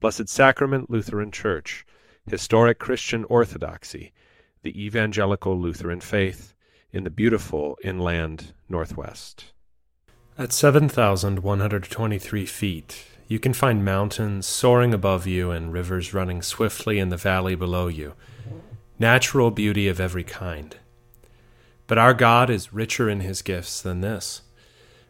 Blessed 0.00 0.28
Sacrament 0.30 0.90
Lutheran 0.90 1.30
Church, 1.30 1.84
historic 2.26 2.78
Christian 2.78 3.24
orthodoxy, 3.24 4.12
the 4.62 4.82
evangelical 4.82 5.60
Lutheran 5.60 6.00
faith 6.00 6.54
in 6.90 7.04
the 7.04 7.10
beautiful 7.10 7.76
inland 7.84 8.54
Northwest. 8.66 9.52
At 10.38 10.54
7,123 10.54 12.46
feet, 12.46 13.04
you 13.28 13.38
can 13.38 13.52
find 13.52 13.84
mountains 13.84 14.46
soaring 14.46 14.94
above 14.94 15.26
you 15.26 15.50
and 15.50 15.70
rivers 15.70 16.14
running 16.14 16.40
swiftly 16.40 16.98
in 16.98 17.10
the 17.10 17.18
valley 17.18 17.54
below 17.54 17.88
you, 17.88 18.14
natural 18.98 19.50
beauty 19.50 19.86
of 19.86 20.00
every 20.00 20.24
kind. 20.24 20.76
But 21.86 21.98
our 21.98 22.14
God 22.14 22.48
is 22.48 22.72
richer 22.72 23.10
in 23.10 23.20
his 23.20 23.42
gifts 23.42 23.82
than 23.82 24.00
this. 24.00 24.40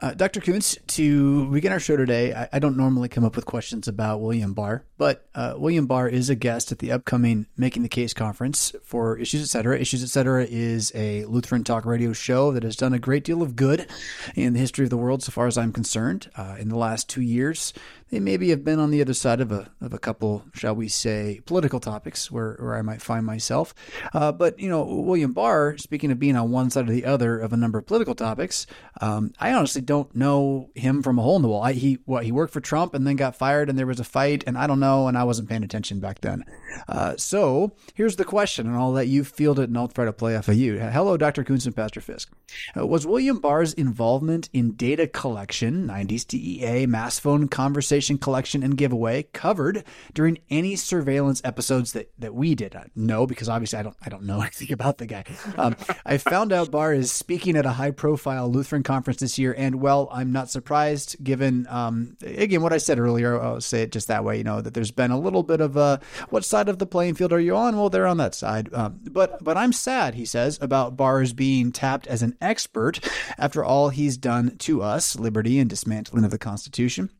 Uh, 0.00 0.12
Dr. 0.12 0.40
Koontz, 0.40 0.76
to 0.88 1.50
begin 1.50 1.72
our 1.72 1.78
show 1.78 1.96
today, 1.96 2.34
I, 2.34 2.48
I, 2.54 2.58
don't 2.58 2.76
normally 2.76 3.08
come 3.08 3.24
up 3.24 3.36
with 3.36 3.46
questions 3.46 3.86
about 3.86 4.20
William 4.20 4.52
Barr, 4.52 4.84
but 4.98 5.26
uh, 5.34 5.54
William 5.56 5.86
Barr 5.86 6.08
is 6.08 6.28
a 6.28 6.34
guest 6.34 6.72
at 6.72 6.80
the 6.80 6.90
upcoming 6.90 7.46
Making 7.56 7.84
the 7.84 7.88
Case 7.88 8.12
conference 8.12 8.74
for 8.82 9.16
Issues 9.18 9.42
Etc. 9.42 9.78
Issues 9.78 10.02
Etc. 10.02 10.46
is 10.50 10.90
a 10.96 11.24
Lutheran 11.26 11.62
talk 11.62 11.84
radio 11.84 12.12
show 12.12 12.50
that 12.52 12.64
has 12.64 12.76
done 12.76 12.92
a 12.92 12.98
great 12.98 13.22
deal 13.24 13.40
of 13.40 13.54
good 13.54 13.86
in 14.34 14.52
the 14.52 14.58
history 14.58 14.84
of 14.84 14.90
the 14.90 14.96
world, 14.96 15.22
so 15.22 15.30
far 15.30 15.46
as 15.46 15.56
I'm 15.56 15.72
concerned. 15.72 16.28
Uh, 16.34 16.56
in 16.58 16.68
the 16.68 16.76
last 16.76 17.08
two 17.08 17.22
years, 17.22 17.72
they 18.14 18.20
maybe 18.20 18.50
have 18.50 18.62
been 18.62 18.78
on 18.78 18.92
the 18.92 19.00
other 19.00 19.12
side 19.12 19.40
of 19.40 19.50
a 19.50 19.68
of 19.80 19.92
a 19.92 19.98
couple, 19.98 20.44
shall 20.54 20.76
we 20.76 20.86
say, 20.86 21.40
political 21.46 21.80
topics 21.80 22.30
where, 22.30 22.56
where 22.60 22.76
I 22.76 22.82
might 22.82 23.02
find 23.02 23.26
myself. 23.26 23.74
Uh, 24.12 24.30
but 24.30 24.56
you 24.56 24.68
know, 24.68 24.84
William 24.84 25.32
Barr, 25.32 25.76
speaking 25.78 26.12
of 26.12 26.20
being 26.20 26.36
on 26.36 26.52
one 26.52 26.70
side 26.70 26.88
or 26.88 26.92
the 26.92 27.06
other 27.06 27.40
of 27.40 27.52
a 27.52 27.56
number 27.56 27.76
of 27.76 27.86
political 27.86 28.14
topics, 28.14 28.68
um, 29.00 29.32
I 29.40 29.52
honestly 29.52 29.82
don't 29.82 30.14
know 30.14 30.70
him 30.76 31.02
from 31.02 31.18
a 31.18 31.22
hole 31.22 31.34
in 31.34 31.42
the 31.42 31.48
wall. 31.48 31.64
I, 31.64 31.72
he 31.72 31.98
what 32.04 32.24
he 32.24 32.30
worked 32.30 32.52
for 32.52 32.60
Trump 32.60 32.94
and 32.94 33.04
then 33.04 33.16
got 33.16 33.34
fired, 33.34 33.68
and 33.68 33.76
there 33.76 33.86
was 33.86 33.98
a 33.98 34.04
fight, 34.04 34.44
and 34.46 34.56
I 34.56 34.68
don't 34.68 34.80
know, 34.80 35.08
and 35.08 35.18
I 35.18 35.24
wasn't 35.24 35.48
paying 35.48 35.64
attention 35.64 35.98
back 35.98 36.20
then. 36.20 36.44
Uh, 36.88 37.16
so 37.16 37.72
here's 37.94 38.14
the 38.14 38.24
question, 38.24 38.68
and 38.68 38.76
I'll 38.76 38.92
let 38.92 39.08
you 39.08 39.24
field 39.24 39.58
it, 39.58 39.64
and 39.64 39.76
I'll 39.76 39.88
try 39.88 40.04
to 40.04 40.12
play 40.12 40.36
off 40.36 40.46
of 40.46 40.54
you. 40.54 40.78
Hello, 40.78 41.16
Dr. 41.16 41.42
Koontz 41.42 41.66
and 41.66 41.74
Pastor 41.74 42.00
Fisk. 42.00 42.30
Uh, 42.76 42.86
was 42.86 43.08
William 43.08 43.40
Barr's 43.40 43.72
involvement 43.74 44.50
in 44.52 44.72
data 44.76 45.08
collection, 45.08 45.88
90s 45.88 46.24
DEA, 46.24 46.86
mass 46.86 47.18
phone 47.18 47.48
conversation? 47.48 48.03
Collection 48.18 48.62
and 48.62 48.76
giveaway 48.76 49.24
covered 49.32 49.84
during 50.12 50.38
any 50.50 50.76
surveillance 50.76 51.40
episodes 51.44 51.92
that, 51.92 52.10
that 52.18 52.34
we 52.34 52.54
did? 52.54 52.74
Uh, 52.74 52.84
no, 52.94 53.26
because 53.26 53.48
obviously 53.48 53.78
I 53.78 53.82
don't 53.82 53.96
I 54.04 54.08
don't 54.08 54.24
know 54.24 54.40
anything 54.40 54.72
about 54.72 54.98
the 54.98 55.06
guy. 55.06 55.24
Um, 55.56 55.76
I 56.04 56.18
found 56.18 56.52
out 56.52 56.70
Barr 56.70 56.94
is 56.94 57.10
speaking 57.12 57.56
at 57.56 57.66
a 57.66 57.72
high 57.72 57.90
profile 57.90 58.48
Lutheran 58.48 58.82
conference 58.82 59.20
this 59.20 59.38
year, 59.38 59.54
and 59.56 59.80
well, 59.80 60.08
I'm 60.12 60.32
not 60.32 60.50
surprised 60.50 61.22
given 61.22 61.66
um, 61.68 62.16
again 62.22 62.62
what 62.62 62.72
I 62.72 62.78
said 62.78 62.98
earlier. 62.98 63.40
I'll 63.40 63.60
say 63.60 63.82
it 63.82 63.92
just 63.92 64.08
that 64.08 64.24
way. 64.24 64.38
You 64.38 64.44
know 64.44 64.60
that 64.60 64.74
there's 64.74 64.90
been 64.90 65.10
a 65.10 65.18
little 65.18 65.42
bit 65.42 65.60
of 65.60 65.76
a 65.76 66.00
what 66.30 66.44
side 66.44 66.68
of 66.68 66.78
the 66.78 66.86
playing 66.86 67.14
field 67.14 67.32
are 67.32 67.40
you 67.40 67.56
on? 67.56 67.76
Well, 67.76 67.90
they're 67.90 68.06
on 68.06 68.18
that 68.18 68.34
side. 68.34 68.72
Um, 68.72 69.00
but 69.10 69.42
but 69.42 69.56
I'm 69.56 69.72
sad, 69.72 70.14
he 70.14 70.24
says, 70.24 70.58
about 70.60 70.96
Barr's 70.96 71.32
being 71.32 71.72
tapped 71.72 72.06
as 72.06 72.22
an 72.22 72.36
expert 72.40 73.00
after 73.38 73.64
all 73.64 73.88
he's 73.88 74.16
done 74.16 74.56
to 74.58 74.82
us, 74.82 75.18
liberty 75.18 75.58
and 75.58 75.68
dismantling 75.68 76.24
of 76.24 76.30
the 76.30 76.38
Constitution. 76.38 77.10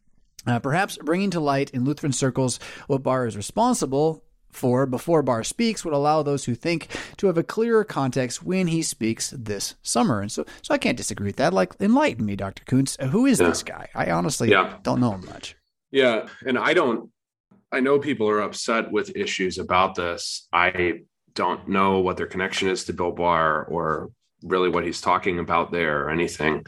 Uh, 0.46 0.58
perhaps 0.58 0.98
bringing 0.98 1.30
to 1.30 1.40
light 1.40 1.70
in 1.70 1.84
Lutheran 1.84 2.12
circles 2.12 2.58
what 2.86 3.02
Barr 3.02 3.26
is 3.26 3.36
responsible 3.36 4.24
for 4.54 4.86
before 4.86 5.22
Barr 5.22 5.44
speaks 5.44 5.84
would 5.84 5.94
allow 5.94 6.22
those 6.22 6.44
who 6.44 6.54
think 6.54 6.88
to 7.16 7.26
have 7.26 7.36
a 7.36 7.42
clearer 7.42 7.84
context 7.84 8.42
when 8.42 8.68
he 8.68 8.82
speaks 8.82 9.30
this 9.36 9.74
summer. 9.82 10.20
And 10.20 10.30
so, 10.30 10.44
so 10.62 10.72
I 10.72 10.78
can't 10.78 10.96
disagree 10.96 11.26
with 11.26 11.36
that. 11.36 11.52
Like, 11.52 11.74
enlighten 11.80 12.24
me, 12.24 12.36
Dr. 12.36 12.64
Koontz. 12.64 12.96
Who 13.10 13.26
is 13.26 13.40
yeah. 13.40 13.48
this 13.48 13.62
guy? 13.62 13.88
I 13.94 14.10
honestly 14.10 14.50
yeah. 14.50 14.76
don't 14.82 15.00
know 15.00 15.12
him 15.12 15.24
much. 15.26 15.56
Yeah. 15.90 16.28
And 16.46 16.58
I 16.58 16.74
don't, 16.74 17.10
I 17.72 17.80
know 17.80 17.98
people 17.98 18.28
are 18.28 18.40
upset 18.40 18.90
with 18.90 19.16
issues 19.16 19.58
about 19.58 19.96
this. 19.96 20.46
I 20.52 21.00
don't 21.34 21.68
know 21.68 21.98
what 21.98 22.16
their 22.16 22.26
connection 22.26 22.68
is 22.68 22.84
to 22.84 22.92
Bill 22.92 23.10
Barr 23.10 23.64
or 23.64 24.10
really 24.42 24.68
what 24.68 24.84
he's 24.84 25.00
talking 25.00 25.38
about 25.38 25.72
there 25.72 26.04
or 26.04 26.10
anything. 26.10 26.64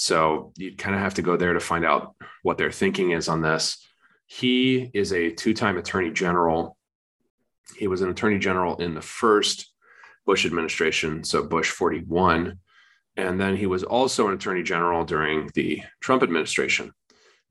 So 0.00 0.54
you 0.56 0.74
kind 0.76 0.96
of 0.96 1.02
have 1.02 1.12
to 1.14 1.22
go 1.22 1.36
there 1.36 1.52
to 1.52 1.60
find 1.60 1.84
out 1.84 2.14
what 2.42 2.56
their 2.56 2.72
thinking 2.72 3.10
is 3.10 3.28
on 3.28 3.42
this. 3.42 3.86
He 4.24 4.90
is 4.94 5.12
a 5.12 5.30
two 5.30 5.52
time 5.52 5.76
attorney 5.76 6.10
general. 6.10 6.78
He 7.76 7.86
was 7.86 8.00
an 8.00 8.08
attorney 8.08 8.38
general 8.38 8.76
in 8.76 8.94
the 8.94 9.02
first 9.02 9.70
Bush 10.24 10.46
administration, 10.46 11.22
so 11.22 11.42
Bush 11.42 11.68
41. 11.68 12.58
And 13.18 13.38
then 13.38 13.58
he 13.58 13.66
was 13.66 13.84
also 13.84 14.28
an 14.28 14.34
attorney 14.34 14.62
general 14.62 15.04
during 15.04 15.50
the 15.52 15.82
Trump 16.00 16.22
administration. 16.22 16.92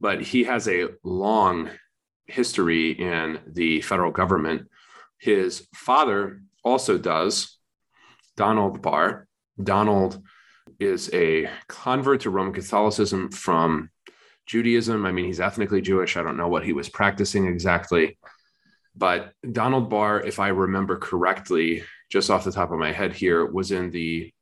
But 0.02 0.20
he 0.20 0.46
has 0.46 0.68
a 0.68 0.88
long 1.04 1.70
history 2.26 2.94
in 2.94 3.42
the 3.46 3.82
federal 3.82 4.12
government. 4.12 4.70
His 5.20 5.68
father 5.76 6.42
also 6.64 6.98
does, 6.98 7.60
Donald 8.36 8.82
Barr. 8.82 9.28
Donald 9.62 10.24
is 10.80 11.10
a 11.14 11.50
convert 11.68 12.22
to 12.22 12.30
Roman 12.30 12.54
Catholicism 12.54 13.32
from 13.32 13.90
Judaism. 14.46 15.06
I 15.06 15.12
mean, 15.12 15.26
he's 15.26 15.40
ethnically 15.40 15.82
Jewish. 15.82 16.18
I 16.18 16.24
don't 16.24 16.38
know 16.38 16.48
what 16.48 16.66
he 16.66 16.74
was 16.74 16.90
practicing 16.90 17.48
exactly. 17.48 18.18
But 18.96 19.34
Donald 19.50 19.90
Barr, 19.90 20.22
if 20.22 20.40
I 20.40 20.50
remember 20.50 20.98
correctly, 20.98 21.84
just 22.12 22.30
off 22.30 22.44
the 22.44 22.52
top 22.52 22.72
of 22.72 22.80
my 22.80 22.92
head 22.92 23.14
here, 23.14 23.46
was 23.46 23.72
in 23.72 23.92
the 23.92 24.34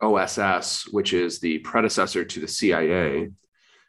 OSS, 0.00 0.88
which 0.92 1.12
is 1.12 1.40
the 1.40 1.58
predecessor 1.58 2.24
to 2.24 2.40
the 2.40 2.48
CIA. 2.48 3.30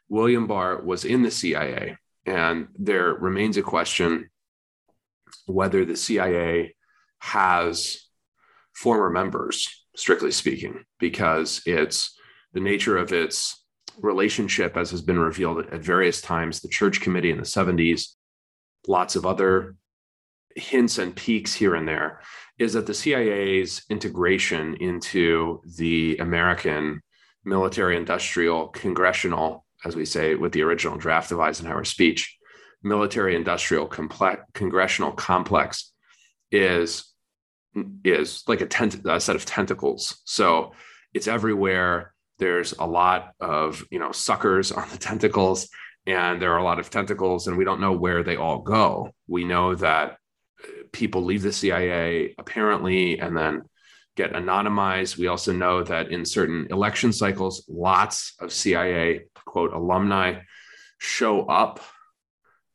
William 0.08 0.46
Barr 0.46 0.82
was 0.82 1.04
in 1.04 1.22
the 1.22 1.30
CIA. 1.30 1.96
And 2.24 2.68
there 2.76 3.14
remains 3.14 3.56
a 3.56 3.62
question 3.62 4.30
whether 5.46 5.84
the 5.84 5.96
CIA 5.96 6.74
has 7.18 8.08
former 8.74 9.10
members, 9.10 9.85
strictly 9.96 10.30
speaking, 10.30 10.84
because 10.98 11.62
it's 11.66 12.16
the 12.52 12.60
nature 12.60 12.96
of 12.96 13.12
its 13.12 13.64
relationship, 13.98 14.76
as 14.76 14.90
has 14.90 15.02
been 15.02 15.18
revealed 15.18 15.66
at 15.66 15.80
various 15.80 16.20
times, 16.20 16.60
the 16.60 16.68
Church 16.68 17.00
Committee 17.00 17.30
in 17.30 17.38
the 17.38 17.44
70s, 17.44 18.14
lots 18.86 19.16
of 19.16 19.26
other 19.26 19.74
hints 20.54 20.98
and 20.98 21.14
peeks 21.16 21.54
here 21.54 21.74
and 21.74 21.88
there, 21.88 22.20
is 22.58 22.74
that 22.74 22.86
the 22.86 22.94
CIA's 22.94 23.82
integration 23.90 24.74
into 24.76 25.60
the 25.76 26.16
American 26.18 27.00
military 27.44 27.96
industrial 27.96 28.68
congressional, 28.68 29.66
as 29.84 29.94
we 29.94 30.04
say 30.04 30.34
with 30.34 30.52
the 30.52 30.62
original 30.62 30.96
draft 30.96 31.30
of 31.30 31.40
Eisenhower's 31.40 31.88
speech, 31.88 32.36
military 32.82 33.34
industrial 33.34 33.86
complex, 33.86 34.42
congressional 34.54 35.12
complex 35.12 35.92
is 36.50 37.12
is 38.04 38.42
like 38.46 38.60
a, 38.60 38.66
tent, 38.66 39.00
a 39.04 39.20
set 39.20 39.36
of 39.36 39.44
tentacles. 39.44 40.20
So 40.24 40.72
it's 41.14 41.28
everywhere. 41.28 42.12
There's 42.38 42.72
a 42.78 42.86
lot 42.86 43.32
of 43.40 43.84
you 43.90 43.98
know 43.98 44.12
suckers 44.12 44.72
on 44.72 44.88
the 44.90 44.98
tentacles, 45.10 45.68
and 46.06 46.40
there 46.40 46.52
are 46.52 46.58
a 46.58 46.64
lot 46.64 46.78
of 46.78 46.90
tentacles, 46.90 47.46
and 47.46 47.56
we 47.56 47.64
don't 47.64 47.80
know 47.80 47.92
where 47.92 48.22
they 48.22 48.36
all 48.36 48.58
go. 48.58 49.10
We 49.26 49.44
know 49.44 49.74
that 49.76 50.18
uh, 50.62 50.68
people 50.92 51.24
leave 51.24 51.42
the 51.42 51.52
CIA 51.52 52.34
apparently, 52.38 53.18
and 53.18 53.36
then 53.36 53.62
get 54.16 54.32
anonymized. 54.32 55.18
We 55.18 55.28
also 55.28 55.52
know 55.52 55.82
that 55.82 56.10
in 56.10 56.24
certain 56.24 56.68
election 56.70 57.12
cycles, 57.12 57.64
lots 57.68 58.34
of 58.40 58.52
CIA 58.52 59.26
quote 59.44 59.72
alumni 59.72 60.40
show 60.98 61.42
up 61.46 61.80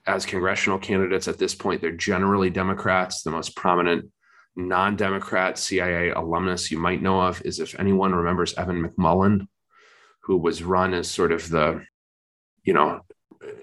as 0.06 0.26
congressional 0.26 0.80
candidates 0.80 1.28
at 1.28 1.38
this 1.38 1.54
point. 1.56 1.82
They're 1.82 1.92
generally 1.92 2.50
Democrats. 2.50 3.22
The 3.22 3.32
most 3.32 3.56
prominent 3.56 4.12
non 4.56 4.96
Democrat 4.96 5.58
CIA 5.58 6.10
alumnus 6.10 6.72
you 6.72 6.80
might 6.80 7.02
know 7.02 7.22
of 7.22 7.42
is, 7.44 7.60
if 7.60 7.80
anyone 7.80 8.14
remembers, 8.14 8.54
Evan 8.56 8.84
McMullin, 8.84 9.48
who 10.24 10.38
was 10.38 10.64
run 10.64 10.94
as 10.94 11.10
sort 11.10 11.32
of 11.32 11.50
the, 11.50 11.84
you 12.64 12.74
know, 12.74 13.02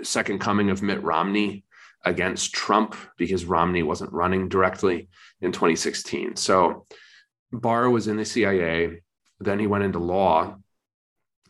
second 0.03 0.41
coming 0.41 0.71
of 0.71 0.83
Mitt 0.83 1.03
Romney 1.03 1.65
against 2.05 2.53
Trump 2.53 2.97
because 3.17 3.45
Romney 3.45 3.83
wasn't 3.83 4.13
running 4.13 4.49
directly 4.49 5.09
in 5.41 5.53
2016. 5.53 6.37
So 6.37 6.87
Barr 7.53 7.91
was 7.91 8.09
in 8.09 8.17
the 8.17 8.25
CIA, 8.25 9.03
then 9.41 9.59
he 9.59 9.67
went 9.67 9.85
into 9.85 9.99
law, 9.99 10.57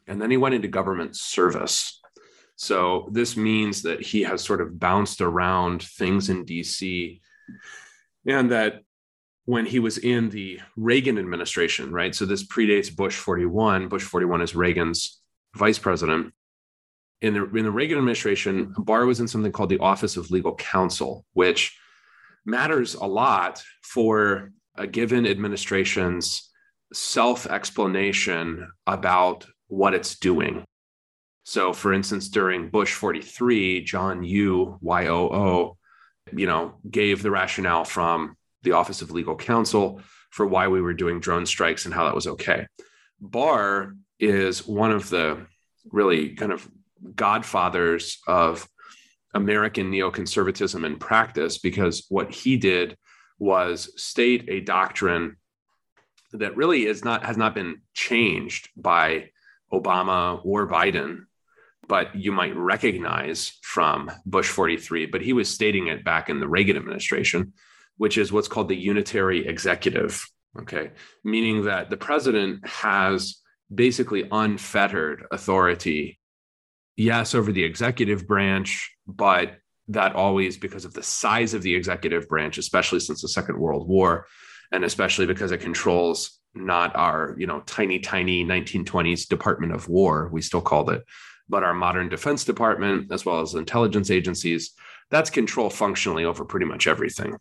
and 0.06 0.20
then 0.20 0.30
he 0.30 0.36
went 0.36 0.54
into 0.54 0.68
government 0.68 1.16
service. 1.16 2.00
So 2.56 3.08
this 3.12 3.36
means 3.36 3.82
that 3.82 4.02
he 4.02 4.22
has 4.22 4.42
sort 4.42 4.60
of 4.60 4.78
bounced 4.78 5.20
around 5.20 5.82
things 5.82 6.28
in 6.28 6.44
DC 6.44 7.20
and 8.26 8.50
that 8.50 8.82
when 9.48 9.64
he 9.64 9.78
was 9.78 9.96
in 9.96 10.28
the 10.28 10.60
Reagan 10.76 11.16
administration, 11.16 11.90
right? 11.90 12.14
So 12.14 12.26
this 12.26 12.46
predates 12.46 12.94
Bush 12.94 13.16
41. 13.16 13.88
Bush 13.88 14.02
41 14.02 14.42
is 14.42 14.54
Reagan's 14.54 15.22
vice 15.56 15.78
president. 15.78 16.34
In 17.22 17.32
the, 17.32 17.44
in 17.56 17.64
the 17.64 17.70
Reagan 17.70 17.96
administration, 17.96 18.74
Barr 18.76 19.06
was 19.06 19.20
in 19.20 19.26
something 19.26 19.50
called 19.50 19.70
the 19.70 19.78
Office 19.78 20.18
of 20.18 20.30
Legal 20.30 20.54
Counsel, 20.56 21.24
which 21.32 21.78
matters 22.44 22.92
a 22.92 23.06
lot 23.06 23.62
for 23.82 24.52
a 24.76 24.86
given 24.86 25.26
administration's 25.26 26.50
self 26.92 27.46
explanation 27.46 28.70
about 28.86 29.46
what 29.68 29.94
it's 29.94 30.18
doing. 30.18 30.62
So, 31.44 31.72
for 31.72 31.94
instance, 31.94 32.28
during 32.28 32.68
Bush 32.68 32.92
43, 32.92 33.82
John 33.82 34.22
Yoo, 34.22 34.76
Y-O-O, 34.82 35.78
you 36.34 36.46
know, 36.46 36.74
gave 36.90 37.22
the 37.22 37.30
rationale 37.30 37.86
from 37.86 38.36
the 38.62 38.72
Office 38.72 39.02
of 39.02 39.10
Legal 39.10 39.36
Counsel 39.36 40.00
for 40.30 40.46
why 40.46 40.68
we 40.68 40.80
were 40.80 40.94
doing 40.94 41.20
drone 41.20 41.46
strikes 41.46 41.84
and 41.84 41.94
how 41.94 42.04
that 42.04 42.14
was 42.14 42.26
okay. 42.26 42.66
Barr 43.20 43.94
is 44.18 44.66
one 44.66 44.90
of 44.90 45.08
the 45.08 45.46
really 45.90 46.30
kind 46.30 46.52
of 46.52 46.68
godfathers 47.14 48.18
of 48.26 48.68
American 49.34 49.90
neoconservatism 49.90 50.84
in 50.84 50.96
practice 50.98 51.58
because 51.58 52.06
what 52.08 52.32
he 52.32 52.56
did 52.56 52.96
was 53.38 53.90
state 54.00 54.44
a 54.48 54.60
doctrine 54.60 55.36
that 56.32 56.56
really 56.56 56.86
is 56.86 57.04
not 57.04 57.24
has 57.24 57.36
not 57.36 57.54
been 57.54 57.80
changed 57.94 58.68
by 58.76 59.30
Obama 59.72 60.40
or 60.44 60.68
Biden 60.68 61.26
but 61.88 62.14
you 62.14 62.30
might 62.30 62.54
recognize 62.54 63.58
from 63.62 64.10
Bush 64.26 64.48
43, 64.48 65.06
but 65.06 65.22
he 65.22 65.32
was 65.32 65.48
stating 65.48 65.88
it 65.88 66.04
back 66.04 66.28
in 66.28 66.38
the 66.38 66.48
Reagan 66.48 66.76
administration, 66.76 67.54
which 67.98 68.16
is 68.16 68.32
what's 68.32 68.48
called 68.48 68.68
the 68.68 68.76
unitary 68.76 69.46
executive. 69.46 70.26
Okay. 70.58 70.92
Meaning 71.22 71.64
that 71.64 71.90
the 71.90 71.96
president 71.96 72.66
has 72.66 73.42
basically 73.72 74.26
unfettered 74.30 75.24
authority, 75.30 76.18
yes, 76.96 77.34
over 77.34 77.52
the 77.52 77.64
executive 77.64 78.26
branch, 78.26 78.90
but 79.06 79.58
that 79.88 80.14
always 80.14 80.56
because 80.56 80.84
of 80.84 80.94
the 80.94 81.02
size 81.02 81.54
of 81.54 81.62
the 81.62 81.74
executive 81.74 82.28
branch, 82.28 82.58
especially 82.58 83.00
since 83.00 83.22
the 83.22 83.28
Second 83.28 83.58
World 83.58 83.88
War, 83.88 84.26
and 84.72 84.84
especially 84.84 85.26
because 85.26 85.52
it 85.52 85.60
controls 85.60 86.40
not 86.54 86.94
our, 86.96 87.34
you 87.38 87.46
know, 87.46 87.60
tiny, 87.60 87.98
tiny 87.98 88.44
1920s 88.44 89.28
Department 89.28 89.72
of 89.72 89.88
War, 89.88 90.28
we 90.32 90.42
still 90.42 90.60
called 90.60 90.90
it, 90.90 91.04
but 91.48 91.62
our 91.62 91.74
modern 91.74 92.08
defense 92.08 92.44
department, 92.44 93.12
as 93.12 93.24
well 93.24 93.40
as 93.40 93.54
intelligence 93.54 94.10
agencies, 94.10 94.72
that's 95.10 95.30
control 95.30 95.70
functionally 95.70 96.24
over 96.24 96.44
pretty 96.44 96.66
much 96.66 96.86
everything. 96.86 97.36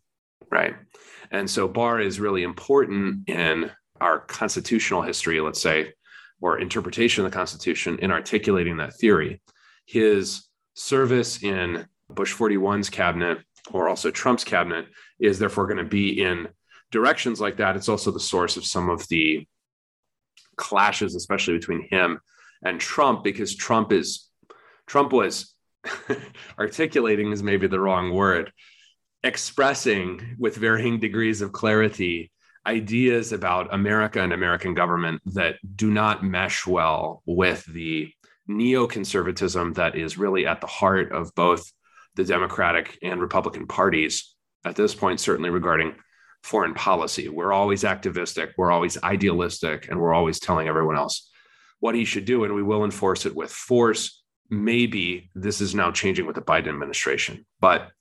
Right. 0.51 0.75
And 1.31 1.49
so 1.49 1.67
Barr 1.67 1.99
is 1.99 2.19
really 2.19 2.43
important 2.43 3.27
in 3.27 3.71
our 3.99 4.19
constitutional 4.19 5.01
history, 5.01 5.41
let's 5.41 5.61
say, 5.61 5.93
or 6.41 6.59
interpretation 6.59 7.25
of 7.25 7.31
the 7.31 7.35
Constitution 7.35 7.99
in 7.99 8.11
articulating 8.11 8.77
that 8.77 8.93
theory. 8.93 9.41
His 9.85 10.47
service 10.75 11.43
in 11.43 11.85
Bush 12.09 12.33
41's 12.35 12.89
cabinet 12.89 13.39
or 13.71 13.89
also 13.89 14.11
Trump's 14.11 14.43
cabinet 14.43 14.85
is 15.19 15.39
therefore 15.39 15.65
going 15.65 15.77
to 15.77 15.83
be 15.83 16.21
in 16.21 16.47
directions 16.91 17.41
like 17.41 17.57
that. 17.57 17.75
It's 17.75 17.89
also 17.89 18.11
the 18.11 18.19
source 18.19 18.55
of 18.55 18.65
some 18.65 18.89
of 18.89 19.07
the 19.09 19.45
clashes, 20.55 21.15
especially 21.15 21.57
between 21.57 21.87
him 21.89 22.19
and 22.63 22.79
Trump 22.79 23.23
because 23.23 23.55
Trump 23.55 23.91
is 23.91 24.29
Trump 24.85 25.11
was 25.11 25.53
articulating 26.59 27.31
is 27.31 27.43
maybe 27.43 27.67
the 27.67 27.79
wrong 27.79 28.13
word, 28.13 28.51
expressing 29.27 30.37
with 30.39 30.55
varying 30.55 30.99
degrees 30.99 31.41
of 31.41 31.51
clarity 31.51 32.31
ideas 32.65 33.33
about 33.33 33.73
America 33.73 34.21
and 34.21 34.31
American 34.31 34.73
government 34.73 35.21
that 35.25 35.55
do 35.75 35.91
not 35.91 36.23
mesh 36.23 36.65
well 36.65 37.21
with 37.25 37.65
the 37.65 38.09
neoconservatism 38.49 39.75
that 39.75 39.95
is 39.95 40.17
really 40.17 40.47
at 40.47 40.61
the 40.61 40.67
heart 40.67 41.11
of 41.11 41.35
both 41.35 41.69
the 42.15 42.23
Democratic 42.23 42.97
and 43.03 43.19
Republican 43.19 43.67
parties 43.67 44.33
at 44.65 44.77
this 44.77 44.95
point, 44.95 45.19
certainly 45.19 45.49
regarding 45.49 45.95
foreign 46.43 46.73
policy. 46.73 47.27
We're 47.27 47.51
always 47.51 47.83
activistic, 47.83 48.51
we're 48.57 48.71
always 48.71 48.97
idealistic, 49.03 49.89
and 49.89 49.99
we're 49.99 50.13
always 50.13 50.39
telling 50.39 50.69
everyone 50.69 50.95
else 50.95 51.29
what 51.79 51.95
he 51.95 52.05
should 52.05 52.25
do, 52.25 52.45
and 52.45 52.55
we 52.55 52.63
will 52.63 52.85
enforce 52.85 53.25
it 53.25 53.35
with 53.35 53.51
force. 53.51 54.23
Maybe 54.49 55.29
this 55.35 55.59
is 55.59 55.75
now 55.75 55.91
changing 55.91 56.25
with 56.25 56.35
the 56.35 56.41
Biden 56.41 56.69
administration, 56.69 57.45
but 57.59 57.91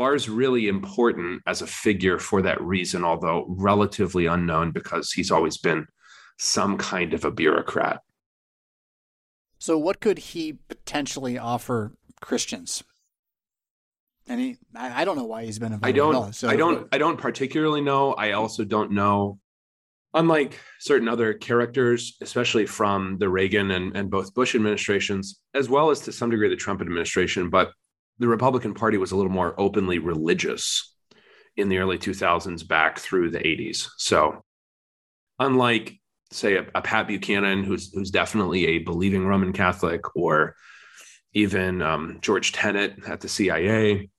Barr's 0.00 0.30
really 0.30 0.66
important 0.66 1.42
as 1.46 1.60
a 1.60 1.66
figure 1.66 2.18
for 2.18 2.40
that 2.40 2.58
reason, 2.62 3.04
although 3.04 3.44
relatively 3.46 4.24
unknown 4.24 4.70
because 4.70 5.12
he's 5.12 5.30
always 5.30 5.58
been 5.58 5.86
some 6.38 6.78
kind 6.78 7.12
of 7.12 7.26
a 7.26 7.30
bureaucrat. 7.30 8.00
So, 9.58 9.76
what 9.76 10.00
could 10.00 10.18
he 10.18 10.54
potentially 10.54 11.36
offer 11.36 11.92
Christians? 12.22 12.82
And 14.26 14.40
he, 14.40 14.56
I 14.74 15.04
don't 15.04 15.18
know 15.18 15.26
why 15.26 15.44
he's 15.44 15.58
been 15.58 15.74
involved. 15.74 15.84
I 15.84 15.92
don't. 15.92 16.34
so, 16.34 16.48
I 16.48 16.56
don't. 16.56 16.88
I 16.92 16.96
don't 16.96 17.18
particularly 17.18 17.82
know. 17.82 18.14
I 18.14 18.32
also 18.32 18.64
don't 18.64 18.92
know 18.92 19.38
unlike 20.14 20.58
certain 20.78 21.08
other 21.08 21.34
characters, 21.34 22.16
especially 22.22 22.64
from 22.64 23.18
the 23.18 23.28
Reagan 23.28 23.70
and, 23.70 23.94
and 23.94 24.10
both 24.10 24.32
Bush 24.32 24.54
administrations, 24.54 25.40
as 25.54 25.68
well 25.68 25.90
as 25.90 26.00
to 26.00 26.12
some 26.12 26.30
degree 26.30 26.48
the 26.48 26.56
Trump 26.56 26.80
administration, 26.80 27.50
but 27.50 27.72
the 28.20 28.28
Republican 28.28 28.74
Party 28.74 28.98
was 28.98 29.10
a 29.10 29.16
little 29.16 29.32
more 29.32 29.58
openly 29.58 29.98
religious 29.98 30.94
in 31.56 31.68
the 31.68 31.78
early 31.78 31.98
2000s 31.98 32.68
back 32.68 32.98
through 32.98 33.30
the 33.30 33.38
80s. 33.38 33.88
So, 33.96 34.44
unlike 35.38 35.98
say 36.30 36.56
a, 36.56 36.66
a, 36.74 36.82
Pat 36.82 37.08
Buchanan, 37.08 37.64
who's 37.64 37.92
who's 37.92 38.10
definitely 38.10 38.66
a 38.66 38.78
believing 38.78 39.26
Roman 39.26 39.52
Catholic, 39.52 40.14
or 40.14 40.54
even 41.32 41.82
um, 41.82 42.18
George 42.20 42.52
Tenet 42.52 42.98
at 43.08 43.20
the 43.20 43.28
CIA 43.28 44.10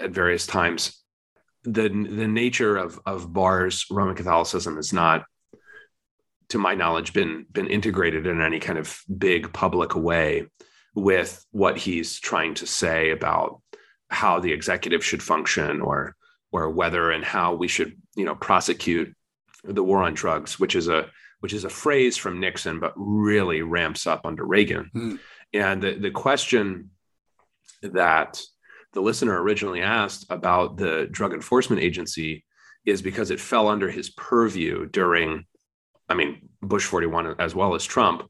at 0.00 0.10
various 0.10 0.46
times. 0.46 1.02
The 1.62 1.88
the 1.88 2.28
nature 2.28 2.76
of 2.76 2.98
of 3.06 3.32
Barr's 3.32 3.86
Roman 3.88 4.16
Catholicism 4.16 4.76
has 4.76 4.92
not, 4.92 5.24
to 6.50 6.58
my 6.58 6.74
knowledge, 6.74 7.12
been 7.12 7.46
been 7.50 7.68
integrated 7.68 8.26
in 8.26 8.42
any 8.42 8.58
kind 8.58 8.78
of 8.78 9.00
big 9.16 9.52
public 9.52 9.94
way 9.94 10.48
with 10.98 11.44
what 11.52 11.76
he's 11.76 12.18
trying 12.20 12.54
to 12.54 12.66
say 12.66 13.10
about 13.10 13.60
how 14.10 14.40
the 14.40 14.52
executive 14.52 15.04
should 15.04 15.22
function 15.22 15.80
or 15.80 16.14
or 16.50 16.70
whether 16.70 17.10
and 17.10 17.24
how 17.24 17.54
we 17.54 17.68
should 17.68 17.96
you 18.16 18.24
know 18.24 18.34
prosecute 18.34 19.14
the 19.64 19.82
war 19.82 20.02
on 20.02 20.14
drugs 20.14 20.58
which 20.58 20.74
is 20.74 20.88
a 20.88 21.08
which 21.40 21.52
is 21.52 21.64
a 21.64 21.70
phrase 21.70 22.16
from 22.16 22.40
Nixon 22.40 22.80
but 22.80 22.92
really 22.96 23.62
ramps 23.62 24.06
up 24.06 24.22
under 24.24 24.44
Reagan 24.44 24.90
mm. 24.94 25.18
and 25.52 25.82
the, 25.82 25.94
the 25.94 26.10
question 26.10 26.90
that 27.82 28.40
the 28.92 29.00
listener 29.00 29.40
originally 29.40 29.82
asked 29.82 30.26
about 30.30 30.76
the 30.78 31.06
drug 31.10 31.32
enforcement 31.32 31.82
agency 31.82 32.44
is 32.84 33.02
because 33.02 33.30
it 33.30 33.40
fell 33.40 33.68
under 33.68 33.90
his 33.90 34.10
purview 34.10 34.86
during 34.86 35.44
i 36.08 36.14
mean 36.14 36.48
bush 36.62 36.84
41 36.84 37.36
as 37.38 37.54
well 37.54 37.74
as 37.74 37.84
trump 37.84 38.28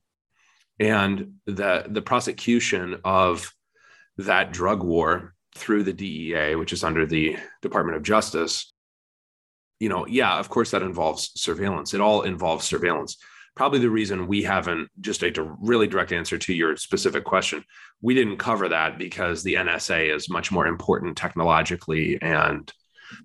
and 0.78 1.34
the 1.46 1.84
the 1.88 2.02
prosecution 2.02 3.00
of 3.04 3.52
that 4.18 4.52
drug 4.52 4.82
war 4.82 5.34
through 5.56 5.84
the 5.84 5.92
DEA, 5.92 6.54
which 6.54 6.72
is 6.72 6.84
under 6.84 7.06
the 7.06 7.36
Department 7.62 7.96
of 7.96 8.02
Justice, 8.02 8.72
you 9.80 9.88
know, 9.88 10.06
yeah, 10.06 10.38
of 10.38 10.48
course 10.48 10.70
that 10.70 10.82
involves 10.82 11.30
surveillance. 11.40 11.94
It 11.94 12.00
all 12.00 12.22
involves 12.22 12.66
surveillance. 12.66 13.16
Probably 13.54 13.80
the 13.80 13.90
reason 13.90 14.28
we 14.28 14.42
haven't 14.42 14.88
just 15.00 15.22
a 15.22 15.56
really 15.60 15.88
direct 15.88 16.12
answer 16.12 16.38
to 16.38 16.54
your 16.54 16.76
specific 16.76 17.24
question. 17.24 17.64
We 18.00 18.14
didn't 18.14 18.36
cover 18.36 18.68
that 18.68 18.98
because 18.98 19.42
the 19.42 19.54
NSA 19.54 20.14
is 20.14 20.30
much 20.30 20.52
more 20.52 20.66
important 20.66 21.16
technologically 21.16 22.20
and 22.22 22.72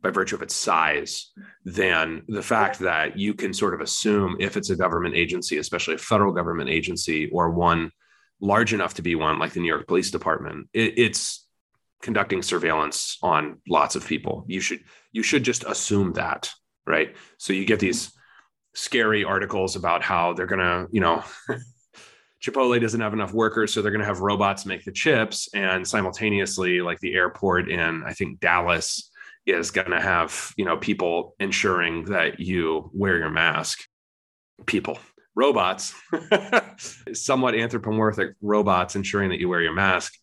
by 0.01 0.09
virtue 0.09 0.35
of 0.35 0.41
its 0.41 0.55
size 0.55 1.31
than 1.65 2.23
the 2.27 2.41
fact 2.41 2.79
that 2.79 3.17
you 3.17 3.33
can 3.33 3.53
sort 3.53 3.73
of 3.73 3.81
assume 3.81 4.37
if 4.39 4.57
it's 4.57 4.69
a 4.69 4.75
government 4.75 5.15
agency, 5.15 5.57
especially 5.57 5.95
a 5.95 5.99
federal 5.99 6.33
government 6.33 6.69
agency 6.69 7.29
or 7.31 7.49
one 7.49 7.91
large 8.39 8.73
enough 8.73 8.95
to 8.95 9.01
be 9.01 9.15
one 9.15 9.39
like 9.39 9.53
the 9.53 9.59
New 9.59 9.67
York 9.67 9.87
Police 9.87 10.11
Department, 10.11 10.67
it, 10.73 10.97
it's 10.97 11.47
conducting 12.01 12.41
surveillance 12.41 13.17
on 13.23 13.59
lots 13.67 13.95
of 13.95 14.05
people. 14.05 14.45
You 14.47 14.59
should 14.59 14.81
you 15.11 15.23
should 15.23 15.43
just 15.43 15.63
assume 15.63 16.13
that, 16.13 16.51
right? 16.85 17.15
So 17.37 17.53
you 17.53 17.65
get 17.65 17.79
these 17.79 18.11
scary 18.75 19.23
articles 19.23 19.75
about 19.75 20.03
how 20.03 20.33
they're 20.33 20.45
gonna, 20.45 20.87
you 20.91 21.01
know. 21.01 21.23
Chipotle 22.43 22.81
doesn't 22.81 22.99
have 22.99 23.13
enough 23.13 23.31
workers, 23.31 23.71
so 23.71 23.81
they're 23.81 23.93
going 23.93 24.01
to 24.01 24.05
have 24.05 24.19
robots 24.19 24.65
make 24.65 24.83
the 24.83 24.91
chips. 24.91 25.47
And 25.53 25.87
simultaneously, 25.87 26.81
like 26.81 26.99
the 26.99 27.13
airport 27.13 27.69
in, 27.69 28.03
I 28.05 28.11
think, 28.11 28.41
Dallas 28.41 29.09
is 29.45 29.71
going 29.71 29.91
to 29.91 29.99
have 29.99 30.53
you 30.57 30.65
know 30.65 30.77
people 30.77 31.35
ensuring 31.39 32.05
that 32.05 32.39
you 32.39 32.89
wear 32.93 33.17
your 33.17 33.29
mask. 33.29 33.83
People 34.65 34.97
robots 35.35 35.95
somewhat 37.13 37.55
anthropomorphic 37.55 38.35
robots 38.41 38.95
ensuring 38.95 39.29
that 39.29 39.39
you 39.39 39.49
wear 39.49 39.61
your 39.61 39.73
mask. 39.73 40.13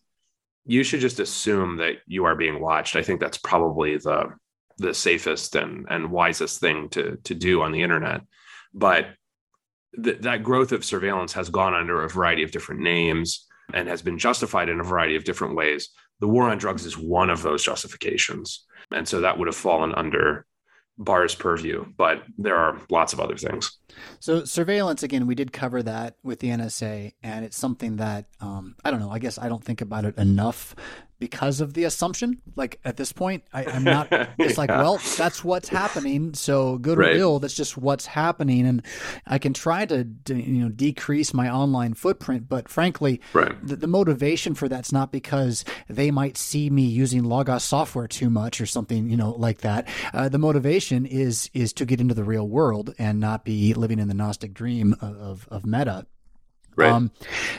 You 0.65 0.83
should 0.83 1.01
just 1.01 1.19
assume 1.19 1.77
that 1.77 1.97
you 2.05 2.25
are 2.25 2.35
being 2.35 2.61
watched. 2.61 2.95
I 2.95 3.03
think 3.03 3.19
that's 3.19 3.37
probably 3.37 3.97
the 3.97 4.33
the 4.77 4.93
safest 4.93 5.55
and 5.55 5.85
and 5.89 6.11
wisest 6.11 6.59
thing 6.59 6.89
to 6.89 7.17
to 7.23 7.35
do 7.35 7.61
on 7.61 7.71
the 7.71 7.83
internet. 7.83 8.21
But 8.73 9.07
th- 10.01 10.21
that 10.21 10.43
growth 10.43 10.71
of 10.71 10.85
surveillance 10.85 11.33
has 11.33 11.49
gone 11.49 11.73
under 11.73 12.03
a 12.03 12.09
variety 12.09 12.43
of 12.43 12.51
different 12.51 12.81
names 12.81 13.47
and 13.73 13.87
has 13.87 14.01
been 14.01 14.17
justified 14.17 14.69
in 14.69 14.79
a 14.79 14.83
variety 14.83 15.15
of 15.15 15.23
different 15.23 15.55
ways. 15.55 15.89
The 16.19 16.27
war 16.27 16.49
on 16.49 16.57
drugs 16.57 16.85
is 16.85 16.97
one 16.97 17.29
of 17.29 17.41
those 17.41 17.63
justifications 17.63 18.65
and 18.91 19.07
so 19.07 19.21
that 19.21 19.37
would 19.37 19.47
have 19.47 19.55
fallen 19.55 19.93
under 19.95 20.45
Barr's 20.97 21.33
purview, 21.35 21.85
but 21.97 22.23
there 22.37 22.55
are 22.55 22.79
lots 22.89 23.13
of 23.13 23.19
other 23.19 23.35
things. 23.35 23.79
So 24.19 24.45
surveillance, 24.45 25.03
again, 25.03 25.25
we 25.25 25.35
did 25.35 25.51
cover 25.51 25.81
that 25.83 26.15
with 26.23 26.39
the 26.39 26.49
NSA, 26.49 27.13
and 27.23 27.45
it's 27.45 27.57
something 27.57 27.97
that 27.97 28.27
um, 28.39 28.75
I 28.85 28.91
don't 28.91 28.99
know. 28.99 29.09
I 29.09 29.19
guess 29.19 29.37
I 29.37 29.49
don't 29.49 29.63
think 29.63 29.81
about 29.81 30.05
it 30.05 30.17
enough 30.17 30.75
because 31.21 31.61
of 31.61 31.75
the 31.75 31.83
assumption. 31.85 32.41
Like 32.55 32.79
at 32.83 32.97
this 32.97 33.13
point, 33.13 33.43
I, 33.53 33.63
am 33.63 33.85
not. 33.85 34.11
It's 34.41 34.57
like, 34.57 34.69
well, 34.69 34.99
that's 35.17 35.43
what's 35.43 35.69
happening. 35.69 36.33
So 36.33 36.79
good 36.79 36.97
right. 36.97 37.15
or 37.15 37.19
ill, 37.19 37.39
that's 37.39 37.53
just 37.53 37.77
what's 37.77 38.07
happening, 38.07 38.65
and 38.65 38.83
I 39.27 39.37
can 39.37 39.53
try 39.53 39.85
to, 39.85 40.07
to 40.25 40.35
you 40.35 40.63
know 40.63 40.69
decrease 40.69 41.33
my 41.33 41.49
online 41.49 41.93
footprint. 41.93 42.49
But 42.49 42.67
frankly, 42.67 43.21
right. 43.33 43.55
the, 43.65 43.75
the, 43.75 43.87
motivation 43.87 44.55
for 44.55 44.67
that's 44.67 44.91
not 44.91 45.11
because 45.11 45.63
they 45.87 46.09
might 46.09 46.37
see 46.37 46.69
me 46.69 46.83
using 46.83 47.23
Logos 47.23 47.63
software 47.63 48.07
too 48.07 48.29
much 48.29 48.59
or 48.59 48.65
something, 48.65 49.09
you 49.09 49.17
know, 49.17 49.31
like 49.31 49.59
that. 49.59 49.87
Uh, 50.13 50.27
the 50.27 50.39
motivation 50.39 51.05
is 51.05 51.49
is 51.53 51.71
to 51.73 51.85
get 51.85 52.01
into 52.01 52.15
the 52.15 52.23
real 52.23 52.47
world 52.47 52.95
and 52.97 53.19
not 53.19 53.45
be 53.45 53.75
living 53.75 53.99
in 53.99 54.07
the 54.07 54.15
Gnostic 54.15 54.53
dream 54.53 54.95
of, 55.01 55.15
of, 55.17 55.47
of 55.51 55.65
Meta. 55.65 56.07
Right. 56.75 56.91
Um, 56.91 57.11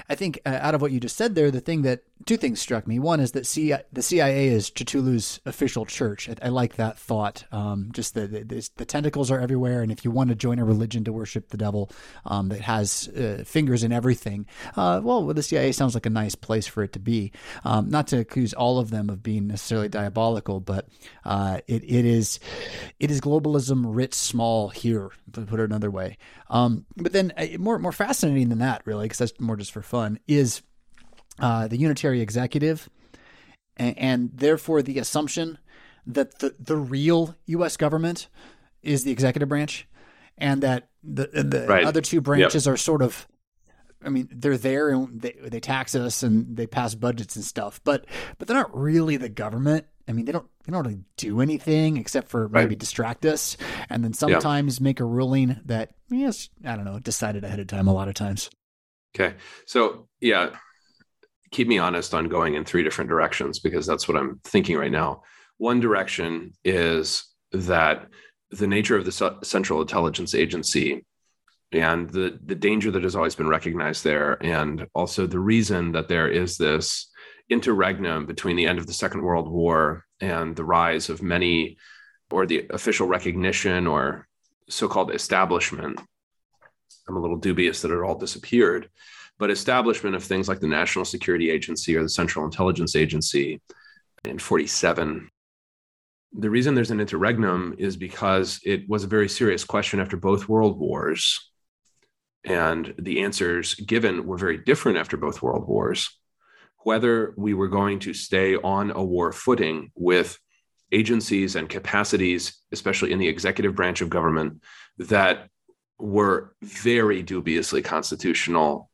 I 0.09 0.15
think 0.15 0.41
uh, 0.47 0.59
out 0.61 0.75
of 0.75 0.81
what 0.81 0.93
you 0.93 1.01
just 1.01 1.17
said 1.17 1.35
there, 1.35 1.51
the 1.51 1.61
thing 1.61 1.83
that 1.83 2.03
two 2.25 2.37
things 2.37 2.61
struck 2.61 2.87
me. 2.87 2.99
One 2.99 3.21
is 3.21 3.33
that 3.33 3.45
the 3.93 4.03
CIA 4.03 4.49
is 4.49 4.71
Cthulhu's 4.71 5.41
official 5.45 5.85
church. 5.85 6.29
I, 6.29 6.47
I 6.47 6.49
like 6.49 6.77
that 6.77 6.99
thought. 6.99 7.45
Um, 7.53 7.91
just 7.93 8.15
the, 8.15 8.27
the, 8.27 8.71
the 8.77 8.85
tentacles 8.85 9.31
are 9.31 9.41
everywhere, 9.41 9.83
and 9.83 9.91
if 9.91 10.05
you 10.05 10.11
want 10.11 10.31
to 10.31 10.35
join 10.35 10.59
a 10.59 10.65
religion 10.65 11.05
to 11.05 11.13
worship 11.13 11.49
the 11.49 11.57
devil 11.57 11.91
um, 12.25 12.49
that 12.49 12.61
has 12.61 13.09
uh, 13.09 13.43
fingers 13.47 13.83
in 13.83 13.93
everything, 13.93 14.47
uh, 14.77 15.01
well, 15.03 15.25
the 15.27 15.43
CIA 15.43 15.73
sounds 15.73 15.95
like 15.95 16.07
a 16.07 16.11
nice 16.11 16.35
place 16.35 16.67
for 16.67 16.83
it 16.83 16.93
to 16.93 16.99
be. 16.99 17.33
Um, 17.65 17.91
not 17.91 18.07
to 18.09 18.19
accuse 18.19 18.55
all 18.55 18.79
of 18.79 18.91
them 18.91 19.11
of 19.11 19.23
being 19.23 19.47
necessarily 19.47 19.89
diabolical, 19.89 20.61
but 20.61 20.89
uh, 21.25 21.61
it 21.67 21.83
it 21.85 22.05
is 22.05 22.41
it 23.01 23.11
is 23.11 23.21
globalism 23.21 23.85
writ 23.87 24.15
small 24.15 24.69
here. 24.69 25.11
To 25.33 25.41
put 25.43 25.61
it 25.61 25.65
another 25.65 25.91
way. 25.91 26.19
Um, 26.53 26.85
but 26.97 27.13
then 27.13 27.33
uh, 27.37 27.47
more 27.59 27.79
more 27.79 27.93
fascinating 27.93 28.51
than 28.51 28.59
that, 28.59 28.83
really, 28.85 29.07
because 29.07 29.19
that's 29.19 29.41
more 29.41 29.57
just 29.57 29.73
for 29.73 29.83
fun, 29.83 30.21
is 30.29 30.61
uh, 31.39 31.67
the 31.67 31.79
unitary 31.79 32.21
executive, 32.21 32.91
and, 33.79 33.99
and, 33.99 34.31
therefore 34.35 34.83
the 34.83 34.99
assumption 34.99 35.59
that 36.07 36.41
the, 36.41 36.55
the 36.61 36.77
real 36.77 37.37
U.S. 37.47 37.79
government 37.79 38.29
is 38.83 39.03
the 39.03 39.11
executive 39.11 39.49
branch, 39.49 39.89
and 40.37 40.63
that 40.63 40.89
the 41.03 41.27
the 41.33 41.67
right. 41.67 41.85
other 41.85 42.03
two 42.03 42.21
branches 42.21 42.67
yep. 42.67 42.75
are 42.75 42.77
sort 42.77 43.01
of 43.01 43.27
I 44.05 44.11
mean, 44.11 44.29
they're 44.31 44.59
there 44.59 44.91
and 44.91 45.23
they 45.23 45.35
they 45.43 45.61
tax 45.61 45.95
us 45.95 46.23
and 46.23 46.57
they 46.57 46.67
pass 46.67 46.95
budgets 46.95 47.35
and 47.35 47.45
stuff, 47.45 47.81
but 47.83 48.05
but 48.39 48.47
they're 48.47 48.57
not 48.57 48.77
really 48.77 49.17
the 49.17 49.31
government. 49.31 49.87
I 50.13 50.15
mean, 50.15 50.27
they 50.27 50.33
don't 50.33 50.47
they 50.65 50.73
don't 50.73 50.85
really 50.85 51.01
do 51.17 51.41
anything 51.41 51.97
except 51.97 52.29
for 52.29 52.47
right. 52.47 52.65
maybe 52.65 52.77
distract 52.77 53.25
us, 53.25 53.57
and 53.89 54.05
then 54.05 54.13
sometimes 54.13 54.79
yeah. 54.79 54.85
make 54.85 55.01
a 55.01 55.05
ruling 55.05 55.59
that 55.65 55.93
yes, 56.11 56.51
I 56.65 56.77
don't 56.77 56.85
know, 56.85 56.99
decided 56.99 57.45
ahead 57.45 57.61
of 57.61 57.67
time. 57.67 57.89
A 57.89 57.95
lot 57.95 58.09
of 58.09 58.15
times. 58.15 58.51
Okay, 59.17 59.37
so 59.67 60.09
yeah, 60.21 60.51
keep 61.51 61.67
me 61.67 61.79
honest 61.79 62.13
on 62.13 62.29
going 62.29 62.55
in 62.55 62.65
three 62.65 62.83
different 62.83 63.09
directions 63.09 63.59
because 63.59 63.87
that's 63.87 64.07
what 64.07 64.19
I'm 64.19 64.39
thinking 64.45 64.77
right 64.77 64.93
now. 64.93 65.23
One 65.57 65.81
direction 65.81 66.53
is 66.63 67.25
that 67.53 68.07
the 68.51 68.67
nature 68.67 68.97
of 68.97 69.07
the 69.07 69.39
Central 69.43 69.81
Intelligence 69.81 70.35
Agency 70.35 71.07
and 71.73 72.11
the, 72.11 72.39
the 72.45 72.55
danger 72.55 72.91
that 72.91 73.03
has 73.03 73.17
always 73.17 73.35
been 73.35 73.49
recognized 73.49 74.05
there, 74.05 74.37
and 74.45 74.87
also 74.95 75.27
the 75.27 75.41
reason 75.41 75.93
that 75.93 76.09
there 76.09 76.29
is 76.29 76.59
this 76.59 77.09
interregnum 77.49 78.27
between 78.27 78.57
the 78.57 78.67
end 78.67 78.79
of 78.79 78.87
the 78.87 78.93
Second 78.93 79.23
World 79.23 79.49
War 79.49 80.05
and 80.21 80.55
the 80.55 80.65
rise 80.65 81.09
of 81.09 81.23
many, 81.23 81.77
or 82.31 82.47
the 82.47 82.67
official 82.71 83.07
recognition 83.07 83.87
or 83.87 84.27
so 84.69 84.89
called 84.89 85.15
establishment. 85.15 86.01
I'm 87.09 87.17
a 87.17 87.21
little 87.21 87.37
dubious 87.37 87.83
that 87.83 87.91
it 87.91 88.03
all 88.03 88.19
disappeared 88.19 88.89
but 89.43 89.51
establishment 89.51 90.15
of 90.15 90.23
things 90.23 90.49
like 90.49 90.61
the 90.61 90.69
National 90.69 91.05
Security 91.05 91.51
Agency 91.51 91.97
or 91.97 92.03
the 92.05 92.09
Central 92.09 92.45
Intelligence 92.45 92.95
Agency 92.95 93.61
in 94.25 94.39
47. 94.39 95.29
The 96.35 96.49
reason 96.49 96.77
there's 96.77 96.93
an 96.93 97.01
interregnum 97.01 97.75
is 97.77 97.97
because 97.97 98.61
it 98.65 98.89
was 98.89 99.03
a 99.03 99.09
very 99.09 99.29
serious 99.29 99.65
question 99.65 99.99
after 99.99 100.17
both 100.17 100.49
world 100.49 100.79
wars. 100.79 101.51
And 102.45 102.95
the 102.99 103.23
answers 103.23 103.75
given 103.75 104.29
were 104.29 104.39
very 104.39 104.59
different 104.59 104.99
after 104.99 105.17
both 105.17 105.43
world 105.43 105.67
wars. 105.67 106.17
Whether 106.85 107.35
we 107.37 107.55
were 107.55 107.69
going 107.69 108.01
to 108.01 108.15
stay 108.15 108.57
on 108.57 108.91
a 108.91 109.03
war 109.03 109.33
footing 109.33 109.93
with 109.95 110.39
agencies 110.91 111.57
and 111.57 111.69
capacities, 111.69 112.59
especially 112.73 113.13
in 113.13 113.19
the 113.19 113.29
executive 113.29 113.75
branch 113.75 114.01
of 114.01 114.11
government, 114.11 114.63
that 114.99 115.49
were 115.99 116.55
very 116.63 117.23
dubiously 117.23 117.83
constitutional 117.83 118.91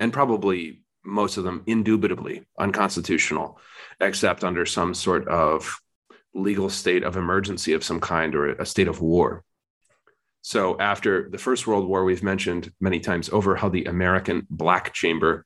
and 0.00 0.12
probably 0.12 0.82
most 1.04 1.36
of 1.36 1.44
them 1.44 1.62
indubitably 1.66 2.46
unconstitutional, 2.58 3.58
except 4.00 4.44
under 4.44 4.66
some 4.66 4.94
sort 4.94 5.26
of 5.28 5.78
legal 6.34 6.68
state 6.68 7.02
of 7.02 7.16
emergency 7.16 7.72
of 7.72 7.84
some 7.84 8.00
kind 8.00 8.34
or 8.34 8.52
a 8.52 8.66
state 8.66 8.88
of 8.88 9.00
war. 9.00 9.44
So 10.42 10.78
after 10.78 11.28
the 11.28 11.38
First 11.38 11.66
World 11.66 11.86
War, 11.88 12.04
we've 12.04 12.22
mentioned 12.22 12.72
many 12.80 13.00
times 13.00 13.28
over 13.28 13.56
how 13.56 13.68
the 13.68 13.84
American 13.84 14.46
Black 14.48 14.92
Chamber, 14.94 15.44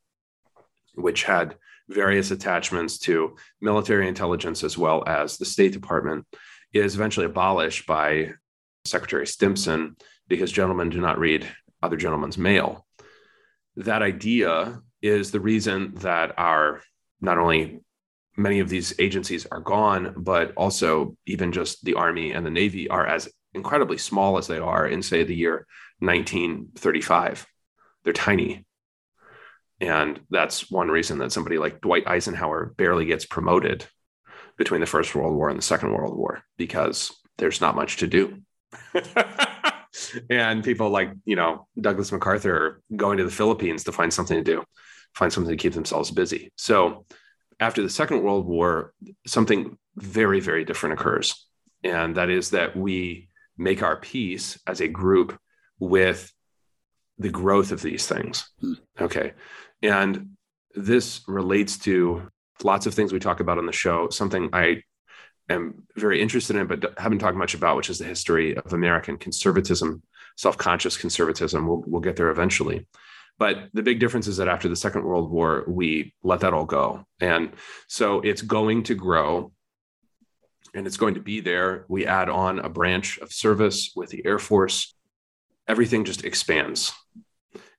which 0.94 1.24
had 1.24 1.56
various 1.92 2.30
attachments 2.30 2.98
to 2.98 3.36
military 3.60 4.08
intelligence 4.08 4.64
as 4.64 4.76
well 4.76 5.04
as 5.06 5.36
the 5.36 5.44
State 5.44 5.72
Department, 5.72 6.26
is 6.72 6.94
eventually 6.94 7.26
abolished 7.26 7.86
by 7.86 8.32
Secretary 8.84 9.26
Stimson 9.26 9.96
because 10.28 10.50
gentlemen 10.50 10.88
do 10.88 11.00
not 11.00 11.18
read 11.18 11.46
other 11.82 11.96
gentlemen's 11.96 12.38
mail. 12.38 12.86
That 13.76 14.02
idea 14.02 14.80
is 15.00 15.30
the 15.30 15.40
reason 15.40 15.94
that 15.96 16.38
our 16.38 16.82
not 17.20 17.38
only 17.38 17.80
many 18.36 18.60
of 18.60 18.68
these 18.68 18.94
agencies 18.98 19.46
are 19.46 19.60
gone, 19.60 20.14
but 20.16 20.52
also 20.56 21.16
even 21.26 21.52
just 21.52 21.84
the 21.84 21.94
Army 21.94 22.32
and 22.32 22.44
the 22.44 22.50
Navy 22.50 22.88
are 22.88 23.06
as 23.06 23.28
incredibly 23.54 23.98
small 23.98 24.38
as 24.38 24.46
they 24.46 24.58
are 24.58 24.86
in, 24.86 25.02
say, 25.02 25.24
the 25.24 25.34
year 25.34 25.66
1935. 25.98 27.46
They're 28.04 28.12
tiny. 28.12 28.64
And 29.82 30.20
that's 30.30 30.70
one 30.70 30.88
reason 30.88 31.18
that 31.18 31.32
somebody 31.32 31.58
like 31.58 31.80
Dwight 31.80 32.06
Eisenhower 32.06 32.72
barely 32.76 33.04
gets 33.04 33.26
promoted 33.26 33.84
between 34.56 34.80
the 34.80 34.86
First 34.86 35.12
World 35.12 35.34
War 35.34 35.48
and 35.48 35.58
the 35.58 35.62
Second 35.62 35.92
World 35.92 36.16
War 36.16 36.44
because 36.56 37.12
there's 37.36 37.60
not 37.60 37.74
much 37.74 37.96
to 37.96 38.06
do. 38.06 38.42
and 40.30 40.62
people 40.62 40.90
like, 40.90 41.10
you 41.24 41.34
know, 41.34 41.66
Douglas 41.80 42.12
MacArthur 42.12 42.54
are 42.54 42.82
going 42.96 43.18
to 43.18 43.24
the 43.24 43.30
Philippines 43.30 43.82
to 43.84 43.92
find 43.92 44.14
something 44.14 44.36
to 44.36 44.44
do, 44.44 44.62
find 45.16 45.32
something 45.32 45.50
to 45.50 45.60
keep 45.60 45.72
themselves 45.72 46.12
busy. 46.12 46.52
So 46.56 47.04
after 47.58 47.82
the 47.82 47.90
Second 47.90 48.22
World 48.22 48.46
War, 48.46 48.94
something 49.26 49.76
very, 49.96 50.38
very 50.38 50.64
different 50.64 50.92
occurs. 50.92 51.44
And 51.82 52.14
that 52.14 52.30
is 52.30 52.50
that 52.50 52.76
we 52.76 53.30
make 53.58 53.82
our 53.82 53.96
peace 53.96 54.60
as 54.64 54.80
a 54.80 54.86
group 54.86 55.36
with 55.80 56.32
the 57.18 57.30
growth 57.30 57.72
of 57.72 57.82
these 57.82 58.06
things. 58.06 58.48
Hmm. 58.60 58.74
Okay. 59.00 59.32
And 59.82 60.36
this 60.74 61.22
relates 61.26 61.78
to 61.78 62.28
lots 62.62 62.86
of 62.86 62.94
things 62.94 63.12
we 63.12 63.18
talk 63.18 63.40
about 63.40 63.58
on 63.58 63.66
the 63.66 63.72
show, 63.72 64.08
something 64.08 64.50
I 64.52 64.82
am 65.48 65.86
very 65.96 66.20
interested 66.20 66.56
in, 66.56 66.66
but 66.66 66.98
haven't 66.98 67.18
talked 67.18 67.36
much 67.36 67.54
about, 67.54 67.76
which 67.76 67.90
is 67.90 67.98
the 67.98 68.04
history 68.04 68.56
of 68.56 68.72
American 68.72 69.18
conservatism, 69.18 70.02
self 70.36 70.56
conscious 70.56 70.96
conservatism. 70.96 71.66
We'll, 71.66 71.82
we'll 71.86 72.00
get 72.00 72.16
there 72.16 72.30
eventually. 72.30 72.86
But 73.38 73.70
the 73.72 73.82
big 73.82 73.98
difference 73.98 74.26
is 74.28 74.36
that 74.36 74.48
after 74.48 74.68
the 74.68 74.76
Second 74.76 75.04
World 75.04 75.30
War, 75.30 75.64
we 75.66 76.14
let 76.22 76.40
that 76.40 76.54
all 76.54 76.66
go. 76.66 77.06
And 77.20 77.52
so 77.88 78.20
it's 78.20 78.42
going 78.42 78.84
to 78.84 78.94
grow 78.94 79.52
and 80.74 80.86
it's 80.86 80.96
going 80.96 81.14
to 81.14 81.20
be 81.20 81.40
there. 81.40 81.84
We 81.88 82.06
add 82.06 82.28
on 82.28 82.60
a 82.60 82.68
branch 82.68 83.18
of 83.18 83.32
service 83.32 83.92
with 83.96 84.10
the 84.10 84.24
Air 84.24 84.38
Force. 84.38 84.94
Everything 85.66 86.04
just 86.04 86.24
expands 86.24 86.92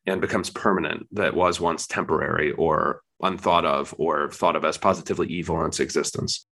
and 0.05 0.21
becomes 0.21 0.49
permanent 0.49 1.07
that 1.11 1.33
was 1.33 1.59
once 1.59 1.87
temporary 1.87 2.51
or 2.51 3.01
unthought 3.21 3.65
of 3.65 3.93
or 3.97 4.29
thought 4.29 4.55
of 4.55 4.65
as 4.65 4.77
positively 4.77 5.27
evil 5.27 5.59
in 5.61 5.67
its 5.67 5.79
existence. 5.79 6.45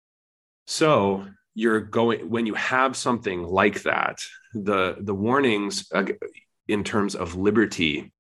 So 0.68 1.26
you're 1.56 1.82
going 1.82 2.30
when 2.30 2.46
you 2.46 2.54
have 2.54 2.96
something 2.96 3.44
like 3.44 3.84
that, 3.84 4.20
the 4.54 4.98
the 5.00 5.16
warnings 5.16 5.92
in 6.68 6.84
terms 6.84 7.16
of 7.16 7.36
liberty 7.36 8.12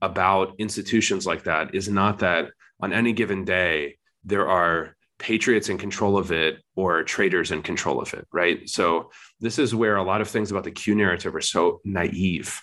about 0.00 0.54
institutions 0.58 1.26
like 1.26 1.44
that 1.44 1.74
is 1.74 1.88
not 1.88 2.20
that 2.20 2.50
on 2.80 2.92
any 2.92 3.12
given 3.12 3.44
day 3.44 3.96
there 4.24 4.48
are 4.48 4.96
patriots 5.18 5.68
in 5.68 5.78
control 5.78 6.18
of 6.18 6.32
it 6.32 6.60
or 6.74 7.04
traitors 7.04 7.52
in 7.52 7.62
control 7.62 8.00
of 8.00 8.12
it, 8.12 8.26
right? 8.32 8.68
So 8.68 9.10
this 9.40 9.58
is 9.58 9.74
where 9.74 9.96
a 9.96 10.02
lot 10.02 10.20
of 10.20 10.28
things 10.28 10.50
about 10.50 10.64
the 10.64 10.72
Q 10.72 10.94
narrative 10.94 11.34
are 11.34 11.40
so 11.40 11.80
naive. 11.84 12.60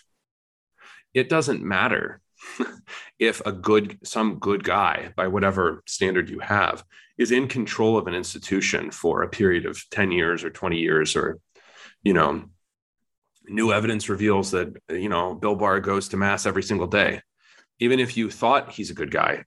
It 1.13 1.29
doesn't 1.29 1.63
matter 1.63 2.21
if 3.19 3.41
a 3.45 3.51
good 3.51 3.99
some 4.03 4.39
good 4.39 4.63
guy 4.63 5.13
by 5.15 5.27
whatever 5.27 5.83
standard 5.85 6.29
you 6.29 6.39
have 6.39 6.83
is 7.17 7.31
in 7.31 7.47
control 7.47 7.97
of 7.97 8.07
an 8.07 8.15
institution 8.15 8.91
for 8.91 9.23
a 9.23 9.29
period 9.29 9.65
of 9.65 9.83
10 9.89 10.11
years 10.11 10.43
or 10.43 10.49
20 10.49 10.77
years 10.77 11.15
or 11.15 11.39
you 12.01 12.13
know 12.13 12.45
new 13.45 13.73
evidence 13.73 14.07
reveals 14.07 14.51
that 14.51 14.73
you 14.89 15.09
know 15.09 15.35
bill 15.35 15.55
barr 15.55 15.79
goes 15.79 16.09
to 16.09 16.17
mass 16.17 16.45
every 16.45 16.63
single 16.63 16.87
day. 16.87 17.21
Even 17.79 17.99
if 17.99 18.17
you 18.17 18.29
thought 18.29 18.71
he's 18.71 18.91
a 18.91 18.95
good 18.95 19.11
guy 19.11 19.43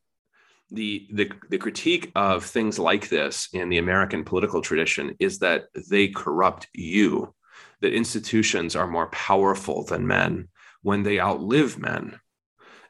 the, 0.72 1.06
the 1.12 1.30
the 1.50 1.58
critique 1.58 2.10
of 2.14 2.44
things 2.44 2.78
like 2.78 3.08
this 3.08 3.48
in 3.52 3.68
the 3.68 3.78
American 3.78 4.24
political 4.24 4.62
tradition 4.62 5.14
is 5.18 5.38
that 5.40 5.64
they 5.90 6.08
corrupt 6.08 6.66
you, 6.72 7.34
that 7.80 7.92
institutions 7.92 8.74
are 8.74 8.86
more 8.86 9.08
powerful 9.08 9.84
than 9.84 10.06
men 10.06 10.48
when 10.82 11.02
they 11.02 11.20
outlive 11.20 11.78
men, 11.78 12.18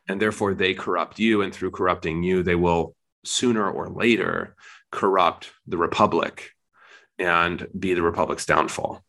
and 0.08 0.20
therefore 0.20 0.54
they 0.54 0.74
corrupt 0.74 1.18
you, 1.18 1.42
and 1.42 1.54
through 1.54 1.70
corrupting 1.70 2.22
you, 2.22 2.42
they 2.42 2.54
will 2.54 2.94
sooner 3.24 3.70
or 3.70 3.88
later 3.88 4.56
corrupt 4.90 5.50
the 5.66 5.78
republic 5.78 6.50
and 7.18 7.66
be 7.78 7.94
the 7.94 8.02
republic's 8.02 8.44
downfall 8.44 9.02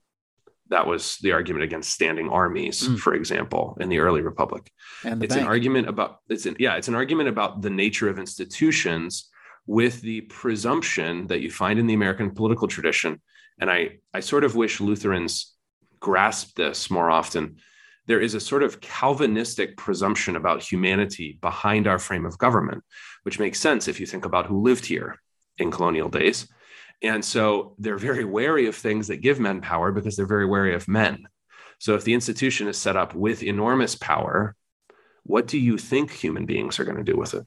that 0.74 0.88
was 0.88 1.18
the 1.22 1.32
argument 1.32 1.64
against 1.64 1.92
standing 1.92 2.30
armies, 2.30 2.88
mm. 2.88 2.98
for 2.98 3.14
example, 3.14 3.78
in 3.80 3.90
the 3.90 4.00
early 4.00 4.22
republic. 4.22 4.72
And 5.04 5.24
it's 5.24 5.36
bank. 5.36 5.46
an 5.46 5.48
argument 5.48 5.88
about 5.88 6.20
it's 6.30 6.46
an 6.46 6.56
yeah, 6.60 6.76
it's 6.76 6.88
an 6.88 6.96
argument 6.96 7.30
about 7.30 7.62
the 7.62 7.70
nature 7.70 8.10
of 8.10 8.18
institutions 8.18 9.30
with 9.66 10.02
the 10.02 10.22
presumption 10.22 11.28
that 11.28 11.42
you 11.42 11.50
find 11.50 11.80
in 11.80 11.88
the 11.88 11.94
American 11.94 12.32
political 12.32 12.68
tradition. 12.68 13.22
And 13.60 13.70
I 13.70 14.00
I 14.14 14.22
sort 14.22 14.44
of 14.44 14.56
wish 14.56 14.82
Lutherans 14.82 15.54
grasped 16.00 16.56
this 16.56 16.90
more 16.90 17.10
often. 17.10 17.58
There 18.06 18.20
is 18.20 18.34
a 18.34 18.40
sort 18.40 18.64
of 18.64 18.82
Calvinistic 18.82 19.78
presumption 19.78 20.36
about 20.36 20.62
humanity 20.62 21.38
behind 21.42 21.88
our 21.88 22.00
frame 22.00 22.26
of 22.26 22.38
government, 22.38 22.84
which 23.24 23.40
makes 23.40 23.60
sense 23.60 23.88
if 23.88 24.00
you 24.00 24.06
think 24.06 24.26
about 24.26 24.46
who 24.46 24.62
lived 24.62 24.86
here 24.86 25.22
in 25.58 25.72
colonial 25.72 26.10
days 26.10 26.48
and 27.04 27.24
so 27.24 27.76
they're 27.78 27.98
very 27.98 28.24
wary 28.24 28.66
of 28.66 28.76
things 28.76 29.08
that 29.10 29.18
give 29.18 29.40
men 29.40 29.60
power 29.60 29.92
because 29.92 30.16
they're 30.16 30.26
very 30.26 30.46
wary 30.46 30.74
of 30.74 30.88
men. 30.88 31.28
So 31.78 31.96
if 31.96 32.06
the 32.06 32.14
institution 32.14 32.70
is 32.70 32.78
set 32.78 32.96
up 32.96 33.14
with 33.14 33.44
enormous 33.44 33.94
power, 33.96 34.56
what 35.24 35.46
do 35.46 35.60
you 35.60 35.78
think 35.78 36.12
human 36.12 36.46
beings 36.46 36.80
are 36.80 36.86
going 36.86 36.98
to 36.98 37.04
do 37.04 37.18
with 37.18 37.34
it? 37.34 37.46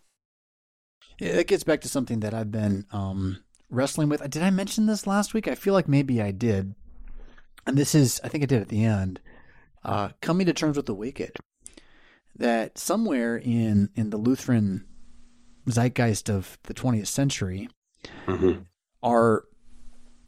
It 1.19 1.47
gets 1.47 1.65
back 1.65 1.81
to 1.81 1.89
something 1.89 2.21
that 2.21 2.35
I've 2.35 2.53
been 2.53 2.85
um, 2.93 3.43
wrestling 3.71 4.11
with. 4.11 4.29
Did 4.29 4.43
I 4.43 4.51
mention 4.51 4.85
this 4.85 5.07
last 5.07 5.33
week? 5.33 5.49
I 5.49 5.55
feel 5.55 5.73
like 5.73 5.89
maybe 5.89 6.21
I 6.21 6.33
did. 6.33 6.75
And 7.67 7.79
this 7.79 7.95
is, 7.95 8.21
I 8.23 8.29
think 8.29 8.45
I 8.45 8.47
did 8.47 8.61
at 8.61 8.69
the 8.69 8.85
end, 8.85 9.21
uh, 9.87 10.11
coming 10.21 10.45
to 10.47 10.53
terms 10.53 10.77
with 10.77 10.85
the 10.85 10.95
wicked. 10.95 11.37
That 12.39 12.77
somewhere 12.77 13.39
in, 13.39 13.89
in 13.95 14.11
the 14.11 14.19
Lutheran 14.19 14.85
zeitgeist 15.67 16.29
of 16.29 16.59
the 16.65 16.75
20th 16.75 17.07
century, 17.07 17.71
mm-hmm 18.27 18.61
are 19.07 19.45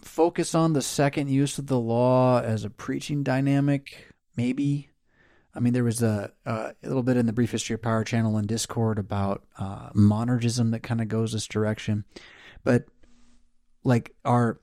focused 0.00 0.54
on 0.54 0.72
the 0.72 0.82
second 0.82 1.28
use 1.28 1.58
of 1.58 1.66
the 1.66 1.78
law 1.78 2.40
as 2.40 2.64
a 2.64 2.70
preaching 2.70 3.24
dynamic, 3.24 4.14
maybe. 4.36 4.90
I 5.52 5.58
mean, 5.58 5.72
there 5.72 5.82
was 5.82 6.00
a, 6.00 6.32
a 6.46 6.74
little 6.84 7.02
bit 7.02 7.16
in 7.16 7.26
the 7.26 7.32
Brief 7.32 7.50
History 7.50 7.74
of 7.74 7.82
Power 7.82 8.04
channel 8.04 8.36
and 8.36 8.46
Discord 8.46 9.00
about 9.00 9.42
uh, 9.58 9.90
monergism 9.90 10.70
that 10.70 10.84
kind 10.84 11.00
of 11.00 11.08
goes 11.08 11.32
this 11.32 11.48
direction. 11.48 12.04
But 12.62 12.84
like 13.82 14.14
our 14.24 14.60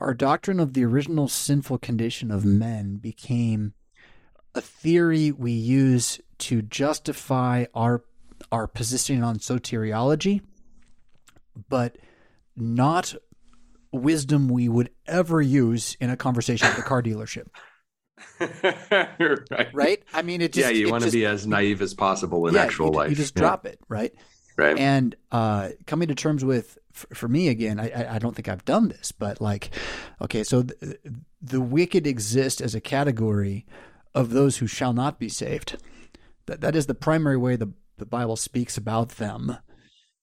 our 0.00 0.12
doctrine 0.12 0.58
of 0.58 0.74
the 0.74 0.84
original 0.84 1.28
sinful 1.28 1.78
condition 1.78 2.30
of 2.30 2.44
men 2.44 2.96
became 2.96 3.74
a 4.56 4.60
theory 4.60 5.32
we 5.32 5.52
use 5.52 6.20
to 6.38 6.62
justify 6.62 7.66
our 7.74 8.02
our 8.52 8.66
position 8.66 9.22
on 9.22 9.38
soteriology, 9.38 10.40
but 11.68 11.96
not 12.54 13.14
wisdom 13.92 14.48
we 14.48 14.68
would 14.68 14.90
ever 15.06 15.40
use 15.40 15.96
in 16.00 16.10
a 16.10 16.16
conversation 16.16 16.66
at 16.66 16.78
a 16.78 16.82
car 16.82 17.02
dealership. 17.02 17.46
right. 19.50 19.74
right. 19.74 20.02
I 20.12 20.22
mean, 20.22 20.40
it 20.40 20.52
just 20.52 20.66
yeah. 20.66 20.76
You 20.76 20.90
want 20.90 21.04
to 21.04 21.10
be 21.10 21.26
as 21.26 21.46
naive 21.46 21.82
as 21.82 21.94
possible 21.94 22.46
in 22.46 22.54
yeah, 22.54 22.62
actual 22.62 22.86
you, 22.86 22.92
life. 22.92 23.10
You 23.10 23.16
just 23.16 23.34
yeah. 23.36 23.40
drop 23.40 23.66
it, 23.66 23.78
right? 23.88 24.12
Right. 24.56 24.78
And 24.78 25.14
uh, 25.30 25.70
coming 25.86 26.08
to 26.08 26.14
terms 26.14 26.44
with, 26.44 26.78
for, 26.92 27.14
for 27.14 27.28
me 27.28 27.48
again, 27.48 27.78
I, 27.78 28.14
I, 28.14 28.18
don't 28.18 28.34
think 28.34 28.48
I've 28.48 28.64
done 28.64 28.88
this, 28.88 29.12
but 29.12 29.38
like, 29.38 29.70
okay, 30.22 30.44
so 30.44 30.62
the, 30.62 30.98
the 31.42 31.60
wicked 31.60 32.06
exist 32.06 32.62
as 32.62 32.74
a 32.74 32.80
category 32.80 33.66
of 34.16 34.30
those 34.30 34.56
who 34.56 34.66
shall 34.66 34.92
not 34.92 35.20
be 35.20 35.28
saved. 35.28 35.76
That 36.46 36.60
that 36.62 36.74
is 36.74 36.86
the 36.86 36.94
primary 36.94 37.36
way 37.36 37.54
the 37.54 37.72
the 37.98 38.06
Bible 38.06 38.36
speaks 38.36 38.76
about 38.76 39.10
them, 39.10 39.58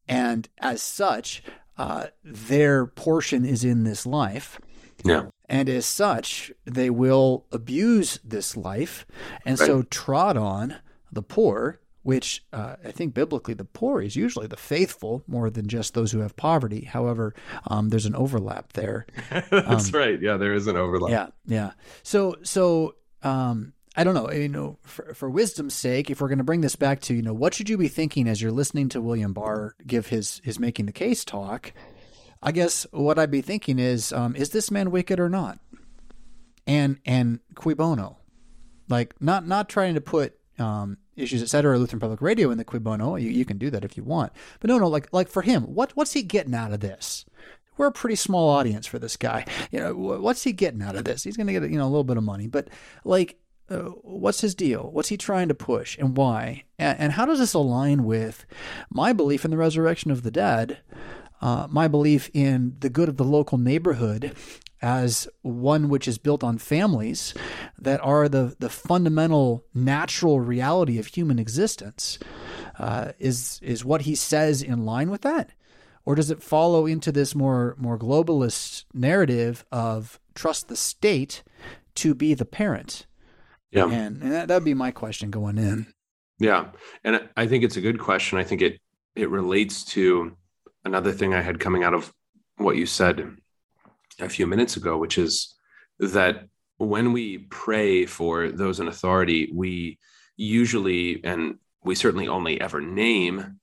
and 0.07 0.49
as 0.59 0.81
such, 0.81 1.43
uh, 1.77 2.07
their 2.23 2.85
portion 2.85 3.45
is 3.45 3.63
in 3.63 3.83
this 3.83 4.05
life. 4.05 4.59
Yeah. 5.03 5.27
And 5.49 5.69
as 5.69 5.85
such, 5.85 6.51
they 6.65 6.89
will 6.89 7.45
abuse 7.51 8.19
this 8.23 8.55
life 8.55 9.05
and 9.45 9.59
right. 9.59 9.67
so 9.67 9.83
trod 9.83 10.37
on 10.37 10.77
the 11.11 11.21
poor, 11.21 11.81
which 12.03 12.45
uh, 12.53 12.75
I 12.83 12.91
think 12.91 13.13
biblically 13.13 13.53
the 13.53 13.65
poor 13.65 14.01
is 14.01 14.15
usually 14.15 14.47
the 14.47 14.57
faithful 14.57 15.23
more 15.27 15.49
than 15.49 15.67
just 15.67 15.93
those 15.93 16.11
who 16.11 16.19
have 16.19 16.35
poverty. 16.35 16.85
However, 16.85 17.33
um, 17.67 17.89
there's 17.89 18.05
an 18.05 18.15
overlap 18.15 18.73
there. 18.73 19.05
That's 19.49 19.93
um, 19.93 19.99
right. 19.99 20.21
Yeah, 20.21 20.37
there 20.37 20.53
is 20.53 20.67
an 20.67 20.77
overlap. 20.77 21.11
Yeah, 21.11 21.27
yeah. 21.45 21.71
So, 22.03 22.37
so 22.43 22.95
um, 23.23 23.73
I 23.95 24.03
don't 24.03 24.15
know, 24.15 24.31
you 24.31 24.49
know, 24.49 24.77
for, 24.83 25.13
for 25.13 25.29
wisdom's 25.29 25.75
sake, 25.75 26.09
if 26.09 26.19
we're 26.19 26.27
going 26.27 26.39
to 26.39 26.43
bring 26.43 26.61
this 26.61 26.75
back 26.75 26.99
to, 27.01 27.13
you 27.13 27.21
know, 27.21 27.33
what 27.33 27.53
should 27.53 27.69
you 27.69 27.77
be 27.77 27.87
thinking 27.87 28.27
as 28.27 28.41
you're 28.41 28.51
listening 28.51 28.89
to 28.89 29.01
William 29.01 29.33
Barr 29.33 29.75
give 29.85 30.07
his 30.07 30.41
his 30.43 30.59
making 30.59 30.87
the 30.87 30.91
case 30.91 31.23
talk? 31.23 31.73
I 32.41 32.51
guess 32.51 32.87
what 32.91 33.19
I'd 33.19 33.31
be 33.31 33.41
thinking 33.41 33.79
is, 33.79 34.11
um, 34.11 34.35
is 34.35 34.49
this 34.49 34.71
man 34.71 34.91
wicked 34.91 35.19
or 35.19 35.29
not? 35.29 35.59
And 36.65 36.97
and 37.05 37.39
cui 37.55 37.73
bono, 37.73 38.17
like 38.89 39.13
not 39.21 39.45
not 39.47 39.69
trying 39.69 39.93
to 39.95 40.01
put 40.01 40.39
um, 40.57 40.97
issues, 41.15 41.43
et 41.43 41.49
cetera, 41.49 41.77
Lutheran 41.77 41.99
Public 41.99 42.21
Radio 42.21 42.51
in 42.51 42.57
the 42.57 42.63
cui 42.63 42.79
bono. 42.79 43.15
You, 43.15 43.29
you 43.29 43.45
can 43.45 43.57
do 43.57 43.69
that 43.69 43.83
if 43.83 43.97
you 43.97 44.03
want, 44.03 44.31
but 44.59 44.69
no, 44.69 44.77
no, 44.79 44.87
like 44.87 45.07
like 45.11 45.27
for 45.27 45.41
him, 45.41 45.63
what 45.63 45.91
what's 45.95 46.13
he 46.13 46.23
getting 46.23 46.55
out 46.55 46.73
of 46.73 46.79
this? 46.79 47.25
We're 47.75 47.87
a 47.87 47.91
pretty 47.91 48.15
small 48.15 48.49
audience 48.49 48.85
for 48.87 48.97
this 48.99 49.17
guy. 49.17 49.45
You 49.71 49.79
know, 49.79 49.93
what's 49.95 50.43
he 50.43 50.51
getting 50.53 50.81
out 50.81 50.95
of 50.95 51.05
this? 51.05 51.23
He's 51.23 51.35
going 51.35 51.47
to 51.47 51.53
get 51.53 51.63
you 51.69 51.77
know 51.77 51.85
a 51.85 51.89
little 51.89 52.03
bit 52.03 52.17
of 52.17 52.23
money, 52.23 52.47
but 52.47 52.69
like 53.03 53.37
uh, 53.69 53.77
what's 54.01 54.41
his 54.41 54.55
deal? 54.55 54.89
What's 54.91 55.09
he 55.09 55.17
trying 55.17 55.47
to 55.47 55.53
push 55.53 55.97
and 55.97 56.17
why? 56.17 56.63
And, 56.77 56.99
and, 56.99 57.11
how 57.13 57.25
does 57.25 57.39
this 57.39 57.53
align 57.53 58.03
with 58.03 58.45
my 58.89 59.13
belief 59.13 59.45
in 59.45 59.51
the 59.51 59.57
resurrection 59.57 60.11
of 60.11 60.23
the 60.23 60.31
dead, 60.31 60.79
uh, 61.41 61.67
my 61.69 61.87
belief 61.87 62.29
in 62.33 62.75
the 62.79 62.89
good 62.89 63.09
of 63.09 63.17
the 63.17 63.23
local 63.23 63.57
neighborhood 63.57 64.35
as 64.81 65.29
one 65.41 65.87
which 65.87 66.09
is 66.09 66.17
built 66.17 66.43
on 66.43 66.57
families 66.57 67.33
that 67.79 68.01
are 68.01 68.27
the, 68.27 68.55
the 68.59 68.69
fundamental 68.69 69.65
natural 69.73 70.41
reality 70.41 70.99
of 70.99 71.07
human 71.07 71.39
existence? 71.39 72.19
Uh, 72.77 73.13
is, 73.17 73.59
is 73.63 73.85
what 73.85 74.01
he 74.01 74.13
says 74.13 74.61
in 74.61 74.85
line 74.85 75.09
with 75.09 75.21
that? 75.21 75.51
Or 76.05 76.15
does 76.15 76.29
it 76.29 76.43
follow 76.43 76.85
into 76.85 77.13
this 77.13 77.33
more, 77.33 77.75
more 77.79 77.97
globalist 77.97 78.83
narrative 78.93 79.63
of 79.71 80.19
trust 80.35 80.67
the 80.67 80.75
state 80.75 81.43
to 81.95 82.13
be 82.13 82.33
the 82.33 82.45
parent? 82.45 83.05
Yeah. 83.73 83.89
And, 83.89 84.21
and 84.21 84.31
that 84.31 84.49
would 84.49 84.63
be 84.63 84.73
my 84.73 84.91
question 84.91 85.31
going 85.31 85.57
in. 85.57 85.87
Yeah. 86.39 86.67
And 87.03 87.27
I 87.35 87.47
think 87.47 87.63
it's 87.63 87.77
a 87.77 87.81
good 87.81 87.99
question. 87.99 88.37
I 88.37 88.43
think 88.43 88.61
it 88.61 88.79
it 89.15 89.29
relates 89.29 89.83
to 89.85 90.35
another 90.85 91.11
thing 91.11 91.33
I 91.33 91.41
had 91.41 91.59
coming 91.59 91.83
out 91.83 91.93
of 91.93 92.11
what 92.57 92.77
you 92.77 92.85
said 92.85 93.35
a 94.19 94.29
few 94.29 94.47
minutes 94.47 94.77
ago, 94.77 94.97
which 94.97 95.17
is 95.17 95.55
that 95.99 96.47
when 96.77 97.13
we 97.13 97.39
pray 97.49 98.05
for 98.05 98.49
those 98.49 98.79
in 98.79 98.87
authority, 98.87 99.51
we 99.53 99.99
usually, 100.35 101.23
and 101.23 101.57
we 101.83 101.95
certainly 101.95 102.27
only 102.27 102.59
ever 102.59 102.81
name 102.81 103.59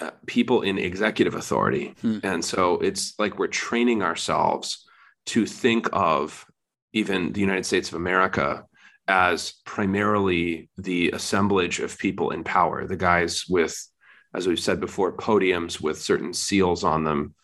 uh, 0.00 0.10
people 0.26 0.62
in 0.62 0.78
executive 0.78 1.34
authority. 1.34 1.94
Hmm. 2.02 2.18
And 2.22 2.44
so 2.44 2.78
it's 2.78 3.14
like 3.18 3.38
we're 3.38 3.46
training 3.46 4.02
ourselves 4.02 4.84
to 5.26 5.46
think 5.46 5.88
of 5.92 6.44
even 6.92 7.32
the 7.32 7.40
United 7.40 7.64
States 7.64 7.88
of 7.88 7.94
America 7.94 8.64
as 9.08 9.54
primarily 9.64 10.68
the 10.76 11.10
assemblage 11.10 11.80
of 11.80 11.98
people 11.98 12.30
in 12.30 12.44
power, 12.44 12.86
the 12.86 12.96
guys 12.96 13.44
with, 13.48 13.88
as 14.34 14.46
we've 14.46 14.60
said 14.60 14.80
before, 14.80 15.16
podiums 15.16 15.80
with 15.80 16.00
certain 16.00 16.32
seals 16.32 16.82
on 16.84 17.04
them 17.04 17.34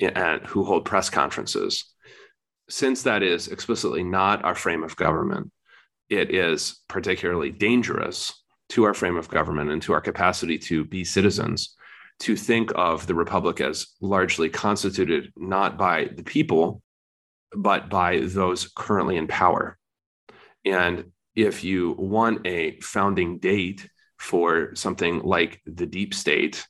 and 0.00 0.42
who 0.46 0.64
hold 0.64 0.84
press 0.84 1.10
conferences. 1.10 1.84
Since 2.68 3.02
that 3.02 3.22
is 3.22 3.48
explicitly 3.48 4.02
not 4.02 4.44
our 4.44 4.54
frame 4.54 4.82
of 4.82 4.96
government, 4.96 5.50
it 6.08 6.34
is 6.34 6.80
particularly 6.88 7.50
dangerous 7.50 8.32
to 8.70 8.84
our 8.84 8.94
frame 8.94 9.16
of 9.16 9.28
government 9.28 9.70
and 9.70 9.82
to 9.82 9.92
our 9.92 10.00
capacity 10.00 10.58
to 10.58 10.84
be 10.84 11.04
citizens 11.04 11.76
to 12.20 12.36
think 12.36 12.70
of 12.74 13.06
the 13.06 13.14
republic 13.14 13.60
as 13.60 13.86
largely 14.00 14.48
constituted 14.48 15.32
not 15.36 15.78
by 15.78 16.04
the 16.14 16.22
people, 16.22 16.82
but 17.56 17.88
by 17.88 18.20
those 18.20 18.70
currently 18.76 19.16
in 19.16 19.26
power. 19.26 19.78
And 20.64 21.12
if 21.34 21.64
you 21.64 21.92
want 21.92 22.46
a 22.46 22.78
founding 22.80 23.38
date 23.38 23.88
for 24.18 24.74
something 24.74 25.20
like 25.20 25.60
the 25.66 25.86
deep 25.86 26.14
state, 26.14 26.66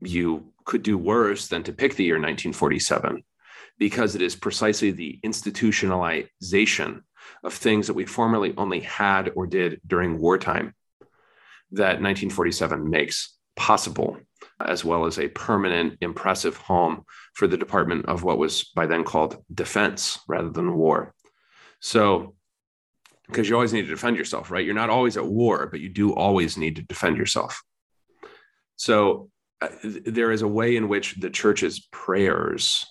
you 0.00 0.52
could 0.64 0.82
do 0.82 0.98
worse 0.98 1.48
than 1.48 1.62
to 1.64 1.72
pick 1.72 1.94
the 1.94 2.04
year 2.04 2.16
1947 2.16 3.22
because 3.78 4.14
it 4.14 4.22
is 4.22 4.34
precisely 4.34 4.90
the 4.90 5.18
institutionalization 5.24 7.02
of 7.44 7.54
things 7.54 7.86
that 7.86 7.94
we 7.94 8.04
formerly 8.04 8.54
only 8.56 8.80
had 8.80 9.30
or 9.36 9.46
did 9.46 9.80
during 9.86 10.18
wartime 10.18 10.74
that 11.72 12.00
1947 12.00 12.88
makes 12.88 13.36
possible, 13.56 14.16
as 14.60 14.84
well 14.84 15.04
as 15.04 15.18
a 15.18 15.28
permanent, 15.28 15.98
impressive 16.00 16.56
home 16.56 17.04
for 17.34 17.46
the 17.46 17.56
Department 17.56 18.06
of 18.06 18.22
what 18.22 18.38
was 18.38 18.64
by 18.74 18.86
then 18.86 19.04
called 19.04 19.42
defense 19.52 20.18
rather 20.28 20.50
than 20.50 20.74
war. 20.74 21.14
So 21.80 22.34
because 23.28 23.48
you 23.48 23.54
always 23.54 23.72
need 23.72 23.82
to 23.82 23.90
defend 23.90 24.16
yourself, 24.16 24.50
right? 24.50 24.64
You're 24.64 24.74
not 24.74 24.90
always 24.90 25.16
at 25.16 25.26
war, 25.26 25.68
but 25.70 25.80
you 25.80 25.88
do 25.88 26.14
always 26.14 26.56
need 26.56 26.76
to 26.76 26.82
defend 26.82 27.16
yourself. 27.16 27.62
So 28.76 29.30
uh, 29.60 29.68
there 29.82 30.32
is 30.32 30.42
a 30.42 30.48
way 30.48 30.76
in 30.76 30.88
which 30.88 31.16
the 31.20 31.30
church's 31.30 31.80
prayers 31.92 32.84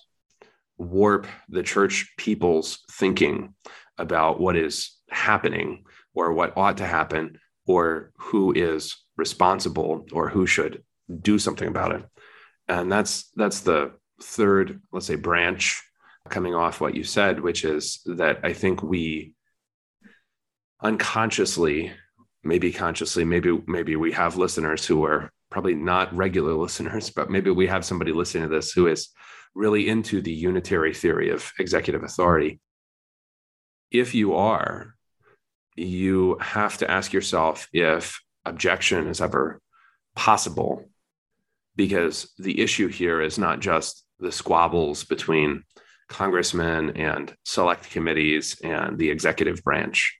warp 0.76 1.26
the 1.48 1.62
church 1.62 2.12
people's 2.16 2.84
thinking 2.92 3.54
about 3.98 4.40
what 4.40 4.56
is 4.56 4.96
happening 5.10 5.84
or 6.14 6.32
what 6.32 6.56
ought 6.56 6.76
to 6.76 6.86
happen 6.86 7.38
or 7.66 8.12
who 8.16 8.52
is 8.52 8.96
responsible 9.16 10.06
or 10.12 10.28
who 10.28 10.46
should 10.46 10.84
do 11.20 11.38
something 11.38 11.68
about 11.68 11.94
it. 11.94 12.04
And 12.68 12.92
that's 12.92 13.30
that's 13.34 13.60
the 13.60 13.92
third, 14.22 14.80
let's 14.92 15.06
say, 15.06 15.16
branch 15.16 15.82
coming 16.28 16.54
off 16.54 16.80
what 16.80 16.94
you 16.94 17.02
said, 17.02 17.40
which 17.40 17.64
is 17.64 18.00
that 18.06 18.40
I 18.44 18.52
think 18.52 18.82
we 18.82 19.32
unconsciously, 20.80 21.92
maybe 22.42 22.72
consciously, 22.72 23.24
maybe 23.24 23.60
maybe 23.66 23.96
we 23.96 24.12
have 24.12 24.36
listeners 24.36 24.86
who 24.86 25.04
are 25.04 25.30
probably 25.50 25.74
not 25.74 26.14
regular 26.14 26.54
listeners, 26.54 27.10
but 27.16 27.30
maybe 27.30 27.50
we 27.50 27.66
have 27.66 27.84
somebody 27.84 28.12
listening 28.12 28.44
to 28.44 28.54
this 28.54 28.72
who 28.72 28.86
is 28.86 29.08
really 29.54 29.88
into 29.88 30.20
the 30.20 30.32
unitary 30.32 30.94
theory 30.94 31.30
of 31.30 31.52
executive 31.58 32.04
authority. 32.04 32.60
If 33.90 34.14
you 34.14 34.34
are, 34.34 34.94
you 35.74 36.36
have 36.40 36.78
to 36.78 36.90
ask 36.90 37.12
yourself 37.12 37.68
if 37.72 38.20
objection 38.44 39.08
is 39.08 39.20
ever 39.20 39.60
possible, 40.14 40.88
because 41.76 42.32
the 42.38 42.60
issue 42.60 42.88
here 42.88 43.20
is 43.20 43.38
not 43.38 43.60
just 43.60 44.04
the 44.18 44.32
squabbles 44.32 45.04
between 45.04 45.62
congressmen 46.08 46.96
and 46.96 47.34
select 47.44 47.90
committees 47.90 48.60
and 48.62 48.98
the 48.98 49.10
executive 49.10 49.62
branch 49.62 50.17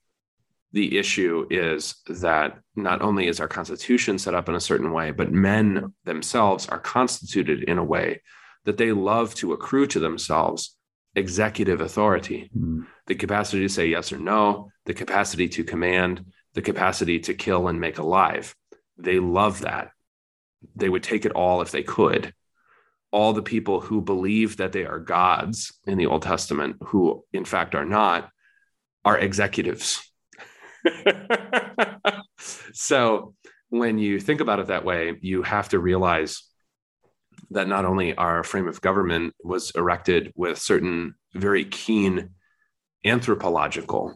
the 0.71 0.97
issue 0.97 1.47
is 1.49 1.95
that 2.07 2.59
not 2.75 3.01
only 3.01 3.27
is 3.27 3.39
our 3.39 3.47
constitution 3.47 4.19
set 4.19 4.35
up 4.35 4.49
in 4.49 4.55
a 4.55 4.59
certain 4.59 4.91
way, 4.91 5.11
but 5.11 5.31
men 5.31 5.93
themselves 6.05 6.67
are 6.67 6.79
constituted 6.79 7.63
in 7.63 7.77
a 7.77 7.83
way 7.83 8.21
that 8.65 8.77
they 8.77 8.91
love 8.91 9.33
to 9.35 9.53
accrue 9.53 9.87
to 9.87 9.99
themselves 9.99 10.75
executive 11.15 11.81
authority, 11.81 12.51
mm. 12.55 12.85
the 13.07 13.15
capacity 13.15 13.63
to 13.63 13.69
say 13.69 13.87
yes 13.87 14.13
or 14.13 14.19
no, 14.19 14.69
the 14.85 14.93
capacity 14.93 15.49
to 15.49 15.63
command, 15.63 16.23
the 16.53 16.61
capacity 16.61 17.19
to 17.19 17.33
kill 17.33 17.67
and 17.67 17.79
make 17.79 17.97
alive. 17.97 18.55
They 18.97 19.19
love 19.19 19.61
that. 19.61 19.89
They 20.75 20.89
would 20.89 21.03
take 21.03 21.25
it 21.25 21.31
all 21.31 21.61
if 21.61 21.71
they 21.71 21.83
could. 21.83 22.33
All 23.11 23.33
the 23.33 23.41
people 23.41 23.81
who 23.81 24.01
believe 24.01 24.57
that 24.57 24.71
they 24.71 24.85
are 24.85 24.99
gods 24.99 25.73
in 25.87 25.97
the 25.97 26.05
Old 26.05 26.21
Testament, 26.21 26.75
who 26.81 27.23
in 27.33 27.45
fact 27.45 27.73
are 27.73 27.85
not, 27.85 28.29
are 29.03 29.17
executives 29.17 30.08
so 32.73 33.33
when 33.69 33.97
you 33.97 34.19
think 34.19 34.41
about 34.41 34.59
it 34.59 34.67
that 34.67 34.85
way, 34.85 35.17
you 35.21 35.43
have 35.43 35.69
to 35.69 35.79
realize 35.79 36.43
that 37.51 37.67
not 37.67 37.85
only 37.85 38.15
our 38.15 38.43
frame 38.43 38.67
of 38.67 38.81
government 38.81 39.33
was 39.43 39.71
erected 39.71 40.31
with 40.35 40.57
certain 40.57 41.15
very 41.33 41.65
keen 41.65 42.29
anthropological 43.05 44.15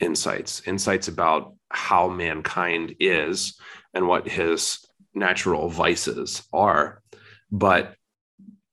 insights, 0.00 0.62
insights 0.66 1.08
about 1.08 1.54
how 1.70 2.08
mankind 2.08 2.94
is 3.00 3.58
and 3.94 4.06
what 4.06 4.28
his 4.28 4.84
natural 5.14 5.68
vices 5.68 6.42
are, 6.52 7.02
but 7.50 7.94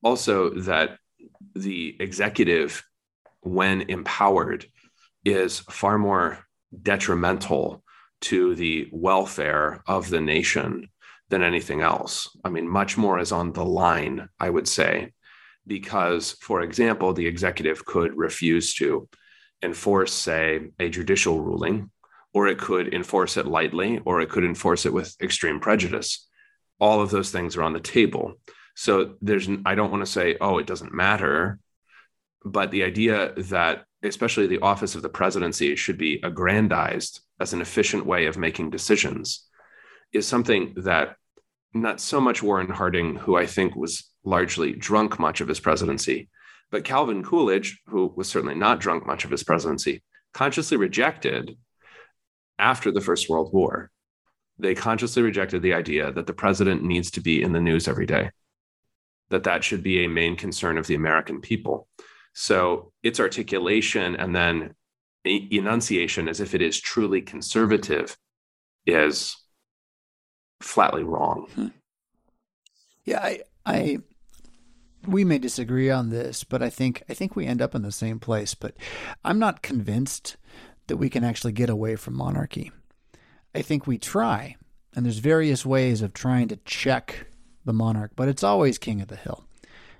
also 0.03 0.49
that 0.51 0.97
the 1.55 1.95
executive, 1.99 2.83
when 3.41 3.81
empowered, 3.81 4.65
is 5.23 5.59
far 5.59 5.97
more 5.97 6.39
detrimental 6.81 7.83
to 8.21 8.55
the 8.55 8.87
welfare 8.91 9.83
of 9.87 10.09
the 10.09 10.21
nation 10.21 10.89
than 11.29 11.43
anything 11.43 11.81
else. 11.81 12.29
I 12.43 12.49
mean, 12.49 12.67
much 12.67 12.97
more 12.97 13.19
is 13.19 13.31
on 13.31 13.53
the 13.53 13.65
line, 13.65 14.29
I 14.39 14.49
would 14.49 14.67
say, 14.67 15.13
because, 15.65 16.33
for 16.41 16.61
example, 16.61 17.13
the 17.13 17.27
executive 17.27 17.85
could 17.85 18.15
refuse 18.15 18.73
to 18.75 19.07
enforce, 19.61 20.13
say, 20.13 20.71
a 20.79 20.89
judicial 20.89 21.41
ruling, 21.41 21.89
or 22.33 22.47
it 22.47 22.57
could 22.57 22.93
enforce 22.93 23.37
it 23.37 23.47
lightly, 23.47 23.99
or 24.05 24.21
it 24.21 24.29
could 24.29 24.43
enforce 24.43 24.85
it 24.85 24.93
with 24.93 25.15
extreme 25.21 25.59
prejudice. 25.59 26.27
All 26.79 27.01
of 27.01 27.11
those 27.11 27.31
things 27.31 27.55
are 27.55 27.63
on 27.63 27.73
the 27.73 27.79
table. 27.79 28.33
So 28.75 29.15
there's, 29.21 29.47
I 29.65 29.75
don't 29.75 29.91
want 29.91 30.05
to 30.05 30.11
say, 30.11 30.37
oh, 30.41 30.57
it 30.57 30.67
doesn't 30.67 30.93
matter. 30.93 31.59
But 32.45 32.71
the 32.71 32.83
idea 32.83 33.33
that 33.37 33.85
especially 34.03 34.47
the 34.47 34.59
office 34.59 34.95
of 34.95 35.01
the 35.01 35.09
presidency 35.09 35.75
should 35.75 35.97
be 35.97 36.19
aggrandized 36.23 37.21
as 37.39 37.53
an 37.53 37.61
efficient 37.61 38.05
way 38.05 38.25
of 38.25 38.37
making 38.37 38.69
decisions 38.69 39.47
is 40.11 40.27
something 40.27 40.73
that 40.77 41.15
not 41.73 41.99
so 41.99 42.21
much 42.21 42.43
Warren 42.43 42.69
Harding, 42.69 43.15
who 43.15 43.35
I 43.35 43.45
think 43.45 43.75
was 43.75 44.09
largely 44.23 44.73
drunk 44.73 45.19
much 45.19 45.41
of 45.41 45.47
his 45.47 45.59
presidency, 45.59 46.29
but 46.69 46.83
Calvin 46.83 47.23
Coolidge, 47.23 47.81
who 47.87 48.13
was 48.15 48.29
certainly 48.29 48.55
not 48.55 48.79
drunk 48.79 49.07
much 49.07 49.25
of 49.25 49.31
his 49.31 49.43
presidency, 49.43 50.03
consciously 50.33 50.77
rejected 50.77 51.57
after 52.59 52.91
the 52.91 53.01
First 53.01 53.29
World 53.29 53.51
War. 53.53 53.91
They 54.59 54.75
consciously 54.75 55.23
rejected 55.23 55.61
the 55.61 55.73
idea 55.73 56.11
that 56.11 56.27
the 56.27 56.33
president 56.33 56.83
needs 56.83 57.11
to 57.11 57.21
be 57.21 57.41
in 57.41 57.53
the 57.53 57.61
news 57.61 57.87
every 57.87 58.05
day, 58.05 58.31
that 59.29 59.43
that 59.43 59.63
should 59.63 59.81
be 59.81 60.03
a 60.03 60.09
main 60.09 60.35
concern 60.35 60.77
of 60.77 60.87
the 60.87 60.95
American 60.95 61.41
people. 61.41 61.87
So 62.33 62.91
its 63.03 63.19
articulation 63.19 64.15
and 64.15 64.35
then 64.35 64.73
enunciation 65.25 66.27
as 66.27 66.39
if 66.39 66.53
it 66.53 66.61
is 66.61 66.79
truly 66.79 67.21
conservative 67.21 68.17
is 68.85 69.37
flatly 70.61 71.03
wrong. 71.03 71.47
Hmm. 71.55 71.67
Yeah, 73.05 73.19
I, 73.19 73.39
I, 73.65 73.97
we 75.05 75.23
may 75.23 75.37
disagree 75.37 75.89
on 75.89 76.09
this, 76.09 76.43
but 76.43 76.61
I 76.61 76.69
think 76.69 77.03
I 77.09 77.13
think 77.13 77.35
we 77.35 77.45
end 77.45 77.61
up 77.61 77.75
in 77.75 77.81
the 77.81 77.91
same 77.91 78.19
place. 78.19 78.55
But 78.55 78.75
I'm 79.23 79.39
not 79.39 79.61
convinced 79.61 80.37
that 80.87 80.97
we 80.97 81.09
can 81.09 81.23
actually 81.23 81.53
get 81.53 81.69
away 81.69 81.95
from 81.95 82.15
monarchy. 82.15 82.71
I 83.53 83.61
think 83.61 83.85
we 83.85 83.97
try, 83.97 84.55
and 84.95 85.05
there's 85.05 85.19
various 85.19 85.65
ways 85.65 86.01
of 86.01 86.13
trying 86.13 86.47
to 86.49 86.57
check 86.65 87.27
the 87.65 87.73
monarch, 87.73 88.11
but 88.15 88.27
it's 88.27 88.43
always 88.43 88.77
king 88.77 89.01
of 89.01 89.07
the 89.07 89.15
hill. 89.15 89.45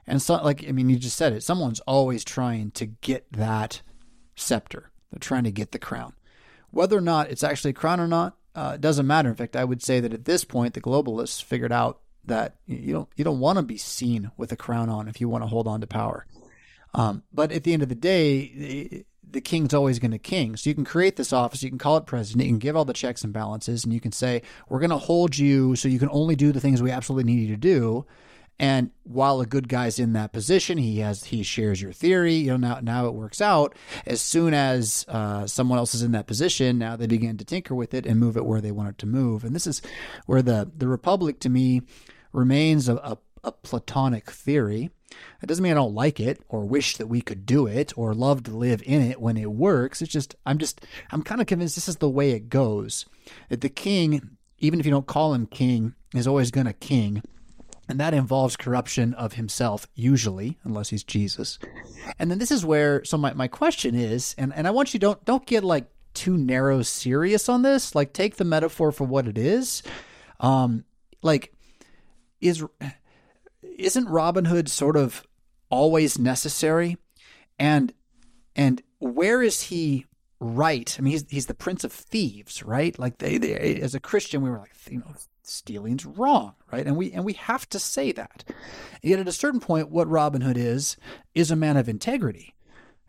And 0.06 0.22
so, 0.22 0.36
like 0.36 0.68
I 0.68 0.72
mean, 0.72 0.90
you 0.90 0.98
just 0.98 1.18
said 1.18 1.34
it. 1.34 1.44
Someone's 1.44 1.80
always 1.82 2.24
trying 2.24 2.72
to 2.72 2.86
get 2.86 3.32
that 3.32 3.82
scepter. 4.36 4.92
They're 5.12 5.20
trying 5.20 5.44
to 5.46 5.52
get 5.52 5.72
the 5.72 5.80
crown. 5.80 6.14
Whether 6.72 6.98
or 6.98 7.02
not 7.02 7.30
it's 7.30 7.44
actually 7.44 7.72
a 7.72 7.76
crown 7.76 8.00
or 8.00 8.08
not, 8.08 8.36
uh, 8.56 8.78
doesn't 8.78 9.08
matter. 9.08 9.30
In 9.30 9.36
fact, 9.36 9.56
I 9.56 9.64
would 9.64 9.82
say 9.82 10.00
that 10.00 10.14
at 10.14 10.26
this 10.26 10.44
point, 10.44 10.74
the 10.74 10.82
globalists 10.82 11.44
figured 11.44 11.72
out 11.72 12.00
that 12.26 12.56
you 12.66 12.94
don't 12.94 13.10
you 13.16 13.24
don't 13.24 13.40
want 13.40 13.58
to 13.58 13.64
be 13.64 13.78
seen 13.78 14.32
with 14.38 14.52
a 14.52 14.56
crown 14.56 14.90
on 14.90 15.08
if 15.08 15.20
you 15.20 15.30
want 15.30 15.44
to 15.44 15.48
hold 15.48 15.68
on 15.68 15.82
to 15.82 15.88
power. 15.88 16.26
Um, 16.94 17.24
but 17.34 17.52
at 17.52 17.64
the 17.64 17.74
end 17.74 17.84
of 17.84 17.90
the 17.90 17.96
day, 17.96 19.06
the 19.30 19.42
king's 19.42 19.74
always 19.74 20.00
going 20.00 20.12
to 20.12 20.20
king. 20.20 20.56
So 20.56 20.70
you 20.70 20.76
can 20.76 20.86
create 20.86 21.16
this 21.16 21.34
office, 21.34 21.64
you 21.64 21.70
can 21.70 21.80
call 21.80 21.98
it 21.98 22.06
president, 22.06 22.46
you 22.46 22.52
can 22.52 22.60
give 22.60 22.76
all 22.76 22.86
the 22.86 22.94
checks 22.94 23.24
and 23.24 23.34
balances, 23.34 23.84
and 23.84 23.94
you 23.94 24.00
can 24.00 24.12
say 24.12 24.44
we're 24.70 24.80
going 24.80 24.92
to 24.92 24.98
hold 24.98 25.38
you 25.38 25.76
so 25.76 25.88
you 25.88 26.00
can 26.00 26.10
only 26.12 26.36
do 26.36 26.52
the 26.52 26.60
things 26.60 26.82
we 26.82 26.92
absolutely 26.92 27.32
need 27.32 27.48
you 27.48 27.56
to 27.56 27.60
do. 27.60 28.06
And 28.60 28.92
while 29.04 29.42
a 29.42 29.46
good 29.46 29.68
guy's 29.68 30.00
in 30.00 30.14
that 30.14 30.32
position, 30.32 30.78
he 30.78 31.00
has 31.00 31.26
he 31.26 31.44
shares 31.44 31.82
your 31.82 31.92
theory. 31.92 32.36
You 32.36 32.52
know 32.52 32.58
now 32.58 32.80
now 32.82 33.08
it 33.08 33.14
works 33.14 33.42
out. 33.42 33.76
As 34.06 34.22
soon 34.22 34.54
as 34.54 35.06
uh, 35.08 35.48
someone 35.48 35.80
else 35.80 35.96
is 35.96 36.04
in 36.04 36.12
that 36.12 36.28
position, 36.28 36.78
now 36.78 36.96
they 36.96 37.08
begin 37.08 37.38
to 37.38 37.46
tinker 37.46 37.74
with 37.74 37.94
it 37.94 38.06
and 38.06 38.20
move 38.20 38.38
it 38.38 38.46
where 38.46 38.62
they 38.62 38.72
want 38.72 38.90
it 38.90 38.98
to 39.00 39.06
move. 39.08 39.44
And 39.44 39.56
this 39.56 39.68
is 39.68 39.82
where 40.28 40.42
the 40.42 40.72
the 40.76 40.88
republic 40.88 41.40
to 41.42 41.50
me 41.50 41.82
remains 42.32 42.88
a, 42.88 42.96
a, 42.98 43.18
a 43.44 43.52
platonic 43.52 44.30
theory. 44.30 44.92
It 45.42 45.48
doesn't 45.48 45.64
mean 45.64 45.74
I 45.74 45.76
don't 45.76 45.94
like 45.94 46.20
it 46.20 46.42
or 46.48 46.66
wish 46.66 46.98
that 46.98 47.08
we 47.08 47.22
could 47.22 47.46
do 47.46 47.68
it 47.68 47.94
or 47.98 48.14
love 48.14 48.44
to 48.44 48.52
live 48.52 48.82
in 48.86 49.02
it 49.02 49.20
when 49.20 49.38
it 49.38 49.52
works. 49.52 50.02
It's 50.02 50.12
just 50.12 50.36
I'm 50.46 50.60
just 50.60 50.86
I'm 51.12 51.24
kind 51.24 51.42
of 51.42 51.48
convinced 51.48 51.76
this 51.76 51.90
is 51.90 51.98
the 51.98 52.10
way 52.10 52.32
it 52.32 52.50
goes. 52.50 53.06
That 53.50 53.62
the 53.62 53.70
king, 53.70 54.38
even 54.60 54.80
if 54.80 54.86
you 54.86 54.92
don't 54.92 55.08
call 55.08 55.34
him 55.34 55.48
king, 55.48 55.96
is 56.14 56.28
always 56.28 56.52
going 56.52 56.68
to 56.68 56.74
king 56.74 57.24
and 57.94 58.00
that 58.00 58.16
involves 58.16 58.58
corruption 58.58 59.14
of 59.14 59.34
himself, 59.34 59.88
usually, 59.94 60.58
unless 60.64 60.90
he's 60.90 61.04
Jesus. 61.04 61.60
And 62.18 62.32
then 62.32 62.40
this 62.40 62.50
is 62.50 62.66
where 62.66 63.06
so 63.06 63.20
my, 63.20 63.34
my 63.34 63.48
question 63.48 63.94
is, 63.94 64.34
and, 64.36 64.52
and 64.56 64.68
I 64.68 64.72
want 64.72 64.96
you 64.96 65.00
don't 65.00 65.24
don't 65.26 65.46
get 65.46 65.64
like 65.64 65.86
too 66.16 66.36
narrow 66.36 66.82
serious 66.82 67.48
on 67.50 67.62
this. 67.62 67.94
Like 67.94 68.12
take 68.12 68.38
the 68.38 68.46
metaphor 68.46 68.92
for 68.92 69.04
what 69.04 69.28
it 69.28 69.38
is. 69.38 69.84
Um, 70.40 70.86
like 71.22 71.54
is 72.42 72.66
isn't 73.62 74.10
Robin 74.10 74.46
Hood 74.46 74.70
sort 74.70 74.98
of 74.98 75.24
always 75.70 76.18
necessary? 76.18 76.98
And 77.60 77.94
and 78.56 78.82
where 78.98 79.44
is 79.44 79.62
he 79.62 80.08
right? 80.40 80.96
I 80.98 81.04
mean, 81.04 81.12
he's 81.12 81.26
he's 81.30 81.46
the 81.46 81.54
prince 81.54 81.84
of 81.84 81.94
thieves, 81.94 82.64
right? 82.64 82.98
Like 82.98 83.20
they, 83.20 83.38
they 83.38 83.76
as 83.82 83.94
a 83.94 84.00
Christian, 84.00 84.42
we 84.42 84.50
were 84.50 84.58
like, 84.58 84.74
you 84.90 84.98
know, 84.98 85.14
stealing's 85.48 86.06
wrong, 86.06 86.56
right? 86.72 86.86
And 86.86 86.98
we 86.98 87.12
and 87.12 87.26
we 87.26 87.34
have 87.34 87.68
to 87.70 87.80
say 87.80 88.12
that. 88.12 88.44
And 88.48 89.10
yet, 89.12 89.20
at 89.20 89.28
a 89.28 89.34
certain 89.34 89.60
point, 89.60 89.90
what 89.90 90.08
Robin 90.08 90.42
Hood 90.42 90.58
is 90.58 90.98
is 91.36 91.52
a 91.52 91.56
man 91.56 91.78
of 91.78 91.90
integrity, 91.90 92.56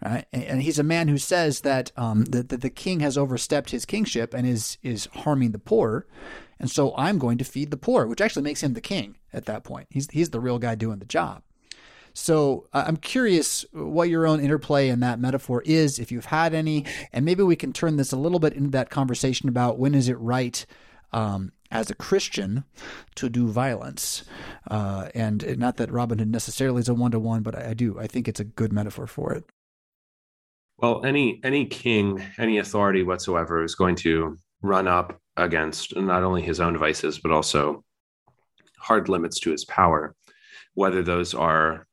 right? 0.05 0.27
And 0.33 0.63
he's 0.63 0.79
a 0.79 0.85
man 0.85 1.09
who 1.09 1.19
says 1.19 1.61
that 1.61 1.93
um, 1.97 2.25
that, 2.27 2.49
that 2.51 2.61
the 2.61 2.71
king 2.71 3.01
has 3.01 3.17
overstepped 3.17 3.71
his 3.71 3.85
kingship 3.85 4.35
and 4.35 4.47
is 4.47 4.79
is 4.83 5.07
harming 5.13 5.53
the 5.53 5.59
poor, 5.59 6.07
and 6.59 6.71
so 6.71 6.95
I'm 6.97 7.19
going 7.19 7.39
to 7.39 7.45
feed 7.45 7.71
the 7.71 7.77
poor, 7.77 8.07
which 8.07 8.21
actually 8.21 8.43
makes 8.43 8.63
him 8.63 8.75
the 8.75 8.81
king 8.81 9.17
at 9.33 9.47
that 9.47 9.65
point. 9.65 9.89
He's 9.91 10.11
he's 10.11 10.31
the 10.31 10.41
real 10.41 10.59
guy 10.59 10.75
doing 10.75 10.99
the 10.99 11.05
job. 11.05 11.43
So 12.17 12.69
I'm 12.73 12.97
curious 12.97 13.65
what 13.73 14.09
your 14.09 14.25
own 14.25 14.39
interplay 14.39 14.89
in 14.89 15.01
that 15.01 15.19
metaphor 15.19 15.63
is, 15.67 15.99
if 15.99 16.13
you've 16.13 16.27
had 16.27 16.55
any, 16.55 16.85
and 17.13 17.25
maybe 17.25 17.43
we 17.43 17.57
can 17.57 17.73
turn 17.73 17.97
this 17.97 18.13
a 18.13 18.17
little 18.17 18.39
bit 18.39 18.53
into 18.53 18.71
that 18.71 18.89
conversation 18.89 19.49
about 19.49 19.81
when 19.81 19.97
is 19.97 20.09
it 20.09 20.19
right 20.21 20.65
um, 21.13 21.53
as 21.71 21.91
a 21.91 21.95
Christian 21.95 22.65
to 23.17 23.29
do 23.29 23.49
violence. 23.49 24.25
Uh, 24.71 25.09
and 25.15 25.59
not 25.59 25.77
that 25.77 25.91
Robin 25.91 26.19
Hood 26.19 26.31
necessarily 26.31 26.81
is 26.81 26.89
a 26.89 26.95
one 26.95 27.11
to 27.11 27.19
one, 27.19 27.43
but 27.43 27.57
I, 27.57 27.71
I 27.71 27.75
do. 27.75 27.99
I 27.99 28.07
think 28.07 28.29
it's 28.29 28.41
a 28.41 28.45
good 28.45 28.73
metaphor 28.73 29.07
for 29.07 29.33
it. 29.33 29.45
Well, 30.79 31.05
any 31.05 31.41
any 31.45 31.67
king, 31.67 32.23
any 32.39 32.59
authority 32.59 33.03
whatsoever 33.03 33.63
is 33.63 33.75
going 33.75 33.97
to 33.97 34.37
run 34.63 34.89
up 34.89 35.21
against 35.37 35.97
not 35.97 36.23
only 36.23 36.43
his 36.43 36.61
own 36.61 36.77
vices 36.77 37.19
but 37.19 37.31
also 37.31 37.85
hard 38.79 39.09
limits 39.09 39.41
to 39.41 39.51
his 39.51 39.65
power, 39.65 40.15
whether 40.75 41.03
those 41.03 41.35
are 41.35 41.87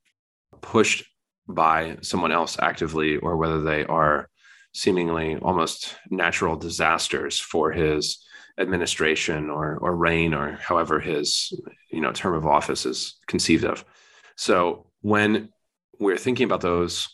pushed 0.61 1.03
by 1.47 1.97
someone 2.01 2.31
else 2.31 2.57
actively 2.59 3.17
or 3.17 3.37
whether 3.37 3.61
they 3.61 3.85
are 3.85 4.29
seemingly 4.73 5.37
almost 5.37 5.95
natural 6.09 6.55
disasters 6.55 7.39
for 7.39 7.71
his 7.71 8.23
administration 8.61 9.49
or 9.49 9.77
or 9.77 9.95
reign 9.95 10.33
or 10.33 10.53
however 10.53 10.99
his 10.99 11.53
you 11.89 12.01
know 12.01 12.11
term 12.11 12.35
of 12.35 12.45
office 12.45 12.85
is 12.85 13.19
conceived 13.27 13.65
of. 13.65 13.83
So 14.35 14.87
when 15.01 15.49
we're 15.99 16.17
thinking 16.17 16.45
about 16.45 16.61
those, 16.61 17.07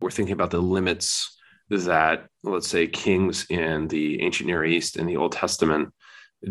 we're 0.00 0.10
thinking 0.10 0.34
about 0.34 0.50
the 0.50 0.60
limits 0.60 1.36
that 1.70 2.28
let's 2.42 2.68
say 2.68 2.86
kings 2.86 3.46
in 3.50 3.88
the 3.88 4.22
ancient 4.22 4.48
Near 4.48 4.64
East 4.64 4.96
in 4.96 5.06
the 5.06 5.16
Old 5.16 5.32
Testament 5.32 5.92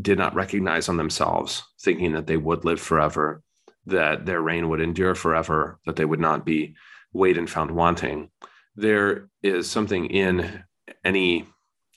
did 0.01 0.17
not 0.17 0.35
recognize 0.35 0.89
on 0.89 0.97
themselves, 0.97 1.63
thinking 1.81 2.13
that 2.13 2.27
they 2.27 2.37
would 2.37 2.65
live 2.65 2.79
forever, 2.79 3.41
that 3.85 4.25
their 4.25 4.41
reign 4.41 4.69
would 4.69 4.81
endure 4.81 5.15
forever, 5.15 5.79
that 5.85 5.95
they 5.95 6.05
would 6.05 6.19
not 6.19 6.45
be 6.45 6.75
weighed 7.13 7.37
and 7.37 7.49
found 7.49 7.71
wanting. 7.71 8.29
There 8.75 9.29
is 9.41 9.69
something 9.69 10.07
in 10.07 10.63
any 11.03 11.47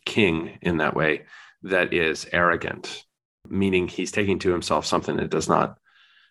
king 0.06 0.58
in 0.62 0.78
that 0.78 0.94
way 0.94 1.26
that 1.62 1.92
is 1.92 2.26
arrogant, 2.32 3.04
meaning 3.48 3.88
he's 3.88 4.12
taking 4.12 4.38
to 4.40 4.50
himself 4.50 4.86
something 4.86 5.16
that 5.16 5.30
does 5.30 5.48
not 5.48 5.78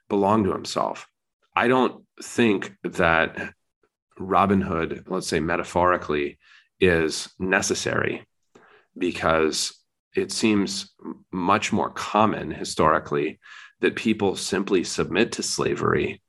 belong 0.09 0.43
to 0.43 0.53
himself. 0.53 1.07
I 1.55 1.67
don't 1.67 2.03
think 2.21 2.73
that 2.83 3.53
Robin 4.17 4.61
Hood, 4.61 5.05
let's 5.07 5.27
say 5.27 5.39
metaphorically, 5.39 6.39
is 6.79 7.29
necessary 7.39 8.25
because 8.97 9.73
it 10.15 10.31
seems 10.31 10.93
much 11.31 11.71
more 11.71 11.89
common 11.89 12.51
historically 12.51 13.39
that 13.81 13.95
people 13.95 14.35
simply 14.35 14.83
submit 14.83 15.33
to 15.33 15.43
slavery 15.43 16.21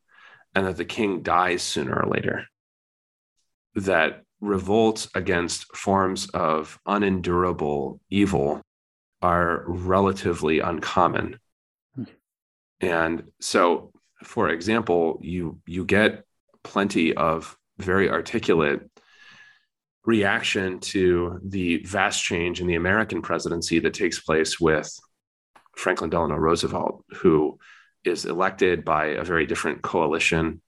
and 0.55 0.67
that 0.67 0.77
the 0.77 0.85
king 0.85 1.23
dies 1.23 1.63
sooner 1.63 1.95
or 1.95 2.09
later. 2.09 2.45
That 3.75 4.23
revolts 4.41 5.09
against 5.15 5.77
forms 5.77 6.29
of 6.31 6.79
unendurable 6.87 8.01
evil 8.11 8.63
are 9.23 9.65
relatively 9.67 10.61
uncommon. 10.61 11.39
And 12.81 13.25
so, 13.41 13.93
for 14.25 14.49
example, 14.49 15.19
you 15.23 15.61
you 15.67 15.85
get 15.85 16.25
plenty 16.63 17.15
of 17.15 17.57
very 17.79 18.11
articulate 18.11 18.81
reaction 20.05 20.81
to 20.81 21.41
the 21.45 21.79
vast 21.85 22.23
change 22.23 22.61
in 22.61 22.67
the 22.67 22.75
American 22.75 23.23
presidency 23.23 23.79
that 23.81 23.95
takes 23.95 24.19
place 24.19 24.59
with 24.59 24.99
Franklin 25.77 26.11
Delano 26.11 26.37
Roosevelt, 26.37 27.05
who 27.17 27.59
is 28.05 28.25
elected 28.25 28.85
by 28.85 29.07
a 29.07 29.25
very 29.25 29.47
different 29.47 29.83
coalition, 29.83 30.63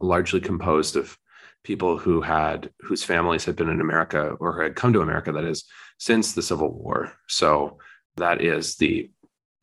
largely 0.00 0.40
composed 0.40 0.96
of 0.96 1.16
people 1.62 1.98
who 1.98 2.20
had 2.20 2.70
whose 2.80 3.04
families 3.04 3.44
had 3.44 3.54
been 3.54 3.68
in 3.68 3.80
America 3.80 4.34
or 4.40 4.62
had 4.62 4.74
come 4.74 4.92
to 4.92 5.00
America, 5.00 5.32
that 5.32 5.44
is, 5.44 5.64
since 6.02 6.32
the 6.32 6.42
Civil 6.42 6.72
War. 6.72 7.12
So 7.28 7.78
that 8.16 8.42
is 8.42 8.74
the 8.74 9.12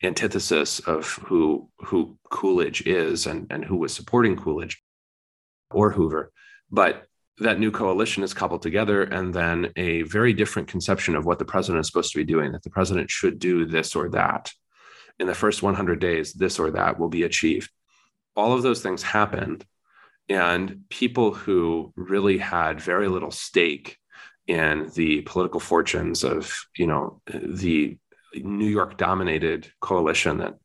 antithesis 0.01 0.79
of 0.79 1.05
who 1.27 1.69
who 1.79 2.17
Coolidge 2.31 2.87
is 2.87 3.27
and, 3.27 3.45
and 3.49 3.65
who 3.65 3.75
was 3.75 3.93
supporting 3.93 4.37
Coolidge 4.37 4.81
or 5.69 5.91
Hoover. 5.91 6.31
But 6.71 7.03
that 7.39 7.59
new 7.59 7.71
coalition 7.71 8.23
is 8.23 8.33
coupled 8.33 8.61
together 8.61 9.03
and 9.03 9.33
then 9.33 9.73
a 9.75 10.03
very 10.03 10.31
different 10.31 10.69
conception 10.69 11.17
of 11.17 11.25
what 11.25 11.39
the 11.39 11.51
president 11.53 11.81
is 11.81 11.87
supposed 11.87 12.13
to 12.13 12.19
be 12.19 12.33
doing 12.33 12.53
that 12.53 12.63
the 12.63 12.69
president 12.69 13.11
should 13.11 13.37
do 13.37 13.65
this 13.65 13.93
or 13.93 14.07
that 14.11 14.49
in 15.19 15.27
the 15.27 15.35
first 15.35 15.61
100 15.61 15.99
days 15.99 16.31
this 16.31 16.57
or 16.57 16.71
that 16.71 16.97
will 16.97 17.09
be 17.09 17.23
achieved 17.23 17.69
all 18.35 18.53
of 18.53 18.61
those 18.61 18.81
things 18.81 19.03
happened 19.03 19.65
and 20.27 20.83
people 20.89 21.33
who 21.33 21.93
really 21.95 22.37
had 22.37 22.81
very 22.81 23.07
little 23.07 23.31
stake 23.31 23.98
in 24.49 24.89
the 24.95 25.21
political 25.21 25.59
fortunes 25.59 26.23
of 26.23 26.53
you 26.75 26.87
know 26.87 27.21
the 27.31 27.97
new 28.35 28.67
york 28.67 28.97
dominated 28.97 29.71
coalition 29.79 30.37
that 30.37 30.55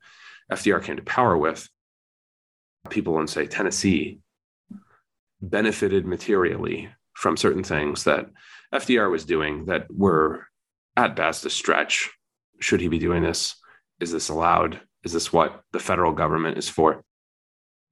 fdr 0.52 0.82
came 0.82 0.96
to 0.96 1.02
power 1.02 1.36
with 1.36 1.68
people 2.90 3.20
in 3.20 3.26
say 3.26 3.46
tennessee 3.46 4.18
benefited 5.40 6.06
materially 6.06 6.88
from 7.14 7.36
certain 7.36 7.62
things 7.62 8.04
that 8.04 8.28
FDR 8.74 9.10
was 9.10 9.24
doing 9.24 9.66
that 9.66 9.86
were 9.90 10.46
at 10.96 11.16
best 11.16 11.46
a 11.46 11.50
stretch. 11.50 12.10
Should 12.60 12.80
he 12.80 12.88
be 12.88 12.98
doing 12.98 13.22
this? 13.22 13.54
Is 14.00 14.10
this 14.10 14.28
allowed? 14.28 14.80
Is 15.04 15.12
this 15.12 15.32
what 15.32 15.62
the 15.72 15.78
federal 15.78 16.12
government 16.12 16.58
is 16.58 16.68
for? 16.68 17.04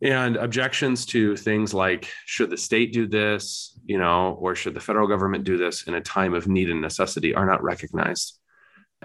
And 0.02 0.36
objections 0.36 1.06
to 1.06 1.36
things 1.36 1.72
like 1.72 2.10
should 2.26 2.50
the 2.50 2.56
state 2.56 2.92
do 2.92 3.06
this, 3.06 3.78
you 3.84 3.98
know, 3.98 4.36
or 4.40 4.56
should 4.56 4.74
the 4.74 4.80
federal 4.80 5.06
government 5.06 5.44
do 5.44 5.56
this 5.56 5.84
in 5.84 5.94
a 5.94 6.00
time 6.00 6.34
of 6.34 6.48
need 6.48 6.68
and 6.70 6.80
necessity 6.80 7.34
are 7.34 7.46
not 7.46 7.62
recognized. 7.62 8.38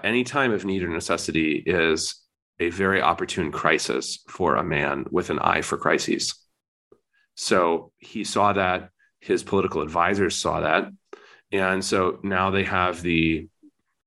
Any 0.02 0.24
time 0.24 0.52
of 0.52 0.64
need 0.64 0.82
or 0.82 0.88
necessity 0.88 1.62
is 1.64 2.16
a 2.58 2.70
very 2.70 3.00
opportune 3.00 3.52
crisis 3.52 4.24
for 4.28 4.56
a 4.56 4.64
man 4.64 5.04
with 5.12 5.30
an 5.30 5.38
eye 5.38 5.62
for 5.62 5.76
crises. 5.76 6.34
So 7.36 7.92
he 7.98 8.24
saw 8.24 8.52
that, 8.54 8.90
his 9.20 9.44
political 9.44 9.82
advisors 9.82 10.34
saw 10.34 10.60
that. 10.60 10.90
And 11.52 11.84
so 11.84 12.18
now 12.24 12.50
they 12.50 12.64
have 12.64 13.02
the 13.02 13.48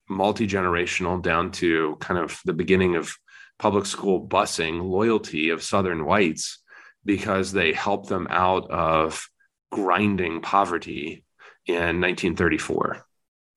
multi 0.10 0.46
generational 0.46 1.22
down 1.22 1.52
to 1.52 1.96
kind 2.02 2.20
of 2.20 2.42
the 2.44 2.54
beginning 2.54 2.98
of 2.98 3.16
public 3.58 3.86
school 3.86 4.28
busing 4.28 4.84
loyalty 4.84 5.50
of 5.50 5.64
Southern 5.64 6.04
whites 6.04 6.61
because 7.04 7.52
they 7.52 7.74
helped 7.74 8.10
them 8.10 8.28
out 8.30 8.70
of 8.70 9.28
grinding 9.72 10.42
poverty 10.42 11.24
in 11.66 12.02
1934. 12.02 13.06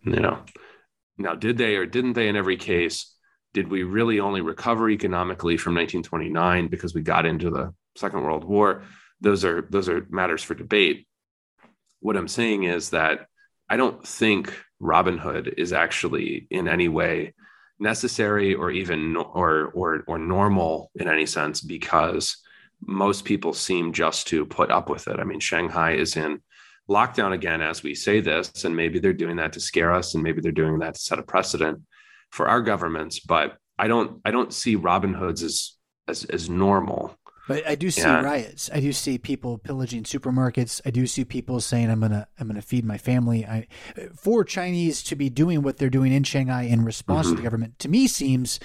You 0.04 0.20
know, 0.20 0.44
now 1.18 1.34
did 1.34 1.58
they 1.58 1.76
or 1.76 1.86
didn't 1.86 2.12
they 2.12 2.28
in 2.28 2.36
every 2.36 2.56
case? 2.56 3.14
Did 3.52 3.68
we 3.68 3.84
really 3.84 4.20
only 4.20 4.40
recover 4.40 4.90
economically 4.90 5.56
from 5.56 5.74
1929 5.74 6.68
because 6.68 6.94
we 6.94 7.02
got 7.02 7.24
into 7.24 7.50
the 7.50 7.72
Second 7.96 8.22
World 8.22 8.44
War? 8.44 8.82
those 9.24 9.44
are 9.44 9.66
those 9.70 9.88
are 9.88 10.06
matters 10.10 10.42
for 10.42 10.54
debate. 10.54 11.06
What 12.00 12.16
I'm 12.16 12.28
saying 12.28 12.64
is 12.64 12.90
that 12.90 13.26
I 13.68 13.76
don't 13.76 14.06
think 14.06 14.54
Robin 14.78 15.18
Hood 15.18 15.54
is 15.56 15.72
actually 15.72 16.46
in 16.50 16.68
any 16.68 16.88
way 16.88 17.34
necessary 17.80 18.54
or 18.54 18.70
even 18.70 19.16
or 19.16 19.72
or 19.74 20.04
or 20.06 20.18
normal 20.18 20.90
in 20.94 21.08
any 21.08 21.26
sense 21.26 21.60
because 21.60 22.36
most 22.86 23.24
people 23.24 23.52
seem 23.52 23.92
just 23.92 24.26
to 24.28 24.44
put 24.46 24.70
up 24.70 24.88
with 24.88 25.08
it. 25.08 25.18
I 25.18 25.24
mean, 25.24 25.40
Shanghai 25.40 25.92
is 25.92 26.16
in 26.16 26.40
lockdown 26.88 27.32
again 27.32 27.62
as 27.62 27.82
we 27.82 27.94
say 27.94 28.20
this, 28.20 28.64
and 28.64 28.76
maybe 28.76 28.98
they're 28.98 29.12
doing 29.12 29.36
that 29.36 29.52
to 29.54 29.60
scare 29.60 29.92
us, 29.92 30.14
and 30.14 30.22
maybe 30.22 30.40
they're 30.40 30.52
doing 30.52 30.78
that 30.80 30.94
to 30.94 31.00
set 31.00 31.18
a 31.18 31.22
precedent 31.22 31.82
for 32.30 32.48
our 32.48 32.60
governments. 32.60 33.20
But 33.20 33.56
I 33.78 33.88
don't 33.88 34.20
I 34.24 34.30
don't 34.30 34.52
see 34.52 34.76
Robin 34.76 35.14
Hoods 35.14 35.42
as 35.42 35.76
as 36.08 36.24
as 36.24 36.48
normal. 36.48 37.16
But 37.46 37.66
I 37.66 37.74
do 37.74 37.90
see 37.90 38.00
yeah. 38.00 38.22
riots. 38.22 38.70
I 38.72 38.80
do 38.80 38.90
see 38.92 39.18
people 39.18 39.58
pillaging 39.58 40.04
supermarkets. 40.04 40.80
I 40.86 40.90
do 40.90 41.06
see 41.06 41.26
people 41.26 41.60
saying, 41.60 41.90
"I'm 41.90 42.00
gonna, 42.00 42.26
I'm 42.40 42.46
gonna 42.46 42.62
feed 42.62 42.86
my 42.86 42.96
family." 42.96 43.44
I, 43.44 43.66
for 44.16 44.44
Chinese 44.44 45.02
to 45.04 45.16
be 45.16 45.28
doing 45.28 45.60
what 45.60 45.76
they're 45.76 45.90
doing 45.90 46.12
in 46.12 46.22
Shanghai 46.22 46.62
in 46.62 46.84
response 46.84 47.26
mm-hmm. 47.26 47.36
to 47.36 47.42
the 47.42 47.42
government, 47.42 47.78
to 47.80 47.88
me 47.88 48.06
seems 48.06 48.60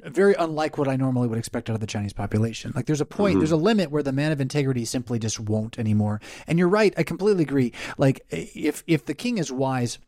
very 0.00 0.34
unlike 0.34 0.78
what 0.78 0.88
I 0.88 0.96
normally 0.96 1.28
would 1.28 1.38
expect 1.38 1.70
out 1.70 1.74
of 1.74 1.80
the 1.80 1.86
Chinese 1.86 2.12
population. 2.12 2.72
Like 2.74 2.86
there's 2.86 3.00
a 3.00 3.06
point, 3.06 3.32
mm-hmm. 3.32 3.40
there's 3.40 3.52
a 3.52 3.56
limit 3.56 3.90
where 3.90 4.02
the 4.02 4.12
man 4.12 4.32
of 4.32 4.40
integrity 4.40 4.84
simply 4.84 5.18
just 5.18 5.40
won't 5.40 5.78
anymore. 5.78 6.20
And 6.46 6.58
you're 6.58 6.68
right, 6.68 6.94
I 6.96 7.02
completely 7.02 7.42
agree. 7.42 7.72
Like 7.98 8.24
if 8.30 8.82
if 8.86 9.04
the 9.04 9.14
king 9.14 9.38
is 9.38 9.52
wise 9.52 9.98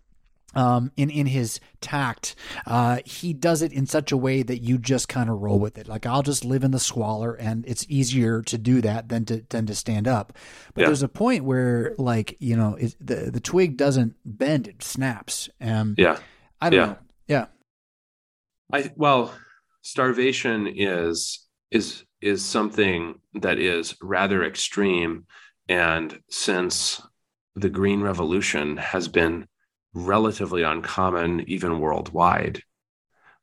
um, 0.54 0.90
in 0.96 1.10
in 1.10 1.26
his 1.26 1.60
tact, 1.80 2.34
uh, 2.66 2.98
he 3.04 3.32
does 3.32 3.62
it 3.62 3.72
in 3.72 3.86
such 3.86 4.10
a 4.10 4.16
way 4.16 4.42
that 4.42 4.58
you 4.58 4.78
just 4.78 5.08
kind 5.08 5.28
of 5.28 5.40
roll 5.40 5.58
with 5.58 5.76
it. 5.76 5.86
Like 5.86 6.06
I'll 6.06 6.22
just 6.22 6.44
live 6.44 6.64
in 6.64 6.70
the 6.70 6.78
squalor, 6.78 7.34
and 7.34 7.64
it's 7.66 7.84
easier 7.88 8.42
to 8.42 8.58
do 8.58 8.80
that 8.80 9.08
than 9.08 9.24
to 9.26 9.44
than 9.50 9.66
to 9.66 9.74
stand 9.74 10.08
up. 10.08 10.32
But 10.74 10.82
yeah. 10.82 10.86
there's 10.86 11.02
a 11.02 11.08
point 11.08 11.44
where, 11.44 11.94
like 11.98 12.36
you 12.40 12.56
know, 12.56 12.74
it, 12.76 12.96
the 13.00 13.30
the 13.30 13.40
twig 13.40 13.76
doesn't 13.76 14.16
bend; 14.24 14.68
it 14.68 14.82
snaps. 14.82 15.50
Um, 15.60 15.94
yeah, 15.98 16.18
I 16.60 16.70
don't 16.70 16.80
yeah. 16.80 16.86
know. 16.86 16.98
Yeah, 17.28 17.46
I 18.72 18.92
well, 18.96 19.34
starvation 19.87 20.66
is 20.66 21.46
is 21.70 22.05
is 22.20 22.44
something 22.44 23.20
that 23.35 23.59
is 23.59 23.94
rather 24.03 24.42
extreme, 24.42 25.27
and 25.68 26.18
since 26.29 27.01
the 27.55 27.70
Green 27.70 28.01
Revolution 28.01 28.77
has 28.79 29.07
been 29.07 29.46
relatively 29.94 30.62
uncommon 30.62 31.49
even 31.49 31.79
worldwide. 31.79 32.62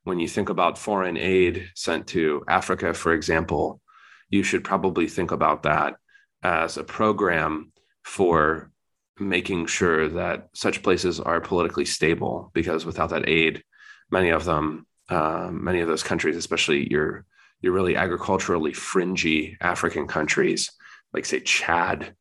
When 0.02 0.20
you 0.20 0.28
think 0.28 0.50
about 0.50 0.76
foreign 0.76 1.16
aid 1.16 1.70
sent 1.74 2.08
to 2.08 2.44
Africa, 2.46 2.92
for 2.92 3.14
example, 3.14 3.80
you 4.28 4.42
should 4.42 4.64
probably 4.64 5.08
think 5.08 5.30
about 5.32 5.62
that 5.62 5.94
as 6.42 6.76
a 6.76 6.84
program 6.84 7.72
for 8.04 8.70
making 9.18 9.66
sure 9.66 10.08
that 10.10 10.48
such 10.54 10.82
places 10.82 11.20
are 11.20 11.40
politically 11.40 11.86
stable 11.86 12.50
because 12.52 12.84
without 12.84 13.10
that 13.10 13.28
aid 13.28 13.62
many 14.10 14.28
of 14.28 14.44
them 14.44 14.86
uh, 15.08 15.48
many 15.52 15.80
of 15.80 15.88
those 15.88 16.02
countries 16.02 16.36
especially 16.36 16.90
your 16.90 17.24
your 17.60 17.72
really 17.72 17.96
agriculturally 17.96 18.72
fringy 18.72 19.56
african 19.60 20.06
countries 20.06 20.70
like 21.12 21.24
say 21.24 21.40
chad 21.40 22.14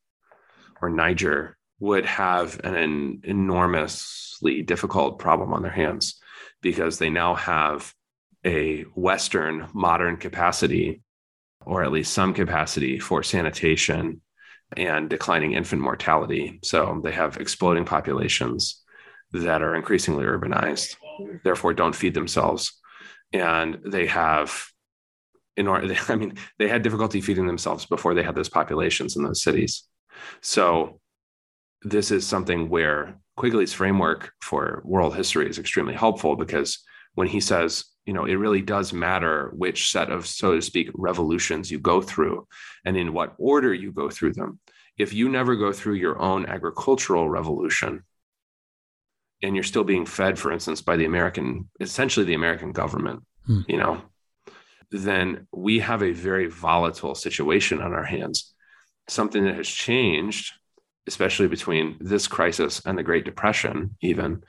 or 0.82 0.90
niger 0.90 1.58
would 1.80 2.06
have 2.06 2.60
an, 2.64 2.76
an 2.76 3.22
enormously 3.24 4.62
difficult 4.62 5.20
problem 5.20 5.54
on 5.54 5.62
their 5.62 5.72
hands 5.72 6.20
because 6.62 6.98
they 6.98 7.10
now 7.10 7.36
have 7.36 7.94
a 8.46 8.82
Western 8.96 9.68
modern 9.74 10.18
capacity, 10.18 11.02
or 11.66 11.84
at 11.84 11.92
least 11.92 12.14
some 12.14 12.34
capacity 12.34 13.00
for 13.00 13.24
sanitation 13.24 14.22
and 14.76 15.10
declining 15.10 15.54
infant 15.54 15.82
mortality. 15.82 16.60
So 16.64 17.02
they 17.04 17.12
have 17.12 17.38
exploding 17.38 17.86
populations 17.86 18.82
that 19.32 19.62
are 19.62 19.76
increasingly 19.76 20.26
urbanized, 20.26 20.96
therefore 21.44 21.74
don't 21.74 21.96
feed 21.96 22.14
themselves. 22.14 22.80
And 23.32 23.80
they 23.86 24.08
have 24.08 24.66
in 25.56 25.68
order, 25.68 25.96
I 26.10 26.16
mean, 26.16 26.36
they 26.60 26.68
had 26.68 26.82
difficulty 26.82 27.22
feeding 27.22 27.48
themselves 27.48 27.86
before 27.86 28.14
they 28.14 28.24
had 28.24 28.36
those 28.36 28.50
populations 28.50 29.16
in 29.16 29.24
those 29.24 29.44
cities. 29.44 29.84
So 30.42 31.00
this 31.82 32.12
is 32.12 32.26
something 32.26 32.70
where 32.70 33.20
Quigley's 33.36 33.74
framework 33.74 34.32
for 34.42 34.82
world 34.86 35.16
history 35.16 35.50
is 35.50 35.60
extremely 35.60 35.94
helpful 35.94 36.36
because 36.36 36.80
when 37.16 37.28
he 37.28 37.40
says, 37.40 37.86
you 38.06 38.14
know, 38.14 38.26
it 38.26 38.36
really 38.36 38.62
does 38.62 38.94
matter 38.94 39.52
which 39.56 39.92
set 39.92 40.12
of, 40.12 40.28
so 40.28 40.56
to 40.56 40.62
speak, 40.62 40.90
revolutions 40.94 41.72
you 41.72 41.80
go 41.80 42.02
through 42.02 42.48
and 42.86 42.98
in 42.98 43.14
what 43.14 43.34
order 43.38 43.74
you 43.74 43.92
go 43.92 44.10
through 44.10 44.34
them. 44.34 44.60
If 44.98 45.14
you 45.14 45.30
never 45.30 45.56
go 45.56 45.72
through 45.72 45.96
your 45.96 46.20
own 46.22 46.46
agricultural 46.46 47.30
revolution 47.30 48.04
and 49.44 49.56
you're 49.56 49.64
still 49.64 49.84
being 49.84 50.06
fed, 50.06 50.40
for 50.40 50.52
instance, 50.52 50.82
by 50.82 50.96
the 50.96 51.06
American, 51.06 51.70
essentially 51.80 52.26
the 52.26 52.34
American 52.34 52.72
government, 52.72 53.24
hmm. 53.46 53.62
you 53.68 53.78
know, 53.78 54.02
then 54.92 55.48
we 55.52 55.80
have 55.80 56.02
a 56.02 56.12
very 56.12 56.48
volatile 56.48 57.16
situation 57.16 57.82
on 57.82 57.94
our 57.94 58.04
hands. 58.04 58.54
Something 59.08 59.44
that 59.46 59.56
has 59.56 59.68
changed 59.68 60.54
especially 61.08 61.48
between 61.48 61.98
this 62.00 62.28
crisis 62.28 62.82
and 62.86 62.98
the 62.98 63.04
Great 63.04 63.26
Depression, 63.26 63.96
even, 64.02 64.44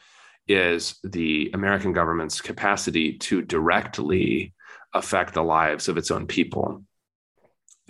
is 0.46 0.96
the 1.02 1.50
American 1.54 1.92
government's 1.92 2.40
capacity 2.40 3.18
to 3.18 3.42
directly 3.42 4.52
affect 4.92 5.34
the 5.34 5.42
lives 5.42 5.88
of 5.88 5.96
its 5.96 6.10
own 6.10 6.26
people 6.26 6.84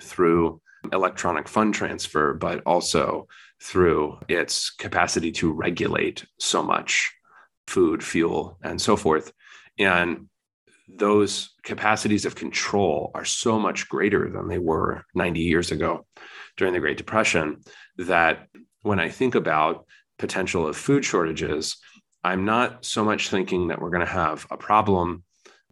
through 0.00 0.60
electronic 0.92 1.48
fund 1.48 1.74
transfer, 1.74 2.32
but 2.32 2.62
also 2.64 3.26
through 3.64 4.18
its 4.28 4.70
capacity 4.70 5.32
to 5.32 5.50
regulate 5.50 6.26
so 6.38 6.62
much 6.62 7.12
food, 7.66 8.04
fuel, 8.04 8.58
and 8.62 8.80
so 8.80 8.94
forth. 8.94 9.32
And 9.78 10.28
those 10.86 11.54
capacities 11.62 12.26
of 12.26 12.34
control 12.34 13.10
are 13.14 13.24
so 13.24 13.58
much 13.58 13.88
greater 13.88 14.30
than 14.30 14.48
they 14.48 14.58
were 14.58 15.04
90 15.14 15.40
years 15.40 15.72
ago 15.72 16.06
during 16.58 16.74
the 16.74 16.80
Great 16.80 16.98
Depression 16.98 17.62
that 17.96 18.48
when 18.82 19.00
I 19.00 19.08
think 19.08 19.34
about 19.34 19.86
potential 20.18 20.66
of 20.66 20.76
food 20.76 21.02
shortages, 21.02 21.78
I'm 22.22 22.44
not 22.44 22.84
so 22.84 23.02
much 23.02 23.30
thinking 23.30 23.68
that 23.68 23.80
we're 23.80 23.90
going 23.90 24.06
to 24.06 24.12
have 24.12 24.46
a 24.50 24.58
problem 24.58 25.24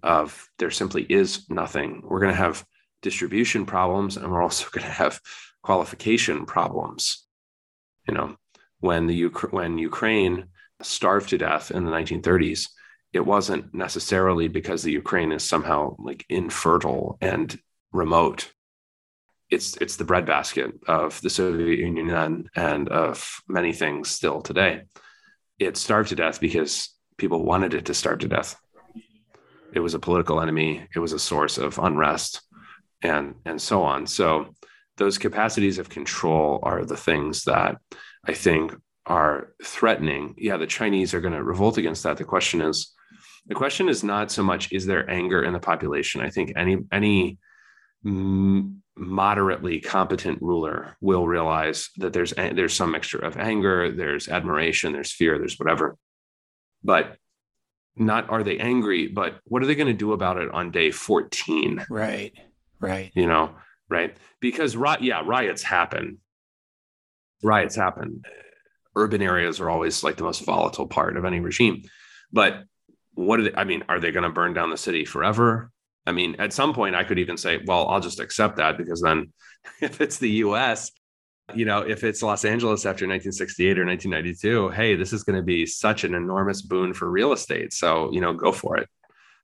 of 0.03 0.49
there 0.59 0.71
simply 0.71 1.03
is 1.03 1.49
nothing. 1.51 2.03
We're 2.05 2.21
going 2.21 2.33
to 2.33 2.37
have 2.37 2.65
distribution 3.03 3.67
problems 3.67 4.17
and 4.17 4.33
we're 4.33 4.43
also 4.43 4.69
going 4.73 4.87
to 4.87 4.93
have 4.93 5.21
qualification 5.63 6.47
problems. 6.47 7.27
You 8.07 8.15
know, 8.15 8.37
when 8.81 9.07
the 9.07 9.25
when 9.51 9.79
Ukraine 9.79 10.49
starved 10.83 11.29
to 11.31 11.39
death 11.39 11.71
in 11.71 11.85
the 11.85 11.91
1930s, 11.91 12.69
it 13.13 13.25
wasn't 13.25 13.73
necessarily 13.75 14.49
because 14.49 14.83
the 14.83 14.93
Ukraine 14.93 15.33
is 15.33 15.45
somehow 15.45 15.97
like 15.99 16.25
infertile 16.29 17.19
and 17.21 17.59
remote. 17.93 18.53
It's 19.51 19.77
it's 19.77 19.97
the 19.97 20.05
breadbasket 20.05 20.73
of 20.89 21.21
the 21.21 21.31
Soviet 21.31 21.79
Union 21.79 22.09
then 22.09 22.49
and 22.57 22.89
of 22.89 23.43
many 23.47 23.73
things 23.73 24.09
still 24.09 24.41
today. 24.41 24.83
It 25.59 25.77
starved 25.77 26.09
to 26.09 26.17
death 26.17 26.41
because 26.41 26.89
people 27.19 27.45
wanted 27.45 27.75
it 27.75 27.85
to 27.87 27.95
starve 27.95 28.21
to 28.21 28.29
death. 28.29 28.57
It 29.73 29.81
was 29.81 29.95
a 29.95 29.99
political 29.99 30.41
enemy. 30.41 30.89
It 30.95 30.99
was 30.99 31.13
a 31.13 31.19
source 31.19 31.59
of 31.59 31.79
unrest, 31.79 32.41
and 33.03 33.35
and 33.45 33.61
so 33.61 33.83
on. 33.83 34.07
So 34.07 34.55
those 34.97 35.19
capacities 35.19 35.79
of 35.79 35.89
control 35.89 36.61
are 36.63 36.85
the 36.85 36.97
things 36.97 37.45
that 37.45 37.77
I 38.25 38.35
think 38.35 38.75
are 39.07 39.53
threatening. 39.65 40.35
Yeah, 40.39 40.57
the 40.57 40.67
Chinese 40.67 41.15
are 41.15 41.21
going 41.21 41.35
to 41.35 41.43
revolt 41.43 41.79
against 41.79 42.03
that. 42.05 42.19
The 42.19 42.25
question 42.25 42.61
is, 42.61 42.93
the 43.47 43.55
question 43.55 43.89
is 43.89 44.05
not 44.05 44.31
so 44.31 44.43
much 44.43 44.73
is 44.73 44.87
there 44.87 45.09
anger 45.11 45.43
in 45.43 45.53
the 45.53 45.59
population. 45.59 46.21
I 46.21 46.31
think 46.31 46.53
any 46.57 46.79
any 46.93 47.39
moderately 48.95 49.81
competent 49.81 50.41
ruler 50.43 50.97
will 51.01 51.27
realize 51.27 51.91
that 51.97 52.13
there's 52.13 52.33
there's 52.33 52.75
some 52.75 52.93
mixture 52.93 53.19
of 53.19 53.37
anger, 53.37 53.91
there's 53.91 54.29
admiration, 54.29 54.93
there's 54.93 55.13
fear, 55.13 55.39
there's 55.39 55.59
whatever. 55.59 55.97
But 56.85 57.17
not 57.97 58.31
are 58.31 58.43
they 58.43 58.59
angry, 58.59 59.09
but 59.09 59.41
what 59.45 59.63
are 59.63 59.67
they 59.67 59.75
going 59.75 59.87
to 59.89 59.93
do 59.93 60.13
about 60.13 60.39
it 60.39 60.51
on 60.51 60.71
day 60.71 60.91
14? 60.91 61.87
Right. 61.91 62.33
Right. 62.81 63.13
You 63.15 63.27
know, 63.27 63.55
right? 63.93 64.17
Because 64.41 64.77
yeah, 65.01 65.23
riots 65.25 65.63
happen. 65.63 66.19
Riots 67.43 67.77
happen. 67.77 68.23
Urban 68.97 69.23
areas 69.23 69.61
are 69.61 69.71
always 69.71 70.03
like 70.03 70.17
the 70.17 70.25
most 70.25 70.45
volatile 70.45 70.89
part 70.89 71.17
of 71.17 71.25
any 71.25 71.41
regime. 71.41 71.83
But 72.33 72.65
what 73.15 73.41
are 73.41 73.45
they, 73.45 73.55
I 73.55 73.65
mean, 73.65 73.85
are 73.89 74.01
they 74.01 74.11
going 74.11 74.25
to 74.25 74.31
burn 74.31 74.55
down 74.55 74.71
the 74.71 74.77
city 74.77 75.05
forever? 75.05 75.71
I 76.07 76.13
mean, 76.13 76.37
at 76.39 76.53
some 76.53 76.75
point, 76.75 76.97
I 76.97 77.05
could 77.05 77.19
even 77.19 77.37
say, 77.37 77.61
well, 77.65 77.89
I'll 77.89 78.01
just 78.01 78.21
accept 78.21 78.57
that 78.57 78.77
because 78.77 79.01
then 79.01 79.33
if 79.81 80.01
it's 80.01 80.19
the 80.19 80.31
US, 80.31 80.91
you 81.55 81.65
know, 81.65 81.81
if 81.81 82.05
it's 82.05 82.23
Los 82.23 82.45
Angeles 82.45 82.81
after 82.81 83.07
1968 83.07 83.79
or 83.79 83.87
1992, 83.87 84.71
hey, 84.71 84.97
this 84.97 85.13
is 85.13 85.25
going 85.25 85.37
to 85.37 85.43
be 85.43 85.67
such 85.67 86.05
an 86.05 86.15
enormous 86.15 86.63
boon 86.63 86.95
for 86.95 87.11
real 87.11 87.33
estate. 87.33 87.73
So, 87.73 88.11
you 88.13 88.21
know, 88.21 88.33
go 88.33 88.53
for 88.53 88.79
it. 88.79 88.89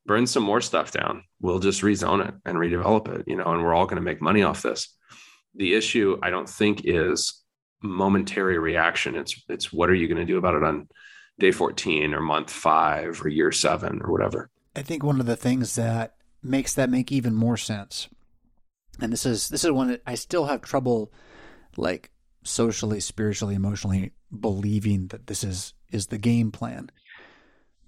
Burn 0.09 0.27
some 0.27 0.43
more 0.43 0.61
stuff 0.61 0.91
down. 0.91 1.23
We'll 1.41 1.61
just 1.61 1.83
rezone 1.83 2.27
it 2.27 2.35
and 2.45 2.59
redevelop 2.59 3.09
it, 3.15 3.25
you 3.29 3.37
know, 3.37 3.45
and 3.45 3.63
we're 3.63 3.75
all 3.75 3.87
going 3.87 3.97
to 3.97 4.03
make 4.03 4.21
money 4.21 4.43
off 4.43 4.63
this. 4.63 4.93
The 5.55 5.75
issue, 5.75 6.19
I 6.23 6.31
don't 6.31 6.49
think, 6.49 6.83
is 6.85 7.45
momentary 7.83 8.59
reaction. 8.59 9.15
It's 9.15 9.41
it's 9.49 9.73
what 9.73 9.91
are 9.91 9.95
you 9.95 10.09
going 10.09 10.19
to 10.19 10.25
do 10.25 10.39
about 10.39 10.55
it 10.55 10.65
on 10.65 10.89
day 11.39 11.53
14 11.53 12.15
or 12.15 12.21
month 12.21 12.51
five 12.51 13.25
or 13.25 13.29
year 13.29 13.53
seven 13.53 14.01
or 14.03 14.11
whatever. 14.11 14.51
I 14.75 14.83
think 14.83 15.03
one 15.03 15.21
of 15.21 15.27
the 15.27 15.37
things 15.37 15.75
that 15.77 16.17
makes 16.43 16.75
that 16.75 16.91
make 16.91 17.13
even 17.13 17.35
more 17.35 17.57
sense. 17.57 18.09
And 19.01 19.13
this 19.13 19.27
is 19.27 19.49
this 19.49 19.65
is 19.65 19.71
one 19.71 19.89
that 19.89 20.03
I 20.07 20.15
still 20.15 20.47
have 20.47 20.63
trouble 20.63 21.13
like 21.77 22.11
socially, 22.43 23.01
spiritually, 23.01 23.55
emotionally 23.55 24.13
believing 24.41 25.09
that 25.09 25.27
this 25.27 25.45
is 25.45 25.75
is 25.91 26.07
the 26.07 26.19
game 26.19 26.51
plan. 26.51 26.91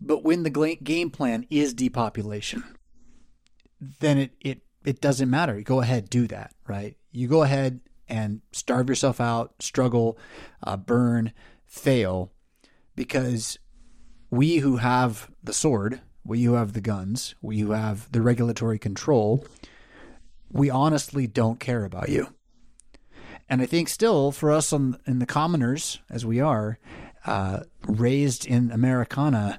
But 0.00 0.24
when 0.24 0.42
the 0.42 0.78
game 0.82 1.10
plan 1.10 1.46
is 1.50 1.74
depopulation, 1.74 2.64
then 4.00 4.18
it 4.18 4.30
it 4.40 4.62
it 4.84 5.00
doesn't 5.00 5.28
matter. 5.30 5.60
Go 5.60 5.80
ahead, 5.80 6.08
do 6.08 6.26
that, 6.28 6.54
right? 6.66 6.96
You 7.12 7.28
go 7.28 7.42
ahead 7.42 7.80
and 8.08 8.40
starve 8.52 8.88
yourself 8.88 9.20
out, 9.20 9.54
struggle, 9.60 10.18
uh, 10.62 10.76
burn, 10.76 11.32
fail, 11.66 12.32
because 12.96 13.58
we 14.30 14.58
who 14.58 14.78
have 14.78 15.30
the 15.42 15.52
sword 15.52 16.00
we 16.24 16.42
who 16.44 16.54
have 16.54 16.72
the 16.72 16.80
guns, 16.80 17.34
we 17.40 17.58
who 17.60 17.72
have 17.72 18.10
the 18.12 18.22
regulatory 18.22 18.78
control, 18.78 19.44
we 20.50 20.70
honestly 20.70 21.26
don't 21.26 21.60
care 21.60 21.84
about 21.84 22.08
you. 22.08 22.28
And 23.48 23.60
I 23.60 23.66
think 23.66 23.88
still 23.88 24.30
for 24.30 24.52
us 24.52 24.72
on, 24.72 24.98
in 25.06 25.18
the 25.18 25.26
commoners, 25.26 26.00
as 26.08 26.24
we 26.24 26.40
are, 26.40 26.78
uh, 27.26 27.60
raised 27.86 28.46
in 28.46 28.70
Americana, 28.70 29.58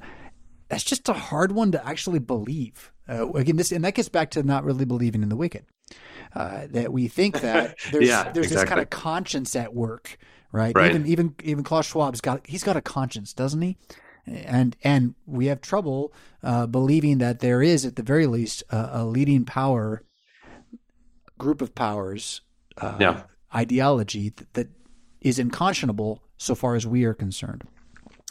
that's 0.72 0.84
just 0.84 1.08
a 1.10 1.14
hard 1.14 1.52
one 1.52 1.72
to 1.74 1.86
actually 1.86 2.20
believe. 2.20 2.92
Uh, 3.08 3.30
again, 3.34 3.58
this 3.58 3.72
and 3.72 3.84
that 3.84 3.94
gets 3.94 4.10
back 4.10 4.32
to 4.32 4.44
not 4.44 4.64
really 4.64 4.86
believing 4.86 5.22
in 5.22 5.30
the 5.30 5.36
wicked. 5.36 5.66
Uh, 6.34 6.68
that 6.70 6.94
we 6.94 7.10
think 7.10 7.42
that 7.42 7.76
there's 7.92 8.08
yeah, 8.08 8.32
there's 8.32 8.46
exactly. 8.48 8.56
this 8.56 8.64
kind 8.64 8.82
of 8.82 8.90
conscience 8.90 9.56
at 9.56 9.74
work, 9.74 10.18
right? 10.52 10.74
right? 10.74 10.90
Even 10.90 11.06
even 11.06 11.36
even 11.44 11.64
Klaus 11.64 11.92
Schwab's 11.92 12.22
got 12.22 12.48
he's 12.48 12.64
got 12.64 12.78
a 12.78 12.82
conscience, 12.82 13.34
doesn't 13.34 13.62
he? 13.62 13.78
and 14.26 14.76
and 14.84 15.16
we 15.26 15.48
have 15.48 15.62
trouble 15.62 16.14
uh, 16.44 16.66
believing 16.68 17.18
that 17.18 17.40
there 17.40 17.62
is, 17.62 17.86
at 17.86 17.96
the 17.96 18.04
very 18.04 18.28
least, 18.28 18.64
a, 18.70 19.02
a 19.02 19.06
leading 19.06 19.46
power, 19.46 20.04
group 21.38 21.62
of 21.62 21.76
powers, 21.76 22.42
uh, 22.78 22.98
yeah. 23.00 23.24
ideology 23.54 24.30
that, 24.30 24.54
that 24.54 24.68
is 25.22 25.38
unconscionable 25.38 26.24
so 26.38 26.56
far 26.56 26.76
as 26.76 26.88
we 26.88 27.04
are 27.04 27.14
concerned. 27.14 27.64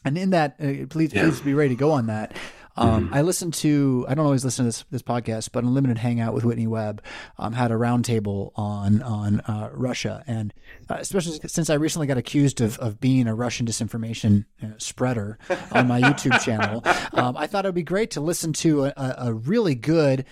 And 0.05 0.17
in 0.17 0.31
that, 0.31 0.57
uh, 0.61 0.87
please, 0.89 1.13
yeah. 1.13 1.25
please 1.25 1.41
be 1.41 1.55
ready 1.55 1.71
to 1.71 1.75
go 1.75 1.93
on 1.93 2.07
that. 2.07 2.37
Um, 2.77 3.07
mm-hmm. 3.07 3.15
I 3.15 3.23
listened 3.23 3.55
to, 3.55 4.07
I 4.09 4.15
don't 4.15 4.25
always 4.25 4.45
listen 4.45 4.65
to 4.65 4.69
this, 4.69 4.85
this 4.91 5.03
podcast, 5.03 5.51
but 5.53 5.65
Unlimited 5.65 5.99
Hangout 5.99 6.35
with 6.35 6.45
Whitney 6.45 6.67
Webb 6.67 7.03
um, 7.39 7.53
had 7.53 7.71
a 7.71 7.75
roundtable 7.75 8.53
on 8.57 9.03
on 9.03 9.41
uh, 9.41 9.71
Russia. 9.73 10.23
And 10.27 10.55
uh, 10.89 10.97
especially 10.99 11.41
since 11.47 11.71
I 11.71 11.75
recently 11.75 12.07
got 12.07 12.19
accused 12.19 12.61
of, 12.61 12.79
of 12.79 13.01
being 13.01 13.27
a 13.27 13.35
Russian 13.35 13.67
disinformation 13.67 14.45
uh, 14.63 14.69
spreader 14.79 15.39
on 15.73 15.89
my 15.89 16.01
YouTube 16.01 16.41
channel, 16.45 16.83
um, 17.15 17.37
I 17.37 17.47
thought 17.47 17.65
it 17.65 17.69
would 17.69 17.75
be 17.75 17.83
great 17.83 18.13
to 18.13 18.21
listen 18.21 18.53
to 18.55 18.87
a, 18.87 19.15
a 19.19 19.33
really 19.33 19.75
good, 19.75 20.25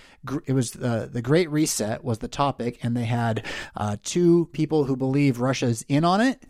it 0.45 0.53
was 0.53 0.75
uh, 0.75 1.07
The 1.11 1.21
Great 1.21 1.49
Reset 1.49 2.03
was 2.03 2.19
the 2.19 2.27
topic. 2.27 2.79
And 2.83 2.95
they 2.95 3.05
had 3.05 3.45
uh, 3.75 3.97
two 4.03 4.47
people 4.53 4.85
who 4.85 4.95
believe 4.95 5.39
Russia's 5.39 5.83
in 5.87 6.03
on 6.03 6.21
it 6.21 6.43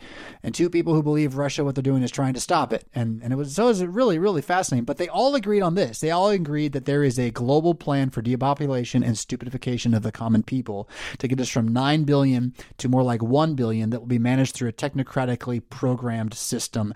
and 0.44 0.54
two 0.54 0.70
people 0.70 0.94
who 0.94 1.04
believe 1.04 1.36
Russia, 1.36 1.64
what 1.64 1.76
they're 1.76 1.82
doing 1.82 2.04
is 2.04 2.12
trying 2.12 2.34
to 2.34 2.40
stop 2.40 2.74
it. 2.74 2.86
And, 2.94 3.22
and 3.24 3.34
it 3.34 3.36
was, 3.36 3.56
so 3.56 3.66
it 3.66 3.68
was 3.68 3.86
really, 3.86 4.20
really 4.20 4.42
fascinating. 4.42 4.86
But 4.86 4.98
they 4.98 5.08
all 5.08 5.36
agreed 5.36 5.62
on 5.62 5.76
this. 5.80 6.00
They 6.00 6.12
all 6.12 6.30
agreed 6.30 6.74
that 6.74 6.86
there 6.86 7.04
is 7.04 7.18
a 7.18 7.32
global 7.32 7.74
plan 7.74 8.10
for 8.10 8.22
depopulation 8.22 9.04
and 9.04 9.16
stupidification 9.16 9.96
of 9.96 10.04
the 10.04 10.12
common 10.12 10.44
people 10.44 10.90
to 11.20 11.28
get 11.28 11.40
us 11.40 11.50
from 11.50 11.68
9 11.68 12.04
billion 12.04 12.54
to 12.78 12.90
more 12.90 13.04
like 13.04 13.24
1 13.24 13.56
billion 13.56 13.90
that 13.90 14.00
will 14.00 14.08
be 14.08 14.20
managed 14.20 14.56
through 14.56 14.70
a 14.70 14.74
technocratically 14.74 15.62
programmed 15.70 16.34
system 16.34 16.94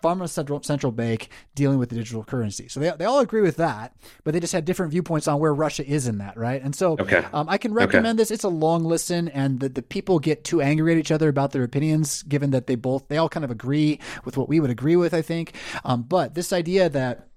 from 0.00 0.22
a 0.22 0.28
central 0.28 0.62
central 0.62 0.92
bank 0.92 1.28
dealing 1.54 1.78
with 1.78 1.88
the 1.88 1.96
digital 1.96 2.22
currency. 2.22 2.68
So 2.68 2.80
they, 2.80 2.92
they 2.96 3.04
all 3.04 3.18
agree 3.18 3.40
with 3.40 3.56
that, 3.56 3.94
but 4.24 4.32
they 4.32 4.40
just 4.40 4.52
had 4.52 4.64
different 4.64 4.92
viewpoints 4.92 5.26
on 5.26 5.40
where 5.40 5.52
Russia 5.52 5.84
is 5.86 6.06
in 6.06 6.18
that, 6.18 6.36
right? 6.36 6.62
And 6.62 6.74
so 6.74 6.92
okay. 7.00 7.24
um, 7.32 7.48
I 7.48 7.58
can 7.58 7.74
recommend 7.74 8.06
okay. 8.06 8.16
this. 8.18 8.30
It's 8.30 8.44
a 8.44 8.48
long 8.48 8.84
listen, 8.84 9.28
and 9.28 9.60
the, 9.60 9.68
the 9.68 9.82
people 9.82 10.18
get 10.18 10.44
too 10.44 10.60
angry 10.60 10.92
at 10.92 10.98
each 10.98 11.10
other 11.10 11.28
about 11.28 11.52
their 11.52 11.64
opinions, 11.64 12.22
given 12.22 12.50
that 12.50 12.66
they 12.66 12.76
both 12.76 13.08
they 13.08 13.16
all 13.16 13.28
kind 13.28 13.44
of 13.44 13.50
agree 13.50 13.98
with 14.24 14.36
what 14.36 14.48
we 14.48 14.60
would 14.60 14.70
agree 14.70 14.96
with, 14.96 15.14
I 15.14 15.22
think. 15.22 15.54
Um, 15.84 16.02
but 16.02 16.34
this 16.34 16.52
idea 16.52 16.88
that 16.88 17.27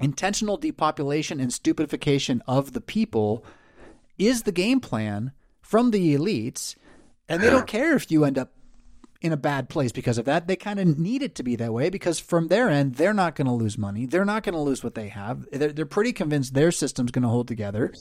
intentional 0.00 0.56
depopulation 0.56 1.40
and 1.40 1.50
stupidification 1.50 2.40
of 2.46 2.72
the 2.72 2.80
people 2.80 3.44
is 4.18 4.42
the 4.42 4.52
game 4.52 4.80
plan 4.80 5.32
from 5.62 5.90
the 5.90 6.16
elites. 6.16 6.76
And 7.28 7.42
they 7.42 7.50
don't 7.50 7.66
care 7.78 7.94
if 7.94 8.10
you 8.10 8.24
end 8.24 8.38
up 8.38 8.52
in 9.20 9.32
a 9.32 9.36
bad 9.36 9.68
place 9.68 9.92
because 9.92 10.18
of 10.18 10.24
that. 10.24 10.46
They 10.46 10.56
kind 10.56 10.80
of 10.80 10.98
need 10.98 11.22
it 11.22 11.34
to 11.36 11.42
be 11.42 11.56
that 11.56 11.72
way 11.72 11.90
because 11.90 12.18
from 12.18 12.48
their 12.48 12.68
end, 12.68 12.94
they're 12.94 13.14
not 13.14 13.34
going 13.34 13.46
to 13.46 13.52
lose 13.52 13.76
money. 13.76 14.06
They're 14.06 14.24
not 14.24 14.42
going 14.42 14.54
to 14.54 14.60
lose 14.60 14.82
what 14.82 14.94
they 14.94 15.08
have. 15.08 15.46
They're, 15.52 15.72
they're 15.72 15.86
pretty 15.86 16.12
convinced 16.12 16.54
their 16.54 16.72
system's 16.72 17.10
going 17.10 17.22
to 17.22 17.28
hold 17.28 17.48
together 17.48 17.92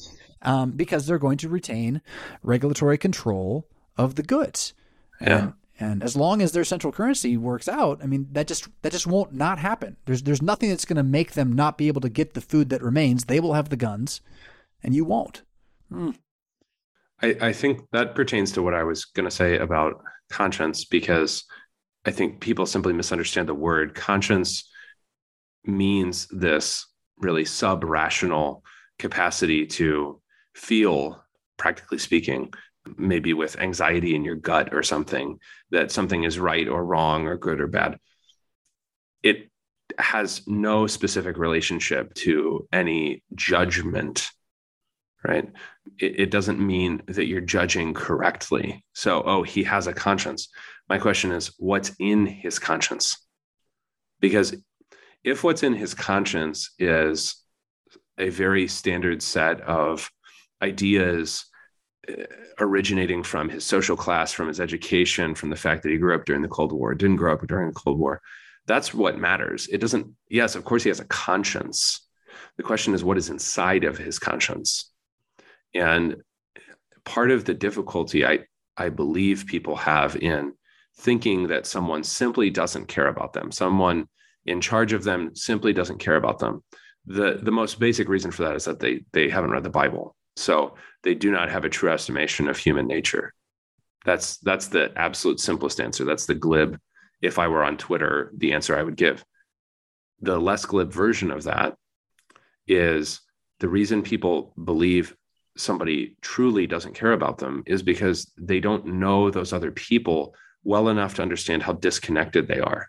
um, 0.41 0.72
because 0.72 1.06
they're 1.06 1.20
going 1.20 1.38
to 1.39 1.50
retain 1.50 2.02
regulatory 2.41 2.97
control 2.97 3.68
of 3.97 4.16
the 4.16 4.24
goods. 4.24 4.74
Yeah. 5.20 5.39
And 5.39 5.54
and 5.80 6.03
as 6.03 6.15
long 6.15 6.41
as 6.41 6.51
their 6.51 6.65
central 6.65 6.91
currency 6.91 7.38
works 7.38 7.69
out, 7.69 7.99
I 8.03 8.05
mean 8.05 8.27
that 8.32 8.47
just 8.47 8.67
that 8.82 8.91
just 8.91 9.07
won't 9.07 9.34
not 9.34 9.59
happen. 9.59 9.97
There's 10.05 10.23
there's 10.23 10.41
nothing 10.41 10.69
that's 10.69 10.86
going 10.86 10.97
to 10.97 11.03
make 11.03 11.34
them 11.34 11.53
not 11.53 11.77
be 11.77 11.88
able 11.88 12.01
to 12.01 12.09
get 12.09 12.34
the 12.34 12.41
food 12.41 12.69
that 12.69 12.84
remains. 12.84 13.25
They 13.25 13.39
will 13.39 13.53
have 13.53 13.69
the 13.69 13.77
guns, 13.77 14.21
and 14.84 14.93
you 14.93 15.05
won't. 15.05 15.43
Hmm. 15.89 16.11
I, 17.21 17.36
I 17.41 17.53
think 17.53 17.82
that 17.91 18.15
pertains 18.15 18.51
to 18.53 18.61
what 18.61 18.73
I 18.73 18.84
was 18.84 19.05
going 19.05 19.27
to 19.27 19.36
say 19.36 19.57
about 19.57 20.01
conscience, 20.30 20.86
because 20.86 21.45
I 22.05 22.11
think 22.11 22.39
people 22.39 22.65
simply 22.65 22.93
misunderstand 22.93 23.47
the 23.47 23.53
word 23.53 23.95
conscience 23.95 24.69
means 25.65 26.27
this 26.27 26.86
really 27.17 27.45
sub 27.45 27.84
rational 27.84 28.63
capacity 28.97 29.65
to 29.65 30.21
feel, 30.55 31.23
practically 31.57 31.97
speaking, 31.97 32.53
maybe 32.97 33.34
with 33.34 33.59
anxiety 33.59 34.15
in 34.15 34.23
your 34.23 34.36
gut 34.36 34.73
or 34.73 34.84
something 34.84 35.39
that 35.71 35.91
something 35.91 36.23
is 36.23 36.39
right 36.39 36.67
or 36.67 36.84
wrong 36.84 37.27
or 37.27 37.38
good 37.38 37.61
or 37.61 37.67
bad. 37.67 37.99
It 39.21 39.49
has 39.97 40.47
no 40.47 40.88
specific 40.88 41.38
relationship 41.38 42.13
to 42.15 42.67
any 42.71 43.23
judgment 43.36 44.32
right? 45.23 45.49
It, 45.99 46.19
it 46.19 46.32
doesn't 46.32 46.59
mean 46.59 47.01
that 47.07 47.27
you're 47.27 47.41
judging 47.41 47.93
correctly. 47.93 48.84
So, 48.93 49.21
oh, 49.23 49.43
he 49.43 49.63
has 49.63 49.88
a 49.88 49.93
conscience. 49.93 50.49
My 50.88 50.97
question 50.97 51.32
is, 51.32 51.51
what's 51.57 51.91
in 51.99 52.25
his 52.25 52.59
conscience? 52.59 53.17
Because 54.19 54.55
if 55.23 55.43
what's 55.43 55.63
in 55.63 55.73
his 55.73 55.93
conscience 55.93 56.71
is 56.80 57.36
a 58.17 58.30
very 58.30 58.67
standard 58.67 59.21
set 59.21 59.61
of 59.61 60.09
ideas 60.61 61.45
Uh, 62.10 62.24
originating 62.60 63.24
from 63.24 63.47
his 63.47 63.64
social 63.66 63.95
class, 63.95 64.34
from 64.34 64.47
his 64.47 64.60
education, 64.60 65.34
from 65.34 65.49
the 65.49 65.55
fact 65.55 65.84
that 65.84 65.91
he 65.91 65.97
grew 65.97 66.14
up 66.16 66.26
during 66.26 66.41
the 66.41 66.47
Cold 66.47 66.74
War, 66.74 66.93
didn't 66.93 67.16
grow 67.16 67.34
up 67.34 67.47
during 67.47 67.68
the 67.68 67.74
Cold 67.74 67.97
War. 67.97 68.22
That's 68.68 68.93
what 68.93 69.18
matters. 69.18 69.68
It 69.68 69.80
doesn't, 69.80 70.07
yes, 70.30 70.55
of 70.55 70.66
course, 70.66 70.84
he 70.84 70.89
has 70.89 70.99
a 70.99 71.05
conscience. 71.05 72.05
The 72.57 72.64
question 72.64 72.93
is, 72.93 73.03
what 73.03 73.18
is 73.18 73.30
inside 73.30 73.86
of 73.86 73.97
his 73.97 74.20
conscience? 74.20 74.91
And 75.74 76.18
part 77.05 77.32
of 77.32 77.45
the 77.45 77.53
difficulty 77.53 78.26
I, 78.26 78.39
I 78.76 78.89
believe 78.89 79.45
people 79.47 79.78
have 79.78 80.16
in 80.18 80.53
thinking 80.97 81.47
that 81.47 81.66
someone 81.66 82.03
simply 82.03 82.49
doesn't 82.49 82.88
care 82.88 83.07
about 83.07 83.34
them, 83.34 83.51
someone 83.51 84.07
in 84.45 84.60
charge 84.60 84.93
of 84.93 85.03
them 85.03 85.36
simply 85.36 85.72
doesn't 85.72 85.99
care 85.99 86.16
about 86.18 86.39
them. 86.39 86.64
The, 87.05 87.39
the 87.41 87.51
most 87.51 87.80
basic 87.80 88.10
reason 88.10 88.32
for 88.32 88.43
that 88.43 88.55
is 88.55 88.66
that 88.66 88.80
they, 88.80 89.05
they 89.14 89.30
haven't 89.30 89.51
read 89.51 89.64
the 89.64 89.70
Bible. 89.70 90.16
So 90.36 90.75
they 91.03 91.15
do 91.15 91.32
not 91.32 91.49
have 91.49 91.65
a 91.65 91.69
true 91.69 91.91
estimation 91.91 92.47
of 92.47 92.57
human 92.57 92.88
nature. 92.88 93.34
That's 94.05 94.38
that's 94.38 94.67
the 94.67 94.91
absolute 94.95 95.39
simplest 95.39 95.82
answer. 95.82 96.05
That's 96.05 96.25
the 96.25 96.36
glib. 96.36 96.80
If 97.21 97.38
I 97.38 97.47
were 97.47 97.63
on 97.63 97.77
Twitter, 97.77 98.32
the 98.38 98.53
answer 98.53 98.77
I 98.77 98.84
would 98.84 98.95
give. 98.95 99.23
The 100.21 100.39
less 100.39 100.65
glib 100.65 100.91
version 100.91 101.32
of 101.32 101.43
that 101.43 101.75
is 102.67 103.21
the 103.59 103.67
reason 103.67 104.01
people 104.03 104.53
believe 104.63 105.15
somebody 105.57 106.15
truly 106.21 106.65
doesn't 106.65 106.95
care 106.95 107.11
about 107.11 107.38
them 107.38 107.63
is 107.65 107.84
because 107.84 108.32
they 108.38 108.59
don't 108.59 108.86
know 108.86 109.30
those 109.30 109.51
other 109.51 109.71
people 109.71 110.34
well 110.63 110.89
enough 110.89 111.15
to 111.15 111.21
understand 111.21 111.63
how 111.63 111.73
disconnected 111.73 112.47
they 112.47 112.59
are. 112.59 112.88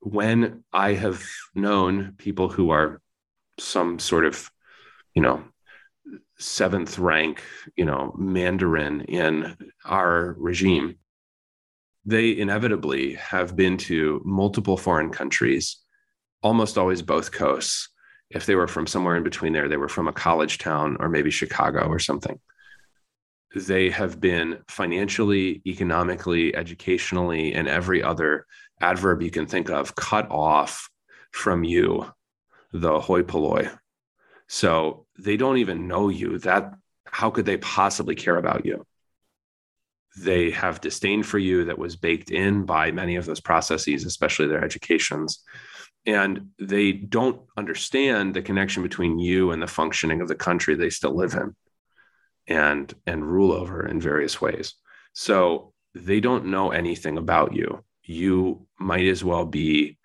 When 0.00 0.64
I 0.72 0.94
have 0.94 1.24
known 1.54 2.14
people 2.18 2.48
who 2.48 2.70
are 2.70 3.00
some 3.58 3.98
sort 3.98 4.26
of, 4.26 4.50
you 5.14 5.22
know, 5.22 5.44
seventh 6.42 6.98
rank, 6.98 7.42
you 7.76 7.84
know, 7.84 8.14
Mandarin 8.18 9.02
in 9.02 9.56
our 9.84 10.34
regime, 10.38 10.96
they 12.04 12.36
inevitably 12.36 13.14
have 13.14 13.54
been 13.54 13.76
to 13.78 14.20
multiple 14.24 14.76
foreign 14.76 15.10
countries, 15.10 15.78
almost 16.42 16.76
always 16.76 17.00
both 17.00 17.32
coasts. 17.32 17.88
If 18.30 18.46
they 18.46 18.54
were 18.54 18.66
from 18.66 18.86
somewhere 18.86 19.16
in 19.16 19.22
between 19.22 19.52
there, 19.52 19.68
they 19.68 19.76
were 19.76 19.88
from 19.88 20.08
a 20.08 20.12
college 20.12 20.58
town 20.58 20.96
or 20.98 21.08
maybe 21.08 21.30
Chicago 21.30 21.86
or 21.86 21.98
something. 21.98 22.40
They 23.54 23.90
have 23.90 24.20
been 24.20 24.58
financially, 24.68 25.62
economically, 25.66 26.56
educationally, 26.56 27.54
and 27.54 27.68
every 27.68 28.02
other 28.02 28.46
adverb 28.80 29.22
you 29.22 29.30
can 29.30 29.46
think 29.46 29.70
of 29.70 29.94
cut 29.94 30.30
off 30.30 30.88
from 31.30 31.62
you, 31.62 32.10
the 32.72 32.98
hoi 32.98 33.22
polloi, 33.22 33.70
so 34.52 35.06
they 35.18 35.36
don't 35.36 35.58
even 35.58 35.88
know 35.88 36.08
you. 36.08 36.38
That 36.38 36.74
how 37.06 37.30
could 37.30 37.46
they 37.46 37.58
possibly 37.58 38.14
care 38.14 38.36
about 38.36 38.64
you? 38.64 38.86
They 40.18 40.50
have 40.50 40.80
disdain 40.80 41.22
for 41.22 41.38
you 41.38 41.64
that 41.66 41.78
was 41.78 41.96
baked 41.96 42.30
in 42.30 42.64
by 42.64 42.90
many 42.90 43.16
of 43.16 43.24
those 43.24 43.40
processes, 43.40 44.04
especially 44.04 44.46
their 44.46 44.64
educations. 44.64 45.42
And 46.04 46.50
they 46.58 46.92
don't 46.92 47.40
understand 47.56 48.34
the 48.34 48.42
connection 48.42 48.82
between 48.82 49.18
you 49.18 49.52
and 49.52 49.62
the 49.62 49.66
functioning 49.66 50.20
of 50.20 50.28
the 50.28 50.34
country 50.34 50.74
they 50.74 50.90
still 50.90 51.16
live 51.16 51.34
in 51.34 51.54
and 52.48 52.92
and 53.06 53.24
rule 53.24 53.52
over 53.52 53.86
in 53.86 54.00
various 54.00 54.40
ways. 54.40 54.74
So 55.12 55.72
they 55.94 56.20
don't 56.20 56.46
know 56.46 56.70
anything 56.70 57.18
about 57.18 57.54
you. 57.54 57.84
You 58.02 58.66
might 58.78 59.06
as 59.06 59.22
well 59.22 59.44
be 59.44 59.98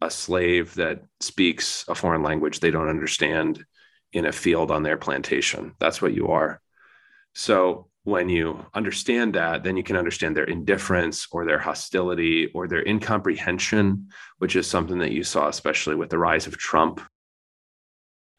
a 0.00 0.10
slave 0.10 0.74
that 0.74 1.02
speaks 1.20 1.84
a 1.88 1.94
foreign 1.94 2.22
language 2.22 2.60
they 2.60 2.70
don't 2.70 2.88
understand 2.88 3.64
in 4.12 4.26
a 4.26 4.32
field 4.32 4.70
on 4.70 4.82
their 4.82 4.96
plantation. 4.96 5.74
That's 5.78 6.00
what 6.00 6.14
you 6.14 6.28
are. 6.28 6.60
So 7.34 7.88
when 8.04 8.28
you 8.28 8.64
understand 8.74 9.34
that, 9.34 9.62
then 9.62 9.76
you 9.76 9.82
can 9.82 9.96
understand 9.96 10.36
their 10.36 10.44
indifference 10.44 11.28
or 11.30 11.44
their 11.44 11.58
hostility 11.58 12.50
or 12.54 12.66
their 12.66 12.86
incomprehension, 12.86 14.08
which 14.38 14.56
is 14.56 14.66
something 14.66 14.98
that 14.98 15.12
you 15.12 15.22
saw, 15.22 15.48
especially 15.48 15.94
with 15.94 16.08
the 16.08 16.18
rise 16.18 16.46
of 16.46 16.56
Trump. 16.56 17.02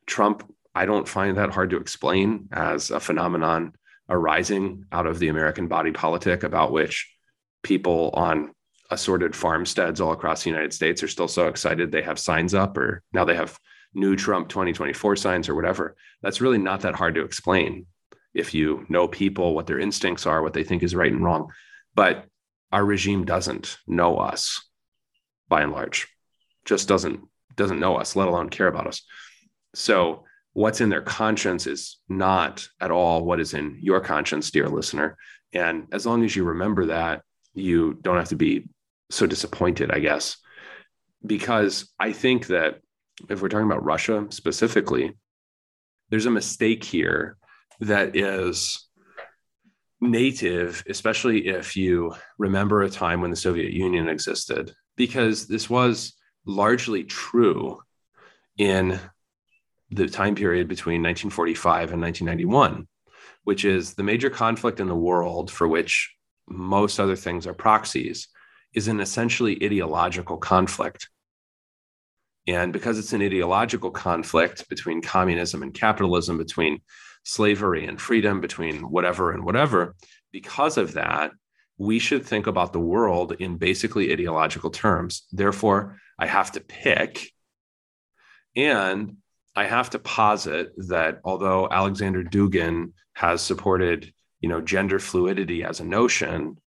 Trump, 0.08 0.52
I 0.74 0.86
don't 0.86 1.08
find 1.08 1.38
that 1.38 1.52
hard 1.52 1.70
to 1.70 1.78
explain 1.78 2.50
as 2.52 2.90
a 2.90 3.00
phenomenon 3.00 3.74
arising 4.10 4.86
out 4.92 5.06
of 5.06 5.20
the 5.20 5.28
American 5.28 5.68
body 5.68 5.92
politic 5.92 6.44
about 6.44 6.72
which 6.72 7.16
people 7.62 8.10
on 8.14 8.52
assorted 8.90 9.36
farmsteads 9.36 10.02
all 10.02 10.14
across 10.14 10.44
the 10.44 10.50
United 10.50 10.74
States 10.74 11.04
are 11.04 11.08
still 11.08 11.28
so 11.28 11.48
excited 11.48 11.92
they 11.92 12.02
have 12.02 12.18
signs 12.18 12.56
up 12.56 12.76
or 12.76 13.04
now 13.14 13.24
they 13.24 13.36
have 13.36 13.60
new 13.94 14.16
Trump 14.16 14.50
2024 14.50 15.16
signs 15.16 15.50
or 15.50 15.56
whatever. 15.56 15.96
That's 16.22 16.42
really 16.42 16.58
not 16.58 16.82
that 16.82 16.96
hard 16.96 17.16
to 17.16 17.24
explain 17.24 17.86
if 18.34 18.54
you 18.54 18.86
know 18.90 19.08
people, 19.08 19.56
what 19.56 19.68
their 19.68 19.80
instincts 19.80 20.26
are, 20.26 20.42
what 20.42 20.54
they 20.54 20.64
think 20.64 20.84
is 20.84 20.96
right 20.96 21.12
and 21.12 21.24
wrong. 21.24 21.52
But 21.96 22.26
our 22.72 22.86
regime 22.86 23.26
doesn't 23.26 23.78
know 23.88 24.18
us 24.18 24.64
by 25.48 25.62
and 25.62 25.72
large, 25.72 26.08
just 26.66 26.88
doesn't 26.88 27.22
doesn't 27.56 27.80
know 27.80 27.98
us, 27.98 28.16
let 28.16 28.28
alone 28.28 28.50
care 28.50 28.68
about 28.68 28.88
us. 28.88 29.02
So 29.76 30.24
what's 30.54 30.82
in 30.82 30.90
their 30.90 31.02
conscience 31.02 31.68
is 31.68 31.98
not 32.08 32.68
at 32.80 32.92
all 32.92 33.26
what 33.26 33.40
is 33.40 33.54
in 33.54 33.80
your 33.82 34.00
conscience, 34.00 34.50
dear 34.52 34.70
listener. 34.70 35.18
And 35.52 35.88
as 35.92 36.06
long 36.06 36.24
as 36.24 36.36
you 36.36 36.46
remember 36.46 36.86
that, 36.86 37.22
you 37.54 37.98
don't 38.02 38.18
have 38.18 38.30
to 38.30 38.36
be 38.36 38.70
so 39.10 39.26
disappointed, 39.26 39.92
I 39.92 40.00
guess, 40.00 40.38
because 41.26 41.92
I 42.00 42.14
think 42.14 42.48
that 42.48 42.80
if 43.30 43.42
we're 43.42 43.50
talking 43.50 43.66
about 43.66 43.84
Russia 43.84 44.26
specifically, 44.30 45.14
there's 46.10 46.26
a 46.26 46.32
mistake 46.32 46.84
here 46.84 47.38
that 47.82 48.16
is 48.16 48.88
native, 50.02 50.84
especially 50.90 51.48
if 51.48 51.76
you 51.76 52.14
remember 52.38 52.82
a 52.82 52.90
time 52.90 53.22
when 53.22 53.32
the 53.32 53.38
Soviet 53.38 53.74
Union 53.74 54.08
existed, 54.08 54.74
because 54.96 55.48
this 55.48 55.70
was 55.70 56.14
largely 56.46 57.04
true 57.04 57.82
in 58.58 59.00
the 59.92 60.08
time 60.08 60.36
period 60.36 60.68
between 60.68 61.02
1945 61.02 61.94
and 61.94 62.02
1991, 62.02 62.88
which 63.44 63.66
is 63.66 63.94
the 63.94 64.04
major 64.04 64.30
conflict 64.30 64.80
in 64.80 64.88
the 64.88 64.96
world 64.96 65.50
for 65.52 65.68
which 65.68 66.16
most 66.48 67.00
other 67.00 67.16
things 67.16 67.48
are 67.48 67.54
proxies, 67.54 68.28
is 68.74 68.88
an 68.88 69.00
essentially 69.00 69.64
ideological 69.64 70.38
conflict. 70.38 71.10
And 72.48 72.74
because 72.74 72.98
it's 72.98 73.14
an 73.14 73.22
ideological 73.22 73.92
conflict 73.92 74.68
between 74.70 75.02
communism 75.02 75.62
and 75.62 75.74
capitalism, 75.74 76.38
between 76.38 76.82
slavery 77.24 77.86
and 77.86 78.00
freedom, 78.00 78.42
between 78.42 78.82
whatever 78.90 79.32
and 79.32 79.44
whatever, 79.44 79.96
because 80.32 80.78
of 80.78 80.94
that, 80.94 81.32
we 81.78 82.00
should 82.00 82.26
think 82.26 82.48
about 82.48 82.74
the 82.74 82.80
world 82.80 83.34
in 83.40 83.58
basically 83.58 84.12
ideological 84.12 84.70
terms. 84.70 85.28
Therefore, 85.32 85.98
I 86.20 86.28
have 86.28 86.52
to 86.54 86.60
pick. 86.60 87.32
And 88.56 89.18
I 89.56 89.66
have 89.66 89.90
to 89.92 90.00
posit 90.00 90.74
that 90.90 91.20
although 91.24 91.68
Alexander 91.70 92.24
Dugin 92.24 92.92
has 93.14 93.42
supported, 93.42 94.14
you 94.42 94.50
know, 94.50 94.62
gender 94.62 95.00
fluidity 95.00 95.64
as 95.64 95.80
a 95.80 95.86
notion, 95.86 96.58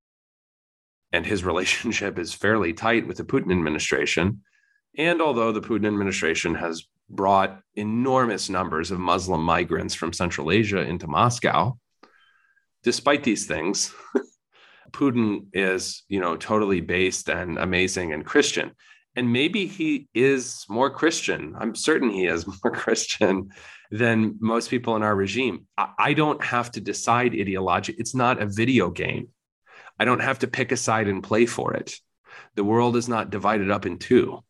and 1.12 1.26
his 1.26 1.44
relationship 1.50 2.18
is 2.18 2.32
fairly 2.32 2.72
tight 2.72 3.06
with 3.06 3.18
the 3.18 3.24
Putin 3.24 3.52
administration, 3.52 4.42
and 4.96 5.22
although 5.22 5.52
the 5.52 5.60
Putin 5.60 5.86
administration 5.86 6.54
has 6.54 6.86
brought 7.08 7.60
enormous 7.74 8.48
numbers 8.48 8.90
of 8.90 8.98
Muslim 8.98 9.42
migrants 9.42 9.94
from 9.94 10.12
Central 10.12 10.50
Asia 10.50 10.80
into 10.80 11.06
Moscow, 11.06 11.78
despite 12.82 13.22
these 13.22 13.46
things, 13.46 13.94
Putin 14.92 15.46
is, 15.52 16.02
you 16.08 16.20
know, 16.20 16.36
totally 16.36 16.80
based 16.80 17.28
and 17.28 17.58
amazing 17.58 18.12
and 18.12 18.24
Christian. 18.24 18.72
And 19.14 19.32
maybe 19.32 19.66
he 19.66 20.08
is 20.14 20.64
more 20.68 20.90
Christian. 20.90 21.54
I'm 21.58 21.74
certain 21.74 22.10
he 22.10 22.26
is 22.26 22.46
more 22.64 22.72
Christian 22.72 23.50
than 23.90 24.36
most 24.40 24.70
people 24.70 24.96
in 24.96 25.02
our 25.02 25.14
regime. 25.14 25.66
I 25.76 26.14
don't 26.14 26.42
have 26.42 26.70
to 26.72 26.80
decide 26.80 27.34
ideology. 27.34 27.94
It's 27.98 28.14
not 28.14 28.40
a 28.40 28.46
video 28.46 28.90
game. 28.90 29.28
I 29.98 30.06
don't 30.06 30.20
have 30.20 30.40
to 30.40 30.48
pick 30.48 30.72
a 30.72 30.76
side 30.76 31.08
and 31.08 31.22
play 31.22 31.44
for 31.44 31.74
it. 31.74 31.94
The 32.54 32.64
world 32.64 32.96
is 32.96 33.08
not 33.08 33.30
divided 33.30 33.70
up 33.70 33.84
in 33.84 33.98
two 33.98 34.42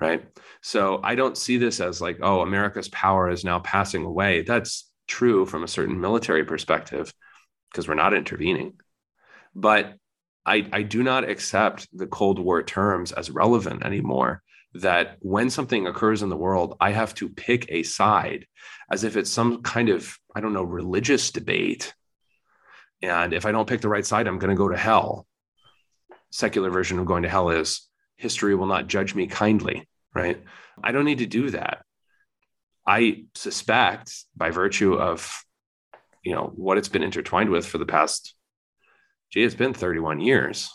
right? 0.00 0.26
So 0.62 1.00
I 1.02 1.14
don't 1.14 1.38
see 1.38 1.56
this 1.56 1.80
as 1.80 2.00
like, 2.00 2.18
oh, 2.22 2.40
America's 2.40 2.88
power 2.88 3.30
is 3.30 3.44
now 3.44 3.60
passing 3.60 4.04
away. 4.04 4.42
That's 4.42 4.90
true 5.06 5.46
from 5.46 5.62
a 5.62 5.68
certain 5.68 6.00
military 6.00 6.44
perspective 6.44 7.12
because 7.70 7.86
we're 7.86 7.94
not 7.94 8.14
intervening. 8.14 8.74
But 9.54 9.94
I, 10.46 10.68
I 10.72 10.82
do 10.82 11.02
not 11.02 11.28
accept 11.28 11.88
the 11.92 12.06
Cold 12.06 12.38
War 12.38 12.62
terms 12.62 13.12
as 13.12 13.30
relevant 13.30 13.84
anymore. 13.84 14.42
that 14.74 15.16
when 15.20 15.50
something 15.50 15.86
occurs 15.86 16.22
in 16.22 16.28
the 16.28 16.36
world, 16.36 16.76
I 16.80 16.90
have 16.90 17.14
to 17.14 17.28
pick 17.28 17.66
a 17.68 17.84
side 17.84 18.46
as 18.90 19.04
if 19.04 19.16
it's 19.16 19.30
some 19.30 19.62
kind 19.62 19.88
of, 19.88 20.18
I 20.34 20.40
don't 20.40 20.52
know, 20.52 20.64
religious 20.64 21.30
debate. 21.30 21.94
And 23.00 23.32
if 23.32 23.46
I 23.46 23.52
don't 23.52 23.68
pick 23.68 23.80
the 23.80 23.88
right 23.88 24.04
side, 24.04 24.26
I'm 24.26 24.38
going 24.38 24.50
to 24.50 24.56
go 24.56 24.68
to 24.68 24.76
hell. 24.76 25.26
Secular 26.30 26.70
version 26.70 26.98
of 26.98 27.06
going 27.06 27.22
to 27.22 27.28
hell 27.28 27.50
is 27.50 27.88
history 28.16 28.54
will 28.54 28.66
not 28.66 28.86
judge 28.86 29.14
me 29.14 29.26
kindly, 29.26 29.88
right? 30.14 30.42
I 30.82 30.92
don't 30.92 31.04
need 31.04 31.18
to 31.18 31.26
do 31.26 31.50
that. 31.50 31.84
I 32.86 33.24
suspect 33.34 34.12
by 34.36 34.50
virtue 34.50 34.94
of 34.94 35.44
you 36.24 36.34
know 36.34 36.50
what 36.56 36.78
it's 36.78 36.88
been 36.88 37.02
intertwined 37.02 37.50
with 37.50 37.66
for 37.66 37.78
the 37.78 37.86
past 37.86 38.34
gee 39.30 39.44
it's 39.44 39.54
been 39.54 39.74
31 39.74 40.20
years 40.20 40.70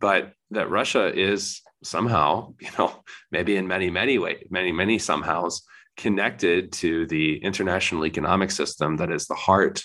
but 0.00 0.32
that 0.52 0.70
russia 0.70 1.12
is 1.12 1.60
somehow 1.82 2.54
you 2.60 2.70
know 2.78 2.94
maybe 3.30 3.56
in 3.56 3.66
many 3.66 3.90
many 3.90 4.18
ways 4.18 4.46
many 4.50 4.72
many 4.72 4.98
somehows 4.98 5.62
connected 5.96 6.70
to 6.70 7.06
the 7.06 7.42
international 7.42 8.06
economic 8.06 8.52
system 8.52 8.96
that 8.96 9.10
is 9.10 9.26
the 9.26 9.34
heart 9.34 9.82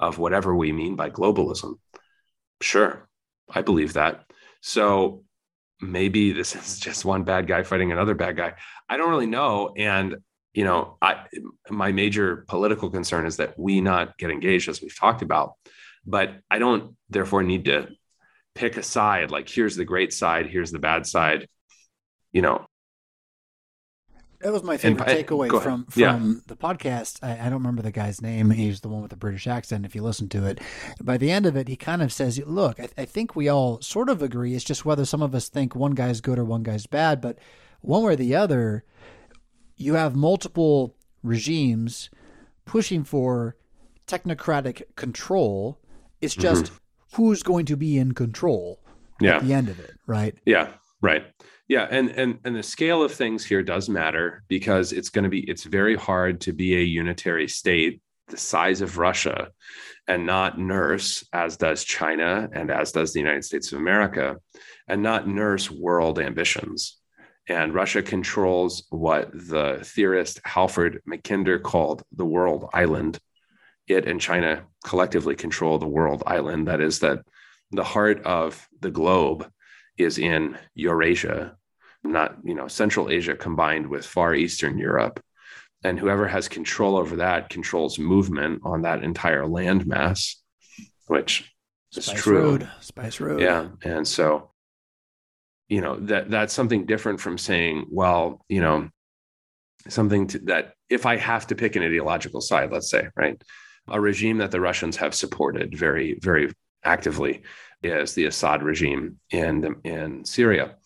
of 0.00 0.18
whatever 0.18 0.54
we 0.56 0.72
mean 0.72 0.96
by 0.96 1.08
globalism 1.08 1.74
sure 2.60 3.08
i 3.48 3.62
believe 3.62 3.92
that 3.92 4.24
so 4.60 5.22
maybe 5.82 6.32
this 6.32 6.54
is 6.56 6.78
just 6.78 7.04
one 7.04 7.24
bad 7.24 7.46
guy 7.46 7.62
fighting 7.62 7.92
another 7.92 8.14
bad 8.14 8.36
guy 8.36 8.54
i 8.88 8.96
don't 8.96 9.10
really 9.10 9.26
know 9.26 9.74
and 9.76 10.16
you 10.54 10.64
know, 10.64 10.98
I 11.00 11.24
my 11.70 11.92
major 11.92 12.44
political 12.48 12.90
concern 12.90 13.26
is 13.26 13.38
that 13.38 13.58
we 13.58 13.80
not 13.80 14.18
get 14.18 14.30
engaged 14.30 14.68
as 14.68 14.82
we've 14.82 14.98
talked 14.98 15.22
about. 15.22 15.54
But 16.04 16.34
I 16.50 16.58
don't 16.58 16.96
therefore 17.10 17.42
need 17.42 17.66
to 17.66 17.88
pick 18.54 18.76
a 18.76 18.82
side 18.82 19.30
like 19.30 19.48
here's 19.48 19.76
the 19.76 19.84
great 19.84 20.12
side, 20.12 20.46
here's 20.46 20.72
the 20.72 20.78
bad 20.78 21.06
side. 21.06 21.48
You 22.32 22.42
know, 22.42 22.66
that 24.42 24.52
was 24.52 24.62
my 24.62 24.76
favorite 24.76 25.08
and, 25.08 25.26
takeaway 25.26 25.48
from 25.62 25.84
from 25.86 26.00
yeah. 26.00 26.18
the 26.46 26.56
podcast. 26.56 27.18
I, 27.22 27.32
I, 27.32 27.44
don't 27.44 27.60
remember 27.60 27.82
the 27.82 27.92
guy's 27.92 28.20
name. 28.20 28.50
He's 28.50 28.80
the 28.80 28.88
one 28.88 29.02
with 29.02 29.10
the 29.10 29.16
British 29.16 29.46
accent. 29.46 29.84
If 29.84 29.94
you 29.94 30.02
listen 30.02 30.28
to 30.30 30.46
it, 30.46 30.60
by 31.00 31.16
the 31.16 31.30
end 31.30 31.46
of 31.46 31.56
it, 31.56 31.68
he 31.68 31.76
kind 31.76 32.02
of 32.02 32.12
says, 32.12 32.40
"Look, 32.44 32.80
I, 32.80 32.88
I 32.98 33.04
think 33.04 33.36
we 33.36 33.48
all 33.48 33.80
sort 33.80 34.08
of 34.08 34.22
agree. 34.22 34.54
It's 34.54 34.64
just 34.64 34.84
whether 34.84 35.04
some 35.04 35.22
of 35.22 35.34
us 35.34 35.48
think 35.48 35.74
one 35.74 35.92
guy's 35.92 36.20
good 36.20 36.38
or 36.38 36.44
one 36.44 36.62
guy's 36.62 36.86
bad. 36.86 37.20
But 37.20 37.38
one 37.80 38.02
way 38.02 38.12
or 38.14 38.16
the 38.16 38.34
other, 38.34 38.84
you 39.76 39.94
have 39.94 40.16
multiple 40.16 40.96
regimes 41.22 42.10
pushing 42.64 43.04
for 43.04 43.56
technocratic 44.06 44.82
control. 44.96 45.78
It's 46.20 46.34
just 46.34 46.64
mm-hmm. 46.64 47.16
who's 47.16 47.42
going 47.42 47.66
to 47.66 47.76
be 47.76 47.98
in 47.98 48.12
control 48.12 48.80
yeah. 49.20 49.36
at 49.36 49.44
the 49.44 49.52
end 49.52 49.68
of 49.68 49.78
it, 49.80 49.92
right? 50.06 50.36
Yeah, 50.44 50.68
right. 51.00 51.24
Yeah, 51.68 51.86
and 51.90 52.10
and 52.10 52.38
and 52.44 52.56
the 52.56 52.62
scale 52.62 53.02
of 53.02 53.12
things 53.12 53.44
here 53.44 53.62
does 53.62 53.88
matter 53.88 54.42
because 54.48 54.92
it's 54.92 55.10
going 55.10 55.24
to 55.24 55.30
be 55.30 55.40
it's 55.40 55.64
very 55.64 55.96
hard 55.96 56.40
to 56.42 56.52
be 56.52 56.76
a 56.76 56.80
unitary 56.80 57.48
state 57.48 58.02
the 58.28 58.36
size 58.36 58.80
of 58.80 58.98
Russia 58.98 59.50
and 60.08 60.26
not 60.26 60.58
nurse 60.58 61.24
as 61.32 61.56
does 61.56 61.84
China 61.84 62.48
and 62.52 62.70
as 62.70 62.92
does 62.92 63.12
the 63.12 63.20
United 63.20 63.44
States 63.44 63.72
of 63.72 63.78
America 63.78 64.36
and 64.88 65.02
not 65.02 65.28
nurse 65.28 65.70
world 65.70 66.18
ambitions. 66.18 66.98
And 67.48 67.74
Russia 67.74 68.02
controls 68.02 68.84
what 68.90 69.30
the 69.32 69.80
theorist 69.82 70.40
Halford 70.44 71.02
Mackinder 71.08 71.60
called 71.62 72.02
the 72.12 72.24
world 72.24 72.68
island. 72.72 73.18
It 73.88 74.06
and 74.06 74.20
China 74.20 74.64
collectively 74.84 75.34
control 75.34 75.78
the 75.78 75.88
world 75.88 76.22
island. 76.26 76.68
That 76.68 76.80
is, 76.80 77.00
that 77.00 77.24
the 77.72 77.84
heart 77.84 78.22
of 78.24 78.66
the 78.80 78.90
globe 78.90 79.50
is 79.96 80.18
in 80.18 80.58
Eurasia, 80.74 81.56
not 82.02 82.36
you 82.44 82.54
know 82.54 82.68
Central 82.68 83.10
Asia 83.10 83.36
combined 83.36 83.86
with 83.86 84.06
Far 84.06 84.34
Eastern 84.34 84.78
Europe. 84.78 85.22
And 85.84 85.98
whoever 85.98 86.28
has 86.28 86.46
control 86.46 86.96
over 86.96 87.16
that 87.16 87.50
controls 87.50 87.98
movement 87.98 88.62
on 88.64 88.82
that 88.82 89.02
entire 89.02 89.42
landmass, 89.42 90.36
which 91.06 91.52
Spice 91.90 92.08
is 92.08 92.12
true. 92.12 92.42
Road. 92.42 92.70
Spice 92.80 93.18
Road. 93.18 93.40
Yeah. 93.40 93.68
And 93.82 94.06
so 94.06 94.52
you 95.72 95.80
know 95.80 95.96
that 96.00 96.30
that's 96.30 96.52
something 96.52 96.84
different 96.84 97.18
from 97.18 97.38
saying 97.38 97.86
well 97.90 98.44
you 98.46 98.60
know 98.60 98.90
something 99.88 100.26
to, 100.26 100.38
that 100.40 100.74
if 100.90 101.06
i 101.06 101.16
have 101.16 101.46
to 101.46 101.54
pick 101.54 101.76
an 101.76 101.82
ideological 101.82 102.42
side 102.42 102.70
let's 102.70 102.90
say 102.90 103.08
right 103.16 103.42
a 103.88 103.98
regime 103.98 104.36
that 104.38 104.50
the 104.50 104.60
russians 104.60 104.98
have 104.98 105.14
supported 105.14 105.74
very 105.74 106.18
very 106.20 106.52
actively 106.84 107.42
is 107.82 108.14
the 108.14 108.26
assad 108.26 108.62
regime 108.62 109.18
in 109.30 109.76
in 109.84 110.24
syria. 110.24 110.76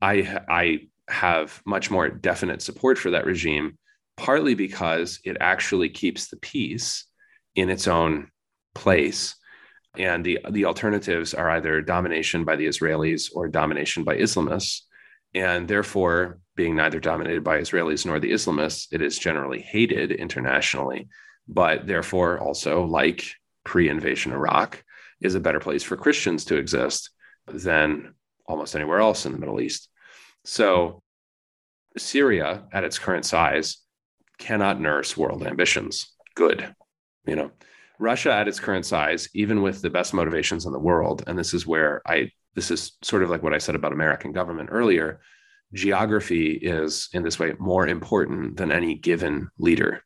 I 0.00 0.40
i 0.48 0.80
have 1.08 1.62
much 1.64 1.90
more 1.90 2.08
definite 2.08 2.60
support 2.60 2.98
for 2.98 3.10
that 3.10 3.24
regime 3.24 3.78
partly 4.18 4.54
because 4.54 5.20
it 5.24 5.36
actually 5.40 5.88
keeps 5.88 6.28
the 6.28 6.36
peace 6.36 7.06
in 7.54 7.70
its 7.70 7.88
own 7.88 8.28
place. 8.74 9.36
And 9.96 10.24
the 10.24 10.40
the 10.50 10.66
alternatives 10.66 11.32
are 11.34 11.50
either 11.50 11.80
domination 11.80 12.44
by 12.44 12.56
the 12.56 12.66
Israelis 12.66 13.30
or 13.34 13.48
domination 13.48 14.04
by 14.04 14.16
Islamists. 14.18 14.82
And 15.34 15.68
therefore, 15.68 16.40
being 16.56 16.76
neither 16.76 17.00
dominated 17.00 17.44
by 17.44 17.58
Israelis 17.58 18.04
nor 18.04 18.18
the 18.18 18.32
Islamists, 18.32 18.88
it 18.92 19.02
is 19.02 19.18
generally 19.18 19.60
hated 19.60 20.10
internationally, 20.12 21.08
but 21.46 21.86
therefore 21.86 22.40
also 22.40 22.84
like 22.84 23.24
pre-invasion 23.64 24.32
Iraq 24.32 24.82
is 25.20 25.34
a 25.34 25.40
better 25.40 25.60
place 25.60 25.82
for 25.82 25.96
Christians 25.96 26.44
to 26.46 26.56
exist 26.56 27.10
than 27.46 28.14
almost 28.46 28.76
anywhere 28.76 29.00
else 29.00 29.26
in 29.26 29.32
the 29.32 29.38
Middle 29.38 29.60
East. 29.60 29.88
So 30.44 31.02
Syria 31.96 32.64
at 32.72 32.84
its 32.84 32.98
current 32.98 33.24
size 33.24 33.78
cannot 34.38 34.80
nurse 34.80 35.16
world 35.16 35.46
ambitions. 35.46 36.14
Good, 36.34 36.74
you 37.26 37.36
know. 37.36 37.50
Russia 37.98 38.32
at 38.32 38.46
its 38.46 38.60
current 38.60 38.86
size, 38.86 39.28
even 39.34 39.60
with 39.60 39.82
the 39.82 39.90
best 39.90 40.14
motivations 40.14 40.66
in 40.66 40.72
the 40.72 40.78
world, 40.78 41.24
and 41.26 41.36
this 41.36 41.52
is 41.52 41.66
where 41.66 42.00
I 42.06 42.30
this 42.54 42.70
is 42.70 42.92
sort 43.02 43.22
of 43.22 43.30
like 43.30 43.42
what 43.42 43.54
I 43.54 43.58
said 43.58 43.74
about 43.74 43.92
American 43.92 44.32
government 44.32 44.70
earlier. 44.72 45.20
Geography 45.74 46.52
is 46.52 47.08
in 47.12 47.22
this 47.22 47.38
way 47.38 47.54
more 47.58 47.86
important 47.86 48.56
than 48.56 48.72
any 48.72 48.94
given 48.94 49.48
leader. 49.58 50.02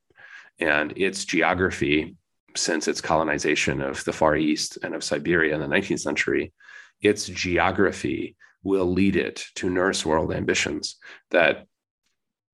And 0.58 0.92
its 0.96 1.24
geography, 1.24 2.16
since 2.56 2.88
its 2.88 3.00
colonization 3.00 3.80
of 3.80 4.04
the 4.04 4.12
Far 4.12 4.36
East 4.36 4.78
and 4.82 4.94
of 4.94 5.04
Siberia 5.04 5.54
in 5.54 5.60
the 5.60 5.66
19th 5.66 6.00
century, 6.00 6.52
its 7.00 7.26
geography 7.26 8.36
will 8.62 8.86
lead 8.92 9.16
it 9.16 9.44
to 9.56 9.70
nurse 9.70 10.06
world 10.06 10.32
ambitions 10.32 10.96
that 11.30 11.66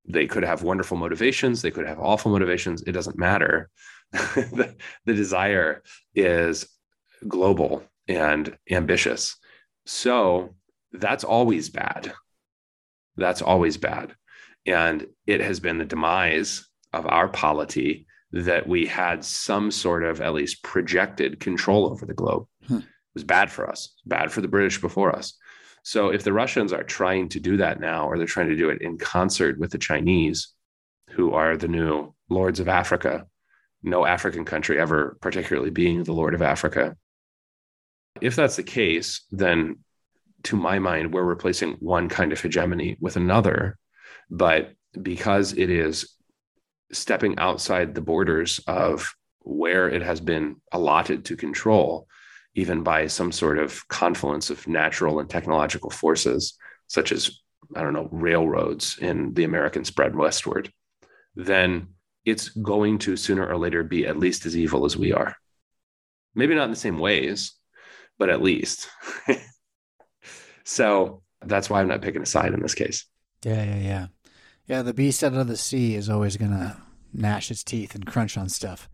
they 0.07 0.26
could 0.26 0.42
have 0.42 0.62
wonderful 0.62 0.96
motivations, 0.96 1.61
they 1.61 1.70
could 1.70 1.86
have 1.86 1.99
awful 1.99 2.32
motivations, 2.32 2.82
it 2.82 2.92
doesn't 2.92 3.18
matter 3.18 3.68
the, 4.12 4.74
the 5.05 5.14
desire 5.14 5.82
is 6.14 6.66
global 7.26 7.82
and 8.07 8.57
ambitious. 8.70 9.36
So 9.84 10.55
that's 10.92 11.24
always 11.24 11.68
bad. 11.68 12.12
That's 13.16 13.42
always 13.42 13.76
bad. 13.76 14.14
And 14.64 15.07
it 15.26 15.40
has 15.40 15.61
been 15.61 15.78
the 15.78 15.84
demise 15.84 16.66
of 16.92 17.07
our 17.07 17.28
polity 17.28 18.07
that 18.32 18.66
we 18.68 18.86
had 18.86 19.24
some 19.24 19.70
sort 19.70 20.04
of 20.04 20.20
at 20.20 20.34
least 20.34 20.62
projected 20.62 21.40
control 21.40 21.90
over 21.90 22.04
the 22.04 22.14
globe. 22.14 22.46
Hmm. 22.66 22.78
It 22.78 22.84
was 23.14 23.24
bad 23.24 23.50
for 23.50 23.68
us, 23.68 23.94
bad 24.04 24.30
for 24.30 24.40
the 24.40 24.48
British 24.48 24.80
before 24.80 25.14
us. 25.14 25.34
So 25.82 26.10
if 26.10 26.22
the 26.22 26.32
Russians 26.32 26.72
are 26.72 26.82
trying 26.82 27.30
to 27.30 27.40
do 27.40 27.56
that 27.58 27.80
now, 27.80 28.06
or 28.06 28.18
they're 28.18 28.26
trying 28.26 28.50
to 28.50 28.56
do 28.56 28.68
it 28.68 28.82
in 28.82 28.98
concert 28.98 29.58
with 29.58 29.70
the 29.70 29.78
Chinese, 29.78 30.48
who 31.10 31.32
are 31.32 31.56
the 31.56 31.68
new 31.68 32.14
lords 32.28 32.60
of 32.60 32.68
Africa, 32.68 33.26
no 33.82 34.04
African 34.04 34.44
country 34.44 34.78
ever 34.78 35.16
particularly 35.20 35.70
being 35.70 36.04
the 36.04 36.12
Lord 36.12 36.34
of 36.34 36.42
Africa. 36.42 36.96
If 38.20 38.36
that's 38.36 38.56
the 38.56 38.62
case, 38.62 39.22
then 39.30 39.78
to 40.44 40.56
my 40.56 40.78
mind, 40.78 41.12
we're 41.12 41.22
replacing 41.22 41.74
one 41.80 42.08
kind 42.08 42.32
of 42.32 42.40
hegemony 42.40 42.96
with 43.00 43.16
another. 43.16 43.78
But 44.30 44.72
because 45.00 45.52
it 45.52 45.70
is 45.70 46.14
stepping 46.93 47.39
outside 47.39 47.95
the 47.95 48.01
borders 48.01 48.61
of 48.66 49.14
where 49.41 49.89
it 49.89 50.03
has 50.03 50.20
been 50.20 50.57
allotted 50.72 51.24
to 51.26 51.36
control, 51.36 52.07
even 52.55 52.82
by 52.82 53.07
some 53.07 53.32
sort 53.32 53.59
of 53.59 53.86
confluence 53.89 54.51
of 54.51 54.66
natural 54.66 55.20
and 55.20 55.30
technological 55.30 55.91
forces, 55.91 56.55
such 56.86 57.12
as, 57.12 57.41
I 57.74 57.82
don't 57.82 57.93
know, 57.93 58.09
railroads 58.11 58.99
in 59.01 59.34
the 59.34 59.45
American 59.45 59.84
spread 59.84 60.14
westward, 60.14 60.72
then 61.34 61.89
it's 62.24 62.51
going 62.51 62.99
to 62.99 63.16
sooner 63.16 63.47
or 63.47 63.57
later 63.57 63.82
be 63.82 64.07
at 64.07 64.18
least 64.18 64.45
as 64.45 64.57
evil 64.57 64.84
as 64.84 64.97
we 64.97 65.12
are. 65.12 65.36
Maybe 66.34 66.55
not 66.55 66.64
in 66.64 66.70
the 66.70 66.76
same 66.76 66.99
ways, 66.99 67.55
but 68.18 68.28
at 68.28 68.43
least. 68.43 68.89
so 70.64 71.22
that's 71.41 71.70
why 71.70 71.80
I'm 71.80 71.89
not 71.89 72.03
picking 72.03 72.22
a 72.22 72.26
side 72.26 72.53
in 72.53 72.61
this 72.61 72.74
case. 72.74 73.07
Yeah, 73.45 73.62
yeah, 73.62 73.78
yeah. 73.78 74.07
Yeah, 74.68 74.82
the 74.82 74.92
beast 74.94 75.24
out 75.24 75.32
of 75.32 75.48
the 75.48 75.56
sea 75.56 75.94
is 75.94 76.10
always 76.10 76.36
to 76.50 76.76
gnash 77.14 77.50
its 77.50 77.64
teeth 77.64 77.94
and 77.94 78.06
crunch 78.06 78.36
on 78.36 78.50
stuff. 78.50 78.88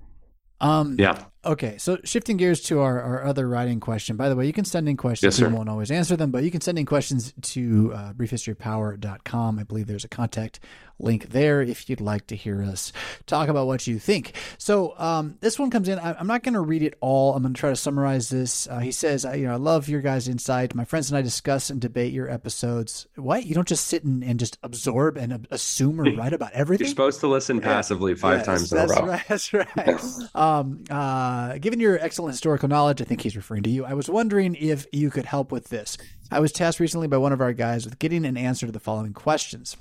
Um, 0.61 0.97
yeah. 0.99 1.25
Okay, 1.47 1.77
so 1.79 1.99
shifting 2.05 2.37
gears 2.37 2.61
to 2.63 2.81
our, 2.81 3.01
our 3.01 3.25
other 3.25 3.49
writing 3.49 3.81
question. 3.81 4.17
By 4.17 4.29
the 4.29 4.37
way, 4.37 4.47
you 4.47 4.53
can 4.53 4.65
send 4.65 4.89
in 4.89 4.97
questions. 4.97 5.39
Yes, 5.39 5.49
we 5.49 5.55
won't 5.55 5.69
always 5.69 5.91
answer 5.91 6.17
them, 6.17 6.31
but 6.31 6.43
you 6.43 6.51
can 6.51 6.61
send 6.61 6.79
in 6.79 6.87
questions 6.87 7.35
to 7.41 7.93
uh, 7.95 8.13
briefhistorypower.com. 8.15 9.59
I 9.59 9.63
believe 9.65 9.87
there's 9.87 10.05
a 10.05 10.09
contact 10.09 10.61
link 10.99 11.31
there 11.31 11.61
if 11.61 11.91
you'd 11.91 12.01
like 12.01 12.27
to 12.29 12.37
hear 12.37 12.63
us 12.63 12.93
talk 13.27 13.49
about 13.49 13.67
what 13.67 13.87
you 13.87 13.99
think. 13.99 14.33
So 14.59 14.95
um, 14.99 15.37
this 15.41 15.59
one 15.59 15.71
comes 15.71 15.89
in. 15.89 15.99
I, 15.99 16.15
I'm 16.19 16.27
not 16.27 16.43
going 16.43 16.55
to 16.55 16.61
read 16.61 16.83
it 16.83 16.95
all. 17.01 17.35
I'm 17.35 17.43
going 17.43 17.55
to 17.55 17.59
try 17.59 17.71
to 17.71 17.77
summarize 17.77 18.29
this. 18.29 18.69
Uh, 18.69 18.79
he 18.79 18.93
says, 18.93 19.25
I, 19.25 19.35
you 19.35 19.47
know, 19.47 19.55
I 19.55 19.57
love 19.57 19.89
your 19.89 20.01
guys' 20.01 20.29
insight. 20.29 20.75
My 20.75 20.85
friends 20.85 21.11
and 21.11 21.19
I 21.19 21.23
discuss 21.23 21.71
and 21.71 21.81
debate 21.81 22.13
your 22.13 22.31
episodes. 22.31 23.07
What? 23.17 23.45
You 23.45 23.55
don't 23.55 23.69
just 23.69 23.87
sit 23.89 24.05
and, 24.05 24.23
and 24.23 24.39
just 24.39 24.57
absorb 24.63 25.17
and 25.17 25.33
uh, 25.33 25.39
assume 25.51 26.01
or 26.01 26.05
write 26.05 26.33
about 26.33 26.53
everything? 26.53 26.87
You're 26.87 26.91
supposed 26.91 27.21
to 27.21 27.29
listen 27.29 27.61
passively 27.61 28.15
five 28.15 28.39
Yes, 28.39 28.47
times 28.47 28.73
in 28.73 28.79
a 28.79 28.87
that's 28.87 29.01
row. 29.01 29.07
Right, 29.07 29.23
that's 29.29 29.53
right. 29.53 30.35
um, 30.35 30.85
uh, 30.89 31.34
Uh, 31.35 31.59
given 31.59 31.81
your 31.81 31.99
excellent 31.99 32.33
historical 32.33 32.69
knowledge, 32.69 33.03
I 33.03 33.05
think 33.05 33.23
he's 33.23 33.35
referring 33.35 33.65
to 33.65 33.71
you. 33.71 33.85
I 33.85 33.95
was 33.95 34.09
wondering 34.09 34.55
if 34.55 34.87
you 34.93 35.11
could 35.11 35.25
help 35.25 35.51
with 35.51 35.69
this. 35.69 35.99
I 36.31 36.39
was 36.39 36.53
tasked 36.53 36.79
recently 36.79 37.09
by 37.09 37.17
one 37.17 37.33
of 37.33 37.41
our 37.41 37.53
guys 37.53 37.85
with 37.85 37.99
getting 37.99 38.25
an 38.25 38.37
answer 38.37 38.67
to 38.67 38.73
the 38.73 38.79
following 38.79 39.13
questions. 39.13 39.77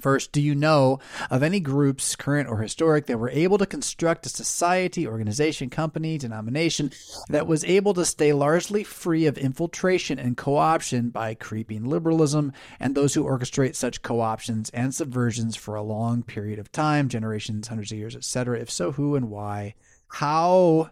First, 0.00 0.30
do 0.30 0.40
you 0.40 0.54
know 0.54 1.00
of 1.28 1.42
any 1.42 1.58
groups, 1.58 2.14
current 2.14 2.48
or 2.48 2.58
historic, 2.58 3.06
that 3.06 3.18
were 3.18 3.30
able 3.30 3.58
to 3.58 3.66
construct 3.66 4.26
a 4.26 4.28
society, 4.28 5.08
organization, 5.08 5.70
company, 5.70 6.18
denomination 6.18 6.92
that 7.30 7.48
was 7.48 7.64
able 7.64 7.92
to 7.94 8.04
stay 8.04 8.32
largely 8.32 8.84
free 8.84 9.26
of 9.26 9.36
infiltration 9.36 10.20
and 10.20 10.36
co 10.36 10.56
option 10.56 11.08
by 11.08 11.34
creeping 11.34 11.84
liberalism 11.84 12.52
and 12.78 12.94
those 12.94 13.14
who 13.14 13.24
orchestrate 13.24 13.74
such 13.74 14.02
co 14.02 14.20
options 14.20 14.70
and 14.70 14.92
subversions 14.92 15.56
for 15.56 15.74
a 15.74 15.82
long 15.82 16.22
period 16.22 16.60
of 16.60 16.70
time, 16.70 17.08
generations, 17.08 17.66
hundreds 17.66 17.90
of 17.90 17.98
years, 17.98 18.14
etc.? 18.14 18.60
If 18.60 18.70
so, 18.70 18.92
who 18.92 19.16
and 19.16 19.30
why? 19.30 19.74
How 20.08 20.90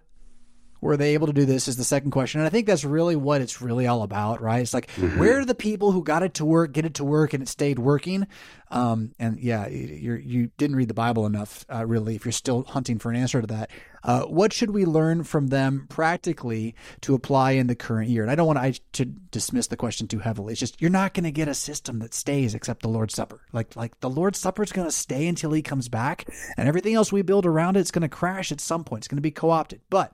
were 0.84 0.98
they 0.98 1.14
able 1.14 1.26
to 1.26 1.32
do 1.32 1.46
this 1.46 1.66
is 1.66 1.76
the 1.76 1.84
second 1.84 2.10
question. 2.10 2.40
And 2.40 2.46
i 2.46 2.50
think 2.50 2.66
that's 2.66 2.84
really 2.84 3.16
what 3.16 3.40
it's 3.40 3.62
really 3.62 3.86
all 3.86 4.02
about 4.02 4.42
right? 4.42 4.60
It's 4.60 4.74
like 4.74 4.90
where 5.16 5.38
are 5.40 5.44
the 5.44 5.54
people 5.54 5.92
who 5.92 6.04
got 6.04 6.22
it 6.22 6.34
to 6.34 6.44
work 6.44 6.72
get 6.72 6.84
it 6.84 6.94
to 6.94 7.04
work 7.04 7.32
and 7.32 7.42
it 7.42 7.48
stayed 7.48 7.78
working? 7.78 8.26
Um, 8.70 9.14
and 9.18 9.40
yeah 9.40 9.66
you 9.66 10.14
you 10.14 10.50
didn't 10.58 10.76
read 10.76 10.88
the 10.88 10.94
bible 10.94 11.26
enough 11.26 11.64
uh, 11.72 11.86
really 11.86 12.16
if 12.16 12.24
you're 12.24 12.32
still 12.32 12.64
hunting 12.64 12.98
for 12.98 13.10
an 13.10 13.16
answer 13.16 13.40
to 13.40 13.46
that. 13.46 13.70
Uh, 14.02 14.24
what 14.24 14.52
should 14.52 14.72
we 14.72 14.84
learn 14.84 15.24
from 15.24 15.46
them 15.46 15.86
practically 15.88 16.74
to 17.00 17.14
apply 17.14 17.52
in 17.52 17.68
the 17.68 17.74
current 17.74 18.10
year? 18.10 18.22
And 18.22 18.30
i 18.30 18.34
don't 18.34 18.46
want 18.46 18.58
I 18.58 18.74
to 18.92 19.06
dismiss 19.06 19.68
the 19.68 19.76
question 19.76 20.06
too 20.06 20.18
heavily. 20.18 20.52
It's 20.52 20.60
just 20.60 20.82
you're 20.82 20.90
not 20.90 21.14
going 21.14 21.24
to 21.24 21.32
get 21.32 21.48
a 21.48 21.54
system 21.54 22.00
that 22.00 22.12
stays 22.12 22.54
except 22.54 22.82
the 22.82 22.88
lord's 22.88 23.14
supper. 23.14 23.40
Like 23.52 23.74
like 23.74 24.00
the 24.00 24.10
lord's 24.10 24.38
supper 24.38 24.62
is 24.62 24.72
going 24.72 24.86
to 24.86 24.92
stay 24.92 25.26
until 25.26 25.52
he 25.52 25.62
comes 25.62 25.88
back 25.88 26.28
and 26.58 26.68
everything 26.68 26.94
else 26.94 27.10
we 27.10 27.22
build 27.22 27.46
around 27.46 27.78
it's 27.78 27.90
going 27.90 28.02
to 28.02 28.08
crash 28.08 28.52
at 28.52 28.60
some 28.60 28.84
point. 28.84 29.00
It's 29.00 29.08
going 29.08 29.16
to 29.16 29.22
be 29.22 29.30
co-opted. 29.30 29.80
But 29.88 30.12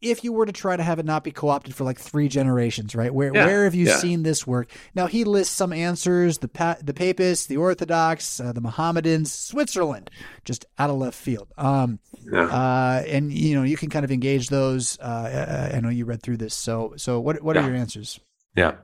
if 0.00 0.24
you 0.24 0.32
were 0.32 0.46
to 0.46 0.52
try 0.52 0.76
to 0.76 0.82
have 0.82 0.98
it 0.98 1.04
not 1.04 1.24
be 1.24 1.30
co-opted 1.30 1.74
for 1.74 1.84
like 1.84 1.98
three 1.98 2.28
generations, 2.28 2.94
right? 2.94 3.12
Where 3.12 3.32
Yeah, 3.34 3.46
where 3.46 3.64
have 3.64 3.74
you 3.74 3.86
yeah. 3.86 3.96
seen 3.96 4.22
this 4.22 4.46
work? 4.46 4.70
Now 4.94 5.06
he 5.06 5.24
lists 5.24 5.54
some 5.54 5.72
answers: 5.72 6.38
the 6.38 6.48
pa- 6.48 6.78
the 6.82 6.94
Papists, 6.94 7.46
the 7.46 7.56
Orthodox, 7.58 8.40
uh, 8.40 8.52
the 8.52 8.60
Mohammedans, 8.60 9.32
Switzerland, 9.32 10.10
just 10.44 10.64
out 10.78 10.90
of 10.90 10.96
left 10.96 11.18
field. 11.18 11.48
Um, 11.58 11.98
Yeah. 12.32 12.44
uh, 12.44 13.02
and 13.06 13.32
you 13.32 13.54
know 13.54 13.62
you 13.62 13.76
can 13.76 13.90
kind 13.90 14.04
of 14.04 14.10
engage 14.10 14.48
those. 14.48 14.98
Uh, 15.00 15.68
I 15.72 15.76
I 15.76 15.80
know 15.80 15.90
you 15.90 16.04
read 16.06 16.22
through 16.22 16.38
this, 16.38 16.54
so 16.54 16.94
so 16.96 17.20
what 17.20 17.42
what 17.42 17.56
are 17.56 17.66
your 17.66 17.76
answers? 17.76 18.18
Yeah. 18.56 18.76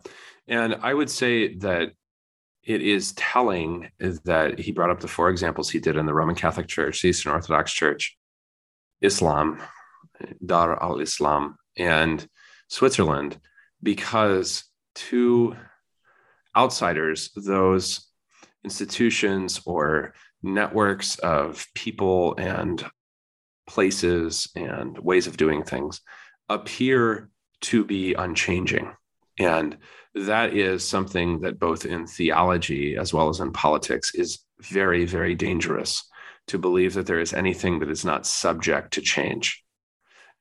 And 0.49 0.77
I 0.83 0.95
would 0.95 1.11
say 1.11 1.55
that 1.57 1.93
it 2.63 2.83
is 2.83 3.13
telling 3.13 3.89
that 4.25 4.59
he 4.59 4.73
brought 4.73 4.91
up 4.91 5.01
the 5.01 5.09
four 5.09 5.31
examples 5.31 5.71
he 5.71 5.79
did 5.81 5.97
in 5.97 6.07
the 6.07 6.15
Roman 6.15 6.35
Catholic 6.35 6.67
Church, 6.67 7.01
the 7.03 7.09
Eastern 7.09 7.33
Orthodox 7.33 7.73
Church, 7.73 8.17
Islam, 9.01 9.61
Dar 10.45 10.83
al 10.83 11.01
Islam, 11.01 11.57
and 11.77 12.27
Switzerland, 12.69 13.39
because 13.83 14.65
to 14.95 15.57
outsiders, 16.57 17.31
those 17.37 18.07
institutions 18.65 19.61
or 19.67 20.15
networks 20.43 21.19
of 21.19 21.67
people 21.75 22.35
and 22.37 22.85
places 23.67 24.49
and 24.57 24.99
ways 24.99 25.27
of 25.27 25.37
doing 25.37 25.63
things 25.63 26.01
appear 26.49 27.29
to 27.61 27.85
be 27.85 28.15
unchanging. 28.15 28.93
And 29.39 29.77
that 30.15 30.55
is 30.55 30.87
something 30.87 31.41
that 31.41 31.59
both 31.59 31.85
in 31.85 32.07
theology 32.07 32.97
as 32.97 33.13
well 33.13 33.29
as 33.29 33.41
in 33.41 33.53
politics 33.53 34.15
is 34.15 34.39
very, 34.61 35.05
very 35.05 35.35
dangerous 35.35 36.09
to 36.47 36.59
believe 36.59 36.95
that 36.95 37.07
there 37.07 37.21
is 37.21 37.35
anything 37.35 37.81
that 37.81 37.91
is 37.91 38.05
not 38.05 38.27
subject 38.27 38.95
to 38.95 39.01
change. 39.01 39.63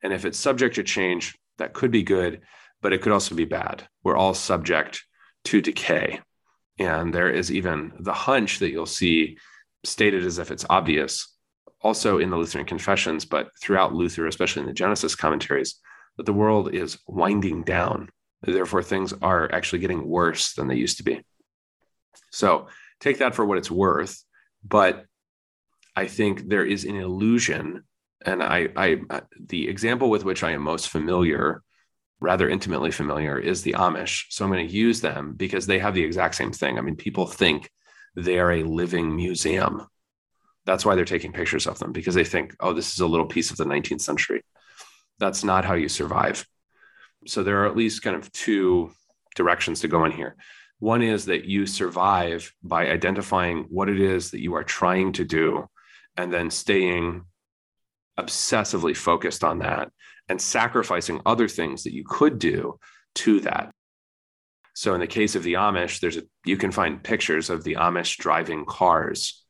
And 0.06 0.14
if 0.14 0.24
it's 0.24 0.38
subject 0.38 0.76
to 0.76 0.84
change, 0.84 1.36
that 1.58 1.72
could 1.72 1.90
be 1.90 2.04
good, 2.04 2.42
but 2.80 2.92
it 2.92 3.02
could 3.02 3.10
also 3.10 3.34
be 3.34 3.44
bad. 3.44 3.88
We're 4.04 4.16
all 4.16 4.34
subject 4.34 5.04
to 5.46 5.60
decay. 5.60 6.20
And 6.78 7.12
there 7.12 7.28
is 7.28 7.50
even 7.50 7.90
the 7.98 8.12
hunch 8.12 8.60
that 8.60 8.70
you'll 8.70 8.86
see 8.86 9.36
stated 9.82 10.24
as 10.24 10.38
if 10.38 10.52
it's 10.52 10.64
obvious, 10.70 11.34
also 11.80 12.18
in 12.18 12.30
the 12.30 12.36
Lutheran 12.36 12.66
confessions, 12.66 13.24
but 13.24 13.48
throughout 13.60 13.94
Luther, 13.94 14.28
especially 14.28 14.60
in 14.60 14.68
the 14.68 14.74
Genesis 14.74 15.16
commentaries, 15.16 15.74
that 16.18 16.26
the 16.26 16.32
world 16.32 16.72
is 16.72 16.98
winding 17.08 17.64
down. 17.64 18.08
Therefore, 18.42 18.84
things 18.84 19.12
are 19.22 19.52
actually 19.52 19.80
getting 19.80 20.06
worse 20.06 20.52
than 20.52 20.68
they 20.68 20.76
used 20.76 20.98
to 20.98 21.02
be. 21.02 21.24
So 22.30 22.68
take 23.00 23.18
that 23.18 23.34
for 23.34 23.44
what 23.44 23.58
it's 23.58 23.72
worth. 23.72 24.22
But 24.62 25.04
I 25.96 26.06
think 26.06 26.48
there 26.48 26.64
is 26.64 26.84
an 26.84 26.94
illusion, 26.94 27.82
and 28.24 28.42
I, 28.42 28.68
I 28.76 29.00
uh, 29.10 29.20
the 29.38 29.68
example 29.68 30.10
with 30.10 30.24
which 30.24 30.42
I 30.42 30.52
am 30.52 30.62
most 30.62 30.88
familiar, 30.88 31.62
rather 32.20 32.48
intimately 32.48 32.90
familiar, 32.90 33.38
is 33.38 33.62
the 33.62 33.74
Amish. 33.74 34.24
So 34.30 34.44
I'm 34.44 34.50
going 34.50 34.66
to 34.66 34.74
use 34.74 35.00
them 35.00 35.34
because 35.34 35.66
they 35.66 35.78
have 35.78 35.94
the 35.94 36.04
exact 36.04 36.34
same 36.34 36.52
thing. 36.52 36.78
I 36.78 36.80
mean, 36.80 36.96
people 36.96 37.26
think 37.26 37.70
they 38.14 38.38
are 38.38 38.52
a 38.52 38.64
living 38.64 39.14
museum. 39.14 39.86
That's 40.64 40.84
why 40.84 40.94
they're 40.94 41.04
taking 41.04 41.32
pictures 41.32 41.66
of 41.66 41.78
them 41.78 41.92
because 41.92 42.14
they 42.14 42.24
think, 42.24 42.56
oh, 42.60 42.72
this 42.72 42.92
is 42.92 43.00
a 43.00 43.06
little 43.06 43.26
piece 43.26 43.50
of 43.50 43.56
the 43.56 43.66
19th 43.66 44.00
century. 44.00 44.42
That's 45.18 45.44
not 45.44 45.64
how 45.64 45.74
you 45.74 45.88
survive. 45.88 46.46
So 47.26 47.42
there 47.42 47.62
are 47.62 47.66
at 47.66 47.76
least 47.76 48.02
kind 48.02 48.16
of 48.16 48.32
two 48.32 48.92
directions 49.34 49.80
to 49.80 49.88
go 49.88 50.04
in 50.04 50.12
here. 50.12 50.36
One 50.78 51.02
is 51.02 51.26
that 51.26 51.44
you 51.44 51.66
survive 51.66 52.52
by 52.62 52.88
identifying 52.88 53.66
what 53.68 53.88
it 53.88 54.00
is 54.00 54.30
that 54.30 54.42
you 54.42 54.54
are 54.54 54.64
trying 54.64 55.12
to 55.12 55.24
do 55.24 55.68
and 56.16 56.32
then 56.32 56.50
staying 56.50 57.24
obsessively 58.18 58.96
focused 58.96 59.44
on 59.44 59.58
that 59.60 59.90
and 60.28 60.40
sacrificing 60.40 61.20
other 61.24 61.48
things 61.48 61.84
that 61.84 61.92
you 61.92 62.04
could 62.04 62.38
do 62.38 62.78
to 63.14 63.40
that. 63.40 63.70
So 64.74 64.94
in 64.94 65.00
the 65.00 65.06
case 65.06 65.34
of 65.34 65.42
the 65.42 65.54
Amish, 65.54 66.00
there's 66.00 66.18
a 66.18 66.22
you 66.44 66.56
can 66.56 66.70
find 66.70 67.02
pictures 67.02 67.48
of 67.48 67.64
the 67.64 67.74
Amish 67.74 68.18
driving 68.18 68.66
cars 68.66 69.42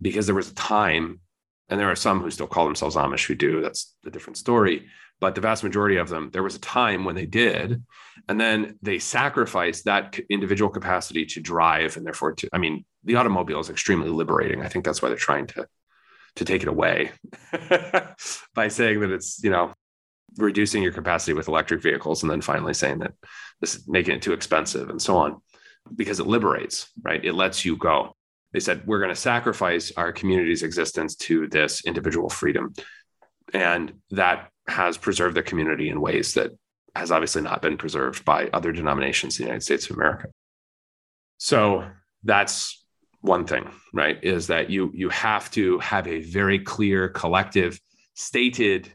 because 0.00 0.26
there 0.26 0.34
was 0.34 0.50
a 0.50 0.54
time, 0.54 1.20
and 1.68 1.80
there 1.80 1.90
are 1.90 1.96
some 1.96 2.20
who 2.20 2.30
still 2.30 2.46
call 2.46 2.64
themselves 2.64 2.94
Amish 2.94 3.26
who 3.26 3.34
do. 3.34 3.60
That's 3.60 3.94
a 4.06 4.10
different 4.10 4.36
story. 4.36 4.86
But 5.20 5.34
the 5.34 5.40
vast 5.40 5.64
majority 5.64 5.96
of 5.96 6.08
them, 6.08 6.30
there 6.32 6.44
was 6.44 6.54
a 6.54 6.60
time 6.60 7.04
when 7.04 7.16
they 7.16 7.26
did, 7.26 7.82
and 8.28 8.40
then 8.40 8.78
they 8.80 9.00
sacrificed 9.00 9.86
that 9.86 10.16
individual 10.30 10.70
capacity 10.70 11.26
to 11.26 11.40
drive, 11.40 11.96
and 11.96 12.06
therefore 12.06 12.34
to. 12.34 12.48
I 12.52 12.58
mean, 12.58 12.84
the 13.02 13.16
automobile 13.16 13.58
is 13.58 13.70
extremely 13.70 14.08
liberating. 14.08 14.62
I 14.62 14.68
think 14.68 14.84
that's 14.84 15.02
why 15.02 15.08
they're 15.08 15.18
trying 15.18 15.48
to 15.48 15.66
to 16.38 16.44
take 16.44 16.62
it 16.62 16.68
away 16.68 17.10
by 18.54 18.68
saying 18.68 19.00
that 19.00 19.10
it's 19.10 19.42
you 19.42 19.50
know 19.50 19.72
reducing 20.36 20.82
your 20.82 20.92
capacity 20.92 21.32
with 21.32 21.48
electric 21.48 21.82
vehicles, 21.82 22.22
and 22.22 22.30
then 22.30 22.40
finally 22.40 22.74
saying 22.74 22.98
that 23.00 23.12
this 23.60 23.74
is 23.74 23.88
making 23.88 24.14
it 24.14 24.22
too 24.22 24.32
expensive 24.32 24.88
and 24.90 25.00
so 25.00 25.16
on, 25.16 25.40
because 25.94 26.20
it 26.20 26.26
liberates, 26.26 26.90
right? 27.02 27.24
It 27.24 27.34
lets 27.34 27.64
you 27.64 27.76
go. 27.76 28.14
They 28.52 28.60
said 28.60 28.86
we're 28.86 29.00
going 29.00 29.14
to 29.14 29.20
sacrifice 29.20 29.92
our 29.96 30.12
community's 30.12 30.62
existence 30.62 31.16
to 31.16 31.48
this 31.48 31.84
individual 31.84 32.28
freedom. 32.28 32.72
And 33.52 33.94
that 34.10 34.50
has 34.66 34.96
preserved 34.96 35.36
the 35.36 35.42
community 35.42 35.88
in 35.88 36.00
ways 36.00 36.34
that 36.34 36.52
has 36.94 37.10
obviously 37.10 37.42
not 37.42 37.62
been 37.62 37.78
preserved 37.78 38.24
by 38.24 38.48
other 38.52 38.72
denominations 38.72 39.38
in 39.38 39.44
the 39.44 39.48
united 39.48 39.62
states 39.62 39.88
of 39.88 39.96
america. 39.96 40.28
So 41.38 41.86
that's 42.24 42.84
one 43.20 43.44
thing 43.44 43.68
right 43.92 44.22
is 44.22 44.46
that 44.46 44.70
you 44.70 44.90
you 44.94 45.08
have 45.08 45.50
to 45.50 45.78
have 45.80 46.06
a 46.06 46.22
very 46.22 46.58
clear 46.58 47.08
collective 47.08 47.80
stated 48.14 48.92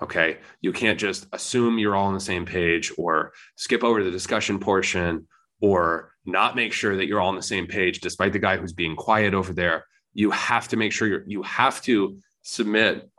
okay 0.00 0.38
you 0.60 0.72
can't 0.72 0.98
just 0.98 1.26
assume 1.32 1.78
you're 1.78 1.94
all 1.94 2.06
on 2.06 2.14
the 2.14 2.20
same 2.20 2.46
page 2.46 2.92
or 2.96 3.32
skip 3.56 3.84
over 3.84 4.02
the 4.02 4.10
discussion 4.10 4.58
portion 4.58 5.26
or 5.60 6.12
not 6.24 6.56
make 6.56 6.72
sure 6.72 6.96
that 6.96 7.06
you're 7.06 7.20
all 7.20 7.30
on 7.30 7.36
the 7.36 7.42
same 7.42 7.66
page 7.66 8.00
despite 8.00 8.32
the 8.32 8.38
guy 8.38 8.56
who's 8.56 8.72
being 8.72 8.94
quiet 8.94 9.34
over 9.34 9.52
there. 9.52 9.86
You 10.14 10.30
have 10.30 10.68
to 10.68 10.76
make 10.76 10.92
sure 10.92 11.08
you're 11.08 11.24
you 11.26 11.42
have 11.42 11.80
to 11.82 12.18
submit 12.42 13.10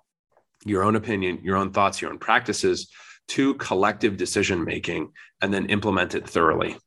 your 0.66 0.84
own 0.84 0.96
opinion 0.96 1.40
your 1.42 1.56
own 1.56 1.72
thoughts 1.72 2.02
your 2.02 2.12
own 2.12 2.20
practices 2.20 2.90
to 3.28 3.54
collective 3.56 4.18
decision 4.18 4.64
making 4.64 5.12
and 5.42 5.54
then 5.54 5.68
implement 5.68 6.16
it 6.16 6.28
thoroughly. 6.30 6.78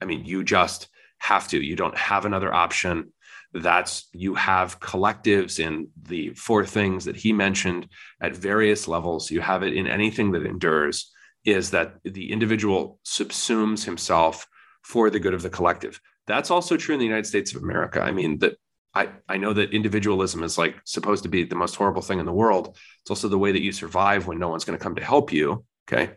I 0.00 0.04
mean 0.04 0.24
you 0.24 0.44
just 0.44 0.88
have 1.22 1.48
to 1.48 1.58
you 1.60 1.76
don't 1.76 1.96
have 1.96 2.24
another 2.26 2.52
option 2.52 3.12
That's 3.54 4.08
you 4.12 4.34
have 4.34 4.80
collectives 4.80 5.60
in 5.60 5.88
the 6.02 6.30
four 6.34 6.64
things 6.64 7.04
that 7.04 7.16
he 7.16 7.32
mentioned 7.32 7.86
at 8.20 8.34
various 8.34 8.88
levels. 8.88 9.30
You 9.30 9.40
have 9.40 9.62
it 9.62 9.74
in 9.74 9.86
anything 9.86 10.32
that 10.32 10.46
endures, 10.46 11.12
is 11.44 11.70
that 11.70 11.96
the 12.02 12.32
individual 12.32 12.98
subsumes 13.04 13.84
himself 13.84 14.46
for 14.82 15.10
the 15.10 15.20
good 15.20 15.34
of 15.34 15.42
the 15.42 15.50
collective. 15.50 16.00
That's 16.26 16.50
also 16.50 16.76
true 16.76 16.94
in 16.94 16.98
the 16.98 17.06
United 17.06 17.26
States 17.26 17.54
of 17.54 17.62
America. 17.62 18.00
I 18.00 18.12
mean, 18.12 18.38
that 18.38 18.56
I, 18.94 19.08
I 19.28 19.36
know 19.36 19.52
that 19.52 19.72
individualism 19.72 20.42
is 20.42 20.56
like 20.56 20.76
supposed 20.84 21.24
to 21.24 21.28
be 21.28 21.44
the 21.44 21.54
most 21.54 21.76
horrible 21.76 22.02
thing 22.02 22.20
in 22.20 22.26
the 22.26 22.32
world. 22.32 22.76
It's 23.02 23.10
also 23.10 23.28
the 23.28 23.38
way 23.38 23.52
that 23.52 23.62
you 23.62 23.72
survive 23.72 24.26
when 24.26 24.38
no 24.38 24.48
one's 24.48 24.64
going 24.64 24.78
to 24.78 24.82
come 24.82 24.96
to 24.96 25.04
help 25.04 25.32
you. 25.32 25.64
Okay. 25.86 26.12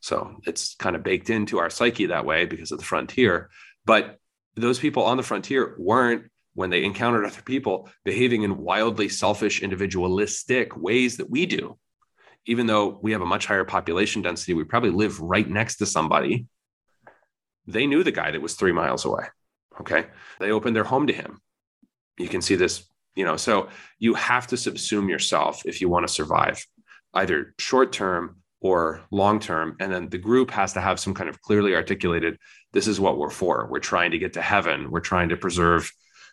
So 0.00 0.36
it's 0.44 0.74
kind 0.74 0.96
of 0.96 1.02
baked 1.02 1.30
into 1.30 1.58
our 1.58 1.70
psyche 1.70 2.06
that 2.06 2.24
way 2.24 2.46
because 2.46 2.72
of 2.72 2.78
the 2.78 2.84
frontier. 2.84 3.50
But 3.84 4.18
those 4.60 4.78
people 4.78 5.04
on 5.04 5.16
the 5.16 5.22
frontier 5.22 5.74
weren't, 5.78 6.24
when 6.54 6.70
they 6.70 6.84
encountered 6.84 7.24
other 7.24 7.42
people, 7.42 7.88
behaving 8.04 8.42
in 8.42 8.58
wildly 8.58 9.08
selfish, 9.08 9.62
individualistic 9.62 10.76
ways 10.76 11.16
that 11.18 11.30
we 11.30 11.46
do. 11.46 11.78
Even 12.46 12.66
though 12.66 12.98
we 13.02 13.12
have 13.12 13.20
a 13.20 13.26
much 13.26 13.46
higher 13.46 13.64
population 13.64 14.22
density, 14.22 14.54
we 14.54 14.64
probably 14.64 14.90
live 14.90 15.20
right 15.20 15.48
next 15.48 15.76
to 15.76 15.86
somebody. 15.86 16.46
They 17.66 17.86
knew 17.86 18.02
the 18.02 18.12
guy 18.12 18.32
that 18.32 18.42
was 18.42 18.54
three 18.54 18.72
miles 18.72 19.04
away. 19.04 19.26
Okay. 19.80 20.06
They 20.40 20.50
opened 20.50 20.74
their 20.74 20.84
home 20.84 21.06
to 21.06 21.12
him. 21.12 21.40
You 22.18 22.28
can 22.28 22.42
see 22.42 22.56
this, 22.56 22.88
you 23.14 23.24
know, 23.24 23.36
so 23.36 23.68
you 23.98 24.14
have 24.14 24.48
to 24.48 24.56
subsume 24.56 25.08
yourself 25.08 25.62
if 25.64 25.80
you 25.80 25.88
want 25.88 26.06
to 26.06 26.12
survive, 26.12 26.66
either 27.14 27.54
short 27.58 27.92
term 27.92 28.42
or 28.60 29.02
long 29.10 29.38
term. 29.38 29.76
And 29.80 29.92
then 29.92 30.08
the 30.08 30.18
group 30.18 30.50
has 30.50 30.72
to 30.74 30.80
have 30.80 31.00
some 31.00 31.14
kind 31.14 31.30
of 31.30 31.40
clearly 31.40 31.74
articulated 31.74 32.38
this 32.72 32.86
is 32.86 33.00
what 33.00 33.18
we're 33.18 33.30
for. 33.30 33.66
We're 33.70 33.80
trying 33.80 34.12
to 34.12 34.18
get 34.18 34.34
to 34.34 34.42
heaven. 34.42 34.90
We're 34.90 35.00
trying 35.00 35.30
to 35.30 35.36
preserve 35.36 35.92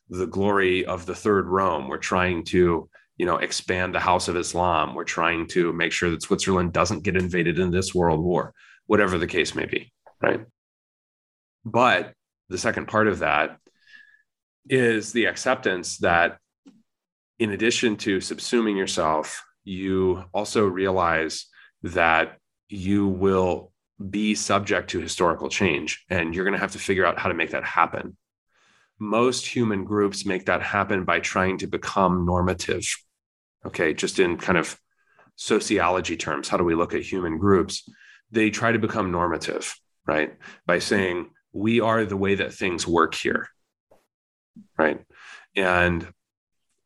the 0.09 0.27
glory 0.27 0.85
of 0.85 1.05
the 1.05 1.15
third 1.15 1.47
Rome. 1.47 1.87
We're 1.87 1.97
trying 1.97 2.45
to, 2.45 2.89
you 3.17 3.25
know, 3.25 3.37
expand 3.37 3.93
the 3.93 3.99
house 3.99 4.27
of 4.27 4.37
Islam. 4.37 4.93
We're 4.93 5.03
trying 5.03 5.47
to 5.49 5.73
make 5.73 5.91
sure 5.91 6.09
that 6.11 6.21
Switzerland 6.21 6.73
doesn't 6.73 7.03
get 7.03 7.17
invaded 7.17 7.59
in 7.59 7.71
this 7.71 7.93
world 7.93 8.23
war, 8.23 8.53
whatever 8.85 9.17
the 9.17 9.27
case 9.27 9.55
may 9.55 9.65
be. 9.65 9.91
Right. 10.21 10.45
But 11.65 12.13
the 12.49 12.57
second 12.57 12.87
part 12.87 13.07
of 13.07 13.19
that 13.19 13.57
is 14.69 15.11
the 15.11 15.25
acceptance 15.25 15.97
that 15.97 16.37
in 17.39 17.51
addition 17.51 17.97
to 17.97 18.17
subsuming 18.17 18.77
yourself, 18.77 19.43
you 19.63 20.23
also 20.33 20.65
realize 20.65 21.45
that 21.83 22.37
you 22.69 23.07
will 23.07 23.71
be 24.09 24.35
subject 24.35 24.91
to 24.91 24.99
historical 24.99 25.49
change 25.49 26.05
and 26.09 26.35
you're 26.35 26.43
going 26.43 26.53
to 26.53 26.59
have 26.59 26.73
to 26.73 26.79
figure 26.79 27.05
out 27.05 27.17
how 27.17 27.29
to 27.29 27.35
make 27.35 27.51
that 27.51 27.63
happen. 27.63 28.15
Most 28.99 29.45
human 29.45 29.85
groups 29.85 30.25
make 30.25 30.45
that 30.45 30.61
happen 30.61 31.03
by 31.03 31.19
trying 31.19 31.57
to 31.59 31.67
become 31.67 32.25
normative. 32.25 32.85
Okay, 33.65 33.93
just 33.93 34.19
in 34.19 34.37
kind 34.37 34.57
of 34.57 34.79
sociology 35.35 36.17
terms, 36.17 36.47
how 36.47 36.57
do 36.57 36.63
we 36.63 36.75
look 36.75 36.93
at 36.93 37.01
human 37.01 37.37
groups? 37.37 37.87
They 38.31 38.49
try 38.49 38.71
to 38.71 38.79
become 38.79 39.11
normative, 39.11 39.75
right? 40.05 40.35
By 40.65 40.79
saying, 40.79 41.29
we 41.53 41.79
are 41.79 42.05
the 42.05 42.17
way 42.17 42.35
that 42.35 42.53
things 42.53 42.87
work 42.87 43.15
here 43.15 43.49
right 44.77 45.03
and 45.55 46.07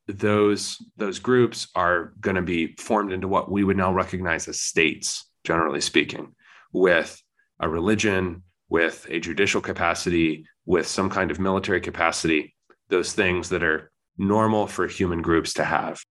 those 0.08 0.78
those 0.98 1.20
groups 1.20 1.68
are 1.76 2.14
going 2.20 2.36
to 2.36 2.42
be 2.42 2.76
formed 2.78 3.14
into 3.14 3.28
what 3.28 3.52
we 3.52 3.64
would 3.64 3.78
now 3.78 3.94
recognize 3.94 4.48
as 4.48 4.60
states 4.60 5.30
generally 5.44 5.82
speaking 5.82 6.34
with 6.72 7.22
a 7.60 7.70
religion 7.70 8.44
with 8.70 9.06
a 9.10 9.20
judicial 9.20 9.62
capacity 9.62 10.46
with 10.66 10.88
some 10.88 11.10
kind 11.10 11.32
of 11.32 11.40
military 11.40 11.82
capacity 11.82 12.56
those 12.90 13.14
things 13.14 13.50
that 13.50 13.64
are 13.64 13.92
normal 14.18 14.68
for 14.68 14.88
human 14.88 15.22
groups 15.22 15.54
to 15.54 15.64
have 15.64 16.02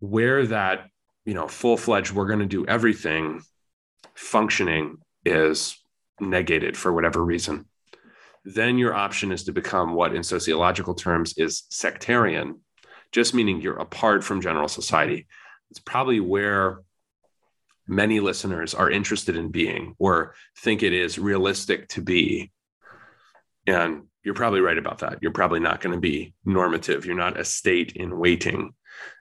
where 0.00 0.46
that 0.46 0.86
you 1.24 1.34
know 1.34 1.48
full-fledged 1.48 2.12
we're 2.12 2.26
going 2.26 2.38
to 2.38 2.46
do 2.46 2.66
everything 2.66 3.42
functioning 4.14 4.96
is 5.24 5.78
negated 6.20 6.76
for 6.76 6.92
whatever 6.92 7.24
reason 7.24 7.66
then 8.44 8.76
your 8.76 8.94
option 8.94 9.32
is 9.32 9.44
to 9.44 9.52
become 9.52 9.94
what 9.94 10.14
in 10.14 10.22
sociological 10.22 10.94
terms 10.94 11.34
is 11.38 11.64
sectarian, 11.70 12.60
just 13.10 13.34
meaning 13.34 13.60
you're 13.60 13.78
apart 13.78 14.22
from 14.22 14.42
general 14.42 14.68
society. 14.68 15.26
It's 15.70 15.80
probably 15.80 16.20
where 16.20 16.80
many 17.86 18.20
listeners 18.20 18.74
are 18.74 18.90
interested 18.90 19.36
in 19.36 19.50
being 19.50 19.94
or 19.98 20.34
think 20.58 20.82
it 20.82 20.92
is 20.92 21.18
realistic 21.18 21.88
to 21.88 22.00
be. 22.00 22.50
And 23.66 24.04
you're 24.22 24.34
probably 24.34 24.60
right 24.60 24.78
about 24.78 24.98
that. 24.98 25.18
You're 25.20 25.32
probably 25.32 25.60
not 25.60 25.80
going 25.80 25.94
to 25.94 26.00
be 26.00 26.34
normative. 26.44 27.04
You're 27.04 27.16
not 27.16 27.38
a 27.38 27.44
state 27.44 27.92
in 27.92 28.18
waiting 28.18 28.72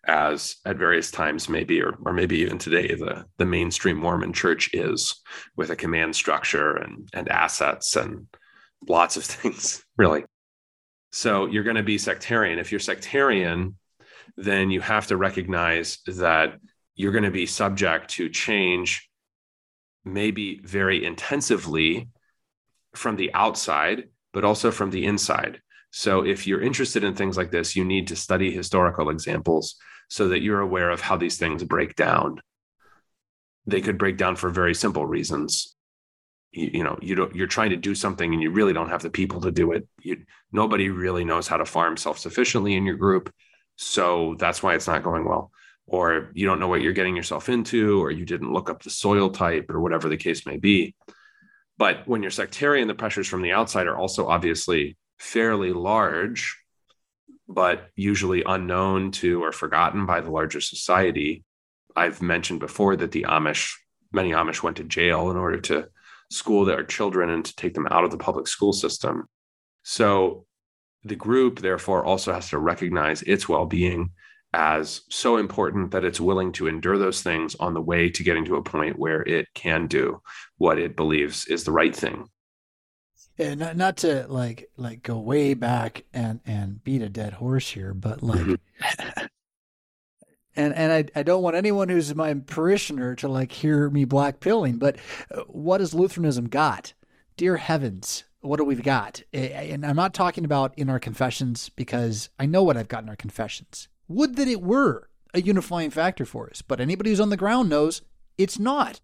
as 0.05 0.57
at 0.65 0.77
various 0.77 1.09
times 1.11 1.49
maybe 1.49 1.81
or, 1.81 1.97
or 2.05 2.13
maybe 2.13 2.39
even 2.39 2.57
today 2.57 2.93
the, 2.93 3.25
the 3.37 3.45
mainstream 3.45 3.97
mormon 3.97 4.31
church 4.31 4.69
is 4.73 5.21
with 5.55 5.71
a 5.71 5.75
command 5.75 6.15
structure 6.15 6.75
and, 6.75 7.09
and 7.13 7.27
assets 7.29 7.95
and 7.95 8.27
lots 8.87 9.17
of 9.17 9.23
things, 9.25 9.83
really. 9.97 10.25
So 11.11 11.45
you're 11.45 11.63
going 11.63 11.75
to 11.75 11.83
be 11.83 11.97
sectarian. 11.97 12.59
If 12.59 12.71
you're 12.71 12.79
sectarian, 12.79 13.77
then 14.37 14.71
you 14.71 14.81
have 14.81 15.07
to 15.07 15.17
recognize 15.17 15.99
that 16.07 16.55
you're 16.95 17.11
going 17.11 17.23
to 17.23 17.31
be 17.31 17.45
subject 17.45 18.11
to 18.11 18.29
change, 18.29 19.09
maybe 20.05 20.61
very 20.63 21.05
intensively 21.05 22.09
from 22.95 23.15
the 23.15 23.33
outside, 23.33 24.09
but 24.33 24.43
also 24.43 24.71
from 24.71 24.91
the 24.91 25.05
inside. 25.05 25.61
So 25.91 26.25
if 26.25 26.47
you're 26.47 26.61
interested 26.61 27.03
in 27.03 27.15
things 27.15 27.37
like 27.37 27.51
this, 27.51 27.75
you 27.75 27.85
need 27.85 28.07
to 28.07 28.15
study 28.15 28.51
historical 28.51 29.09
examples 29.09 29.75
so 30.09 30.29
that 30.29 30.41
you're 30.41 30.59
aware 30.59 30.89
of 30.89 31.01
how 31.01 31.17
these 31.17 31.37
things 31.37 31.63
break 31.63 31.95
down. 31.95 32.41
They 33.65 33.81
could 33.81 33.97
break 33.97 34.17
down 34.17 34.35
for 34.35 34.49
very 34.49 34.75
simple 34.75 35.05
reasons 35.05 35.75
you, 36.53 36.69
you 36.73 36.83
know 36.83 36.97
you 37.01 37.15
don't 37.15 37.35
you're 37.35 37.47
trying 37.47 37.71
to 37.71 37.75
do 37.75 37.93
something 37.95 38.33
and 38.33 38.41
you 38.41 38.51
really 38.51 38.73
don't 38.73 38.89
have 38.89 39.01
the 39.01 39.09
people 39.09 39.41
to 39.41 39.51
do 39.51 39.71
it 39.71 39.87
you, 40.01 40.23
nobody 40.51 40.89
really 40.89 41.25
knows 41.25 41.47
how 41.47 41.57
to 41.57 41.65
farm 41.65 41.97
self-sufficiently 41.97 42.75
in 42.75 42.85
your 42.85 42.95
group 42.95 43.33
so 43.75 44.35
that's 44.39 44.63
why 44.63 44.75
it's 44.75 44.87
not 44.87 45.03
going 45.03 45.25
well 45.25 45.51
or 45.93 46.31
you 46.33 46.45
don't 46.45 46.59
know 46.59 46.67
what 46.67 46.81
you're 46.81 46.93
getting 46.93 47.15
yourself 47.15 47.49
into 47.49 48.01
or 48.01 48.11
you 48.11 48.25
didn't 48.25 48.51
look 48.51 48.69
up 48.69 48.83
the 48.83 48.89
soil 48.89 49.29
type 49.29 49.69
or 49.69 49.79
whatever 49.79 50.09
the 50.09 50.17
case 50.17 50.45
may 50.45 50.57
be 50.57 50.95
but 51.77 52.07
when 52.07 52.21
you're 52.21 52.31
sectarian 52.31 52.87
the 52.87 52.93
pressures 52.93 53.27
from 53.27 53.41
the 53.41 53.51
outside 53.51 53.87
are 53.87 53.97
also 53.97 54.27
obviously 54.27 54.97
fairly 55.19 55.71
large 55.71 56.57
but 57.47 57.89
usually 57.95 58.43
unknown 58.45 59.11
to 59.11 59.43
or 59.43 59.51
forgotten 59.51 60.05
by 60.05 60.19
the 60.19 60.31
larger 60.31 60.61
society 60.61 61.43
i've 61.95 62.21
mentioned 62.21 62.59
before 62.59 62.95
that 62.95 63.11
the 63.11 63.25
amish 63.29 63.73
many 64.11 64.31
amish 64.31 64.63
went 64.63 64.77
to 64.77 64.83
jail 64.83 65.31
in 65.31 65.37
order 65.37 65.59
to 65.59 65.87
school 66.33 66.65
their 66.65 66.83
children 66.83 67.29
and 67.29 67.45
to 67.45 67.55
take 67.55 67.73
them 67.73 67.87
out 67.91 68.03
of 68.03 68.11
the 68.11 68.17
public 68.17 68.47
school 68.47 68.73
system. 68.73 69.27
So 69.83 70.45
the 71.03 71.15
group, 71.15 71.59
therefore, 71.59 72.03
also 72.03 72.33
has 72.33 72.49
to 72.49 72.57
recognize 72.57 73.21
its 73.21 73.47
well 73.47 73.65
being 73.65 74.11
as 74.53 75.01
so 75.09 75.37
important 75.37 75.91
that 75.91 76.05
it's 76.05 76.19
willing 76.19 76.51
to 76.53 76.67
endure 76.67 76.97
those 76.97 77.21
things 77.21 77.55
on 77.55 77.73
the 77.73 77.81
way 77.81 78.09
to 78.09 78.23
getting 78.23 78.45
to 78.45 78.55
a 78.55 78.63
point 78.63 78.99
where 78.99 79.21
it 79.23 79.47
can 79.53 79.87
do 79.87 80.21
what 80.57 80.77
it 80.77 80.95
believes 80.95 81.45
is 81.47 81.63
the 81.63 81.71
right 81.71 81.95
thing. 81.95 82.29
Yeah, 83.37 83.55
not, 83.55 83.75
not 83.75 83.97
to 83.97 84.27
like 84.27 84.69
like 84.77 85.01
go 85.01 85.17
way 85.17 85.55
back 85.55 86.03
and 86.13 86.39
and 86.45 86.83
beat 86.83 87.01
a 87.01 87.09
dead 87.09 87.33
horse 87.33 87.69
here, 87.69 87.93
but 87.93 88.21
like 88.21 88.39
mm-hmm. 88.39 89.25
and 90.55 90.73
and 90.75 90.91
I, 90.91 91.19
I 91.19 91.23
don't 91.23 91.41
want 91.41 91.55
anyone 91.55 91.89
who's 91.89 92.13
my 92.13 92.33
parishioner 92.35 93.15
to 93.15 93.27
like 93.27 93.51
hear 93.51 93.89
me 93.89 94.05
black 94.05 94.39
pilling, 94.39 94.77
but 94.77 94.97
uh, 95.33 95.41
what 95.47 95.81
has 95.81 95.95
Lutheranism 95.95 96.47
got? 96.49 96.93
Dear 97.35 97.57
heavens, 97.57 98.23
what 98.41 98.57
do 98.57 98.65
we've 98.65 98.83
got? 98.83 99.23
And 99.33 99.83
I'm 99.83 99.95
not 99.95 100.13
talking 100.13 100.45
about 100.45 100.77
in 100.77 100.87
our 100.89 100.99
confessions 100.99 101.69
because 101.69 102.29
I 102.37 102.45
know 102.45 102.61
what 102.61 102.77
I've 102.77 102.87
got 102.87 103.01
in 103.01 103.09
our 103.09 103.15
confessions. 103.15 103.87
Would 104.13 104.35
that 104.35 104.47
it 104.47 104.61
were 104.61 105.09
a 105.33 105.41
unifying 105.41 105.89
factor 105.89 106.25
for 106.25 106.49
us, 106.49 106.61
but 106.61 106.79
anybody 106.79 107.09
who's 107.09 107.19
on 107.19 107.29
the 107.29 107.37
ground 107.37 107.69
knows 107.69 108.01
it's 108.37 108.59
not. 108.59 109.01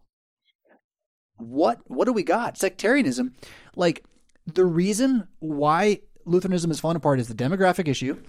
What 1.38 1.80
what 1.88 2.05
do 2.05 2.14
we 2.14 2.24
got? 2.24 2.57
Sectarianism, 2.57 3.34
like 3.76 4.03
the 4.45 4.66
reason 4.66 5.28
why 5.39 6.01
Lutheranism 6.26 6.70
is 6.70 6.80
falling 6.80 6.97
apart 6.97 7.20
is 7.20 7.28
the 7.28 7.34
demographic 7.34 7.88
issue. 7.88 8.22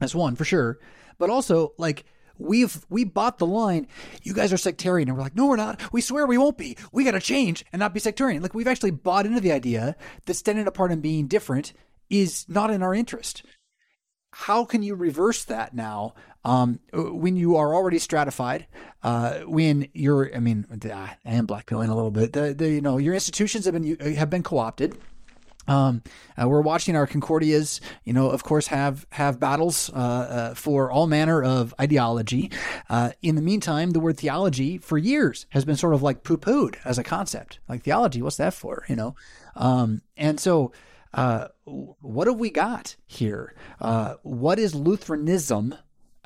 That's 0.00 0.14
one 0.14 0.36
for 0.36 0.44
sure, 0.44 0.78
but 1.18 1.30
also 1.30 1.72
like 1.78 2.04
we've 2.36 2.84
we 2.90 3.04
bought 3.04 3.38
the 3.38 3.46
line. 3.46 3.86
You 4.22 4.34
guys 4.34 4.52
are 4.52 4.58
sectarian, 4.58 5.08
and 5.08 5.16
we're 5.16 5.22
like, 5.22 5.36
no, 5.36 5.46
we're 5.46 5.56
not. 5.56 5.92
We 5.92 6.00
swear 6.00 6.26
we 6.26 6.38
won't 6.38 6.58
be. 6.58 6.76
We 6.92 7.04
got 7.04 7.12
to 7.12 7.20
change 7.20 7.64
and 7.72 7.80
not 7.80 7.94
be 7.94 8.00
sectarian. 8.00 8.42
Like 8.42 8.54
we've 8.54 8.68
actually 8.68 8.90
bought 8.90 9.24
into 9.24 9.40
the 9.40 9.52
idea 9.52 9.96
that 10.26 10.34
standing 10.34 10.66
apart 10.66 10.90
and 10.90 11.00
being 11.00 11.28
different 11.28 11.72
is 12.10 12.44
not 12.48 12.70
in 12.70 12.82
our 12.82 12.94
interest. 12.94 13.44
How 14.38 14.64
can 14.64 14.84
you 14.84 14.94
reverse 14.94 15.42
that 15.46 15.74
now 15.74 16.14
um, 16.44 16.78
when 16.92 17.34
you 17.34 17.56
are 17.56 17.74
already 17.74 17.98
stratified? 17.98 18.68
Uh, 19.02 19.40
when 19.40 19.88
you're, 19.94 20.30
I 20.32 20.38
mean, 20.38 20.64
I 20.84 21.16
am 21.24 21.44
blackpilling 21.44 21.88
a 21.88 21.94
little 21.94 22.12
bit. 22.12 22.34
The, 22.34 22.54
the, 22.54 22.70
you 22.70 22.80
know, 22.80 22.98
your 22.98 23.14
institutions 23.14 23.64
have 23.64 23.74
been 23.74 23.98
have 24.14 24.30
been 24.30 24.44
co-opted. 24.44 24.96
Um, 25.66 26.04
uh, 26.40 26.46
we're 26.48 26.60
watching 26.60 26.94
our 26.94 27.04
Concordias, 27.04 27.80
you 28.04 28.12
know, 28.12 28.30
of 28.30 28.44
course, 28.44 28.68
have 28.68 29.08
have 29.10 29.40
battles 29.40 29.90
uh, 29.90 29.96
uh, 29.96 30.54
for 30.54 30.88
all 30.88 31.08
manner 31.08 31.42
of 31.42 31.74
ideology. 31.80 32.52
Uh, 32.88 33.10
in 33.20 33.34
the 33.34 33.42
meantime, 33.42 33.90
the 33.90 34.00
word 34.00 34.18
theology 34.18 34.78
for 34.78 34.98
years 34.98 35.46
has 35.50 35.64
been 35.64 35.76
sort 35.76 35.94
of 35.94 36.02
like 36.04 36.22
poo 36.22 36.38
pooed 36.38 36.76
as 36.84 36.96
a 36.96 37.02
concept. 37.02 37.58
Like 37.68 37.82
theology, 37.82 38.22
what's 38.22 38.36
that 38.36 38.54
for? 38.54 38.84
You 38.88 38.94
know, 38.94 39.16
um, 39.56 40.02
and 40.16 40.38
so 40.38 40.70
uh, 41.14 41.48
what 41.64 42.26
have 42.26 42.38
we 42.38 42.50
got 42.50 42.96
here? 43.06 43.54
Uh, 43.80 44.14
what 44.22 44.58
is 44.58 44.74
Lutheranism? 44.74 45.74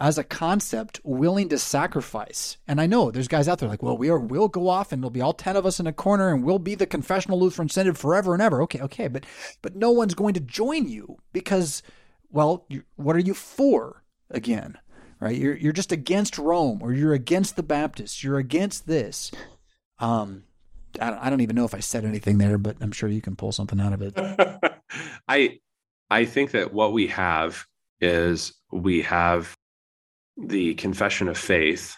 as 0.03 0.19
a 0.19 0.25
concept 0.25 1.01
willing 1.05 1.49
to 1.49 1.57
sacrifice. 1.57 2.57
And 2.67 2.81
I 2.81 2.87
know 2.87 3.13
there's 3.13 3.29
guys 3.29 3.47
out 3.47 3.61
there 3.61 3.69
like, 3.69 3.85
well, 3.85 3.97
we 3.97 4.11
are 4.11 4.19
we'll 4.19 4.49
go 4.49 4.69
off 4.69 4.91
and 4.91 5.01
there'll 5.01 5.11
be 5.11 5.21
all 5.21 5.33
10 5.33 5.55
of 5.55 5.65
us 5.65 5.79
in 5.79 5.87
a 5.87 5.93
corner 5.93 6.35
and 6.35 6.43
we'll 6.43 6.59
be 6.59 6.75
the 6.75 6.87
confessional 6.87 7.39
Lutheran 7.39 7.69
Synod 7.69 7.97
forever 7.97 8.33
and 8.33 8.43
ever. 8.43 8.61
Okay, 8.63 8.81
okay, 8.81 9.07
but 9.07 9.25
but 9.61 9.77
no 9.77 9.93
one's 9.93 10.15
going 10.15 10.35
to 10.35 10.41
join 10.41 10.89
you 10.89 11.19
because 11.33 11.85
well, 12.31 12.65
you, 12.69 12.83
what 12.97 13.15
are 13.15 13.21
you 13.21 13.33
for 13.33 14.03
again? 14.29 14.77
Right? 15.21 15.37
You're 15.37 15.55
you're 15.55 15.73
just 15.73 15.93
against 15.93 16.37
Rome 16.37 16.81
or 16.83 16.93
you're 16.93 17.15
against 17.15 17.55
the 17.55 17.63
Baptists. 17.63 18.25
You're 18.25 18.39
against 18.39 18.89
this. 18.89 19.31
Um 20.01 20.45
I 21.01 21.31
don't, 21.31 21.41
even 21.41 21.57
know 21.57 21.65
if 21.65 21.75
I 21.75 21.81
said 21.81 22.05
anything 22.05 22.39
there, 22.39 22.59
but 22.59 22.77
I'm 22.81 22.93
sure 22.93 23.09
you 23.09 23.21
can 23.21 23.37
pull 23.37 23.53
something 23.53 23.81
out 23.81 23.93
of 23.93 24.03
it. 24.03 24.15
I 25.29 25.59
I 26.11 26.25
think 26.25 26.51
that 26.51 26.73
what 26.73 26.93
we 26.93 27.07
have 27.09 27.65
is 28.01 28.53
we 28.71 29.03
have 29.03 29.57
the 30.37 30.75
confession 30.75 31.29
of 31.29 31.39
faith, 31.39 31.97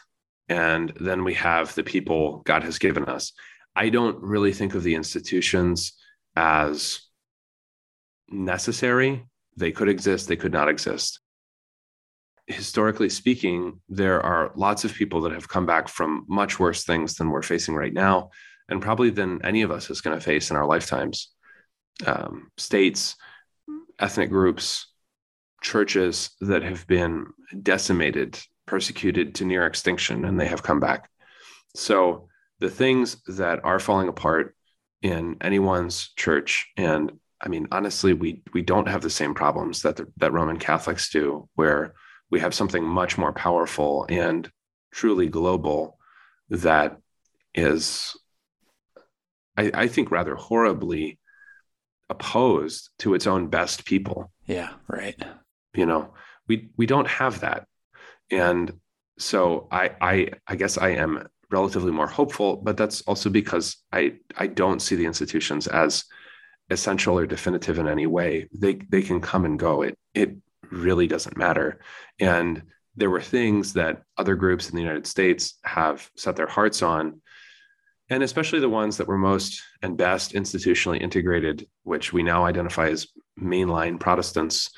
and 0.48 0.92
then 1.00 1.24
we 1.24 1.34
have 1.34 1.74
the 1.74 1.82
people 1.82 2.42
God 2.44 2.62
has 2.62 2.78
given 2.78 3.06
us. 3.06 3.32
I 3.74 3.88
don't 3.88 4.22
really 4.22 4.52
think 4.52 4.74
of 4.74 4.82
the 4.82 4.94
institutions 4.94 5.94
as 6.36 7.00
necessary. 8.28 9.24
They 9.56 9.72
could 9.72 9.88
exist, 9.88 10.28
they 10.28 10.36
could 10.36 10.52
not 10.52 10.68
exist. 10.68 11.20
Historically 12.46 13.08
speaking, 13.08 13.80
there 13.88 14.20
are 14.20 14.52
lots 14.54 14.84
of 14.84 14.92
people 14.92 15.22
that 15.22 15.32
have 15.32 15.48
come 15.48 15.64
back 15.64 15.88
from 15.88 16.24
much 16.28 16.60
worse 16.60 16.84
things 16.84 17.14
than 17.14 17.30
we're 17.30 17.42
facing 17.42 17.74
right 17.74 17.92
now, 17.92 18.30
and 18.68 18.82
probably 18.82 19.10
than 19.10 19.44
any 19.44 19.62
of 19.62 19.70
us 19.70 19.90
is 19.90 20.00
going 20.00 20.18
to 20.18 20.24
face 20.24 20.50
in 20.50 20.56
our 20.56 20.66
lifetimes. 20.66 21.30
Um, 22.06 22.50
states, 22.56 23.16
ethnic 23.98 24.30
groups, 24.30 24.88
churches 25.62 26.30
that 26.40 26.62
have 26.62 26.86
been 26.86 27.26
decimated, 27.62 28.38
persecuted 28.66 29.36
to 29.36 29.44
near 29.44 29.66
extinction, 29.66 30.24
and 30.24 30.38
they 30.38 30.46
have 30.46 30.62
come 30.62 30.80
back. 30.80 31.08
So 31.74 32.28
the 32.60 32.70
things 32.70 33.16
that 33.26 33.64
are 33.64 33.78
falling 33.78 34.08
apart 34.08 34.54
in 35.02 35.36
anyone's 35.40 36.12
church, 36.16 36.70
and 36.76 37.12
I 37.40 37.48
mean, 37.48 37.68
honestly, 37.70 38.14
we 38.14 38.42
we 38.52 38.62
don't 38.62 38.88
have 38.88 39.02
the 39.02 39.10
same 39.10 39.34
problems 39.34 39.82
that 39.82 39.96
the, 39.96 40.06
that 40.16 40.32
Roman 40.32 40.58
Catholics 40.58 41.10
do, 41.10 41.48
where 41.54 41.94
we 42.30 42.40
have 42.40 42.54
something 42.54 42.84
much 42.84 43.18
more 43.18 43.32
powerful 43.32 44.06
and 44.08 44.50
truly 44.92 45.28
global 45.28 45.98
that 46.48 46.96
is, 47.54 48.16
I, 49.56 49.70
I 49.74 49.88
think, 49.88 50.10
rather 50.10 50.34
horribly 50.34 51.18
opposed 52.08 52.90
to 52.98 53.14
its 53.14 53.26
own 53.26 53.48
best 53.48 53.84
people. 53.84 54.30
Yeah, 54.46 54.70
right. 54.88 55.20
You 55.74 55.86
know 55.86 56.14
we 56.48 56.70
we 56.76 56.86
don't 56.86 57.08
have 57.08 57.40
that. 57.40 57.66
And 58.30 58.80
so 59.16 59.68
i 59.70 59.92
i 60.00 60.28
i 60.48 60.56
guess 60.56 60.76
i 60.76 60.88
am 60.88 61.28
relatively 61.48 61.92
more 61.92 62.08
hopeful 62.08 62.56
but 62.56 62.76
that's 62.76 63.00
also 63.02 63.30
because 63.30 63.76
i 63.92 64.12
i 64.36 64.48
don't 64.48 64.82
see 64.82 64.96
the 64.96 65.06
institutions 65.06 65.68
as 65.68 66.04
essential 66.70 67.16
or 67.16 67.26
definitive 67.26 67.78
in 67.78 67.88
any 67.88 68.06
way. 68.06 68.48
They 68.52 68.74
they 68.74 69.02
can 69.02 69.20
come 69.20 69.44
and 69.44 69.58
go. 69.58 69.82
It 69.82 69.98
it 70.14 70.36
really 70.70 71.06
doesn't 71.06 71.36
matter. 71.36 71.80
And 72.18 72.62
there 72.96 73.10
were 73.10 73.20
things 73.20 73.74
that 73.74 74.02
other 74.16 74.34
groups 74.34 74.68
in 74.68 74.76
the 74.76 74.82
united 74.82 75.06
states 75.06 75.58
have 75.64 76.08
set 76.16 76.36
their 76.36 76.46
hearts 76.46 76.80
on 76.80 77.20
and 78.10 78.22
especially 78.22 78.60
the 78.60 78.68
ones 78.68 78.96
that 78.96 79.08
were 79.08 79.18
most 79.18 79.62
and 79.82 79.96
best 79.96 80.32
institutionally 80.32 81.00
integrated 81.00 81.66
which 81.82 82.12
we 82.12 82.22
now 82.22 82.44
identify 82.44 82.88
as 82.88 83.06
mainline 83.40 83.98
protestants 83.98 84.70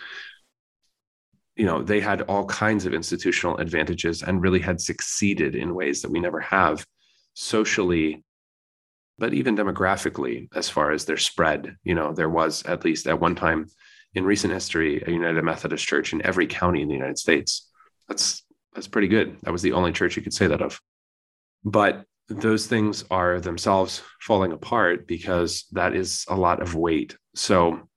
you 1.57 1.65
know 1.65 1.83
they 1.83 2.01
had 2.01 2.23
all 2.23 2.45
kinds 2.47 2.87
of 2.87 2.95
institutional 2.95 3.57
advantages 3.57 4.23
and 4.23 4.43
really 4.43 4.61
had 4.61 4.81
succeeded 4.81 5.55
in 5.55 5.75
ways 5.75 6.03
that 6.03 6.11
we 6.11 6.21
never 6.21 6.41
have 6.41 6.87
socially 7.35 8.23
but 9.19 9.35
even 9.35 9.57
demographically 9.57 10.49
as 10.55 10.69
far 10.69 10.91
as 10.91 11.05
their 11.05 11.17
spread. 11.17 11.77
You 11.85 11.95
know 11.95 12.13
there 12.13 12.29
was 12.29 12.63
at 12.65 12.85
least 12.85 13.07
at 13.07 13.21
one 13.21 13.35
time 13.35 13.67
in 14.15 14.25
recent 14.25 14.53
history 14.53 15.03
a 15.07 15.11
united 15.11 15.43
methodist 15.43 15.87
church 15.87 16.13
in 16.13 16.25
every 16.25 16.47
county 16.47 16.83
in 16.83 16.89
the 16.89 16.95
united 16.95 17.19
states. 17.19 17.71
That's 18.09 18.43
that's 18.75 18.89
pretty 18.89 19.09
good. 19.09 19.37
That 19.43 19.53
was 19.53 19.63
the 19.63 19.73
only 19.73 19.93
church 19.93 20.17
you 20.17 20.23
could 20.23 20.35
say 20.35 20.47
that 20.47 20.63
of. 20.63 20.81
But 21.65 22.05
those 22.29 22.67
things 22.67 23.05
are 23.11 23.41
themselves 23.41 24.03
falling 24.21 24.53
apart 24.53 25.07
because 25.07 25.67
that 25.73 25.95
is 25.95 26.25
a 26.29 26.37
lot 26.37 26.61
of 26.61 26.75
weight 26.75 27.17
so 27.35 27.89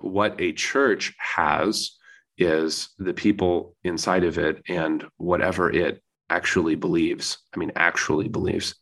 what 0.00 0.40
a 0.40 0.52
church 0.52 1.14
has 1.18 1.92
is 2.36 2.90
the 2.98 3.14
people 3.14 3.74
inside 3.82 4.24
of 4.24 4.38
it 4.38 4.62
and 4.68 5.04
whatever 5.16 5.70
it 5.70 6.02
actually 6.30 6.76
believes. 6.76 7.38
I 7.54 7.58
mean, 7.58 7.72
actually 7.74 8.28
believes. 8.28 8.74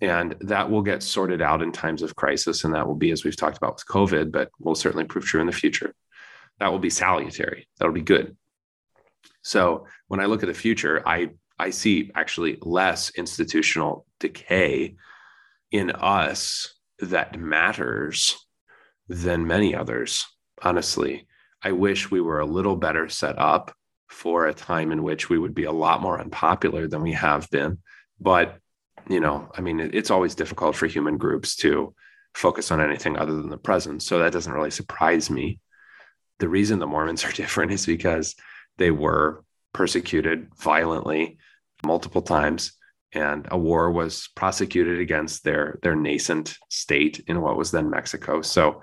And 0.00 0.36
that 0.40 0.70
will 0.70 0.82
get 0.82 1.02
sorted 1.02 1.40
out 1.40 1.62
in 1.62 1.72
times 1.72 2.02
of 2.02 2.16
crisis. 2.16 2.64
And 2.64 2.74
that 2.74 2.86
will 2.86 2.94
be, 2.94 3.10
as 3.10 3.24
we've 3.24 3.36
talked 3.36 3.56
about 3.56 3.74
with 3.74 3.86
COVID, 3.86 4.30
but 4.30 4.50
will 4.58 4.74
certainly 4.74 5.04
prove 5.04 5.24
true 5.24 5.40
in 5.40 5.46
the 5.46 5.52
future. 5.52 5.94
That 6.60 6.70
will 6.70 6.78
be 6.78 6.90
salutary. 6.90 7.68
That'll 7.78 7.94
be 7.94 8.02
good. 8.02 8.36
So 9.42 9.86
when 10.08 10.20
I 10.20 10.26
look 10.26 10.42
at 10.42 10.46
the 10.46 10.54
future, 10.54 11.02
I, 11.06 11.30
I 11.58 11.70
see 11.70 12.10
actually 12.14 12.58
less 12.62 13.10
institutional 13.10 14.06
decay 14.18 14.96
in 15.70 15.90
us 15.90 16.74
that 16.98 17.38
matters 17.38 18.36
than 19.08 19.46
many 19.46 19.74
others, 19.74 20.26
honestly. 20.62 21.26
I 21.62 21.72
wish 21.72 22.10
we 22.10 22.20
were 22.20 22.40
a 22.40 22.46
little 22.46 22.76
better 22.76 23.08
set 23.08 23.38
up 23.38 23.74
for 24.08 24.46
a 24.46 24.54
time 24.54 24.92
in 24.92 25.02
which 25.02 25.28
we 25.28 25.38
would 25.38 25.54
be 25.54 25.64
a 25.64 25.72
lot 25.72 26.02
more 26.02 26.20
unpopular 26.20 26.86
than 26.86 27.02
we 27.02 27.12
have 27.12 27.50
been. 27.50 27.78
But, 28.20 28.58
you 29.08 29.20
know, 29.20 29.50
I 29.56 29.60
mean, 29.60 29.80
it's 29.80 30.10
always 30.10 30.34
difficult 30.34 30.76
for 30.76 30.86
human 30.86 31.16
groups 31.16 31.56
to 31.56 31.94
focus 32.34 32.70
on 32.70 32.80
anything 32.80 33.16
other 33.16 33.34
than 33.34 33.48
the 33.48 33.56
present. 33.56 34.02
So 34.02 34.18
that 34.18 34.32
doesn't 34.32 34.52
really 34.52 34.70
surprise 34.70 35.30
me. 35.30 35.58
The 36.38 36.48
reason 36.48 36.78
the 36.78 36.86
Mormons 36.86 37.24
are 37.24 37.32
different 37.42 37.72
is 37.72 37.86
because 37.86 38.34
they 38.76 38.90
were 38.90 39.44
persecuted 39.72 40.48
violently 40.56 41.38
multiple 41.84 42.22
times 42.22 42.72
and 43.12 43.46
a 43.50 43.58
war 43.58 43.92
was 43.92 44.28
prosecuted 44.34 44.98
against 45.00 45.44
their 45.44 45.78
their 45.82 45.94
nascent 45.94 46.56
state 46.68 47.22
in 47.28 47.40
what 47.40 47.56
was 47.56 47.70
then 47.70 47.90
Mexico. 47.90 48.42
So 48.42 48.82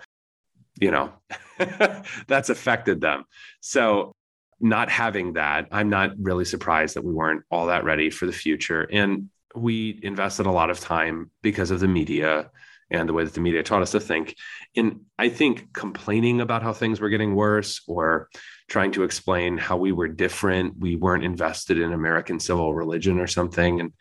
you 0.79 0.91
know, 0.91 1.11
that's 2.27 2.49
affected 2.49 3.01
them. 3.01 3.25
So, 3.61 4.15
not 4.59 4.89
having 4.89 5.33
that, 5.33 5.67
I'm 5.71 5.89
not 5.89 6.11
really 6.19 6.45
surprised 6.45 6.95
that 6.95 7.03
we 7.03 7.13
weren't 7.13 7.43
all 7.49 7.67
that 7.67 7.83
ready 7.83 8.09
for 8.09 8.27
the 8.27 8.31
future. 8.31 8.87
And 8.91 9.29
we 9.55 9.99
invested 10.03 10.45
a 10.45 10.51
lot 10.51 10.69
of 10.69 10.79
time 10.79 11.31
because 11.41 11.71
of 11.71 11.79
the 11.79 11.87
media 11.87 12.51
and 12.91 13.09
the 13.09 13.13
way 13.13 13.23
that 13.23 13.33
the 13.33 13.41
media 13.41 13.63
taught 13.63 13.81
us 13.81 13.91
to 13.91 13.99
think. 13.99 14.35
And 14.75 15.01
I 15.17 15.29
think 15.29 15.73
complaining 15.73 16.41
about 16.41 16.61
how 16.61 16.73
things 16.73 16.99
were 16.99 17.09
getting 17.09 17.35
worse 17.35 17.81
or 17.87 18.29
trying 18.71 18.93
to 18.93 19.03
explain 19.03 19.57
how 19.57 19.75
we 19.75 19.91
were 19.91 20.07
different, 20.07 20.79
we 20.79 20.95
weren't 20.95 21.25
invested 21.25 21.77
in 21.77 21.91
American 21.91 22.39
civil 22.39 22.73
religion 22.73 23.19
or 23.19 23.27
something. 23.27 23.81
And 23.81 23.91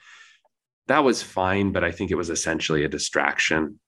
that 0.86 1.02
was 1.02 1.22
fine, 1.22 1.72
but 1.72 1.82
I 1.82 1.90
think 1.90 2.12
it 2.12 2.16
was 2.16 2.30
essentially 2.30 2.84
a 2.84 2.88
distraction. 2.88 3.80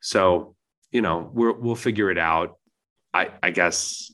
So 0.00 0.56
you 0.92 1.02
know, 1.02 1.30
we 1.32 1.52
will 1.52 1.76
figure 1.76 2.10
it 2.10 2.18
out. 2.18 2.58
I, 3.12 3.30
I 3.42 3.50
guess 3.50 4.10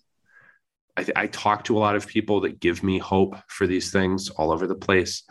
I, 0.97 1.05
th- 1.05 1.17
I 1.17 1.27
talk 1.27 1.65
to 1.65 1.77
a 1.77 1.81
lot 1.81 1.97
of 1.97 2.07
people 2.07 2.41
that 2.41 2.61
give 2.61 2.83
me 2.83 2.99
hope 2.99 3.37
for 3.49 3.67
these 3.67 3.93
things 3.93 4.31
all 4.31 4.53
over 4.53 4.67
the 4.67 4.75
place, 4.75 5.25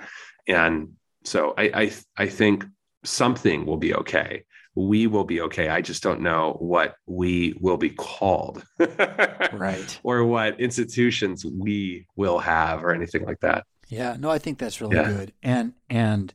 and 0.48 0.94
so 1.24 1.54
I, 1.58 1.64
I, 1.74 1.92
I 2.18 2.28
think 2.28 2.66
something 3.04 3.66
will 3.66 3.78
be 3.78 3.94
okay. 3.96 4.46
We 4.76 5.08
will 5.08 5.26
be 5.26 5.42
okay. 5.42 5.68
I 5.68 5.82
just 5.82 6.02
don't 6.02 6.22
know 6.22 6.56
what 6.60 6.96
we 7.06 7.56
will 7.60 7.78
be 7.78 7.90
called, 7.90 8.64
right? 8.80 10.00
Or 10.04 10.24
what 10.24 10.60
institutions 10.60 11.46
we 11.46 12.08
will 12.16 12.40
have, 12.40 12.84
or 12.84 12.94
anything 12.94 13.26
like 13.26 13.42
that. 13.42 13.66
Yeah, 13.90 14.16
no, 14.18 14.30
I 14.30 14.38
think 14.38 14.58
that's 14.58 14.80
really 14.80 14.96
yeah. 14.96 15.12
good, 15.12 15.34
and 15.44 15.74
and 15.90 16.34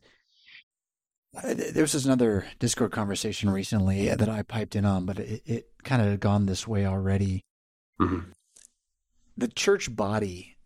there 1.43 1.83
was 1.83 2.05
another 2.05 2.45
Discord 2.59 2.91
conversation 2.91 3.49
recently 3.49 4.09
that 4.09 4.29
I 4.29 4.41
piped 4.41 4.75
in 4.75 4.85
on, 4.85 5.05
but 5.05 5.19
it, 5.19 5.41
it 5.45 5.69
kind 5.83 6.01
of 6.01 6.09
had 6.09 6.19
gone 6.19 6.45
this 6.45 6.67
way 6.67 6.85
already. 6.85 7.43
Mm-hmm. 8.01 8.31
The 9.37 9.47
church 9.47 9.95
body 9.95 10.57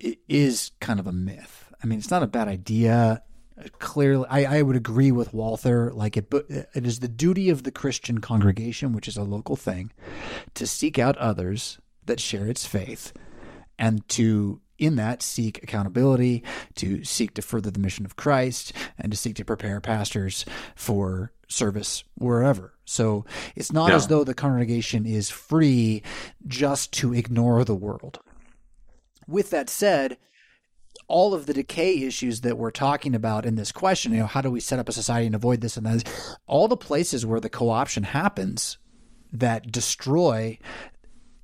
is 0.00 0.70
kind 0.80 1.00
of 1.00 1.06
a 1.06 1.12
myth. 1.12 1.72
I 1.82 1.86
mean, 1.86 1.98
it's 1.98 2.10
not 2.10 2.22
a 2.22 2.28
bad 2.28 2.48
idea. 2.48 3.22
Clearly 3.78 4.26
I, 4.30 4.58
I 4.58 4.62
would 4.62 4.76
agree 4.76 5.12
with 5.12 5.32
Walther 5.34 5.92
like 5.92 6.16
it 6.16 6.30
but 6.30 6.46
it 6.48 6.86
is 6.86 7.00
the 7.00 7.08
duty 7.08 7.50
of 7.50 7.62
the 7.62 7.70
Christian 7.70 8.20
congregation 8.20 8.92
which 8.92 9.08
is 9.08 9.16
a 9.16 9.22
local 9.22 9.56
thing 9.56 9.92
to 10.54 10.66
seek 10.66 10.98
out 10.98 11.16
others 11.18 11.78
that 12.06 12.20
share 12.20 12.46
its 12.46 12.66
faith 12.66 13.12
and 13.78 14.06
to 14.10 14.60
in 14.78 14.96
that 14.96 15.22
seek 15.22 15.62
accountability 15.62 16.42
to 16.76 17.04
seek 17.04 17.34
to 17.34 17.42
further 17.42 17.70
the 17.70 17.78
mission 17.80 18.04
of 18.06 18.16
Christ 18.16 18.72
and 18.98 19.12
to 19.12 19.16
seek 19.18 19.36
to 19.36 19.44
prepare 19.44 19.80
pastors 19.80 20.44
for 20.74 21.32
service 21.48 22.04
wherever 22.14 22.72
so 22.84 23.24
it's 23.56 23.72
not 23.72 23.90
Yeah. 23.90 23.96
as 23.96 24.06
though 24.06 24.24
the 24.24 24.34
congregation 24.34 25.04
is 25.04 25.28
free 25.30 26.02
just 26.46 26.92
to 26.94 27.12
ignore 27.12 27.64
the 27.64 27.74
world 27.74 28.20
with 29.26 29.50
that 29.50 29.68
said 29.68 30.16
all 31.10 31.34
of 31.34 31.46
the 31.46 31.52
decay 31.52 32.02
issues 32.04 32.40
that 32.42 32.56
we're 32.56 32.70
talking 32.70 33.14
about 33.14 33.44
in 33.44 33.56
this 33.56 33.72
question, 33.72 34.12
you 34.12 34.20
know, 34.20 34.26
how 34.26 34.40
do 34.40 34.50
we 34.50 34.60
set 34.60 34.78
up 34.78 34.88
a 34.88 34.92
society 34.92 35.26
and 35.26 35.34
avoid 35.34 35.60
this 35.60 35.76
and 35.76 35.84
that? 35.84 36.38
All 36.46 36.68
the 36.68 36.76
places 36.76 37.26
where 37.26 37.40
the 37.40 37.50
co-option 37.50 38.04
happens 38.04 38.78
that 39.32 39.70
destroy 39.70 40.58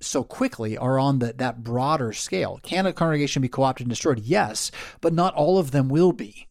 so 0.00 0.22
quickly 0.22 0.78
are 0.78 0.98
on 0.98 1.18
the, 1.18 1.32
that 1.34 1.64
broader 1.64 2.12
scale. 2.12 2.60
Can 2.62 2.86
a 2.86 2.92
congregation 2.92 3.42
be 3.42 3.48
co-opted 3.48 3.86
and 3.86 3.90
destroyed? 3.90 4.20
Yes, 4.20 4.70
but 5.00 5.12
not 5.12 5.34
all 5.34 5.58
of 5.58 5.72
them 5.72 5.88
will 5.88 6.12
be. 6.12 6.45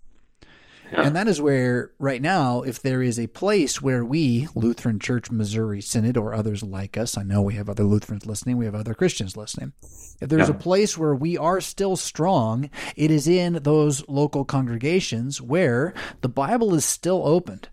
And 0.91 1.15
that 1.15 1.27
is 1.27 1.41
where, 1.41 1.91
right 1.99 2.21
now, 2.21 2.61
if 2.61 2.81
there 2.81 3.01
is 3.01 3.19
a 3.19 3.27
place 3.27 3.81
where 3.81 4.05
we, 4.05 4.47
Lutheran 4.55 4.99
Church 4.99 5.29
Missouri 5.31 5.81
Synod, 5.81 6.17
or 6.17 6.33
others 6.33 6.63
like 6.63 6.97
us, 6.97 7.17
I 7.17 7.23
know 7.23 7.41
we 7.41 7.55
have 7.55 7.69
other 7.69 7.83
Lutherans 7.83 8.25
listening, 8.25 8.57
we 8.57 8.65
have 8.65 8.75
other 8.75 8.93
Christians 8.93 9.36
listening. 9.36 9.73
If 10.21 10.29
there's 10.29 10.47
Yeah. 10.49 10.55
a 10.55 10.59
place 10.59 10.97
where 10.97 11.15
we 11.15 11.38
are 11.38 11.59
still 11.59 11.95
strong, 11.95 12.69
it 12.95 13.11
is 13.11 13.27
in 13.27 13.59
those 13.63 14.07
local 14.07 14.45
congregations 14.45 15.41
where 15.41 15.93
the 16.21 16.29
Bible 16.29 16.73
is 16.73 16.86
still 16.86 17.21
opened 17.25 17.67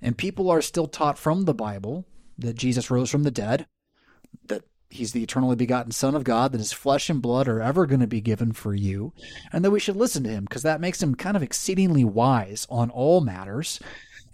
and 0.00 0.16
people 0.16 0.50
are 0.50 0.62
still 0.62 0.86
taught 0.86 1.18
from 1.18 1.44
the 1.44 1.54
Bible 1.54 2.06
that 2.38 2.56
Jesus 2.56 2.90
rose 2.90 3.10
from 3.10 3.24
the 3.24 3.30
dead, 3.30 3.66
that 4.46 4.62
he's 4.90 5.12
the 5.12 5.22
eternally 5.22 5.56
begotten 5.56 5.92
Son 5.92 6.14
of 6.14 6.24
God, 6.24 6.52
that 6.52 6.58
his 6.58 6.72
flesh 6.72 7.08
and 7.08 7.22
blood 7.22 7.48
are 7.48 7.62
ever 7.62 7.86
going 7.86 8.00
to 8.00 8.06
be 8.06 8.20
given 8.20 8.52
for 8.52 8.74
you, 8.74 9.12
and 9.52 9.64
that 9.64 9.70
we 9.70 9.80
should 9.80 9.96
listen 9.96 10.24
to 10.24 10.30
him 10.30 10.44
because 10.44 10.62
that 10.62 10.80
makes 10.80 11.02
him 11.02 11.14
kind 11.14 11.36
of 11.36 11.42
exceedingly 11.42 12.04
wise 12.04 12.66
on 12.68 12.90
all 12.90 13.20
matters. 13.20 13.80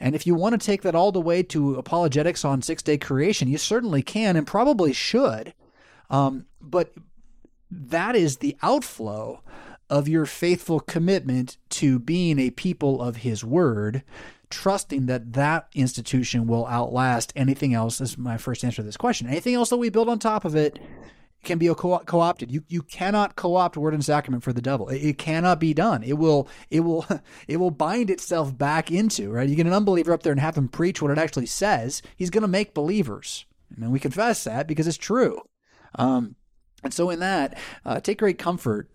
And 0.01 0.15
if 0.15 0.27
you 0.27 0.35
want 0.35 0.59
to 0.61 0.65
take 0.67 0.83
that 0.83 0.95
all 0.95 1.13
the 1.13 1.21
way 1.21 1.43
to 1.45 1.77
apologetics 1.77 2.45
on 2.45 2.63
six 2.63 2.83
day 2.83 2.99
creation, 2.99 3.49
you 3.49 3.59
certainly 3.59 4.03
can 4.03 4.37
and 4.37 4.47
probably 4.47 4.93
should. 4.93 5.55
Um, 6.11 6.47
but 6.61 6.93
that 7.71 8.17
is 8.17 8.39
the 8.39 8.57
outflow 8.63 9.43
of 9.89 10.09
your 10.09 10.27
faithful 10.27 10.81
commitment 10.81 11.59
to 11.69 11.99
being 11.99 12.39
a 12.39 12.51
people 12.51 13.01
of 13.01 13.19
his 13.19 13.45
word 13.45 14.03
trusting 14.51 15.07
that 15.07 15.33
that 15.33 15.69
institution 15.75 16.47
will 16.47 16.67
outlast 16.67 17.33
anything 17.37 17.75
else 17.75 18.01
is 18.01 18.17
my 18.17 18.37
first 18.37 18.65
answer 18.65 18.77
to 18.77 18.83
this 18.83 18.97
question. 18.97 19.27
Anything 19.27 19.55
else 19.55 19.71
that 19.71 19.77
we 19.77 19.91
build 19.91 20.09
on 20.09 20.19
top 20.19 20.45
of 20.45 20.55
it 20.55 20.79
can 21.45 21.59
be 21.59 21.73
co- 21.75 21.99
co-opted. 22.01 22.51
You 22.51 22.65
you 22.69 22.83
cannot 22.83 23.37
co-opt 23.37 23.77
word 23.77 23.95
and 23.95 24.05
sacrament 24.05 24.43
for 24.43 24.53
the 24.53 24.63
devil. 24.63 24.89
It, 24.89 24.99
it 24.99 25.19
cannot 25.19 25.61
be 25.61 25.75
done. 25.75 26.03
It 26.03 26.15
will 26.15 26.49
it 26.71 26.81
will 26.81 27.07
it 27.49 27.59
will 27.59 27.71
bind 27.71 28.11
itself 28.11 28.57
back 28.57 28.91
into 28.91 29.31
right? 29.31 29.49
You 29.49 29.57
get 29.57 29.67
an 29.67 29.73
unbeliever 29.73 30.13
up 30.13 30.23
there 30.23 30.33
and 30.33 30.41
have 30.41 30.57
him 30.57 30.69
preach 30.69 31.01
what 31.01 31.11
it 31.11 31.19
actually 31.19 31.47
says 31.47 32.03
he's 32.17 32.31
going 32.31 32.43
to 32.43 32.49
make 32.49 32.75
believers. 32.75 33.47
And 33.75 33.91
we 33.91 33.99
confess 33.99 34.45
that 34.45 34.67
because 34.67 34.87
it's 34.87 34.97
true. 34.97 35.41
Um, 35.97 36.37
and 36.83 36.95
so, 36.95 37.11
in 37.11 37.21
that, 37.21 37.59
uh, 37.85 38.01
take 38.01 38.19
great 38.19 38.39
comfort 38.39 38.89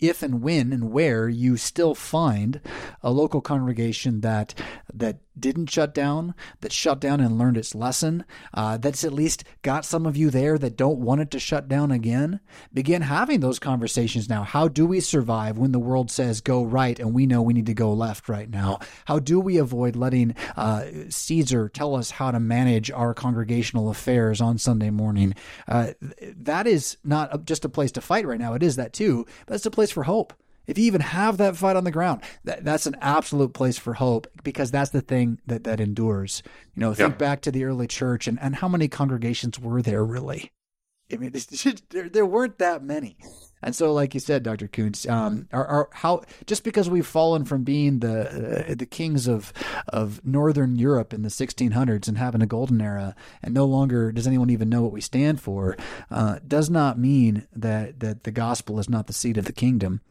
if 0.00 0.22
and 0.22 0.42
when 0.42 0.72
and 0.72 0.90
where 0.92 1.28
you 1.28 1.56
still 1.56 1.94
find 1.94 2.60
a 3.02 3.10
local 3.10 3.40
congregation 3.40 4.20
that 4.20 4.54
that 4.94 5.18
didn't 5.38 5.70
shut 5.70 5.94
down, 5.94 6.34
that 6.60 6.72
shut 6.72 7.00
down 7.00 7.20
and 7.20 7.38
learned 7.38 7.56
its 7.56 7.74
lesson, 7.74 8.24
uh, 8.54 8.76
that's 8.76 9.04
at 9.04 9.12
least 9.12 9.44
got 9.62 9.84
some 9.84 10.06
of 10.06 10.16
you 10.16 10.30
there 10.30 10.58
that 10.58 10.76
don't 10.76 10.98
want 10.98 11.20
it 11.20 11.30
to 11.30 11.38
shut 11.38 11.68
down 11.68 11.90
again. 11.90 12.40
Begin 12.72 13.02
having 13.02 13.40
those 13.40 13.58
conversations 13.58 14.28
now. 14.28 14.42
How 14.42 14.68
do 14.68 14.86
we 14.86 15.00
survive 15.00 15.58
when 15.58 15.72
the 15.72 15.78
world 15.78 16.10
says 16.10 16.40
go 16.40 16.64
right 16.64 16.98
and 16.98 17.14
we 17.14 17.26
know 17.26 17.42
we 17.42 17.54
need 17.54 17.66
to 17.66 17.74
go 17.74 17.92
left 17.92 18.28
right 18.28 18.48
now? 18.50 18.80
How 19.04 19.18
do 19.18 19.40
we 19.40 19.58
avoid 19.58 19.96
letting 19.96 20.34
uh, 20.56 20.86
Caesar 21.08 21.68
tell 21.68 21.94
us 21.94 22.10
how 22.10 22.30
to 22.30 22.40
manage 22.40 22.90
our 22.90 23.14
congregational 23.14 23.90
affairs 23.90 24.40
on 24.40 24.58
Sunday 24.58 24.90
morning? 24.90 25.34
Uh, 25.66 25.92
that 26.20 26.66
is 26.66 26.96
not 27.04 27.44
just 27.44 27.64
a 27.64 27.68
place 27.68 27.92
to 27.92 28.00
fight 28.00 28.26
right 28.26 28.40
now. 28.40 28.54
It 28.54 28.62
is 28.62 28.76
that 28.76 28.92
too, 28.92 29.26
but 29.46 29.54
it's 29.54 29.66
a 29.66 29.70
place 29.70 29.90
for 29.90 30.04
hope. 30.04 30.32
If 30.68 30.78
you 30.78 30.84
even 30.84 31.00
have 31.00 31.38
that 31.38 31.56
fight 31.56 31.74
on 31.74 31.82
the 31.82 31.90
ground, 31.90 32.20
that, 32.44 32.64
that's 32.64 32.86
an 32.86 32.96
absolute 33.00 33.54
place 33.54 33.78
for 33.78 33.94
hope 33.94 34.28
because 34.44 34.70
that's 34.70 34.90
the 34.90 35.00
thing 35.00 35.40
that, 35.46 35.64
that 35.64 35.80
endures. 35.80 36.42
You 36.76 36.80
know, 36.82 36.94
think 36.94 37.14
Yeah. 37.14 37.16
back 37.18 37.40
to 37.42 37.50
the 37.50 37.64
early 37.64 37.88
church 37.88 38.28
and, 38.28 38.38
and 38.40 38.54
how 38.56 38.68
many 38.68 38.86
congregations 38.86 39.58
were 39.58 39.82
there 39.82 40.04
really? 40.04 40.52
I 41.12 41.16
mean, 41.16 41.32
just- 41.32 41.88
there, 41.90 42.08
there 42.08 42.26
weren't 42.26 42.58
that 42.58 42.84
many. 42.84 43.16
And 43.62 43.74
so, 43.74 43.92
like 43.92 44.14
you 44.14 44.20
said, 44.20 44.44
Dr. 44.44 44.68
Koontz, 44.68 45.08
um, 45.08 45.48
are, 45.52 45.66
are 45.66 45.88
how 45.92 46.22
just 46.46 46.62
because 46.62 46.88
we've 46.88 47.04
fallen 47.04 47.44
from 47.44 47.64
being 47.64 47.98
the 47.98 48.68
uh, 48.70 48.74
the 48.76 48.86
kings 48.86 49.26
of 49.26 49.52
of 49.88 50.24
Northern 50.24 50.76
Europe 50.76 51.12
in 51.12 51.22
the 51.22 51.28
1600s 51.28 52.06
and 52.06 52.18
having 52.18 52.40
a 52.40 52.46
golden 52.46 52.80
era, 52.80 53.16
and 53.42 53.52
no 53.54 53.64
longer 53.64 54.12
does 54.12 54.28
anyone 54.28 54.48
even 54.50 54.68
know 54.68 54.82
what 54.82 54.92
we 54.92 55.00
stand 55.00 55.40
for, 55.40 55.76
uh, 56.08 56.38
does 56.46 56.70
not 56.70 57.00
mean 57.00 57.48
that 57.52 57.98
that 57.98 58.22
the 58.22 58.30
gospel 58.30 58.78
is 58.78 58.88
not 58.88 59.08
the 59.08 59.12
seed 59.12 59.36
of 59.36 59.46
the 59.46 59.52
kingdom. 59.52 60.02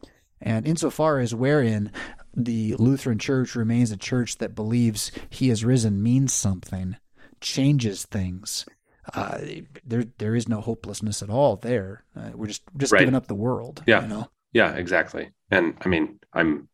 And 0.42 0.68
insofar 0.68 1.20
as 1.20 1.34
wherein 1.34 1.92
the 2.36 2.76
Lutheran 2.76 3.18
Church 3.20 3.56
remains 3.56 3.92
a 3.92 3.98
church 3.98 4.38
that 4.38 4.56
believes 4.56 5.12
He 5.30 5.50
has 5.50 5.66
risen 5.66 6.02
means 6.04 6.34
something, 6.34 6.98
changes 7.42 8.06
things. 8.06 8.66
Uh, 9.14 9.40
there, 9.86 10.04
there 10.18 10.36
is 10.36 10.48
no 10.50 10.60
hopelessness 10.62 11.24
at 11.24 11.30
all 11.30 11.56
there. 11.56 12.04
Uh, 12.16 12.32
we're 12.36 12.48
just 12.48 12.64
just 12.76 12.92
Right. 12.92 13.00
giving 13.00 13.16
up 13.16 13.28
the 13.28 13.36
world. 13.36 13.82
Yeah. 13.88 14.02
you 14.02 14.08
know? 14.08 14.28
Yeah, 14.54 14.74
exactly. 14.76 15.30
And 15.50 15.76
I 15.84 15.88
mean, 15.90 16.20
I'm 16.34 16.68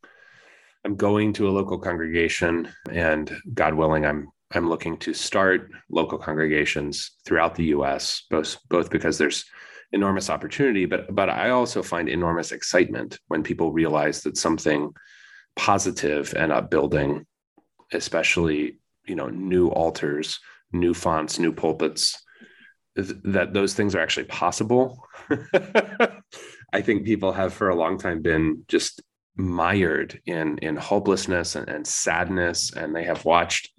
I'm 0.85 0.95
going 0.95 1.31
to 1.33 1.47
a 1.47 1.51
local 1.51 1.77
congregation 1.79 2.69
and 2.91 3.31
God 3.53 3.75
willing, 3.75 4.05
I'm 4.05 4.29
I'm 4.55 4.67
looking 4.69 4.97
to 4.97 5.13
start 5.13 5.69
local 5.89 6.17
congregations 6.17 7.11
throughout 7.25 7.55
the 7.55 7.65
US, 7.65 8.23
both 8.29 8.57
both 8.69 8.89
because 8.89 9.17
there's 9.17 9.45
enormous 9.93 10.29
opportunity, 10.29 10.85
but 10.85 11.13
but 11.13 11.29
I 11.29 11.51
also 11.51 11.81
find 11.81 12.09
enormous 12.09 12.51
excitement 12.51 13.19
when 13.27 13.43
people 13.43 13.71
realize 13.71 14.21
that 14.23 14.37
something 14.37 14.91
positive 15.55 16.33
and 16.35 16.51
upbuilding, 16.51 17.25
especially, 17.93 18.79
you 19.05 19.15
know, 19.15 19.29
new 19.29 19.67
altars, 19.67 20.39
new 20.71 20.93
fonts, 20.93 21.37
new 21.39 21.53
pulpits, 21.53 22.21
th- 22.97 23.15
that 23.23 23.53
those 23.53 23.75
things 23.75 23.95
are 23.95 24.01
actually 24.01 24.25
possible. 24.25 25.05
I 26.73 26.81
think 26.81 27.05
people 27.05 27.31
have 27.31 27.53
for 27.53 27.69
a 27.69 27.75
long 27.75 27.99
time 27.99 28.21
been 28.23 28.63
just 28.67 29.01
mired 29.35 30.21
in 30.25 30.57
in 30.59 30.75
hopelessness 30.75 31.55
and, 31.55 31.69
and 31.69 31.87
sadness, 31.87 32.73
and 32.73 32.95
they 32.95 33.03
have 33.03 33.25
watched 33.25 33.72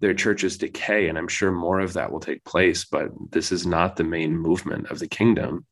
their 0.00 0.14
churches 0.14 0.58
decay. 0.58 1.08
And 1.08 1.18
I'm 1.18 1.28
sure 1.28 1.50
more 1.50 1.80
of 1.80 1.94
that 1.94 2.12
will 2.12 2.20
take 2.20 2.44
place, 2.44 2.84
but 2.84 3.10
this 3.30 3.52
is 3.52 3.66
not 3.66 3.96
the 3.96 4.04
main 4.04 4.36
movement 4.36 4.90
of 4.90 4.98
the 4.98 5.08
kingdom. 5.08 5.66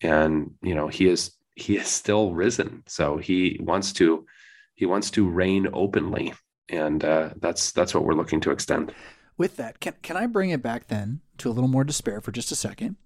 And 0.00 0.52
you 0.62 0.74
know, 0.74 0.88
he 0.88 1.08
is 1.08 1.32
he 1.54 1.76
is 1.76 1.88
still 1.88 2.34
risen, 2.34 2.82
so 2.86 3.16
he 3.16 3.58
wants 3.62 3.92
to 3.94 4.26
he 4.74 4.84
wants 4.84 5.10
to 5.12 5.28
reign 5.28 5.68
openly, 5.72 6.34
and 6.68 7.02
uh, 7.02 7.30
that's 7.40 7.72
that's 7.72 7.94
what 7.94 8.04
we're 8.04 8.14
looking 8.14 8.40
to 8.42 8.50
extend. 8.50 8.94
With 9.38 9.56
that, 9.56 9.80
can 9.80 9.94
can 10.02 10.16
I 10.16 10.26
bring 10.26 10.50
it 10.50 10.62
back 10.62 10.88
then 10.88 11.22
to 11.38 11.48
a 11.48 11.52
little 11.52 11.68
more 11.68 11.84
despair 11.84 12.20
for 12.20 12.30
just 12.30 12.52
a 12.52 12.56
second? 12.56 12.96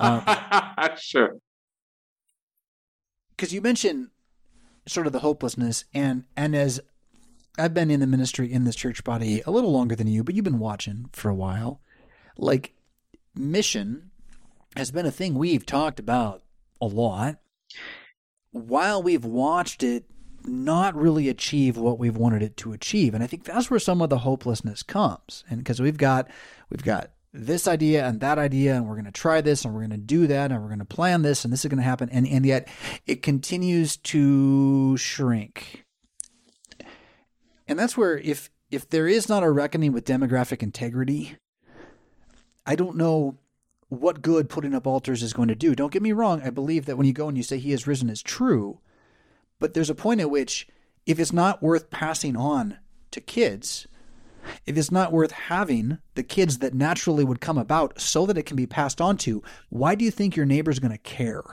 Uh, 0.00 0.96
sure. 1.00 1.36
because 3.30 3.54
you 3.54 3.60
mentioned 3.60 4.08
sort 4.86 5.06
of 5.06 5.12
the 5.12 5.20
hopelessness 5.20 5.84
and 5.94 6.24
and 6.36 6.54
as 6.54 6.80
I've 7.58 7.74
been 7.74 7.90
in 7.90 8.00
the 8.00 8.06
ministry 8.06 8.52
in 8.52 8.64
this 8.64 8.76
church 8.76 9.02
body 9.04 9.42
a 9.46 9.50
little 9.50 9.72
longer 9.72 9.96
than 9.96 10.06
you, 10.06 10.22
but 10.22 10.34
you've 10.34 10.44
been 10.44 10.58
watching 10.58 11.08
for 11.12 11.28
a 11.28 11.34
while. 11.34 11.80
Like 12.36 12.74
mission 13.34 14.10
has 14.76 14.90
been 14.90 15.06
a 15.06 15.10
thing 15.10 15.34
we've 15.34 15.64
talked 15.64 15.98
about 15.98 16.42
a 16.80 16.86
lot. 16.86 17.38
While 18.50 19.02
we've 19.02 19.24
watched 19.24 19.82
it 19.82 20.04
not 20.44 20.94
really 20.94 21.28
achieve 21.28 21.76
what 21.76 21.98
we've 21.98 22.16
wanted 22.16 22.42
it 22.42 22.56
to 22.58 22.72
achieve, 22.72 23.14
and 23.14 23.22
I 23.22 23.26
think 23.26 23.44
that's 23.44 23.70
where 23.70 23.80
some 23.80 24.00
of 24.00 24.10
the 24.10 24.18
hopelessness 24.18 24.82
comes. 24.82 25.44
And 25.48 25.58
because 25.58 25.80
we've 25.80 25.96
got 25.96 26.30
we've 26.70 26.84
got 26.84 27.10
this 27.32 27.66
idea 27.66 28.06
and 28.06 28.20
that 28.20 28.38
idea, 28.38 28.74
and 28.76 28.86
we're 28.86 28.94
going 28.94 29.06
to 29.06 29.12
try 29.12 29.40
this 29.40 29.64
and 29.64 29.74
we're 29.74 29.80
going 29.80 29.90
to 29.90 29.96
do 29.96 30.26
that 30.26 30.52
and 30.52 30.60
we're 30.60 30.68
going 30.68 30.78
to 30.78 30.84
plan 30.84 31.22
this 31.22 31.44
and 31.44 31.52
this 31.52 31.64
is 31.64 31.68
going 31.68 31.78
to 31.78 31.84
happen, 31.84 32.08
and 32.10 32.26
and 32.26 32.46
yet 32.46 32.68
it 33.06 33.22
continues 33.22 33.96
to 33.98 34.96
shrink. 34.96 35.85
And 37.68 37.78
that's 37.78 37.96
where 37.96 38.18
if 38.18 38.50
if 38.70 38.88
there 38.88 39.06
is 39.06 39.28
not 39.28 39.42
a 39.42 39.50
reckoning 39.50 39.92
with 39.92 40.04
demographic 40.04 40.62
integrity, 40.62 41.36
I 42.64 42.74
don't 42.74 42.96
know 42.96 43.38
what 43.88 44.22
good 44.22 44.48
putting 44.48 44.74
up 44.74 44.86
altars 44.86 45.22
is 45.22 45.32
going 45.32 45.48
to 45.48 45.54
do. 45.54 45.74
Don't 45.74 45.92
get 45.92 46.02
me 46.02 46.12
wrong, 46.12 46.42
I 46.42 46.50
believe 46.50 46.86
that 46.86 46.96
when 46.96 47.06
you 47.06 47.12
go 47.12 47.28
and 47.28 47.36
you 47.36 47.44
say 47.44 47.58
he 47.58 47.70
has 47.70 47.86
risen 47.86 48.10
is 48.10 48.22
true, 48.22 48.80
but 49.60 49.74
there's 49.74 49.90
a 49.90 49.94
point 49.94 50.20
at 50.20 50.30
which 50.30 50.66
if 51.06 51.20
it's 51.20 51.32
not 51.32 51.62
worth 51.62 51.90
passing 51.90 52.36
on 52.36 52.78
to 53.12 53.20
kids, 53.20 53.86
if 54.66 54.76
it's 54.76 54.90
not 54.90 55.12
worth 55.12 55.30
having 55.30 55.98
the 56.14 56.24
kids 56.24 56.58
that 56.58 56.74
naturally 56.74 57.24
would 57.24 57.40
come 57.40 57.58
about 57.58 58.00
so 58.00 58.26
that 58.26 58.38
it 58.38 58.46
can 58.46 58.56
be 58.56 58.66
passed 58.66 59.00
on 59.00 59.16
to, 59.18 59.42
why 59.68 59.94
do 59.94 60.04
you 60.04 60.10
think 60.10 60.34
your 60.34 60.46
neighbor's 60.46 60.80
going 60.80 60.92
to 60.92 60.98
care? 60.98 61.44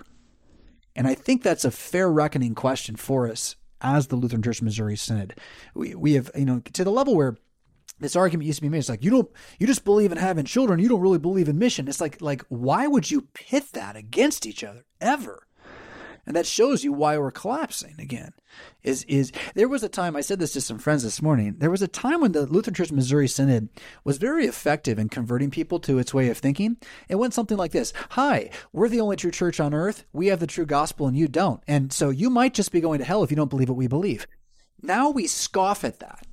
And 0.95 1.07
I 1.07 1.13
think 1.13 1.43
that's 1.43 1.65
a 1.65 1.71
fair 1.71 2.11
reckoning 2.11 2.55
question 2.55 2.95
for 2.95 3.29
us 3.29 3.55
as 3.83 4.07
the 4.07 4.15
Lutheran 4.15 4.41
Church 4.41 4.61
Missouri 4.61 4.95
Synod. 4.95 5.35
We, 5.75 5.93
we 5.93 6.13
have, 6.13 6.31
you 6.35 6.45
know, 6.45 6.59
to 6.59 6.83
the 6.83 6.91
level 6.91 7.15
where 7.15 7.37
this 7.99 8.15
argument 8.15 8.47
used 8.47 8.57
to 8.57 8.63
be 8.63 8.69
made. 8.69 8.79
It's 8.79 8.89
like 8.89 9.03
you 9.03 9.11
don't, 9.11 9.29
you 9.59 9.67
just 9.67 9.85
believe 9.85 10.11
in 10.11 10.17
having 10.17 10.45
children. 10.45 10.79
You 10.79 10.89
don't 10.89 11.01
really 11.01 11.19
believe 11.19 11.49
in 11.49 11.59
mission. 11.59 11.87
It's 11.87 12.01
like, 12.01 12.21
like 12.21 12.43
why 12.49 12.87
would 12.87 13.11
you 13.11 13.27
pit 13.33 13.65
that 13.73 13.95
against 13.95 14.45
each 14.45 14.63
other 14.63 14.85
ever? 14.99 15.47
And 16.25 16.35
that 16.35 16.45
shows 16.45 16.83
you 16.83 16.93
why 16.93 17.17
we're 17.17 17.31
collapsing 17.31 17.95
again. 17.99 18.31
Is 18.81 19.03
is 19.09 19.31
there 19.55 19.67
was 19.67 19.83
a 19.83 19.89
time 19.89 20.15
I 20.15 20.21
said 20.21 20.39
this 20.39 20.53
to 20.53 20.61
some 20.61 20.79
friends 20.79 21.03
this 21.03 21.21
morning. 21.21 21.55
There 21.57 21.71
was 21.71 21.81
a 21.81 21.87
time 21.87 22.21
when 22.21 22.31
the 22.31 22.45
Lutheran 22.45 22.73
Church 22.73 22.91
Missouri 22.91 23.27
Synod 23.27 23.69
was 24.05 24.17
very 24.17 24.45
effective 24.45 24.97
in 24.97 25.09
converting 25.09 25.51
people 25.51 25.79
to 25.81 25.99
its 25.99 26.13
way 26.13 26.29
of 26.29 26.37
thinking. 26.37 26.77
It 27.09 27.15
went 27.15 27.33
something 27.33 27.57
like 27.57 27.71
this: 27.71 27.91
"Hi, 28.11 28.49
we're 28.71 28.89
the 28.89 29.01
only 29.01 29.17
true 29.17 29.31
church 29.31 29.59
on 29.59 29.73
earth. 29.73 30.05
We 30.13 30.27
have 30.27 30.39
the 30.39 30.47
true 30.47 30.65
gospel, 30.65 31.07
and 31.07 31.17
you 31.17 31.27
don't. 31.27 31.61
And 31.67 31.91
so 31.91 32.09
you 32.09 32.29
might 32.29 32.53
just 32.53 32.71
be 32.71 32.79
going 32.79 32.99
to 32.99 33.05
hell 33.05 33.23
if 33.23 33.31
you 33.31 33.37
don't 33.37 33.49
believe 33.49 33.69
what 33.69 33.77
we 33.77 33.87
believe." 33.87 34.25
Now 34.81 35.09
we 35.09 35.27
scoff 35.27 35.83
at 35.83 35.99
that. 35.99 36.25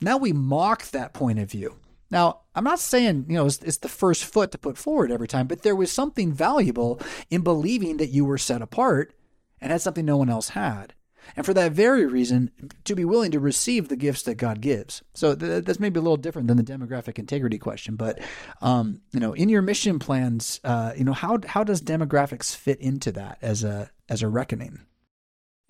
Now 0.00 0.18
we 0.18 0.32
mock 0.32 0.90
that 0.90 1.14
point 1.14 1.38
of 1.38 1.50
view. 1.50 1.76
Now, 2.10 2.40
I'm 2.54 2.64
not 2.64 2.78
saying, 2.78 3.26
you 3.28 3.34
know, 3.34 3.46
it's, 3.46 3.58
it's, 3.58 3.78
the 3.78 3.88
first 3.88 4.24
foot 4.24 4.52
to 4.52 4.58
put 4.58 4.78
forward 4.78 5.10
every 5.10 5.28
time, 5.28 5.46
but 5.46 5.62
there 5.62 5.76
was 5.76 5.90
something 5.90 6.32
valuable 6.32 7.00
in 7.30 7.42
believing 7.42 7.96
that 7.96 8.10
you 8.10 8.24
were 8.24 8.38
set 8.38 8.62
apart 8.62 9.12
and 9.60 9.72
had 9.72 9.80
something 9.80 10.04
no 10.04 10.16
one 10.16 10.30
else 10.30 10.50
had. 10.50 10.94
And 11.34 11.44
for 11.44 11.54
that 11.54 11.72
very 11.72 12.06
reason, 12.06 12.52
to 12.84 12.94
be 12.94 13.04
willing 13.04 13.32
to 13.32 13.40
receive 13.40 13.88
the 13.88 13.96
gifts 13.96 14.22
that 14.22 14.36
God 14.36 14.60
gives. 14.60 15.02
So 15.14 15.34
th- 15.34 15.64
that's 15.64 15.80
maybe 15.80 15.98
a 15.98 16.02
little 16.02 16.16
different 16.16 16.46
than 16.46 16.56
the 16.56 16.62
demographic 16.62 17.18
integrity 17.18 17.58
question. 17.58 17.96
But, 17.96 18.20
um, 18.60 19.00
you 19.12 19.18
know, 19.18 19.32
in 19.32 19.48
your 19.48 19.62
mission 19.62 19.98
plans, 19.98 20.60
uh, 20.62 20.92
you 20.96 21.02
know, 21.02 21.12
how, 21.12 21.38
how 21.46 21.64
does 21.64 21.82
demographics 21.82 22.54
fit 22.54 22.80
into 22.80 23.10
that 23.12 23.38
as 23.42 23.64
a, 23.64 23.90
as 24.08 24.22
a 24.22 24.28
reckoning? 24.28 24.80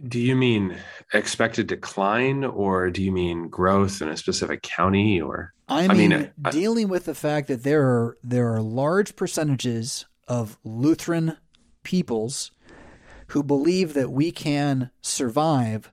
Do 0.09 0.21
you 0.21 0.37
mean 0.37 0.77
expected 1.15 1.67
decline 1.69 2.45
or 2.45 2.91
do 2.91 3.03
you 3.03 3.13
mean 3.13 3.49
growth 3.49 4.03
in 4.03 4.09
a 4.09 4.17
specific 4.17 4.63
county 4.63 5.21
or 5.21 5.55
I 5.69 5.89
mean, 5.89 5.91
I 5.91 5.95
mean 5.95 6.13
I, 6.13 6.17
uh, 6.17 6.49
uh, 6.49 6.51
dealing 6.51 6.89
with 6.89 7.07
the 7.07 7.15
fact 7.15 7.49
that 7.49 7.63
there 7.63 7.83
are 7.83 8.19
there 8.23 8.53
are 8.53 8.61
large 8.61 9.17
percentages 9.17 10.05
of 10.29 10.59
Lutheran 10.65 11.39
peoples 11.83 12.51
who 13.29 13.43
believe 13.43 13.95
that 13.95 14.11
we 14.11 14.31
can 14.31 14.91
survive 15.01 15.91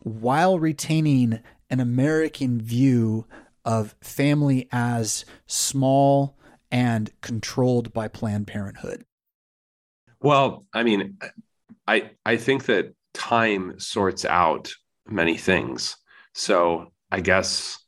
while 0.00 0.58
retaining 0.58 1.40
an 1.70 1.80
American 1.80 2.60
view 2.60 3.26
of 3.64 3.94
family 4.00 4.68
as 4.72 5.24
small 5.46 6.36
and 6.70 7.10
controlled 7.20 7.92
by 7.92 8.08
Planned 8.08 8.46
Parenthood. 8.46 9.04
Well, 10.20 10.64
I 10.72 10.82
mean, 10.82 11.18
I 11.86 12.10
I 12.26 12.36
think 12.36 12.64
that 12.66 12.94
time 13.14 13.78
sorts 13.78 14.24
out 14.24 14.72
many 15.06 15.36
things. 15.36 15.96
So 16.34 16.92
I 17.10 17.20
guess, 17.20 17.78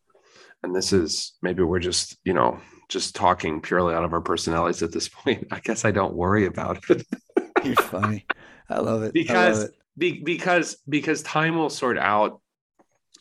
and 0.62 0.74
this 0.74 0.92
is 0.92 1.34
maybe 1.42 1.62
we're 1.62 1.78
just, 1.78 2.16
you 2.24 2.34
know, 2.34 2.60
just 2.88 3.14
talking 3.14 3.60
purely 3.60 3.94
out 3.94 4.04
of 4.04 4.12
our 4.12 4.20
personalities 4.20 4.82
at 4.82 4.92
this 4.92 5.08
point. 5.24 5.48
I 5.50 5.60
guess 5.60 5.84
I 5.84 5.90
don't 5.90 6.14
worry 6.14 6.46
about 6.46 6.84
it. 6.88 7.06
You're 7.64 7.76
funny. 7.76 8.26
I 8.68 8.78
love 8.78 9.02
it. 9.02 9.12
Because 9.12 9.60
love 9.60 9.68
it. 9.68 9.74
Be, 9.96 10.22
because 10.22 10.76
because 10.88 11.22
time 11.22 11.56
will 11.56 11.70
sort 11.70 11.98
out 11.98 12.40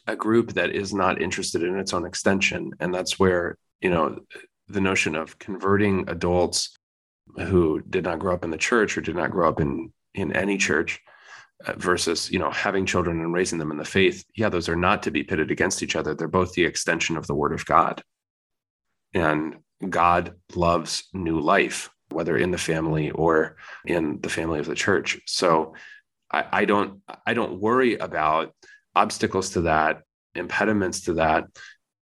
a 0.08 0.16
group 0.16 0.54
that 0.54 0.72
is 0.72 0.94
not 0.94 1.22
interested 1.22 1.64
in 1.64 1.78
its 1.78 1.94
own 1.94 2.06
extension. 2.06 2.72
And 2.80 2.94
that's 2.94 3.20
where, 3.20 3.58
you 3.80 3.90
know, 3.90 4.20
the 4.68 4.82
notion 4.82 5.16
of 5.16 5.38
converting 5.38 6.06
adults 6.10 6.76
who 7.36 7.82
did 7.90 8.04
not 8.04 8.20
grow 8.20 8.34
up 8.34 8.44
in 8.44 8.50
the 8.50 8.58
church 8.58 8.98
or 8.98 9.02
did 9.02 9.16
not 9.16 9.32
grow 9.32 9.48
up 9.48 9.62
in 9.62 9.94
in 10.14 10.36
any 10.36 10.58
church 10.58 11.00
Uh, 11.66 11.74
versus 11.78 12.30
you 12.30 12.40
know 12.40 12.52
having 12.52 12.86
children 12.86 13.22
and 13.22 13.32
raising 13.32 13.58
them 13.58 13.72
in 13.72 13.78
the 13.78 13.86
faith 13.86 14.26
yeah 14.36 14.50
those 14.50 14.68
are 14.68 14.76
not 14.76 15.04
to 15.04 15.12
be 15.12 15.24
pitted 15.24 15.50
against 15.50 15.82
each 15.82 15.96
other. 15.96 16.14
They're 16.14 16.28
both 16.28 16.52
the 16.54 16.66
extension 16.66 17.16
of 17.16 17.26
the 17.26 17.36
word 17.36 17.54
of 17.54 17.66
god. 17.66 18.04
And 19.14 19.58
god 19.90 20.34
loves 20.56 21.08
new 21.14 21.40
life 21.40 21.90
whether 22.10 22.38
in 22.38 22.52
the 22.52 22.58
family 22.58 23.12
or 23.12 23.56
in 23.86 24.20
the 24.22 24.30
family 24.30 24.60
of 24.60 24.66
the 24.66 24.76
church. 24.76 25.20
So 25.26 25.76
i, 26.32 26.46
I 26.52 26.66
don't 26.66 27.02
i 27.26 27.34
don't 27.34 27.62
worry 27.62 27.96
about 27.96 28.54
obstacles 28.94 29.52
to 29.52 29.62
that 29.62 30.02
impediments 30.36 31.02
to 31.02 31.14
that 31.14 31.46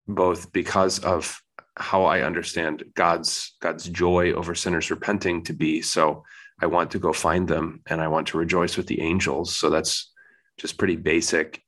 both 0.07 0.51
because 0.51 0.99
of 0.99 1.39
how 1.77 2.05
i 2.05 2.21
understand 2.21 2.83
god's 2.95 3.55
god's 3.61 3.87
joy 3.89 4.31
over 4.33 4.55
sinners 4.55 4.89
repenting 4.89 5.43
to 5.43 5.53
be. 5.53 5.83
So 5.83 6.23
I 6.61 6.67
want 6.67 6.91
to 6.91 6.99
go 6.99 7.13
find 7.13 7.47
them 7.47 7.81
and 7.87 8.01
I 8.01 8.07
want 8.07 8.27
to 8.27 8.37
rejoice 8.37 8.77
with 8.77 8.87
the 8.87 9.01
angels. 9.01 9.55
So 9.55 9.69
that's 9.69 10.11
just 10.57 10.77
pretty 10.77 10.95
basic 10.95 11.61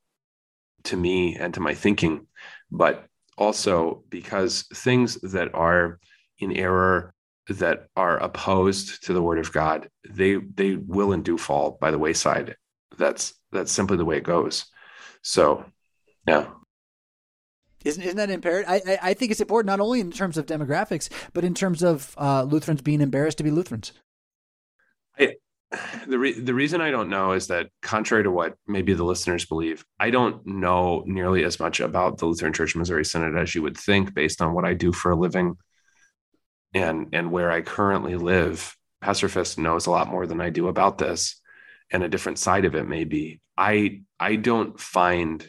to 0.86 0.96
me 0.96 1.36
and 1.36 1.54
to 1.54 1.60
my 1.60 1.74
thinking. 1.74 2.28
But 2.72 3.06
also 3.38 4.04
because 4.10 4.64
things 4.74 5.16
that 5.22 5.54
are 5.54 6.00
in 6.40 6.52
error, 6.54 7.14
that 7.50 7.88
are 7.96 8.18
opposed 8.18 9.06
to 9.06 9.14
the 9.14 9.22
word 9.22 9.40
of 9.40 9.54
God, 9.54 9.90
they 10.10 10.36
they 10.36 10.76
will 10.76 11.14
and 11.14 11.24
do 11.24 11.38
fall 11.38 11.78
by 11.80 11.92
the 11.92 12.00
wayside. 12.00 12.56
That's 12.98 13.34
that's 13.52 13.72
simply 13.72 13.98
the 13.98 14.06
way 14.06 14.18
it 14.18 14.24
goes. 14.24 14.66
So, 15.22 15.66
yeah. 16.28 16.48
Isn't, 17.86 18.04
isn't 18.04 18.18
that 18.18 18.30
imperative? 18.30 18.70
I, 18.70 19.00
I 19.02 19.14
think 19.14 19.32
it's 19.32 19.40
important 19.40 19.68
not 19.68 19.80
only 19.80 20.02
in 20.02 20.12
terms 20.12 20.38
of 20.38 20.46
demographics, 20.46 21.10
but 21.34 21.46
in 21.46 21.54
terms 21.54 21.84
of 21.84 22.14
uh, 22.18 22.44
Lutherans 22.44 22.82
being 22.82 23.02
embarrassed 23.02 23.38
to 23.38 23.44
be 23.44 23.52
Lutherans. 23.52 23.94
I, 25.20 25.36
the 26.08 26.20
re- 26.20 26.40
the 26.40 26.54
reason 26.54 26.82
I 26.82 26.92
don't 26.92 27.10
know 27.10 27.34
is 27.34 27.48
that 27.48 27.70
contrary 27.82 28.24
to 28.24 28.32
what 28.32 28.56
maybe 28.68 28.94
the 28.94 29.04
listeners 29.04 29.46
believe, 29.46 29.86
I 30.00 30.10
don't 30.10 30.46
know 30.46 31.04
nearly 31.06 31.44
as 31.44 31.60
much 31.60 31.80
about 31.80 32.18
the 32.18 32.26
Lutheran 32.26 32.54
Church 32.54 32.76
Missouri 32.76 33.06
Synod 33.06 33.38
as 33.38 33.54
you 33.56 33.62
would 33.62 33.78
think 33.78 34.14
based 34.14 34.42
on 34.42 34.54
what 34.54 34.66
I 34.66 34.74
do 34.74 34.92
for 34.92 35.12
a 35.12 35.16
living 35.16 35.58
and 36.74 37.10
and 37.14 37.32
where 37.32 37.52
I 37.52 37.62
currently 37.62 38.16
live. 38.16 38.76
Pastor 39.02 39.30
knows 39.62 39.86
a 39.86 39.92
lot 39.92 40.10
more 40.10 40.26
than 40.26 40.42
I 40.42 40.50
do 40.50 40.68
about 40.68 40.98
this 40.98 41.40
and 41.92 42.04
a 42.04 42.10
different 42.10 42.40
side 42.40 42.66
of 42.66 42.76
it 42.76 42.88
maybe. 42.88 43.42
I 43.58 44.02
I 44.20 44.36
don't 44.36 44.80
find 44.80 45.48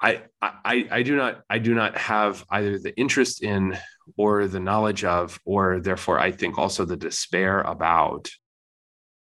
I, 0.00 0.22
I 0.42 0.86
I 0.90 1.02
do 1.02 1.16
not 1.16 1.42
I 1.48 1.58
do 1.58 1.74
not 1.74 1.96
have 1.96 2.44
either 2.50 2.78
the 2.78 2.96
interest 2.96 3.42
in 3.42 3.78
or 4.16 4.46
the 4.46 4.60
knowledge 4.60 5.04
of 5.04 5.38
or 5.44 5.80
therefore 5.80 6.18
I 6.18 6.30
think 6.30 6.58
also 6.58 6.84
the 6.84 6.96
despair 6.96 7.60
about 7.60 8.30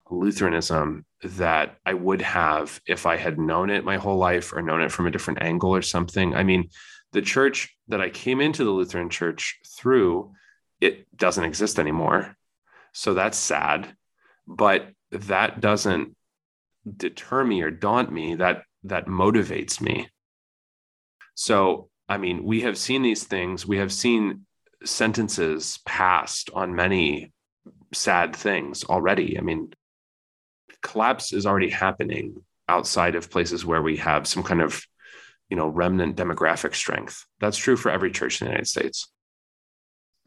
Lutheranism 0.10 1.06
that 1.23 1.77
I 1.85 1.93
would 1.93 2.22
have 2.22 2.81
if 2.85 3.06
I 3.06 3.15
had 3.15 3.39
known 3.39 3.69
it 3.69 3.85
my 3.85 3.98
whole 3.98 4.18
life 4.18 4.52
or 4.53 4.61
known 4.61 4.81
it 4.81 4.91
from 4.91 5.07
a 5.07 5.11
different 5.11 5.41
angle 5.41 5.73
or 5.73 5.81
something. 5.81 6.35
I 6.35 6.43
mean, 6.43 6.69
the 7.14 7.22
church 7.22 7.76
that 7.88 8.02
I 8.02 8.10
came 8.10 8.41
into 8.41 8.64
the 8.64 8.72
Lutheran 8.72 9.10
church 9.10 9.60
through 9.77 10.34
it 10.81 11.06
doesn't 11.15 11.45
exist 11.45 11.80
anymore. 11.80 12.35
So 12.93 13.14
that's 13.14 13.38
sad, 13.38 13.95
but 14.48 14.89
that 15.11 15.61
doesn't 15.61 16.15
deter 16.98 17.43
me 17.43 17.61
or 17.61 17.72
daunt 17.72 18.11
me 18.11 18.35
that 18.35 18.64
that 18.84 19.06
motivates 19.06 19.80
me 19.80 20.07
so, 21.35 21.89
I 22.07 22.18
mean, 22.18 22.43
we 22.43 22.61
have 22.61 22.77
seen 22.77 23.02
these 23.02 23.23
things. 23.23 23.65
We 23.65 23.77
have 23.77 23.91
seen 23.91 24.45
sentences 24.84 25.80
passed 25.86 26.49
on 26.53 26.76
many 26.76 27.32
sad 27.94 28.36
things 28.36 28.84
already. 28.84 29.38
I 29.38 29.41
mean, 29.41 29.72
collapse 30.82 31.34
is 31.34 31.45
already 31.45 31.70
happening 31.70 32.44
outside 32.68 33.16
of 33.16 33.30
places 33.30 33.66
where 33.66 33.82
we 33.82 33.98
have 33.98 34.28
some 34.28 34.44
kind 34.44 34.62
of, 34.62 34.82
you 35.49 35.58
know, 35.58 35.68
remnant 35.68 36.16
demographic 36.16 36.76
strength. 36.76 37.26
That's 37.40 37.58
true 37.58 37.76
for 37.78 37.91
every 37.91 38.12
church 38.12 38.41
in 38.41 38.45
the 38.45 38.52
United 38.52 38.68
States. 38.68 39.08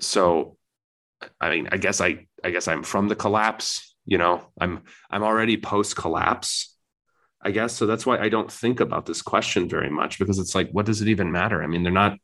So, 0.01 0.57
I 1.41 1.51
mean, 1.51 1.69
I 1.73 1.79
guess 1.79 2.01
I, 2.01 2.27
I 2.43 2.51
guess 2.51 2.69
I'm 2.69 2.83
from 2.83 3.09
the 3.09 3.17
collapse. 3.17 3.97
You 4.05 4.19
know, 4.19 4.53
I'm, 4.61 4.83
I'm 5.11 5.23
already 5.23 5.57
post 5.57 5.97
collapse 5.97 6.75
I 7.45 7.51
guess. 7.51 7.75
So 7.75 7.87
that's 7.87 8.07
why 8.07 8.19
I 8.19 8.31
don't 8.31 8.51
think 8.51 8.81
about 8.81 9.05
this 9.05 9.21
question 9.21 9.69
very 9.69 9.91
much 9.91 10.19
because 10.19 10.39
it's 10.39 10.55
like, 10.55 10.71
what 10.71 10.87
does 10.87 11.03
it 11.03 11.09
even 11.09 11.31
matter? 11.31 11.63
I 11.63 11.67
mean, 11.67 11.83
they're 11.83 11.93
not, 11.93 12.17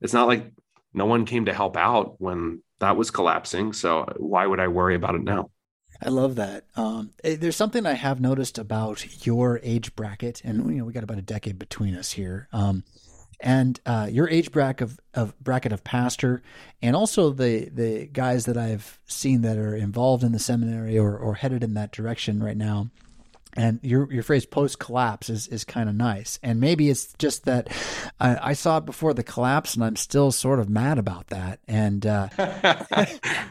it's 0.00 0.12
not 0.12 0.26
like 0.26 0.50
no 0.94 1.06
one 1.06 1.26
came 1.26 1.44
to 1.46 1.52
help 1.52 1.76
out 1.76 2.14
when 2.18 2.62
that 2.80 2.96
was 2.96 3.10
collapsing. 3.10 3.72
So 3.72 4.06
why 4.16 4.46
would 4.46 4.60
I 4.60 4.68
worry 4.68 4.94
about 4.94 5.16
it 5.16 5.22
now? 5.24 5.50
I 6.02 6.08
love 6.08 6.36
that. 6.36 6.64
Um, 6.76 7.10
eh, 7.22 7.36
there's 7.38 7.56
something 7.56 7.86
I 7.86 7.94
have 7.94 8.20
noticed 8.20 8.58
about 8.58 9.26
your 9.26 9.60
age 9.62 9.94
bracket, 9.94 10.42
and 10.44 10.70
you 10.70 10.78
know 10.78 10.84
we 10.84 10.92
got 10.92 11.04
about 11.04 11.18
a 11.18 11.22
decade 11.22 11.58
between 11.58 11.94
us 11.94 12.12
here. 12.12 12.48
Um, 12.52 12.84
and 13.40 13.80
uh, 13.84 14.08
your 14.10 14.28
age 14.28 14.50
bracket 14.52 14.82
of, 14.82 15.00
of, 15.12 15.38
bracket 15.38 15.72
of 15.72 15.84
pastor, 15.84 16.42
and 16.82 16.96
also 16.96 17.30
the 17.30 17.68
the 17.70 18.06
guys 18.06 18.46
that 18.46 18.56
I've 18.56 18.98
seen 19.06 19.42
that 19.42 19.56
are 19.56 19.76
involved 19.76 20.24
in 20.24 20.32
the 20.32 20.38
seminary 20.38 20.98
or 20.98 21.16
or 21.16 21.34
headed 21.34 21.62
in 21.62 21.74
that 21.74 21.92
direction 21.92 22.42
right 22.42 22.56
now 22.56 22.90
and 23.56 23.78
your 23.82 24.10
your 24.12 24.22
phrase 24.22 24.46
post 24.46 24.78
collapse 24.78 25.30
is 25.30 25.46
is 25.48 25.64
kind 25.64 25.88
of 25.88 25.94
nice. 25.94 26.38
And 26.42 26.60
maybe 26.60 26.90
it's 26.90 27.12
just 27.18 27.44
that 27.44 27.68
uh, 28.20 28.36
I 28.40 28.52
saw 28.54 28.78
it 28.78 28.84
before 28.84 29.14
the 29.14 29.22
collapse 29.22 29.74
and 29.74 29.84
I'm 29.84 29.96
still 29.96 30.32
sort 30.32 30.58
of 30.58 30.68
mad 30.68 30.98
about 30.98 31.28
that. 31.28 31.60
And 31.68 32.00
because 32.00 32.28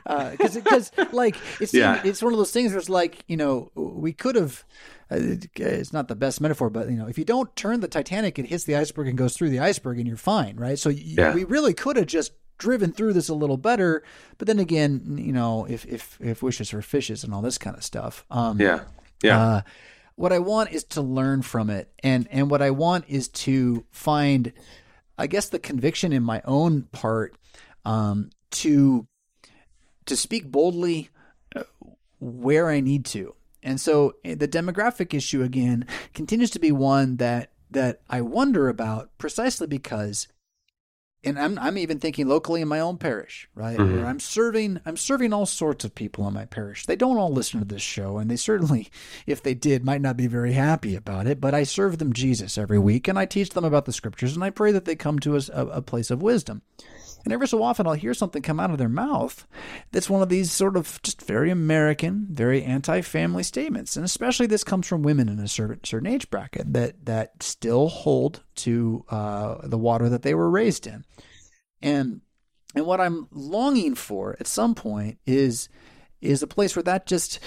uh, 0.05 0.31
because 0.35 0.91
uh, 0.97 1.05
like 1.11 1.37
it's 1.59 1.73
yeah. 1.73 2.01
it's 2.03 2.21
one 2.21 2.33
of 2.33 2.37
those 2.37 2.51
things 2.51 2.71
where 2.71 2.79
it's 2.79 2.89
like 2.89 3.23
you 3.27 3.37
know 3.37 3.71
we 3.75 4.11
could 4.11 4.35
have 4.35 4.65
uh, 5.09 5.17
it's 5.55 5.93
not 5.93 6.07
the 6.07 6.15
best 6.15 6.41
metaphor 6.41 6.69
but 6.69 6.89
you 6.89 6.97
know 6.97 7.07
if 7.07 7.17
you 7.17 7.25
don't 7.25 7.55
turn 7.55 7.79
the 7.79 7.87
Titanic 7.87 8.37
it 8.37 8.47
hits 8.47 8.65
the 8.65 8.75
iceberg 8.75 9.07
and 9.07 9.17
goes 9.17 9.35
through 9.35 9.49
the 9.49 9.59
iceberg 9.59 9.99
and 9.99 10.07
you're 10.07 10.17
fine 10.17 10.57
right? 10.57 10.77
So 10.77 10.89
yeah. 10.89 11.33
we 11.33 11.45
really 11.45 11.73
could 11.73 11.95
have 11.95 12.07
just 12.07 12.33
driven 12.57 12.91
through 12.91 13.13
this 13.13 13.29
a 13.29 13.33
little 13.33 13.57
better. 13.57 14.03
But 14.37 14.47
then 14.47 14.59
again 14.59 15.17
you 15.17 15.31
know 15.31 15.65
if 15.65 15.85
if 15.85 16.17
if 16.19 16.43
wishes 16.43 16.71
for 16.71 16.81
fishes 16.81 17.23
and 17.23 17.33
all 17.33 17.41
this 17.41 17.57
kind 17.57 17.77
of 17.77 17.83
stuff 17.85 18.25
um 18.29 18.59
yeah. 18.59 18.81
Yeah. 19.23 19.41
uh, 19.41 19.61
what 20.15 20.33
I 20.33 20.39
want 20.39 20.71
is 20.71 20.83
to 20.85 21.01
learn 21.01 21.41
from 21.41 21.69
it, 21.69 21.91
and 22.03 22.27
and 22.31 22.49
what 22.49 22.61
I 22.61 22.71
want 22.71 23.05
is 23.07 23.27
to 23.29 23.85
find, 23.91 24.53
I 25.17 25.27
guess, 25.27 25.49
the 25.49 25.59
conviction 25.59 26.13
in 26.13 26.23
my 26.23 26.41
own 26.45 26.83
part 26.91 27.35
um, 27.85 28.29
to 28.51 29.07
to 30.05 30.15
speak 30.15 30.51
boldly 30.51 31.09
uh, 31.55 31.63
where 32.19 32.69
I 32.69 32.79
need 32.79 33.05
to. 33.05 33.35
And 33.61 33.79
so 33.79 34.15
eh, 34.23 34.35
the 34.35 34.47
demographic 34.47 35.13
issue 35.13 35.41
again 35.41 35.87
continues 36.13 36.51
to 36.51 36.59
be 36.59 36.71
one 36.71 37.17
that 37.17 37.51
that 37.71 38.01
I 38.09 38.21
wonder 38.21 38.69
about 38.69 39.09
precisely 39.17 39.67
because 39.67 40.27
and 41.23 41.39
I'm 41.39 41.57
I'm 41.59 41.77
even 41.77 41.99
thinking 41.99 42.27
locally 42.27 42.61
in 42.61 42.67
my 42.67 42.79
own 42.79 42.97
parish, 42.97 43.47
right? 43.55 43.77
Mm-hmm. 43.77 43.97
Where 43.97 44.05
I'm 44.05 44.19
serving 44.19 44.81
I'm 44.85 44.97
serving 44.97 45.33
all 45.33 45.45
sorts 45.45 45.85
of 45.85 45.95
people 45.95 46.27
in 46.27 46.33
my 46.33 46.45
parish. 46.45 46.85
They 46.85 46.95
don't 46.95 47.17
all 47.17 47.31
listen 47.31 47.59
to 47.59 47.65
this 47.65 47.81
show, 47.81 48.17
and 48.17 48.29
they 48.29 48.35
certainly, 48.35 48.89
if 49.25 49.41
they 49.41 49.53
did, 49.53 49.85
might 49.85 50.01
not 50.01 50.17
be 50.17 50.27
very 50.27 50.53
happy 50.53 50.95
about 50.95 51.27
it. 51.27 51.39
But 51.39 51.53
I 51.53 51.63
serve 51.63 51.97
them 51.97 52.13
Jesus 52.13 52.57
every 52.57 52.79
week, 52.79 53.07
and 53.07 53.17
I 53.17 53.25
teach 53.25 53.51
them 53.51 53.65
about 53.65 53.85
the 53.85 53.93
scriptures, 53.93 54.35
and 54.35 54.43
I 54.43 54.49
pray 54.49 54.71
that 54.71 54.85
they 54.85 54.95
come 54.95 55.19
to 55.19 55.35
a, 55.37 55.41
a 55.53 55.81
place 55.81 56.11
of 56.11 56.21
wisdom. 56.21 56.61
And 57.23 57.33
every 57.33 57.47
so 57.47 57.63
often 57.63 57.87
I'll 57.87 57.93
hear 57.93 58.13
something 58.13 58.41
come 58.41 58.59
out 58.59 58.71
of 58.71 58.77
their 58.77 58.89
mouth 58.89 59.47
that's 59.91 60.09
one 60.09 60.21
of 60.21 60.29
these 60.29 60.51
sort 60.51 60.75
of 60.75 61.01
just 61.03 61.21
very 61.21 61.49
American, 61.49 62.27
very 62.29 62.63
anti-family 62.63 63.43
statements. 63.43 63.95
And 63.95 64.03
especially 64.05 64.47
this 64.47 64.63
comes 64.63 64.87
from 64.87 65.03
women 65.03 65.29
in 65.29 65.39
a 65.39 65.47
certain, 65.47 65.83
certain 65.83 66.07
age 66.07 66.29
bracket 66.29 66.73
that, 66.73 67.05
that 67.05 67.41
still 67.41 67.87
hold 67.87 68.43
to 68.55 69.05
uh, 69.09 69.67
the 69.67 69.77
water 69.77 70.09
that 70.09 70.21
they 70.23 70.33
were 70.33 70.49
raised 70.49 70.85
in. 70.85 71.05
And 71.81 72.21
and 72.75 72.85
what 72.85 73.01
I'm 73.01 73.27
longing 73.31 73.95
for 73.95 74.35
at 74.39 74.47
some 74.47 74.75
point 74.75 75.19
is 75.25 75.69
is 76.21 76.41
a 76.41 76.47
place 76.47 76.75
where 76.75 76.83
that 76.83 77.05
just 77.05 77.39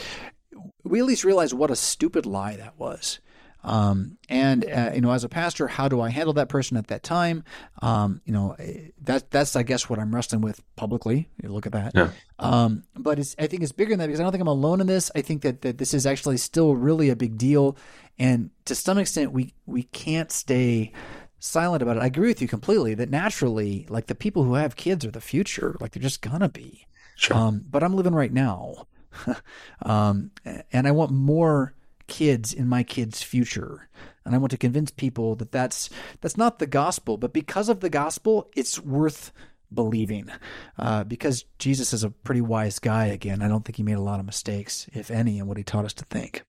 we 0.85 1.01
at 1.01 1.07
least 1.07 1.25
realize 1.25 1.53
what 1.53 1.71
a 1.71 1.77
stupid 1.77 2.27
lie 2.27 2.57
that 2.57 2.79
was. 2.79 3.19
Um, 3.67 4.17
and 4.29 4.65
uh, 4.65 4.93
you 4.95 5.01
know, 5.01 5.11
as 5.11 5.25
a 5.25 5.29
pastor, 5.29 5.67
how 5.67 5.89
do 5.89 6.01
I 6.01 6.09
handle 6.09 6.33
that 6.35 6.49
person 6.49 6.77
at 6.77 6.87
that 6.87 7.03
time? 7.03 7.43
Um, 7.83 8.21
you 8.25 8.33
know, 8.33 8.57
that 9.03 9.31
that's 9.33 9.57
I 9.57 9.65
guess 9.65 9.91
what 9.91 9.99
I'm 9.99 10.15
wrestling 10.15 10.41
with 10.41 10.63
publicly. 10.77 11.29
You 11.43 11.49
look 11.49 11.67
at 11.67 11.73
that. 11.73 11.93
Yeah. 11.95 12.11
Um, 12.39 12.85
but 12.95 13.19
it's 13.19 13.35
I 13.41 13.49
think 13.49 13.65
it's 13.65 13.73
bigger 13.73 13.91
than 13.91 13.99
that 13.99 14.07
because 14.07 14.21
I 14.21 14.23
don't 14.23 14.31
think 14.31 14.41
I'm 14.41 14.47
alone 14.47 14.81
in 14.81 14.87
this. 14.87 15.11
I 15.17 15.21
think 15.21 15.43
that 15.43 15.63
that 15.63 15.79
this 15.79 15.95
is 15.95 16.07
actually 16.07 16.37
still 16.37 16.77
really 16.77 17.11
a 17.11 17.17
big 17.17 17.37
deal, 17.37 17.77
and 18.21 18.51
to 18.67 18.77
some 18.77 18.99
extent, 18.99 19.33
we 19.33 19.53
we 19.67 19.83
can't 19.83 20.31
stay 20.31 20.93
silent 21.41 21.83
about 21.83 21.97
it. 21.97 22.05
I 22.05 22.07
agree 22.07 22.29
with 22.29 22.41
you 22.41 22.47
completely 22.47 22.95
that 22.95 23.11
naturally, 23.11 23.85
like 23.89 24.07
the 24.07 24.15
people 24.15 24.45
who 24.45 24.55
have 24.55 24.77
kids 24.77 25.05
are 25.05 25.11
the 25.11 25.21
future. 25.21 25.77
Like 25.81 25.91
they're 25.91 26.03
just 26.03 26.23
gonna 26.23 26.49
be. 26.49 26.87
Sure. 27.17 27.37
Um, 27.37 27.65
but 27.69 27.83
I'm 27.83 27.97
living 27.97 28.15
right 28.15 28.33
now, 28.33 28.87
um, 29.83 30.31
and 30.73 30.87
I 30.87 30.93
want 30.93 31.11
more 31.11 31.75
kids 32.07 32.53
in 32.53 32.69
my 32.69 32.83
kids' 32.83 33.23
future. 33.23 33.89
And 34.25 34.35
I 34.35 34.39
want 34.39 34.51
to 34.51 34.59
convince 34.59 34.91
people 34.91 35.37
that 35.37 35.53
that's 35.53 35.89
that's 36.21 36.37
not 36.37 36.59
the 36.59 36.67
gospel, 36.67 37.17
but 37.17 37.33
because 37.33 37.69
of 37.69 37.81
the 37.81 37.91
gospel, 37.91 38.51
it's 38.57 38.81
worth 38.81 39.33
believing. 39.73 40.31
Uh, 40.79 41.05
because 41.05 41.45
Jesus 41.59 41.93
is 41.93 42.05
a 42.05 42.11
pretty 42.11 42.41
wise 42.41 42.79
guy. 42.79 43.07
Again, 43.07 43.43
I 43.43 43.49
don't 43.49 43.65
think 43.65 43.77
he 43.77 43.83
made 43.83 43.95
a 43.95 44.01
lot 44.01 44.21
of 44.21 44.27
mistakes, 44.27 44.89
if 44.93 45.11
any, 45.11 45.39
in 45.39 45.47
what 45.47 45.57
he 45.57 45.65
taught 45.65 45.85
us 45.85 45.95
to 45.95 46.05
think. 46.07 46.43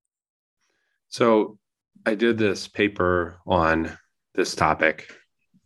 So, 1.09 1.57
I 2.05 2.15
did 2.15 2.37
this 2.37 2.67
paper 2.67 3.37
on 3.45 3.97
this 4.33 4.55
topic, 4.55 5.11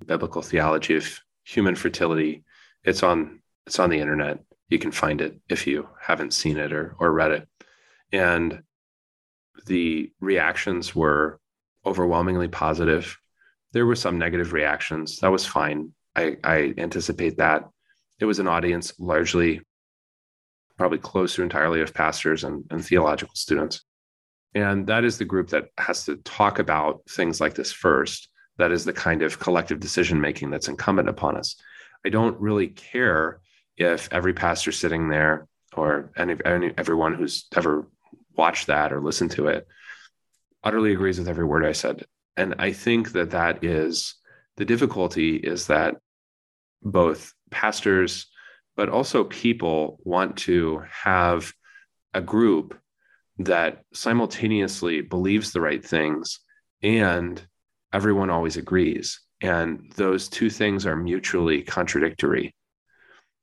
biblical 0.06 0.42
theology 0.42 0.96
of 0.96 1.20
human 1.44 1.76
fertility. 1.76 2.44
It's 2.84 3.04
on 3.04 3.42
it's 3.68 3.80
on 3.80 3.90
the 3.90 4.00
internet. 4.00 4.40
You 4.70 4.80
can 4.80 4.92
find 4.92 5.22
it 5.22 5.40
if 5.50 5.68
you 5.68 5.88
haven't 6.00 6.34
seen 6.34 6.58
it 6.58 6.74
or 6.74 6.96
or 7.00 7.12
read 7.12 7.32
it. 7.32 7.48
And 8.12 8.64
the 9.66 10.12
reactions 10.20 10.96
were 10.96 11.40
overwhelmingly 11.86 12.48
positive. 12.48 13.18
There 13.74 13.86
were 13.86 13.96
some 13.96 14.18
negative 14.18 14.54
reactions. 14.54 15.20
That 15.20 15.32
was 15.32 15.46
fine. 15.46 15.94
I, 16.16 16.38
I 16.44 16.74
anticipate 16.78 17.38
that. 17.38 17.70
It 18.20 18.26
was 18.26 18.40
an 18.40 18.48
audience 18.48 18.94
largely, 19.00 19.62
probably 20.78 21.00
close 21.00 21.36
to 21.36 21.44
entirely 21.44 21.82
of 21.82 21.94
pastors 21.94 22.44
and, 22.44 22.66
and 22.70 22.86
theological 22.86 23.36
students. 23.36 23.84
And 24.54 24.88
that 24.88 25.06
is 25.06 25.18
the 25.18 25.26
group 25.26 25.50
that 25.50 25.70
has 25.78 26.06
to 26.06 26.18
talk 26.18 26.60
about 26.60 27.02
things 27.10 27.40
like 27.40 27.56
this 27.56 27.72
first. 27.72 28.30
That 28.58 28.72
is 28.72 28.84
the 28.84 28.94
kind 28.94 29.22
of 29.22 29.40
collective 29.40 29.80
decision 29.80 30.20
making 30.20 30.52
that's 30.52 30.68
incumbent 30.68 31.10
upon 31.10 31.38
us. 31.38 31.56
I 32.06 32.10
don't 32.10 32.40
really 32.40 32.68
care 32.68 33.40
if 33.78 34.10
every 34.12 34.34
pastor 34.34 34.72
sitting 34.72 35.08
there 35.08 35.48
or 35.74 36.12
any, 36.18 36.36
any 36.46 36.74
everyone 36.78 37.16
who's 37.16 37.48
ever 37.56 37.88
watch 38.36 38.66
that 38.68 38.94
or 38.94 39.02
listen 39.02 39.30
to 39.30 39.48
it 39.48 39.68
utterly 40.64 40.94
agrees 40.94 41.20
with 41.20 41.28
every 41.28 41.46
word 41.46 41.66
I 41.66 41.72
said. 41.72 42.06
And 42.38 42.56
I 42.60 42.72
think 42.72 43.12
that 43.14 43.32
that 43.32 43.64
is 43.64 44.16
the 44.58 44.66
difficulty 44.66 45.36
is 45.36 45.68
that 45.68 45.96
both 46.82 47.34
pastors, 47.50 48.28
but 48.76 48.90
also 48.90 49.24
people 49.24 50.00
want 50.04 50.38
to 50.38 50.84
have 50.90 51.52
a 52.14 52.22
group 52.22 52.78
that 53.40 53.84
simultaneously 53.94 55.02
believes 55.02 55.52
the 55.52 55.62
right 55.62 55.84
things 55.84 56.40
and 56.84 57.42
everyone 57.94 58.30
always 58.30 58.58
agrees. 58.58 59.22
And 59.42 59.92
those 59.96 60.30
two 60.30 60.50
things 60.50 60.86
are 60.86 60.96
mutually 60.96 61.64
contradictory. 61.64 62.54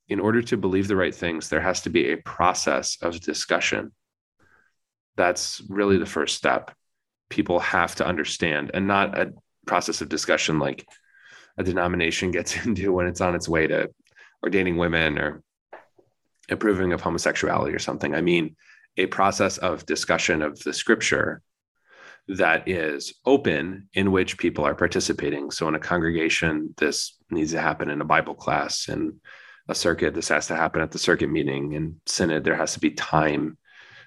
In 0.09 0.20
order 0.20 0.40
to 0.43 0.56
believe 0.56 0.89
the 0.89 0.97
right 0.97 1.15
things, 1.15 1.48
there 1.48 1.60
has 1.60 1.82
to 1.82 1.90
be 1.90 2.12
a 2.12 2.19
process 2.19 2.97
of 3.02 3.20
discussion 3.20 3.93
that's 5.19 5.61
really 5.69 5.99
the 5.99 6.07
first 6.07 6.36
step 6.36 6.74
people 7.28 7.59
have 7.59 7.95
to 7.97 8.07
understand 8.07 8.70
and 8.73 8.86
not 8.86 9.19
a 9.19 9.35
process 9.66 10.01
of 10.01 10.09
discussion 10.09 10.59
like 10.59 10.86
a 11.59 11.62
denomination 11.62 12.31
gets 12.39 12.65
into 12.65 12.93
when 12.93 13.07
it's 13.07 13.20
on 13.20 13.35
its 13.35 13.49
way 13.49 13.66
to 13.66 13.90
ordaining 14.43 14.78
women 14.78 15.19
or 15.19 15.43
approving 16.49 16.93
of 16.93 17.03
homosexuality 17.03 17.74
or 17.74 17.78
something. 17.78 18.15
I 18.15 18.23
mean, 18.23 18.57
a 18.97 19.07
process 19.07 19.59
of 19.59 19.85
discussion 19.85 20.40
of 20.40 20.59
the 20.61 20.73
scripture 20.73 21.43
that 22.28 22.69
is 22.69 23.15
open 23.24 23.89
in 23.95 24.12
which 24.12 24.39
people 24.39 24.65
are 24.65 24.74
participating. 24.74 25.51
So, 25.51 25.66
in 25.69 25.74
a 25.74 25.81
congregation, 25.81 26.74
this 26.77 27.16
needs 27.31 27.53
to 27.53 27.61
happen 27.61 27.90
in 27.90 28.01
a 28.01 28.07
Bible 28.07 28.35
class. 28.35 28.89
In 28.89 29.20
a 29.69 29.74
circuit, 29.74 30.15
this 30.15 30.28
has 30.28 30.47
to 30.49 30.57
happen 30.57 30.82
at 30.82 30.90
the 30.90 30.99
circuit 30.99 31.31
meeting. 31.31 31.73
In 31.73 32.01
synod, 32.07 32.45
there 32.45 32.57
has 32.57 32.74
to 32.74 32.81
be 32.81 32.90
time 32.90 33.57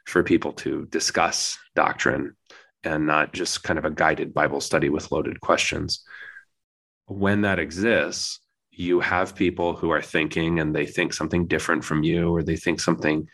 for 0.06 0.24
people 0.24 0.54
to 0.54 0.86
discuss 0.88 1.58
doctrine 1.76 2.36
and 2.84 3.06
not 3.06 3.34
just 3.34 3.64
kind 3.64 3.78
of 3.78 3.86
a 3.86 3.92
guided 3.92 4.34
Bible 4.34 4.62
study 4.62 4.90
with 4.90 5.12
loaded 5.12 5.40
questions. 5.40 6.04
When 7.06 7.42
that 7.42 7.60
exists, 7.60 8.40
you 8.72 9.00
have 9.02 9.36
people 9.36 9.76
who 9.76 9.92
are 9.92 10.02
thinking 10.02 10.60
and 10.60 10.74
they 10.74 10.86
think 10.86 11.14
something 11.14 11.46
different 11.46 11.84
from 11.84 12.04
you, 12.04 12.34
or 12.34 12.42
they 12.42 12.56
think 12.56 12.80
something 12.80 13.28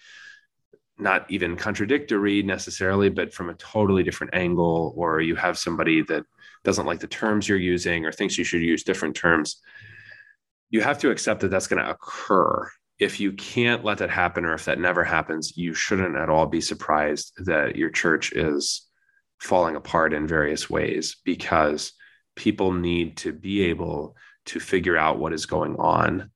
not 0.98 1.30
even 1.30 1.56
contradictory 1.56 2.42
necessarily, 2.42 3.10
but 3.10 3.34
from 3.34 3.50
a 3.50 3.54
totally 3.56 4.04
different 4.04 4.34
angle, 4.34 4.94
or 4.98 5.22
you 5.22 5.36
have 5.36 5.58
somebody 5.58 6.02
that 6.04 6.24
doesn't 6.64 6.88
like 6.88 7.00
the 7.00 7.08
terms 7.08 7.48
you're 7.48 7.58
using 7.58 8.04
or 8.04 8.12
thinks 8.12 8.38
you 8.38 8.44
should 8.44 8.62
use 8.62 8.84
different 8.84 9.16
terms. 9.16 9.62
You 10.70 10.82
have 10.82 10.98
to 11.00 11.12
accept 11.12 11.42
that 11.42 11.50
that's 11.50 11.68
going 11.68 11.84
to 11.84 11.90
occur 11.90 12.70
if 13.00 13.20
you 13.20 13.32
can't 13.34 13.86
let 13.86 14.00
that 14.00 14.10
happen 14.10 14.46
or 14.46 14.54
if 14.54 14.66
that 14.66 14.80
never 14.80 15.04
happens, 15.04 15.56
you 15.56 15.74
shouldn't 15.74 16.16
at 16.16 16.30
all 16.30 16.48
be 16.48 16.62
surprised 16.62 17.34
that 17.46 17.76
your 17.76 17.90
church 17.90 18.32
is 18.32 18.88
falling 19.40 19.76
apart 19.76 20.14
in 20.14 20.28
various 20.28 20.70
ways 20.70 21.18
because 21.24 21.94
people 22.36 22.72
need 22.72 23.18
to 23.18 23.32
be 23.32 23.64
able 23.64 24.16
to 24.46 24.60
figure 24.60 24.98
out 24.98 25.20
what 25.20 25.34
is 25.34 25.46
going 25.46 25.76
on 25.76 26.32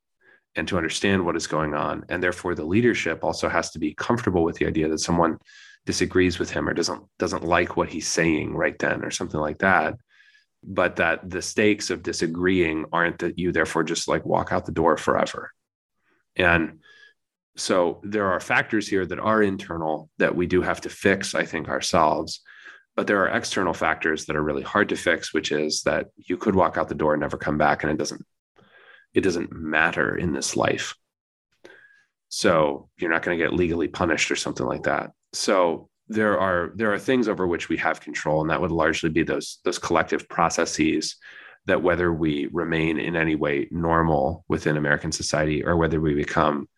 and 0.54 0.68
to 0.68 0.76
understand 0.76 1.24
what 1.24 1.36
is 1.36 1.46
going 1.46 1.74
on. 1.74 2.04
And 2.08 2.22
therefore 2.22 2.54
the 2.54 2.64
leadership 2.64 3.24
also 3.24 3.48
has 3.48 3.70
to 3.70 3.78
be 3.78 3.94
comfortable 3.94 4.44
with 4.44 4.56
the 4.56 4.66
idea 4.66 4.88
that 4.88 4.98
someone 4.98 5.38
disagrees 5.84 6.38
with 6.38 6.50
him 6.50 6.68
or 6.68 6.74
doesn't 6.74 7.02
doesn't 7.18 7.42
like 7.42 7.76
what 7.76 7.88
he's 7.88 8.06
saying 8.06 8.54
right 8.54 8.78
then 8.78 9.04
or 9.04 9.10
something 9.10 9.40
like 9.40 9.58
that 9.58 9.96
but 10.62 10.96
that 10.96 11.28
the 11.28 11.42
stakes 11.42 11.90
of 11.90 12.04
disagreeing 12.04 12.84
aren't 12.92 13.18
that 13.18 13.36
you 13.36 13.50
therefore 13.50 13.82
just 13.82 14.06
like 14.06 14.24
walk 14.24 14.52
out 14.52 14.64
the 14.64 14.70
door 14.70 14.96
forever 14.96 15.50
and 16.36 16.78
so 17.56 18.00
there 18.02 18.28
are 18.28 18.40
factors 18.40 18.88
here 18.88 19.04
that 19.04 19.18
are 19.18 19.42
internal 19.42 20.08
that 20.18 20.34
we 20.34 20.46
do 20.46 20.62
have 20.62 20.80
to 20.82 20.88
fix, 20.88 21.34
I 21.34 21.44
think, 21.44 21.68
ourselves. 21.68 22.40
but 22.96 23.06
there 23.06 23.20
are 23.22 23.36
external 23.36 23.74
factors 23.74 24.26
that 24.26 24.36
are 24.36 24.42
really 24.42 24.62
hard 24.62 24.90
to 24.90 24.96
fix, 24.96 25.32
which 25.32 25.50
is 25.50 25.82
that 25.82 26.08
you 26.16 26.36
could 26.36 26.54
walk 26.54 26.76
out 26.76 26.88
the 26.88 26.94
door 26.94 27.14
and 27.14 27.20
never 27.22 27.38
come 27.38 27.56
back, 27.58 27.82
and 27.82 27.92
it 27.92 27.98
doesn't 27.98 28.24
it 29.14 29.22
doesn't 29.22 29.52
matter 29.52 30.16
in 30.16 30.32
this 30.32 30.56
life. 30.56 30.94
So 32.28 32.88
you're 32.98 33.10
not 33.10 33.22
going 33.22 33.38
to 33.38 33.44
get 33.44 33.52
legally 33.52 33.88
punished 33.88 34.30
or 34.30 34.36
something 34.36 34.66
like 34.66 34.84
that. 34.84 35.10
So 35.34 35.90
there 36.08 36.38
are 36.38 36.72
there 36.76 36.92
are 36.92 36.98
things 36.98 37.28
over 37.28 37.46
which 37.46 37.68
we 37.68 37.76
have 37.78 38.00
control, 38.00 38.40
and 38.40 38.50
that 38.50 38.60
would 38.60 38.70
largely 38.70 39.10
be 39.10 39.22
those 39.22 39.58
those 39.64 39.78
collective 39.78 40.28
processes 40.28 41.16
that 41.66 41.82
whether 41.82 42.12
we 42.12 42.48
remain 42.52 42.98
in 42.98 43.16
any 43.16 43.34
way 43.34 43.68
normal 43.70 44.44
within 44.48 44.76
American 44.76 45.12
society 45.12 45.64
or 45.64 45.76
whether 45.76 46.00
we 46.00 46.14
become 46.14 46.68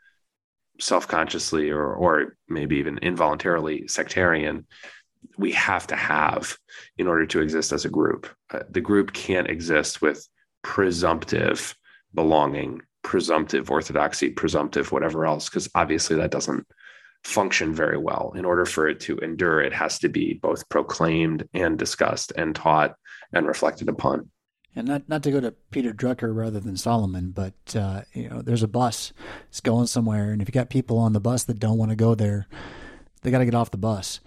self-consciously 0.80 1.70
or 1.70 1.94
or 1.94 2.36
maybe 2.48 2.76
even 2.76 2.98
involuntarily 2.98 3.86
sectarian 3.86 4.66
we 5.38 5.52
have 5.52 5.86
to 5.86 5.96
have 5.96 6.58
in 6.98 7.06
order 7.06 7.26
to 7.26 7.40
exist 7.40 7.72
as 7.72 7.84
a 7.84 7.88
group. 7.88 8.28
Uh, 8.52 8.60
the 8.68 8.80
group 8.80 9.12
can't 9.12 9.48
exist 9.48 10.02
with 10.02 10.28
presumptive 10.62 11.74
belonging 12.12 12.80
presumptive 13.02 13.70
orthodoxy 13.70 14.30
presumptive 14.30 14.90
whatever 14.90 15.26
else 15.26 15.48
because 15.48 15.68
obviously 15.74 16.16
that 16.16 16.30
doesn't 16.30 16.66
function 17.22 17.74
very 17.74 17.96
well. 17.96 18.32
In 18.36 18.44
order 18.44 18.66
for 18.66 18.88
it 18.88 19.00
to 19.00 19.16
endure 19.18 19.60
it 19.60 19.72
has 19.72 19.98
to 20.00 20.08
be 20.08 20.34
both 20.34 20.68
proclaimed 20.68 21.48
and 21.54 21.78
discussed 21.78 22.32
and 22.36 22.54
taught 22.54 22.94
and 23.32 23.46
reflected 23.46 23.88
upon 23.88 24.30
and 24.76 24.88
not 24.88 25.08
not 25.08 25.22
to 25.22 25.30
go 25.30 25.40
to 25.40 25.52
Peter 25.70 25.92
Drucker 25.92 26.34
rather 26.34 26.60
than 26.60 26.76
Solomon, 26.76 27.30
but 27.30 27.54
uh, 27.76 28.02
you 28.12 28.28
know, 28.28 28.42
there's 28.42 28.62
a 28.62 28.68
bus, 28.68 29.12
it's 29.48 29.60
going 29.60 29.86
somewhere, 29.86 30.30
and 30.30 30.42
if 30.42 30.48
you 30.48 30.52
got 30.52 30.70
people 30.70 30.98
on 30.98 31.12
the 31.12 31.20
bus 31.20 31.44
that 31.44 31.58
don't 31.58 31.78
want 31.78 31.90
to 31.90 31.96
go 31.96 32.14
there, 32.14 32.46
they 33.22 33.30
got 33.30 33.38
to 33.38 33.44
get 33.44 33.54
off 33.54 33.70
the 33.70 33.78
bus. 33.78 34.20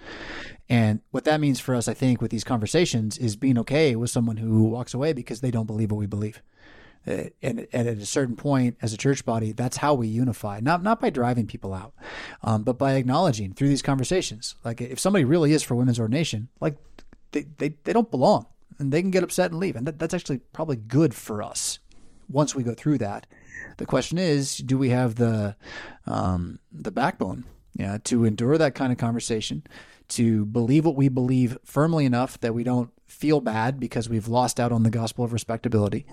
And 0.69 1.01
what 1.11 1.23
that 1.25 1.39
means 1.39 1.59
for 1.59 1.75
us, 1.75 1.87
I 1.87 1.93
think, 1.93 2.21
with 2.21 2.31
these 2.31 2.43
conversations 2.43 3.17
is 3.17 3.35
being 3.35 3.57
okay 3.59 3.95
with 3.95 4.09
someone 4.09 4.37
who 4.37 4.65
walks 4.65 4.93
away 4.93 5.13
because 5.13 5.39
they 5.39 5.51
don't 5.51 5.67
believe 5.67 5.91
what 5.91 5.99
we 5.99 6.07
believe. 6.07 6.41
Uh, 7.07 7.29
and, 7.41 7.67
and, 7.71 7.87
at 7.87 7.97
a 7.97 8.05
certain 8.05 8.35
point, 8.35 8.75
as 8.81 8.91
a 8.91 8.97
church 8.97 9.23
body, 9.23 9.53
that's 9.53 9.77
how 9.77 9.93
we 9.93 10.07
unify. 10.09 10.59
Not 10.59 10.83
not 10.83 10.99
by 10.99 11.09
driving 11.09 11.47
people 11.47 11.73
out, 11.73 11.93
um, 12.43 12.63
but 12.63 12.77
by 12.77 12.93
acknowledging 12.93 13.53
through 13.53 13.69
these 13.69 13.81
conversations. 13.81 14.55
Like 14.65 14.81
if 14.81 14.99
somebody 14.99 15.23
really 15.23 15.53
is 15.53 15.63
for 15.63 15.75
women's 15.75 15.99
ordination, 15.99 16.49
like 16.59 16.75
they, 17.31 17.45
they, 17.57 17.69
they 17.83 17.93
don't 17.93 18.11
belong 18.11 18.47
and 18.79 18.91
they 18.91 19.01
can 19.01 19.11
get 19.11 19.23
upset 19.23 19.51
and 19.51 19.59
leave. 19.59 19.75
And 19.75 19.87
that, 19.87 19.99
that's 19.99 20.13
actually 20.13 20.39
probably 20.53 20.77
good 20.77 21.13
for 21.13 21.41
us 21.41 21.79
once 22.29 22.55
we 22.55 22.63
go 22.63 22.73
through 22.73 22.99
that. 22.99 23.27
The 23.77 23.85
question 23.85 24.17
is, 24.17 24.57
do 24.57 24.77
we 24.77 24.89
have 24.89 25.15
the 25.15 25.55
um, 26.05 26.59
the 26.71 26.91
backbone 26.91 27.45
yeah, 27.77 27.99
to 28.05 28.25
endure 28.25 28.57
that 28.57 28.75
kind 28.75 28.91
of 28.91 28.97
conversation, 28.97 29.63
to 30.09 30.45
believe 30.45 30.85
what 30.85 30.95
we 30.95 31.09
believe 31.09 31.57
firmly 31.63 32.05
enough 32.05 32.39
that 32.39 32.55
we 32.55 32.63
don't 32.63 32.89
feel 33.05 33.39
bad 33.39 33.79
because 33.79 34.09
we've 34.09 34.27
lost 34.27 34.59
out 34.59 34.71
on 34.71 34.83
the 34.83 34.89
gospel 34.89 35.23
of 35.23 35.31
respectability, 35.31 36.05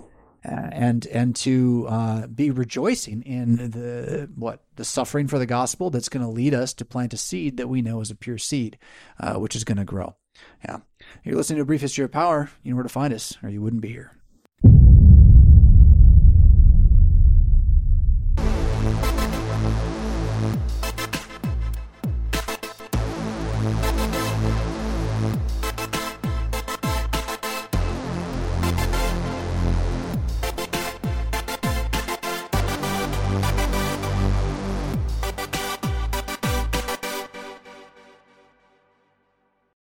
uh, 0.45 0.69
and 0.71 1.07
and 1.07 1.35
to 1.35 1.87
uh, 1.89 2.27
be 2.27 2.51
rejoicing 2.51 3.23
in 3.23 3.71
the 3.71 4.29
what 4.35 4.63
the 4.75 4.85
suffering 4.85 5.27
for 5.27 5.39
the 5.39 5.47
gospel 5.47 5.89
that's 5.89 6.09
going 6.09 6.23
to 6.23 6.31
lead 6.31 6.53
us 6.53 6.71
to 6.73 6.85
plant 6.85 7.13
a 7.15 7.17
seed 7.17 7.57
that 7.57 7.67
we 7.67 7.81
know 7.81 7.99
is 7.99 8.11
a 8.11 8.15
pure 8.15 8.37
seed, 8.37 8.77
uh, 9.19 9.33
which 9.33 9.55
is 9.55 9.63
going 9.63 9.77
to 9.77 9.85
grow. 9.85 10.15
Yeah. 10.63 10.79
You're 11.23 11.35
listening 11.35 11.57
to 11.57 11.63
a 11.63 11.65
brief 11.65 11.81
history 11.81 12.03
of 12.05 12.11
power. 12.11 12.49
You 12.63 12.71
know 12.71 12.77
where 12.77 12.83
to 12.83 12.89
find 12.89 13.13
us, 13.13 13.37
or 13.43 13.49
you 13.49 13.61
wouldn't 13.61 13.81
be 13.81 13.89
here. 13.89 14.14